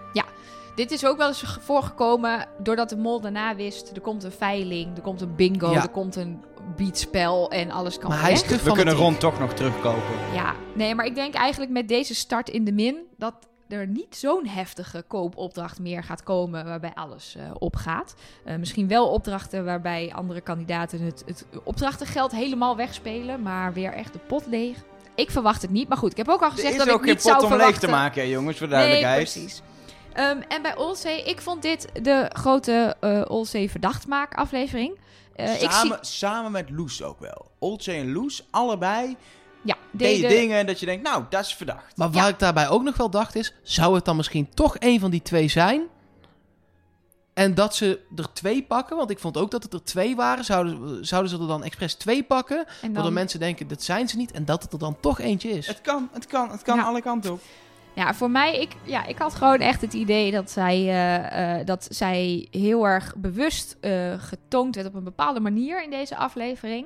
dit 0.76 0.92
is 0.92 1.06
ook 1.06 1.18
wel 1.18 1.28
eens 1.28 1.42
ge- 1.42 1.60
voorgekomen 1.60 2.48
doordat 2.58 2.90
de 2.90 2.98
mol 2.98 3.22
daarna 3.22 3.56
wist... 3.56 3.92
er 3.96 4.02
komt 4.02 4.24
een 4.24 4.32
veiling, 4.32 4.96
er 4.96 5.02
komt 5.02 5.22
een 5.22 5.36
bingo, 5.36 5.72
Ja. 5.72 5.82
er 5.82 5.90
komt 5.90 6.16
een 6.16 6.44
beatspel 6.76 7.52
en 7.52 7.72
alles 7.72 7.98
kan 7.98 8.10
Maar 8.10 8.22
hij 8.22 8.32
is 8.32 8.42
We 8.42 8.48
kunnen 8.48 8.76
fanatiek. 8.76 8.98
Ron 9.00 9.18
toch 9.18 9.40
nog 9.40 9.54
terugkopen. 9.54 10.34
Ja, 10.34 10.54
nee, 10.74 10.96
maar 10.96 11.06
ik 11.06 11.16
denk 11.16 11.34
eigenlijk 11.34 11.72
met 11.72 11.88
deze 11.88 12.16
start 12.16 12.50
in 12.50 12.64
de 12.64 12.72
min... 12.72 12.98
dat 13.18 13.34
er 13.70 13.88
niet 13.88 14.16
zo'n 14.16 14.48
heftige 14.48 15.04
koopopdracht 15.08 15.80
meer 15.80 16.04
gaat 16.04 16.24
komen 16.24 16.66
waarbij 16.66 16.92
alles 16.96 17.36
eh, 17.36 17.44
opgaat. 17.60 18.16
Eh, 18.46 18.56
misschien 18.56 18.88
wel 18.88 19.10
opdrachten 19.10 19.66
waarbij 19.66 20.12
andere 20.16 20.42
kandidaten 20.42 21.02
het, 21.02 21.24
het 21.26 21.46
opdrachtengeld 21.64 22.32
helemaal 22.32 22.76
wegspelen, 22.76 23.42
maar 23.42 23.74
weer 23.74 23.94
echt 23.94 24.14
de 24.14 24.20
pot 24.20 24.46
leeg. 24.48 24.78
Ik 25.16 25.32
verwacht 25.32 25.62
het 25.62 25.72
niet, 25.72 25.88
maar 25.88 25.98
goed, 25.98 26.12
ik 26.12 26.18
heb 26.18 26.28
ook 26.30 26.42
al 26.42 26.48
Er 26.48 26.54
gezegd 26.54 26.72
is 26.72 26.78
dat 26.78 26.88
ik 26.88 26.94
ook 26.94 27.04
geen 27.04 27.10
niet 27.10 27.22
zou 27.22 27.36
pot 27.36 27.44
om 27.44 27.50
leeg 27.50 27.60
verwachten. 27.60 27.90
te 27.90 27.96
maken, 27.96 28.22
hè, 28.22 28.28
jongens, 28.28 28.58
voor 28.58 28.68
Nee, 28.68 28.76
duidelijkheid. 28.78 29.32
precies. 29.32 29.62
Ehm, 30.14 30.42
en 30.48 30.62
bij 30.62 30.78
Olzee, 30.78 31.24
ik 31.24 31.42
vond 31.42 31.62
dit 31.62 31.88
de 32.02 32.30
grote 32.34 32.96
eh 33.00 33.22
Olzee 33.28 33.70
verdachtmaak 33.70 34.34
aflevering. 34.36 35.00
Eh, 35.36 35.54
ik 35.54 35.60
zie, 35.60 35.70
samen, 35.70 35.98
samen 36.02 36.52
met 36.52 36.70
Loes 36.70 37.04
ook 37.04 37.20
wel. 37.20 37.52
Olcay 37.60 38.00
en 38.00 38.12
Loes, 38.12 38.48
allebei 38.52 39.18
ja, 39.70 39.78
deden 39.92 40.22
deden- 40.22 40.38
dingen 40.40 40.66
dat 40.66 40.80
je 40.80 40.86
denkt, 40.86 41.04
nou, 41.04 41.24
dat 41.30 41.46
is 41.46 41.56
verdacht. 41.56 41.98
Maar 41.98 42.12
waar 42.12 42.30
ik 42.30 42.40
daarbij 42.40 42.70
ook 42.70 42.84
nog 42.84 42.98
wel 42.98 43.10
dacht 43.10 43.36
is, 43.36 43.54
zou 43.64 43.96
het 43.96 44.06
dan 44.06 44.16
misschien 44.16 44.50
toch 44.54 44.76
een 44.80 45.00
van 45.00 45.12
die 45.12 45.22
twee 45.22 45.48
zijn? 45.48 45.82
En 47.34 47.54
dat 47.56 47.76
ze 47.76 48.00
er 48.16 48.34
twee 48.34 48.64
pakken, 48.64 48.98
want 48.98 49.10
ik 49.10 49.20
vond 49.20 49.38
ook 49.38 49.52
dat 49.52 49.64
het 49.64 49.74
er 49.74 49.84
twee 49.84 50.16
waren. 50.16 50.44
Zouden, 50.46 51.06
zouden 51.06 51.32
ze 51.32 51.38
er 51.40 51.48
dan 51.48 51.64
expres 51.64 51.94
twee 51.94 52.24
pakken? 52.24 52.66
en 52.82 52.94
Waardoor 52.94 53.14
mensen 53.14 53.40
denken, 53.40 53.68
dat 53.68 53.84
zijn 53.84 54.08
ze 54.08 54.18
niet. 54.18 54.32
En 54.32 54.46
dat 54.46 54.64
het 54.64 54.74
er 54.74 54.80
dan 54.80 54.98
toch 55.00 55.20
eentje 55.20 55.50
is. 55.50 55.68
Het 55.68 55.82
kan, 55.82 56.10
het 56.12 56.26
kan, 56.28 56.52
het 56.52 56.62
kan 56.62 56.78
Ja. 56.78 56.84
alle 56.84 57.02
kanten 57.02 57.32
op. 57.32 57.42
Ja, 58.00 58.14
voor 58.14 58.32
mij, 58.32 58.60
ik, 58.60 58.72
ja, 58.84 59.06
ik 59.06 59.18
had 59.18 59.36
gewoon 59.36 59.60
echt 59.60 59.82
het 59.82 59.94
idee 59.94 60.32
dat 60.32 60.52
zij, 60.52 60.76
eh, 60.76 61.60
eh, 61.60 61.66
dat 61.66 61.88
zij 61.90 62.48
heel 62.52 62.88
erg 62.88 63.16
bewust 63.18 63.78
eh, 63.82 64.14
getoond 64.18 64.76
werd 64.76 64.88
op 64.88 64.94
een 64.94 65.04
bepaalde 65.04 65.40
manier 65.40 65.84
in 65.84 65.90
deze 65.90 66.16
aflevering. 66.16 66.86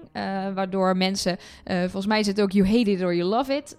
Waardoor 0.54 0.98
mensen, 0.98 1.38
volgens 1.66 2.06
mij 2.06 2.20
is 2.20 2.28
het 2.28 2.42
ook 2.42 2.52
you 2.52 2.68
hate 2.68 2.92
it 2.92 3.02
or 3.02 3.16
you 3.16 3.30
love 3.30 3.54
it. 3.56 3.76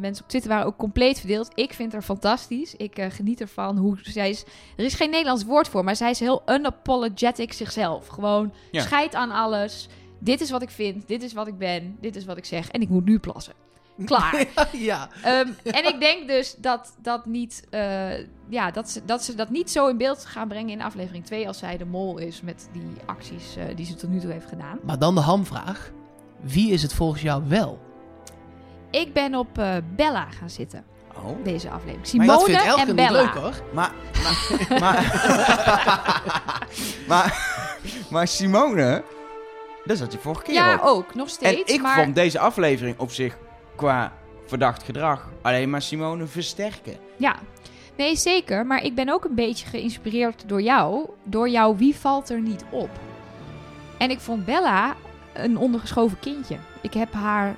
Mensen 0.00 0.24
op 0.24 0.28
Twitter 0.28 0.50
waren 0.50 0.66
ook 0.66 0.76
compleet 0.76 1.18
verdeeld. 1.18 1.50
Ik 1.54 1.72
vind 1.72 1.92
haar 1.92 2.02
fantastisch. 2.02 2.74
Ik 2.76 3.06
geniet 3.08 3.40
ervan 3.40 3.76
hoe 3.76 3.98
zij 4.02 4.30
is. 4.30 4.44
Er 4.76 4.84
is 4.84 4.94
geen 4.94 5.10
Nederlands 5.10 5.44
woord 5.44 5.68
voor, 5.68 5.84
maar 5.84 5.96
zij 5.96 6.10
is 6.10 6.20
heel 6.20 6.42
unapologetic 6.46 7.52
zichzelf. 7.52 8.06
Gewoon 8.06 8.52
Ja. 8.70 8.82
scheid 8.82 9.14
aan 9.14 9.30
alles. 9.30 9.88
Dit 10.18 10.40
is 10.40 10.50
wat 10.50 10.62
ik 10.62 10.70
vind, 10.70 11.08
dit 11.08 11.22
is 11.22 11.32
wat 11.32 11.46
ik 11.46 11.58
ben, 11.58 11.96
dit 12.00 12.16
is 12.16 12.24
wat 12.24 12.36
ik 12.36 12.44
zeg 12.44 12.70
en 12.70 12.80
ik 12.80 12.88
moet 12.88 13.04
nu 13.04 13.18
plassen. 13.18 13.54
Klaar. 14.04 14.44
ja, 14.72 15.08
Ehm, 15.22 15.48
en 15.64 15.86
ik 15.86 16.00
denk 16.00 16.28
dus 16.28 16.54
dat 16.58 16.94
dat 17.02 17.26
niet, 17.26 17.64
eh, 17.70 18.18
ja, 18.48 18.70
dat 18.70 18.90
ze, 18.90 19.04
dat 19.04 19.24
ze 19.24 19.34
dat 19.34 19.50
niet 19.50 19.70
zo 19.70 19.86
in 19.88 19.96
beeld 19.96 20.24
gaan 20.24 20.48
brengen 20.48 20.70
in 20.70 20.82
aflevering 20.82 21.24
2 21.26 21.46
als 21.46 21.58
zij 21.58 21.76
de 21.76 21.84
mol 21.84 22.18
is 22.18 22.40
met 22.42 22.68
die 22.72 22.92
acties 23.06 23.56
eh, 23.56 23.76
die 23.76 23.86
ze 23.86 23.94
tot 23.94 24.10
nu 24.10 24.20
toe 24.20 24.32
heeft 24.32 24.48
gedaan. 24.48 24.78
maar 24.82 24.98
dan 24.98 25.14
de 25.14 25.20
hamvraag. 25.20 25.90
Wie 26.40 26.70
is 26.72 26.82
het 26.82 26.94
volgens 26.94 27.22
jou 27.22 27.42
wel? 27.48 27.78
Ik 28.90 29.12
ben 29.12 29.34
op 29.34 29.58
eh, 29.58 29.76
Bella 29.96 30.26
gaan 30.30 30.50
zitten, 30.50 30.84
Oh. 31.24 31.44
deze 31.44 31.70
aflevering. 31.70 31.98
Maar 31.98 32.06
Simone 32.06 32.26
dat 32.36 32.44
vindt 32.44 32.62
Elke 32.64 32.80
en 32.80 32.86
niet 32.86 32.96
Bella. 32.96 33.22
leuk 33.22 33.34
hoor. 33.34 33.54
Maar, 33.72 33.92
maar, 34.22 34.78
maar, 34.80 35.04
maar, 37.08 37.58
maar 38.10 38.28
Simone, 38.28 39.02
dat 39.84 39.98
zat 39.98 40.12
je 40.12 40.18
vorige 40.18 40.42
keer 40.42 40.54
Ja, 40.54 40.74
op. 40.74 40.80
ook, 40.82 41.14
nog 41.14 41.26
En 41.26 41.32
steeds. 41.32 41.72
ik 41.72 41.80
maar 41.82 42.02
vond 42.02 42.14
deze 42.14 42.38
aflevering 42.38 42.98
op 42.98 43.10
zich 43.12 43.36
qua 43.80 44.12
verdacht 44.46 44.82
gedrag 44.82 45.28
alleen 45.42 45.70
maar 45.70 45.82
Simone 45.82 46.26
versterken. 46.26 46.96
ja, 47.16 47.36
nee 47.96 48.16
zeker. 48.16 48.66
Maar 48.66 48.84
ik 48.84 48.94
ben 48.94 49.08
ook 49.08 49.24
een 49.24 49.34
beetje 49.34 49.66
geïnspireerd 49.66 50.48
door 50.48 50.62
jou. 50.62 51.08
Door 51.24 51.48
jou, 51.48 51.76
wie 51.76 51.96
valt 51.96 52.30
er 52.30 52.40
niet 52.40 52.64
op? 52.70 52.90
En 53.98 54.10
ik 54.10 54.20
vond 54.20 54.44
Bella 54.44 54.96
een 55.34 55.56
ondergeschoven 55.58 56.18
kindje. 56.18 56.56
Ik 56.82 56.94
heb 56.94 57.12
haar, 57.12 57.56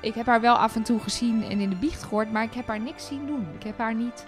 ik 0.00 0.14
heb 0.14 0.26
haar 0.26 0.40
wel 0.40 0.54
af 0.54 0.76
en 0.76 0.82
toe 0.82 1.00
gezien 1.00 1.44
en 1.44 1.60
in 1.60 1.70
de 1.70 1.76
biecht 1.76 2.02
gehoord, 2.02 2.32
maar 2.32 2.44
ik 2.44 2.54
heb 2.54 2.66
haar 2.66 2.80
niks 2.80 3.06
zien 3.06 3.26
doen. 3.26 3.46
Ik 3.58 3.62
heb 3.62 3.78
haar 3.78 3.94
niet. 3.94 4.26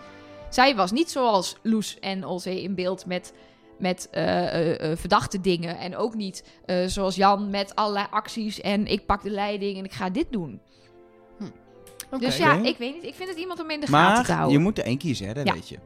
Zij 0.50 0.76
was 0.76 0.90
niet 0.90 1.10
zoals 1.10 1.56
Loes 1.62 1.98
en 1.98 2.24
Olzee 2.24 2.62
in 2.62 2.74
beeld 2.74 3.06
met, 3.06 3.32
met 3.78 4.08
eh, 4.10 4.54
eh, 4.54 4.90
eh, 4.90 4.98
verdachte 4.98 5.40
dingen. 5.40 5.78
En 5.78 5.96
ook 5.96 6.14
niet 6.14 6.44
zoals 6.86 7.16
Jan 7.16 7.50
met 7.50 7.74
allerlei 7.74 8.06
acties 8.10 8.60
en 8.60 8.86
ik 8.86 9.06
pak 9.06 9.22
de 9.22 9.30
leiding 9.30 9.78
en 9.78 9.84
ik 9.84 9.92
ga 9.92 10.10
dit 10.10 10.26
doen. 10.30 10.60
Dus 12.20 12.36
ja, 12.36 12.52
ik 12.62 12.78
weet 12.78 12.94
niet. 12.94 13.04
Ik 13.04 13.14
vind 13.14 13.28
het 13.28 13.38
iemand 13.38 13.60
om 13.60 13.70
in 13.70 13.80
de 13.80 13.86
gaten 13.86 14.24
te 14.24 14.28
Maar 14.30 14.36
houden. 14.36 14.58
je 14.58 14.64
moet 14.64 14.78
er 14.78 14.84
één 14.84 14.98
kiezen, 14.98 15.26
hè, 15.26 15.32
dat 15.34 15.46
Ja. 15.46 15.52
weet 15.52 15.68
je. 15.68 15.78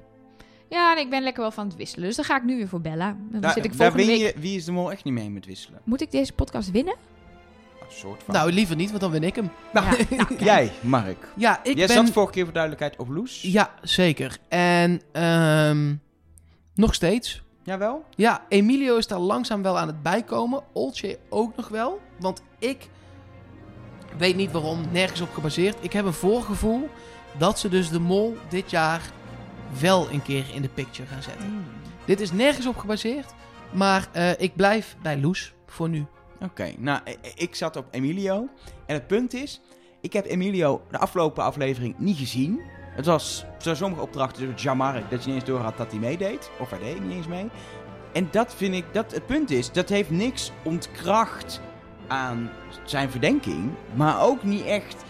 Ja, 0.69 0.93
en 0.97 0.99
ik 1.03 1.11
ben 1.11 1.23
lekker 1.23 1.43
wel 1.43 1.51
van 1.51 1.67
het 1.67 1.77
wisselen. 1.77 2.07
Dus 2.07 2.17
dan 2.17 2.25
ga 2.25 2.37
ik 2.37 2.43
nu 2.45 2.57
weer 2.57 2.69
voor 2.69 2.81
Bella. 2.81 3.17
Dan 3.31 3.41
Daar, 3.41 3.53
zit 3.53 3.65
ik 3.65 3.77
daar 3.79 3.93
volgende 3.93 4.13
win 4.13 4.23
week... 4.25 4.35
je 4.35 4.41
Wie 4.41 4.57
is 4.57 4.65
de 4.65 4.73
Mol 4.73 4.91
echt 4.93 5.05
niet 5.05 5.15
mee 5.15 5.31
met 5.31 5.47
wisselen. 5.47 5.81
Moet 5.85 6.01
ik 6.01 6.11
deze 6.11 6.33
podcast 6.33 6.71
winnen? 6.71 6.95
Een 7.81 7.93
soort 7.93 8.23
van. 8.23 8.35
Nou, 8.35 8.53
liever 8.53 8.77
niet, 8.77 8.89
want 8.89 9.01
dan 9.01 9.11
win 9.11 9.23
ik 9.23 9.35
hem. 9.37 9.51
Nou, 9.73 9.87
Ja, 10.11 10.17
nou, 10.17 10.45
jij, 10.45 10.73
Mark. 10.81 11.29
Ja, 11.37 11.61
ik 11.65 11.77
jij 11.77 11.87
ben... 11.87 11.97
zat 11.97 12.11
vorige 12.11 12.33
keer 12.33 12.45
voor 12.45 12.53
duidelijkheid 12.53 12.97
op 12.99 13.09
Loes. 13.09 13.43
Ja, 13.43 13.75
zeker. 13.83 14.39
En 14.49 15.01
ehm, 15.13 15.95
nog 16.75 16.95
steeds. 16.95 17.43
Jawel? 17.63 18.05
Ja, 18.17 18.45
Emilio 18.49 18.97
is 18.97 19.07
daar 19.07 19.19
langzaam 19.19 19.63
wel 19.63 19.79
aan 19.79 19.87
het 19.87 20.03
bijkomen. 20.03 20.63
Olcay 20.73 21.19
ook 21.29 21.57
nog 21.57 21.69
wel. 21.69 22.01
Want 22.21 22.43
ik 22.59 22.89
weet 24.17 24.37
niet 24.37 24.53
waarom, 24.53 24.81
nergens 24.91 25.21
op 25.21 25.35
gebaseerd. 25.35 25.77
Ik 25.81 25.93
heb 25.93 26.05
een 26.05 26.13
voorgevoel 26.13 26.89
dat 27.39 27.59
ze 27.59 27.69
dus 27.69 27.89
de 27.91 28.01
mol 28.01 28.37
dit 28.49 28.71
jaar 28.71 29.01
wel 29.81 30.11
een 30.11 30.23
keer 30.23 30.45
in 30.55 30.63
de 30.63 30.69
picture 30.69 31.09
gaan 31.09 31.23
zetten. 31.23 31.47
Hmm. 31.47 31.65
Dit 32.05 32.21
is 32.21 32.33
nergens 32.33 32.67
op 32.67 32.77
gebaseerd. 32.77 33.35
Maar 33.73 34.09
eh, 34.13 34.31
ik 34.41 34.57
blijf 34.57 34.97
bij 35.03 35.21
Loes 35.21 35.53
voor 35.67 35.89
nu. 35.89 36.07
Oké, 36.41 36.73
nou, 36.79 37.01
i- 37.09 37.11
i- 37.11 37.33
ik 37.37 37.55
zat 37.55 37.77
op 37.77 37.87
Emilio. 37.91 38.49
En 38.87 38.95
het 38.95 39.07
punt 39.07 39.35
is, 39.35 39.61
ik 40.01 40.13
heb 40.13 40.27
Emilio 40.27 40.83
de 40.91 40.99
afgelopen 40.99 41.45
aflevering 41.45 41.95
niet 41.99 42.17
gezien. 42.19 42.61
Het 42.91 43.07
was 43.07 43.45
zo 43.59 43.75
sommige 43.75 44.03
opdrachten, 44.03 44.43
zoals 44.43 44.63
Jamark, 44.63 45.11
dat 45.11 45.21
je 45.25 45.27
niet 45.31 45.35
eens 45.41 45.49
door 45.49 45.61
had 45.61 45.77
dat 45.77 45.91
hij 45.91 46.01
meedeed. 46.01 46.51
Of 46.61 46.71
hij 46.71 46.79
deed 46.79 47.03
niet 47.05 47.17
eens 47.17 47.27
mee. 47.27 47.49
En 48.13 48.29
dat 48.31 48.55
vind 48.55 48.75
ik, 48.75 48.85
dat 48.93 49.13
het 49.13 49.27
punt 49.27 49.51
is, 49.51 49.73
dat 49.73 49.89
heeft 49.89 50.11
niks 50.11 50.53
ontkracht 50.63 51.61
aan 52.07 52.51
zijn 52.85 53.11
verdenking. 53.11 53.71
Maar 53.95 54.23
ook 54.23 54.43
niet 54.43 54.65
echt 54.65 55.05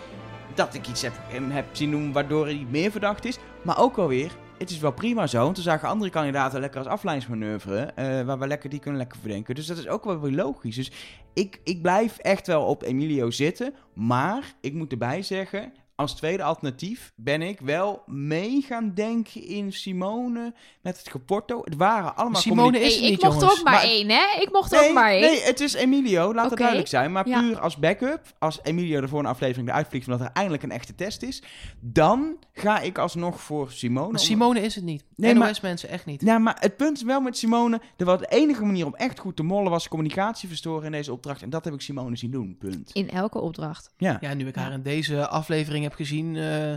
dat 0.55 0.75
ik 0.75 0.89
iets 0.89 1.03
heb, 1.03 1.13
hem 1.29 1.51
heb 1.51 1.65
zien 1.73 1.91
doen 1.91 2.13
waardoor 2.13 2.45
hij 2.45 2.67
meer 2.71 2.91
verdacht 2.91 3.25
is. 3.25 3.39
Maar 3.63 3.79
ook 3.79 3.97
alweer, 3.97 4.31
het 4.59 4.71
is 4.71 4.79
wel 4.79 4.93
prima 4.93 5.27
zo. 5.27 5.45
Want 5.45 5.57
we 5.57 5.63
zagen 5.63 5.89
andere 5.89 6.11
kandidaten 6.11 6.61
lekker 6.61 6.79
als 6.79 6.89
afleidingsmanoeuvre. 6.89 7.79
eh, 7.81 8.23
waar 8.23 8.39
we 8.39 8.47
lekker, 8.47 8.71
die 8.71 8.81
kunnen 8.81 9.01
lekker 9.01 9.21
verdenken. 9.21 9.55
Dus 9.55 9.67
dat 9.67 9.79
is 9.79 9.89
ook 9.89 10.05
wel 10.05 10.21
weer 10.21 10.33
logisch. 10.33 10.77
Dus 10.77 10.93
ik, 11.35 11.61
ik 11.65 11.83
blijf 11.83 12.19
echt 12.19 12.47
wel 12.47 12.65
op 12.65 12.83
Emilio 12.83 13.31
zitten. 13.31 13.75
Maar 13.95 14.55
ik 14.61 14.73
moet 14.73 14.93
erbij 14.93 15.23
zeggen, 15.23 15.73
als 15.97 16.15
tweede 16.15 16.43
alternatief 16.43 17.13
ben 17.17 17.43
ik 17.43 17.61
wel 17.61 18.03
mee 18.07 18.61
gaan 18.63 18.93
denken 18.95 19.43
in 19.47 19.73
Simone 19.73 20.55
met 20.83 20.99
het 20.99 21.09
Geporto. 21.09 21.61
Het 21.65 21.77
waren 21.77 22.17
allemaal 22.17 22.41
Simone 22.41 22.79
is 22.81 22.95
Hey, 22.95 22.95
het 22.95 23.03
ik 23.05 23.11
niet, 23.11 23.23
mocht 23.23 23.35
er 23.35 23.41
jongens. 23.41 23.59
ook 23.59 23.65
maar 23.65 23.73
Maar- 23.75 23.83
één, 23.83 24.09
hè? 24.09 24.41
Ik 24.41 24.49
mocht 24.53 24.73
er 24.73 24.79
Nee, 24.81 24.89
ook 24.89 24.95
maar 24.95 25.11
één. 25.11 25.21
nee, 25.21 25.41
het 25.41 25.61
is 25.61 25.75
Emilio, 25.75 26.35
laat 26.35 26.49
het 26.51 26.59
duidelijk 26.59 26.89
zijn. 26.89 27.13
Maar 27.13 27.29
Ja. 27.29 27.41
puur 27.41 27.61
als 27.61 27.77
backup, 27.77 28.21
als 28.39 28.59
Emilio 28.63 29.01
er 29.01 29.09
voor 29.09 29.19
een 29.19 29.27
aflevering 29.27 29.69
eruit 29.69 29.87
vliegt... 29.89 30.07
omdat 30.09 30.27
er 30.27 30.33
eindelijk 30.33 30.63
een 30.63 30.71
echte 30.71 30.95
test 30.95 31.23
is... 31.23 31.43
dan 31.81 32.37
ga 32.53 32.81
ik 32.81 32.99
alsnog 32.99 33.41
voor 33.41 33.71
Simone. 33.71 34.11
Maar 34.11 34.21
Simone 34.21 34.61
is 34.61 34.75
het 34.75 34.85
niet. 34.85 35.05
Nee, 35.15 35.35
maar- 35.35 35.49
NOS-mensen 35.49 35.89
echt 35.89 36.07
niet. 36.07 36.23
Nou, 36.23 36.41
maar 36.41 36.57
het 36.61 36.77
punt 36.77 36.97
is 36.97 37.03
wel 37.03 37.21
met 37.21 37.37
Simone... 37.37 37.81
Er 37.97 38.05
was 38.05 38.19
de 38.19 38.27
enige 38.29 38.65
manier 38.65 38.87
om 38.87 38.95
echt 38.95 39.19
goed 39.19 39.37
te 39.37 39.43
mollen... 39.43 39.71
was 39.71 39.89
communicatie 39.89 40.49
verstoren 40.49 40.85
in 40.87 40.93
deze 40.93 41.13
opdracht. 41.13 41.43
En 41.43 41.51
dat 41.51 41.65
heb 41.65 41.75
ik 41.75 41.81
Simone 41.81 42.17
zien 42.17 42.31
doen, 42.31 42.57
punt. 42.59 42.91
In 42.93 43.11
elke 43.11 43.39
opdracht. 43.41 43.91
Ja. 43.97 44.17
Ja, 44.21 44.35
nu 44.35 44.47
ik 44.49 44.55
haar 44.55 44.73
in 44.73 44.83
deze 44.83 45.29
aflevering 45.29 45.85
heb 45.89 45.95
gezien... 45.95 46.37
eh, 46.37 46.75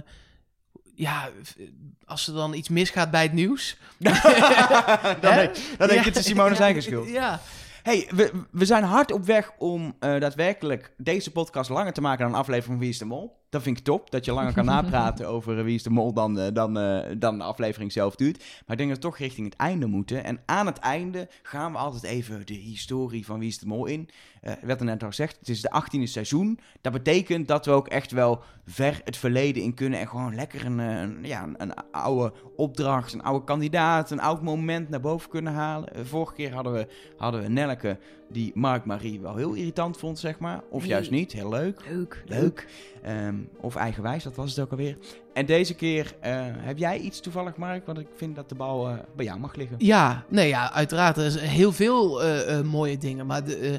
ja, 0.96 1.30
als 2.06 2.28
er 2.28 2.34
dan 2.34 2.54
iets 2.54 2.70
misgaat 2.70 3.12
bij 3.12 3.24
het 3.24 3.34
nieuws... 3.34 3.78
dan 3.98 4.14
denk, 5.36 5.56
dan 5.78 5.88
denk 5.88 6.00
ik, 6.00 6.06
het 6.06 6.16
is 6.16 6.26
Simone 6.26 6.56
zijn 6.56 6.76
Ja, 6.76 6.82
schuld. 6.90 7.10
Ja, 7.10 7.40
Hey, 7.84 8.10
we, 8.16 8.32
we 8.52 8.66
zijn 8.66 8.84
hard 8.84 9.12
op 9.12 9.26
weg 9.26 9.52
om 9.58 9.96
eh, 10.00 10.20
daadwerkelijk 10.20 10.92
deze 10.98 11.32
podcast 11.32 11.70
langer 11.70 11.94
te 11.94 12.02
maken 12.02 12.24
dan 12.24 12.34
een 12.34 12.40
aflevering 12.40 12.72
van 12.72 12.80
Wie 12.80 12.90
is 12.90 12.98
de 12.98 13.06
Mol. 13.06 13.46
Dat 13.50 13.62
vind 13.62 13.78
ik 13.78 13.84
top, 13.84 14.12
dat 14.12 14.26
je 14.26 14.32
langer 14.32 14.54
kan 14.54 14.66
napraten 14.76 15.28
over 15.28 15.58
eh, 15.58 15.64
Wie 15.64 15.76
is 15.76 15.84
de 15.84 15.90
Mol 15.90 16.14
dan, 16.14 16.40
eh, 16.40 16.54
dan, 16.54 16.78
eh, 16.80 17.16
dan 17.18 17.38
de 17.38 17.44
aflevering 17.44 17.92
zelf 17.92 18.16
duurt. 18.16 18.38
Maar 18.38 18.72
ik 18.72 18.78
denk 18.78 18.90
dat 18.90 18.98
we 18.98 19.04
toch 19.04 19.18
richting 19.18 19.46
het 19.46 19.56
einde 19.56 19.86
moeten. 19.86 20.24
En 20.24 20.40
aan 20.46 20.66
het 20.66 20.78
einde 20.78 21.28
gaan 21.44 21.72
we 21.72 21.78
altijd 21.78 22.04
even 22.04 22.46
de 22.46 22.54
historie 22.54 23.26
van 23.26 23.40
Wie 23.40 23.48
is 23.48 23.60
de 23.60 23.66
Mol 23.66 23.86
in. 23.86 24.10
Eh 24.42 24.54
werd 24.62 24.80
er 24.80 24.86
net 24.86 25.04
al 25.04 25.10
gezegd, 25.10 25.38
het 25.40 25.50
is 25.50 25.62
de 25.62 25.72
18e 25.72 26.04
seizoen. 26.04 26.60
Dat 26.82 26.94
betekent 26.94 27.48
dat 27.48 27.66
we 27.66 27.72
ook 27.72 27.88
echt 27.88 28.12
wel 28.12 28.44
ver 28.66 29.02
het 29.04 29.18
verleden 29.18 29.64
in 29.64 29.74
kunnen 29.74 30.00
en 30.00 30.08
gewoon 30.08 30.36
lekker 30.36 30.66
een, 30.66 30.78
een, 30.78 31.18
ja, 31.22 31.44
een, 31.44 31.56
een 31.58 31.74
oude 31.92 32.34
opdracht, 32.56 33.14
een 33.14 33.24
oude 33.24 33.46
kandidaat, 33.46 34.12
een 34.12 34.22
oud 34.22 34.42
moment 34.42 34.90
naar 34.90 35.00
boven 35.00 35.30
kunnen 35.30 35.54
halen. 35.54 36.08
Vorige 36.08 36.34
keer 36.34 36.54
hadden 36.54 36.74
we, 36.74 36.88
hadden 37.18 37.42
we 37.42 37.48
Nelleke, 37.48 37.98
die 38.32 38.52
Mark 38.56 38.86
Marie 38.86 39.20
wel 39.20 39.36
heel 39.36 39.54
irritant 39.54 39.98
vond, 39.98 40.20
zeg 40.20 40.40
maar. 40.40 40.62
Of 40.70 40.82
Nee. 40.82 40.90
juist 40.90 41.12
niet, 41.12 41.32
heel 41.32 41.50
leuk. 41.50 41.82
Leuk. 41.90 42.24
Leuk. 42.26 42.68
Ehm, 43.04 43.36
of 43.62 43.76
eigenwijs, 43.76 44.24
dat 44.24 44.36
was 44.36 44.50
het 44.50 44.60
ook 44.60 44.72
alweer. 44.72 44.98
En 45.34 45.46
deze 45.46 45.74
keer 45.76 46.14
eh, 46.20 46.32
heb 46.42 46.78
jij 46.78 46.98
iets 47.00 47.20
toevallig, 47.20 47.56
Mark? 47.56 47.86
Want 47.86 48.00
ik 48.00 48.08
vind 48.16 48.36
dat 48.36 48.50
de 48.50 48.56
bal 48.56 48.88
eh, 48.90 48.94
bij 49.16 49.26
jou 49.26 49.40
mag 49.40 49.56
liggen. 49.56 49.76
Ja, 49.80 50.24
nee, 50.30 50.48
ja, 50.48 50.72
uiteraard. 50.72 51.18
Er 51.18 51.26
is 51.26 51.40
heel 51.40 51.72
veel 51.72 52.24
eh, 52.24 52.62
mooie 52.62 52.98
dingen. 52.98 53.26
Maar 53.26 53.44
de, 53.44 53.56
eh, 53.58 53.74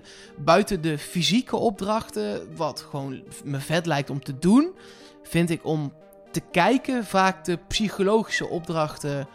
buiten 0.45 0.81
de 0.81 0.99
fysieke 0.99 1.57
opdrachten, 1.57 2.57
wat 2.57 2.81
gewoon 2.81 3.23
me 3.45 3.59
vet 3.61 3.87
lijkt 3.87 4.11
om 4.11 4.21
te 4.23 4.39
doen, 4.39 4.73
vind 5.23 5.51
ik 5.51 5.65
om 5.65 5.93
te 6.31 6.41
kijken 6.51 7.05
vaak 7.05 7.45
de 7.45 7.59
psychologische 7.69 8.47
opdrachten. 8.49 9.27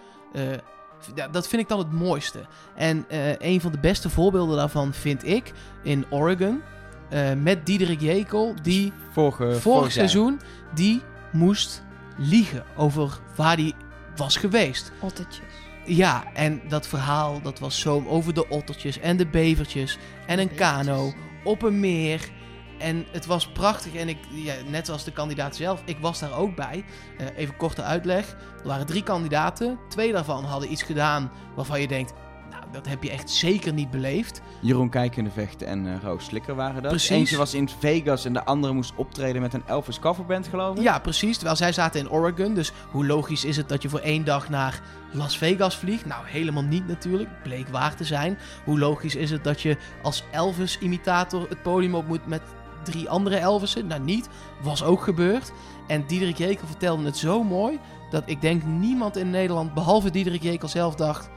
Ja, 1.16 1.28
dat 1.28 1.48
vind 1.48 1.62
ik 1.62 1.68
dan 1.68 1.80
het 1.80 1.92
mooiste. 1.92 2.40
En 2.76 3.06
eh, 3.10 3.38
een 3.38 3.62
van 3.62 3.72
de 3.72 3.80
beste 3.80 4.10
voorbeelden 4.10 4.58
daarvan 4.58 4.94
vind 4.94 5.28
ik 5.28 5.52
in 5.84 6.06
Oregon. 6.10 6.62
eh, 7.10 7.34
met 7.34 7.66
Diederik 7.66 8.02
Jekel, 8.02 8.54
die 8.62 8.94
Vorige, 9.12 9.60
vorig 9.60 9.92
seizoen, 9.92 10.40
die 10.74 11.02
moest 11.32 11.84
liegen 12.18 12.64
over 12.76 13.20
waar 13.36 13.56
hij 13.56 13.74
was 14.16 14.38
geweest. 14.38 14.92
Ottetjes. 15.02 15.46
Ja, 15.86 16.24
en 16.34 16.62
dat 16.68 16.88
verhaal, 16.88 17.42
dat 17.42 17.60
was 17.60 17.80
zo 17.80 18.04
over 18.08 18.34
de 18.34 18.50
ottertjes 18.50 19.00
en 19.00 19.18
de 19.18 19.28
bevertjes 19.28 19.98
en 20.28 20.40
een 20.40 20.56
kano 20.56 21.14
op 21.44 21.62
een 21.62 21.80
meer. 21.80 22.30
En 22.78 23.06
het 23.12 23.26
was 23.26 23.48
prachtig. 23.48 23.96
En 23.96 24.10
ik, 24.10 24.18
ja, 24.32 24.54
net 24.68 24.90
als 24.90 25.04
de 25.04 25.12
kandidaat 25.12 25.56
zelf, 25.56 25.82
ik 25.86 25.98
was 26.00 26.20
daar 26.20 26.38
ook 26.38 26.56
bij. 26.56 26.86
Eh, 27.18 27.26
even 27.36 27.58
korte 27.58 27.82
uitleg. 27.82 28.32
Er 28.32 28.68
waren 28.68 28.86
drie 28.86 29.04
kandidaten. 29.04 29.80
Twee 29.90 30.12
daarvan 30.12 30.44
hadden 30.44 30.72
iets 30.72 30.84
gedaan 30.84 31.32
waarvan 31.56 31.82
je 31.82 31.88
denkt, 31.88 32.14
nou, 32.50 32.64
dat 32.72 32.88
heb 32.88 33.04
je 33.04 33.10
echt 33.10 33.30
zeker 33.30 33.74
niet 33.74 33.92
beleefd. 33.92 34.42
Jeroen 34.62 34.90
Kijkende 34.90 35.30
Vechten 35.30 35.68
en 35.68 35.88
eh, 35.88 36.02
Roos 36.04 36.26
Slikker 36.26 36.56
waren 36.56 36.82
dat. 36.82 36.92
Precies. 36.92 37.10
Eentje 37.10 37.38
was 37.38 37.54
in 37.54 37.70
Vegas 37.80 38.26
en 38.26 38.34
de 38.34 38.46
andere 38.46 38.74
moest 38.74 38.94
optreden 38.96 39.42
met 39.42 39.54
een 39.54 39.64
Elvis 39.68 40.00
coverband, 40.00 40.48
geloof 40.48 40.78
ik. 40.78 40.84
Ja, 40.84 41.00
precies. 41.00 41.36
Terwijl 41.36 41.58
zij 41.58 41.72
zaten 41.72 42.00
in 42.00 42.10
Oregon. 42.10 42.54
Dus 42.54 42.72
hoe 42.92 43.06
logisch 43.06 43.46
is 43.46 43.58
het 43.58 43.70
dat 43.70 43.82
je 43.82 43.90
voor 43.90 44.00
één 44.00 44.26
dag 44.26 44.50
naar 44.50 44.82
Las 45.12 45.38
Vegas 45.38 45.78
vliegt? 45.78 46.06
Nou, 46.06 46.28
helemaal 46.28 46.64
niet 46.64 46.88
natuurlijk. 46.88 47.30
Bleek 47.44 47.68
waar 47.68 47.96
te 47.96 48.04
zijn. 48.04 48.38
Hoe 48.66 48.80
logisch 48.80 49.16
is 49.16 49.32
het 49.32 49.44
dat 49.44 49.62
je 49.62 49.78
als 50.02 50.24
Elvis-imitator 50.32 51.50
het 51.50 51.62
podium 51.62 51.96
op 51.96 52.08
moet 52.08 52.28
met 52.28 52.42
drie 52.86 53.10
andere 53.10 53.38
Elvissen? 53.38 53.88
Nou, 53.88 54.02
niet. 54.02 54.30
Was 54.62 54.84
ook 54.84 55.02
gebeurd. 55.02 55.52
En 55.88 56.04
Diederik 56.08 56.38
Jekel 56.38 56.68
vertelde 56.68 57.04
het 57.04 57.18
zo 57.18 57.44
mooi... 57.44 57.80
dat 58.10 58.24
ik 58.26 58.42
denk 58.42 58.64
niemand 58.64 59.18
in 59.18 59.30
Nederland, 59.30 59.74
behalve 59.74 60.12
Diederik 60.12 60.42
Jekel 60.42 60.68
zelf, 60.68 60.96
dacht... 60.96 61.30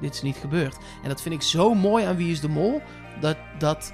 dit 0.00 0.14
is 0.14 0.22
niet 0.22 0.36
gebeurd. 0.36 0.76
En 1.02 1.08
dat 1.08 1.20
vind 1.20 1.34
ik 1.34 1.42
zo 1.42 1.74
mooi 1.74 2.04
aan 2.04 2.16
Wie 2.16 2.32
is 2.32 2.40
de 2.40 2.48
Mol... 2.48 2.82
dat, 3.20 3.36
dat 3.58 3.92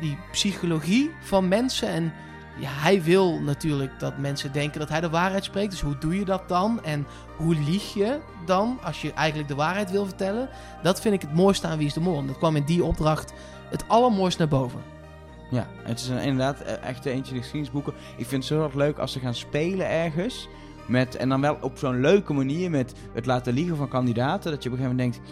die 0.00 0.18
psychologie 0.32 1.10
van 1.20 1.48
mensen 1.48 1.88
en 1.88 2.12
hij 2.60 3.02
wil 3.02 3.40
natuurlijk 3.40 4.00
dat 4.00 4.18
mensen 4.18 4.52
denken 4.52 4.80
dat 4.80 4.88
hij 4.88 5.00
de 5.00 5.10
waarheid 5.10 5.44
spreekt. 5.44 5.70
Dus 5.70 5.80
hoe 5.80 5.98
doe 5.98 6.18
je 6.18 6.24
dat 6.24 6.48
dan? 6.48 6.84
En 6.84 7.06
hoe 7.36 7.54
lieg 7.54 7.94
je 7.94 8.20
dan 8.46 8.78
als 8.82 9.02
je 9.02 9.12
eigenlijk 9.12 9.48
de 9.48 9.54
waarheid 9.54 9.90
wil 9.90 10.04
vertellen? 10.04 10.48
Dat 10.82 11.00
vind 11.00 11.14
ik 11.14 11.20
het 11.20 11.34
mooiste 11.34 11.66
aan 11.66 11.78
Wie 11.78 11.86
is 11.86 11.92
de 11.92 12.00
Mol. 12.00 12.18
En 12.18 12.26
dat 12.26 12.38
kwam 12.38 12.56
in 12.56 12.64
die 12.64 12.84
opdracht 12.84 13.32
het 13.70 13.84
allermooist 13.88 14.38
naar 14.38 14.48
boven. 14.48 14.80
Ja, 15.52 15.66
het 15.82 16.00
is 16.00 16.08
een, 16.08 16.18
inderdaad 16.18 16.60
eh, 16.60 16.88
echt 16.88 17.04
eentje 17.04 17.30
in 17.30 17.36
de 17.36 17.42
geschiedenisboeken. 17.42 17.92
Ik 18.16 18.26
vind 18.26 18.44
het 18.48 18.52
zo 18.52 18.64
erg 18.64 18.74
leuk 18.74 18.98
als 18.98 19.12
ze 19.12 19.20
gaan 19.20 19.34
spelen 19.34 19.88
ergens. 19.88 20.48
Met, 20.86 21.16
en 21.16 21.28
dan 21.28 21.40
wel 21.40 21.58
op 21.60 21.78
zo'n 21.78 22.00
leuke 22.00 22.32
manier 22.32 22.70
met 22.70 22.94
het 23.12 23.26
laten 23.26 23.52
liegen 23.52 23.76
van 23.76 23.88
kandidaten. 23.88 24.50
Dat 24.50 24.62
je 24.62 24.68
op 24.68 24.74
een 24.78 24.82
gegeven 24.82 24.96
moment 24.96 25.22
denkt, 25.22 25.30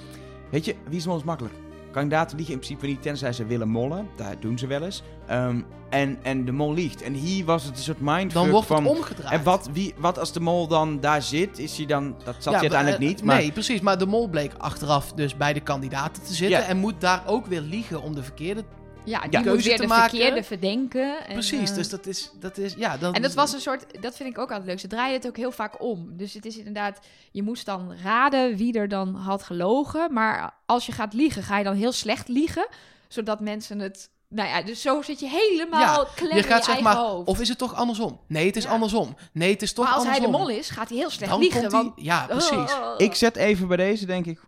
weet 0.51 0.65
je, 0.65 0.75
wie 0.89 0.99
is 0.99 1.07
is 1.07 1.25
makkelijk. 1.25 1.55
Kandidaten 1.91 2.37
liegen 2.37 2.55
in 2.55 2.61
principe 2.61 2.87
niet, 2.87 3.03
tenzij 3.03 3.33
ze 3.33 3.47
willen 3.47 3.69
mollen. 3.69 4.09
Dat 4.17 4.27
doen 4.41 4.59
ze 4.59 4.67
wel 4.67 4.83
eens. 4.83 5.03
Ehm, 5.27 5.61
en, 5.89 6.19
en 6.23 6.45
de 6.45 6.53
mol 6.53 6.75
liegt. 6.75 7.03
En 7.03 7.13
hier 7.13 7.45
was 7.45 7.65
het 7.65 7.77
een 7.77 7.83
soort 7.83 8.01
mindfuck 8.01 8.33
Dan 8.33 8.51
wordt 8.51 8.67
van... 8.67 8.85
het 8.85 8.97
omgedraaid. 8.97 9.39
En 9.39 9.45
wat, 9.45 9.69
wie, 9.73 9.95
wat 9.99 10.19
als 10.19 10.33
de 10.33 10.41
mol 10.41 10.67
dan 10.67 11.01
daar 11.01 11.23
zit? 11.23 11.59
Is 11.59 11.77
hij 11.77 11.87
dan... 11.87 12.15
Dat 12.25 12.35
zat 12.35 12.45
Ja, 12.45 12.51
hij 12.51 12.61
uiteindelijk 12.61 13.03
eh, 13.03 13.09
niet, 13.09 13.25
maar... 13.25 13.37
Nee, 13.37 13.53
precies. 13.53 13.81
Maar 13.81 13.99
de 13.99 14.07
mol 14.07 14.29
bleek 14.29 14.53
achteraf 14.59 15.13
dus 15.13 15.37
bij 15.37 15.53
de 15.53 15.61
kandidaten 15.61 16.23
te 16.23 16.35
zitten. 16.35 16.61
Ja. 16.61 16.67
En 16.67 16.77
moet 16.77 17.01
daar 17.01 17.23
ook 17.27 17.47
weer 17.47 17.61
liegen 17.61 18.03
om 18.03 18.15
de 18.15 18.23
verkeerde... 18.23 18.65
Ja, 19.05 19.21
die 19.21 19.31
Ja. 19.31 19.53
moet 19.53 19.63
weer 19.63 19.77
te 19.77 19.83
de 19.83 19.89
maken. 19.89 20.11
verkeerde 20.11 20.43
verdenken. 20.43 21.27
En, 21.27 21.33
precies, 21.33 21.71
eh, 21.71 21.77
dus 21.77 21.89
dat 21.89 22.07
is... 22.07 22.31
Dat 22.41 22.59
is 22.59 22.75
ja, 22.77 22.97
dan, 22.97 23.15
En 23.15 23.23
dat 23.23 23.35
was 23.35 23.53
een 23.53 23.61
soort, 23.61 24.03
dat 24.03 24.17
vind 24.17 24.29
ik 24.31 24.39
ook 24.39 24.49
altijd 24.51 24.69
leuk. 24.69 24.81
Ze 24.81 24.87
draaien 24.87 25.15
het 25.15 25.27
ook 25.27 25.37
heel 25.37 25.53
vaak 25.53 25.83
om. 25.83 26.17
Dus 26.17 26.35
het 26.35 26.45
is 26.47 26.57
inderdaad, 26.57 26.99
je 27.31 27.43
moest 27.43 27.67
dan 27.67 27.93
raden 28.03 28.57
wie 28.57 28.79
er 28.79 28.89
dan 28.89 29.15
had 29.15 29.43
gelogen. 29.43 30.13
Maar 30.13 30.55
als 30.67 30.87
je 30.87 30.93
gaat 30.93 31.13
liegen, 31.13 31.43
ga 31.43 31.59
je 31.59 31.65
dan 31.65 31.75
heel 31.75 31.93
slecht 31.93 32.29
liegen. 32.29 32.67
Zodat 33.09 33.41
mensen 33.41 33.79
het, 33.79 34.11
nou 34.31 34.49
ja, 34.49 34.63
dus 34.63 34.81
zo 34.83 35.03
zit 35.03 35.21
je 35.21 35.29
helemaal 35.29 36.07
klem 36.15 36.31
je 36.31 36.37
in 36.37 36.43
gaat 36.43 36.59
je 36.59 36.65
zeg 36.65 36.67
eigen 36.75 36.83
maar... 36.85 36.97
hoofd. 36.97 37.29
Of 37.29 37.41
is 37.41 37.49
het 37.49 37.59
toch 37.59 37.75
andersom? 37.75 38.21
Nee, 38.27 38.47
het 38.47 38.57
is 38.57 38.65
Ja. 38.65 38.71
andersom. 38.71 39.17
Nee, 39.33 39.53
het 39.53 39.63
is 39.63 39.73
toch 39.73 39.85
maar 39.85 39.95
als 39.95 40.05
hij 40.07 40.21
de 40.21 40.29
mol 40.29 40.49
is, 40.49 40.71
gaat 40.71 40.89
hij 40.89 40.99
heel 40.99 41.11
slecht 41.11 41.31
dan 41.31 41.41
liegen. 41.41 41.61
komt 41.61 41.73
hij... 41.73 41.83
want, 41.83 41.93
Ja, 41.97 42.27
precies. 42.27 42.53
Oh. 42.73 42.95
Ik 42.97 43.15
zet 43.15 43.37
even 43.37 43.69
bij 43.69 43.77
deze, 43.77 44.07
denk 44.07 44.27
ik, 44.27 44.41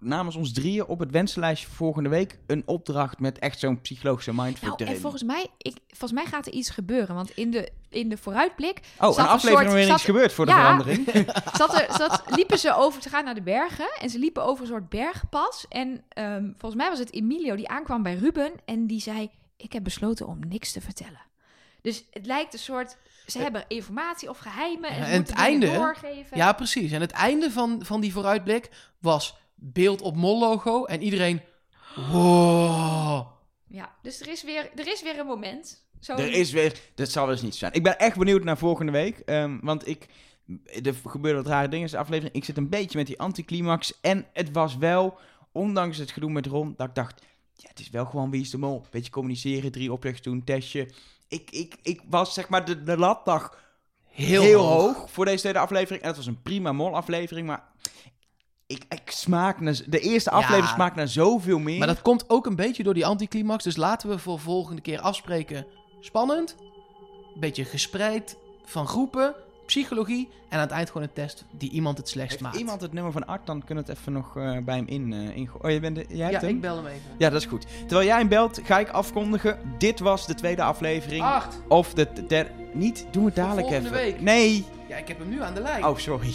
namens 0.00 0.36
ons 0.36 0.52
drieën 0.52 0.86
op 0.86 0.98
het 0.98 1.10
wensenlijstje 1.10 1.68
volgende 1.68 2.08
week 2.08 2.38
een 2.46 2.62
opdracht 2.66 3.20
met 3.20 3.38
echt 3.38 3.58
zo'n 3.58 3.80
psychologische 3.80 4.32
mindfuck 4.34 4.62
Nou, 4.68 4.74
erin. 4.82 4.94
en 4.94 5.00
volgens 5.00 5.22
mij, 5.22 5.46
ik, 5.58 5.76
volgens 5.88 6.12
mij 6.22 6.30
gaat 6.30 6.46
er 6.46 6.52
iets 6.52 6.70
gebeuren. 6.70 7.14
Want 7.14 7.30
in 7.30 7.50
de, 7.50 7.68
in 7.90 8.08
de 8.08 8.16
vooruitblik 8.16 8.80
oh, 8.98 9.06
zat 9.06 9.16
een 9.18 9.22
een 9.24 9.28
aflevering 9.30 9.70
waarin 9.70 9.92
iets 9.92 10.04
gebeurt 10.04 10.32
voor 10.32 10.46
de 10.46 10.50
Ja. 10.52 10.58
verandering. 10.60 11.06
zat 11.58 11.74
er, 11.80 11.86
zat, 11.96 12.22
liepen 12.26 12.58
ze 12.58 12.74
over, 12.74 13.02
ze 13.02 13.08
gaan 13.08 13.24
naar 13.24 13.34
de 13.34 13.42
bergen 13.42 13.88
en 14.00 14.10
ze 14.10 14.18
liepen 14.18 14.44
over 14.44 14.62
een 14.62 14.68
soort 14.70 14.88
bergpas. 14.88 15.66
En 15.68 16.04
ehm, 16.08 16.44
volgens 16.56 16.74
mij 16.82 16.90
was 16.90 16.98
het 16.98 17.12
Emilio 17.12 17.56
die 17.56 17.68
aankwam 17.68 18.02
bij 18.02 18.14
Ruben 18.14 18.52
en 18.64 18.86
die 18.86 19.00
zei, 19.00 19.13
ik 19.56 19.72
heb 19.72 19.84
besloten 19.84 20.26
om 20.26 20.38
niks 20.48 20.72
te 20.72 20.80
vertellen. 20.80 21.20
Dus 21.82 22.04
het 22.10 22.26
lijkt 22.26 22.52
een 22.52 22.58
soort, 22.58 22.96
ze 23.26 23.38
hebben 23.38 23.64
informatie 23.68 24.28
of 24.28 24.38
geheimen 24.38 24.90
en, 24.90 25.02
en 25.04 25.16
moeten 25.16 25.34
het 25.34 25.44
einde- 25.44 25.72
doorgeven. 25.72 26.36
Ja, 26.36 26.52
precies. 26.52 26.92
En 26.92 27.00
het 27.00 27.10
einde 27.10 27.50
van, 27.50 27.84
van 27.84 28.00
die 28.00 28.12
vooruitblik 28.12 28.70
was 28.98 29.36
beeld 29.54 30.00
op 30.00 30.16
mol-logo 30.16 30.84
en 30.84 31.02
iedereen... 31.02 31.40
Wow. 31.94 33.26
Ja, 33.68 33.94
dus 34.02 34.20
er 34.20 34.28
is 34.28 34.42
weer, 34.42 34.70
er 34.74 34.86
is 34.86 35.02
weer 35.02 35.18
een 35.18 35.26
moment. 35.26 35.86
Zo 36.00 36.14
Er 36.14 36.32
is 36.32 36.52
weer, 36.52 36.80
dat 36.94 37.10
zal 37.10 37.24
wel 37.24 37.34
eens 37.34 37.42
niet 37.42 37.54
zijn. 37.54 37.72
Ik 37.72 37.82
ben 37.82 37.98
echt 37.98 38.16
benieuwd 38.16 38.44
naar 38.44 38.58
volgende 38.58 38.92
week, 38.92 39.18
ehm, 39.18 39.58
want 39.60 39.88
ik, 39.88 40.06
er 40.82 40.94
gebeuren 41.06 41.42
wat 41.42 41.52
rare 41.52 41.68
dingen 41.68 41.78
in 41.78 41.84
deze 41.84 41.98
aflevering. 41.98 42.34
Ik 42.34 42.44
zit 42.44 42.56
een 42.56 42.68
beetje 42.68 42.98
met 42.98 43.06
die 43.06 43.20
anticlimax 43.20 44.00
en 44.00 44.26
het 44.32 44.50
was 44.52 44.76
wel, 44.76 45.18
ondanks 45.52 45.98
het 45.98 46.10
gedoe 46.10 46.30
met 46.30 46.46
Ron, 46.46 46.74
dat 46.76 46.88
ik 46.88 46.94
dacht, 46.94 47.22
ja, 47.56 47.68
het 47.68 47.80
is 47.80 47.90
wel 47.90 48.04
gewoon 48.04 48.30
wie 48.30 48.40
is 48.40 48.50
de 48.50 48.58
mol. 48.58 48.84
Beetje 48.90 49.10
communiceren, 49.10 49.72
drie 49.72 49.92
opdrachten 49.92 50.22
doen, 50.30 50.44
testje. 50.44 50.88
Ik, 51.28 51.50
ik, 51.50 51.76
ik 51.82 52.00
was 52.08 52.34
zeg 52.34 52.48
maar 52.48 52.64
de, 52.64 52.82
de 52.82 52.96
lat 52.98 53.20
lag 53.24 53.62
Heel, 54.08 54.42
heel, 54.42 54.60
hoog. 54.62 54.96
hoog. 54.96 55.10
voor 55.10 55.24
deze 55.24 55.40
tweede 55.40 55.58
aflevering. 55.58 56.02
En 56.02 56.08
het 56.08 56.16
was 56.16 56.26
een 56.26 56.42
prima 56.42 56.72
mol-aflevering, 56.72 57.46
maar 57.46 57.64
ik, 58.66 58.84
ik 58.88 59.10
smaak 59.10 59.60
naar, 59.60 59.80
de 59.86 60.00
eerste 60.00 60.30
Ja. 60.30 60.36
aflevering 60.36 60.68
smaakt 60.74 60.96
naar 60.96 61.08
zoveel 61.08 61.58
meer. 61.58 61.78
Maar 61.78 61.86
dat 61.86 62.02
komt 62.02 62.30
ook 62.30 62.46
een 62.46 62.56
beetje 62.56 62.82
door 62.82 62.94
die 62.94 63.06
anticlimax. 63.06 63.64
Dus 63.64 63.76
laten 63.76 64.08
we 64.08 64.18
voor 64.18 64.38
volgende 64.40 64.82
keer 64.82 65.00
afspreken. 65.00 65.66
Spannend. 66.00 66.56
Beetje 67.38 67.64
gespreid 67.64 68.36
van 68.64 68.86
groepen. 68.86 69.34
Psychologie. 69.66 70.28
En 70.48 70.56
aan 70.60 70.64
het 70.66 70.70
eind 70.74 70.88
gewoon 70.90 71.02
een 71.02 71.12
test 71.12 71.44
die 71.50 71.70
iemand 71.70 71.98
het 71.98 72.08
slechtst 72.08 72.40
maakt. 72.40 72.56
iemand 72.56 72.80
het 72.80 72.92
nummer 72.92 73.12
van 73.12 73.26
Art, 73.26 73.46
dan 73.46 73.64
kunnen 73.64 73.84
we 73.84 73.90
het 73.90 74.00
even 74.00 74.12
nog 74.12 74.36
eh, 74.36 74.58
bij 74.58 74.76
hem 74.76 74.86
in, 74.86 75.12
eh 75.12 75.36
ingooien. 75.36 75.64
Oh, 75.64 75.70
je 75.70 75.80
bent 75.80 75.94
de, 75.96 76.04
jij 76.08 76.16
Ja, 76.16 76.28
hebt 76.28 76.40
hem? 76.42 76.50
ik 76.50 76.60
bel 76.60 76.76
hem 76.76 76.86
even. 76.86 77.00
Ja, 77.18 77.30
dat 77.30 77.40
is 77.40 77.46
goed. 77.46 77.66
Terwijl 77.86 78.06
jij 78.08 78.18
hem 78.18 78.28
belt, 78.28 78.60
ga 78.64 78.78
ik 78.78 78.88
afkondigen. 78.88 79.58
Dit 79.78 80.00
was 80.00 80.26
de 80.26 80.34
tweede 80.34 80.62
aflevering. 80.62 81.22
Acht. 81.22 81.62
Of 81.68 81.94
de 81.94 82.26
derde... 82.26 82.50
Niet, 82.72 83.06
doe 83.10 83.26
het 83.26 83.34
dadelijk 83.34 83.66
volgende 83.66 83.88
even. 83.98 84.00
week. 84.12 84.20
Nee. 84.20 84.64
Ja, 84.88 84.96
ik 84.96 85.08
heb 85.08 85.18
hem 85.18 85.28
nu 85.28 85.42
aan 85.42 85.54
de 85.54 85.60
lijn. 85.60 85.84
Oh, 85.84 85.96
sorry. 85.98 86.34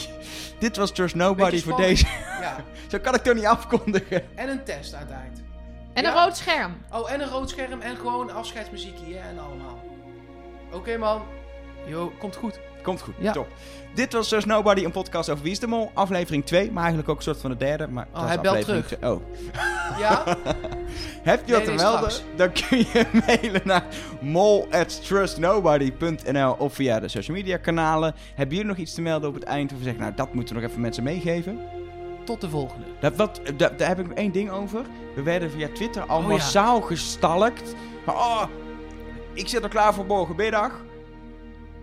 Dit 0.60 0.78
was 0.78 0.92
Trust 0.92 1.16
Nobody 1.16 1.62
voor 1.62 1.76
deze. 1.78 2.06
Ja. 2.42 2.56
Zo 2.92 3.00
kan 3.00 3.16
ik 3.16 3.22
toch 3.22 3.34
niet 3.36 3.46
afkondigen. 3.46 4.38
En 4.38 4.50
een 4.50 4.64
test 4.64 4.94
aan 4.94 5.00
het 5.02 5.10
eind. 5.12 5.42
En 5.94 6.04
Ja. 6.04 6.10
een 6.10 6.24
rood 6.24 6.38
scherm. 6.38 6.78
Oh, 6.94 7.12
en 7.12 7.22
een 7.22 7.30
rood 7.30 7.50
scherm 7.50 7.82
en 7.82 7.96
gewoon 7.98 8.32
afscheidsmuziekje 8.32 9.18
en 9.18 9.40
allemaal. 9.40 9.80
Oké 10.72 10.98
man. 10.98 11.22
Yo, 11.88 12.12
komt 12.20 12.36
goed. 12.36 12.60
Komt 12.84 13.02
goed, 13.02 13.14
Ja. 13.20 13.32
top. 13.32 13.48
Dit 13.94 14.14
was 14.14 14.28
Trust 14.28 14.48
Nobody, 14.48 14.84
een 14.84 14.92
podcast 14.92 15.30
over 15.30 15.44
Wie 15.44 15.52
is 15.52 15.60
de 15.60 15.68
Mol. 15.68 15.92
Aflevering 15.94 16.46
2, 16.46 16.72
maar 16.72 16.80
eigenlijk 16.84 17.10
ook 17.10 17.18
een 17.18 17.24
soort 17.24 17.42
van 17.42 17.50
de 17.52 17.58
derde. 17.58 17.88
Maar 17.88 18.08
dat 18.14 18.22
is 18.24 18.28
hij 18.30 18.40
belt 18.40 18.64
terug. 18.64 18.86
twee. 18.88 19.12
Oh. 19.12 19.22
Ja? 20.00 20.24
Heb 21.24 21.48
je 21.48 21.52
Nee, 21.52 21.56
wat 21.56 21.66
te 21.66 21.72
melden? 21.84 22.12
straks. 22.12 22.24
Dan 22.36 22.52
kun 22.52 22.78
je 22.78 23.06
mailen 23.28 23.62
naar 23.64 23.84
mol@trustnobody.nl 24.22 26.56
of 26.58 26.74
via 26.74 27.00
de 27.00 27.08
social 27.08 27.38
media 27.38 27.58
kanalen. 27.58 28.16
Hebben 28.36 28.56
jullie 28.56 28.72
nog 28.72 28.80
iets 28.80 28.94
te 28.94 29.02
melden 29.02 29.30
op 29.30 29.36
het 29.36 29.44
eind? 29.44 29.72
Of 29.74 29.78
zeggen, 29.82 30.02
nou 30.02 30.14
dat 30.16 30.34
moeten 30.34 30.56
we 30.56 30.62
nog 30.62 30.70
even 30.70 30.82
mensen 30.82 31.04
meegeven. 31.04 31.60
Tot 32.26 32.42
de 32.42 32.50
volgende. 32.50 32.86
Dat, 33.00 33.16
wat, 33.16 33.42
dat, 33.58 33.80
daar 33.80 33.88
heb 33.88 34.00
ik 34.00 34.12
één 34.12 34.32
ding 34.32 34.50
over. 34.52 34.82
We 35.16 35.22
werden 35.22 35.52
via 35.52 35.68
Twitter 35.74 36.02
al 36.04 36.18
Oh, 36.18 36.24
ja. 36.24 36.30
massaal 36.30 36.82
gestalkt. 36.82 37.76
Oh, 38.06 38.44
ik 39.34 39.48
zit 39.48 39.64
er 39.64 39.70
klaar 39.70 39.94
voor 39.94 40.06
morgenmiddag. 40.06 40.72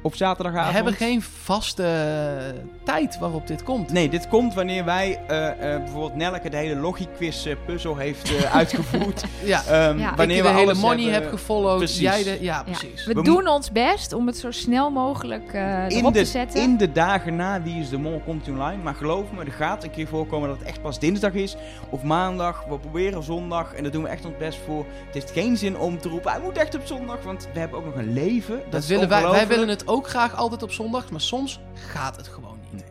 Op 0.07 0.15
zaterdagavond. 0.15 0.69
We 0.69 0.75
hebben 0.75 0.93
geen 0.95 1.23
vaste 1.23 1.83
eh, 1.83 2.61
tijd 2.85 3.19
waarop 3.19 3.47
dit 3.47 3.63
komt. 3.63 3.93
Nee, 3.93 4.09
dit 4.09 4.29
komt 4.29 4.55
wanneer 4.55 4.85
wij 4.85 5.21
eh, 5.29 5.49
eh, 5.75 5.83
bijvoorbeeld 5.83 6.15
Nelke 6.15 6.49
de 6.51 6.57
hele 6.57 6.77
Logiquiz 6.77 7.47
puzzel 7.67 7.97
heeft 7.97 8.37
eh, 8.37 8.55
uitgevoerd. 8.57 9.25
Ja, 9.45 9.63
Ehm, 9.69 9.99
Ja. 9.99 10.15
wanneer 10.15 10.37
ik 10.37 10.43
we 10.43 10.49
de 10.49 10.55
hele 10.55 10.71
alles 10.71 10.81
money 10.83 11.03
hebben- 11.05 11.21
heb 11.23 11.31
gefollowed. 11.39 11.77
Precies. 11.79 11.99
Jij 12.01 12.23
de, 12.23 12.31
ja, 12.31 12.37
Ja. 12.41 12.63
precies. 12.63 13.05
We, 13.07 13.13
We 13.15 13.23
doen 13.23 13.47
ons 13.49 13.73
best 13.73 14.13
om 14.13 14.27
het 14.27 14.37
zo 14.37 14.51
snel 14.51 14.91
mogelijk 14.91 15.53
eh 15.53 15.89
in 15.89 15.99
erop 15.99 16.13
de, 16.13 16.19
te 16.19 16.25
zetten. 16.25 16.61
in 16.63 16.77
de 16.77 16.93
dagen 16.93 17.37
na 17.37 17.63
Wie 17.63 17.81
is 17.81 17.89
de 17.89 17.99
Mol 17.99 18.23
komt 18.25 18.49
online. 18.49 18.83
Maar 18.83 18.95
geloof 18.95 19.25
me, 19.33 19.45
er 19.45 19.53
gaat 19.53 19.85
een 19.85 19.91
keer 19.91 20.07
voorkomen 20.07 20.49
dat 20.49 20.59
het 20.59 20.69
echt 20.69 20.83
pas 20.83 20.99
dinsdag 20.99 21.33
is. 21.33 21.57
Of 21.91 22.03
maandag. 22.03 22.65
We 22.69 22.79
proberen 22.79 23.23
zondag. 23.23 23.75
En 23.75 23.83
daar 23.83 23.93
doen 23.93 24.03
we 24.03 24.09
echt 24.09 24.25
ons 24.25 24.35
best 24.39 24.59
voor. 24.67 24.85
Het 25.05 25.15
heeft 25.15 25.31
geen 25.31 25.57
zin 25.57 25.79
om 25.79 25.99
te 26.01 26.09
roepen, 26.09 26.31
hij 26.33 26.41
moet 26.41 26.59
echt 26.59 26.75
op 26.75 26.81
zondag. 26.85 27.23
Want 27.25 27.49
we 27.53 27.59
hebben 27.59 27.79
ook 27.79 27.85
nog 27.85 27.95
een 27.95 28.13
leven. 28.13 28.55
Dat, 28.57 28.71
Dat 28.73 28.83
is 28.83 28.89
willen 28.89 29.09
wij, 29.09 29.23
wij 29.31 29.47
willen 29.47 29.69
het 29.69 29.89
ook 29.89 29.96
graag 30.05 30.35
altijd 30.35 30.63
op 30.63 30.73
zondag, 30.73 31.11
maar 31.11 31.21
soms 31.21 31.61
gaat 31.75 32.17
het 32.17 32.29
gewoon 32.29 32.59
niet. 32.73 32.85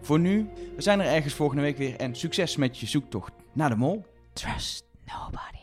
Voor 0.00 0.18
nu, 0.18 0.50
we 0.76 0.82
zijn 0.82 1.00
er 1.00 1.06
ergens 1.06 1.34
volgende 1.34 1.62
week 1.62 1.78
weer. 1.78 1.96
En 1.96 2.14
succes 2.14 2.56
met 2.56 2.78
je 2.78 2.86
zoektocht 2.86 3.32
naar 3.52 3.68
de 3.68 3.76
Mol. 3.76 4.04
Trust 4.32 4.84
nobody. 5.06 5.61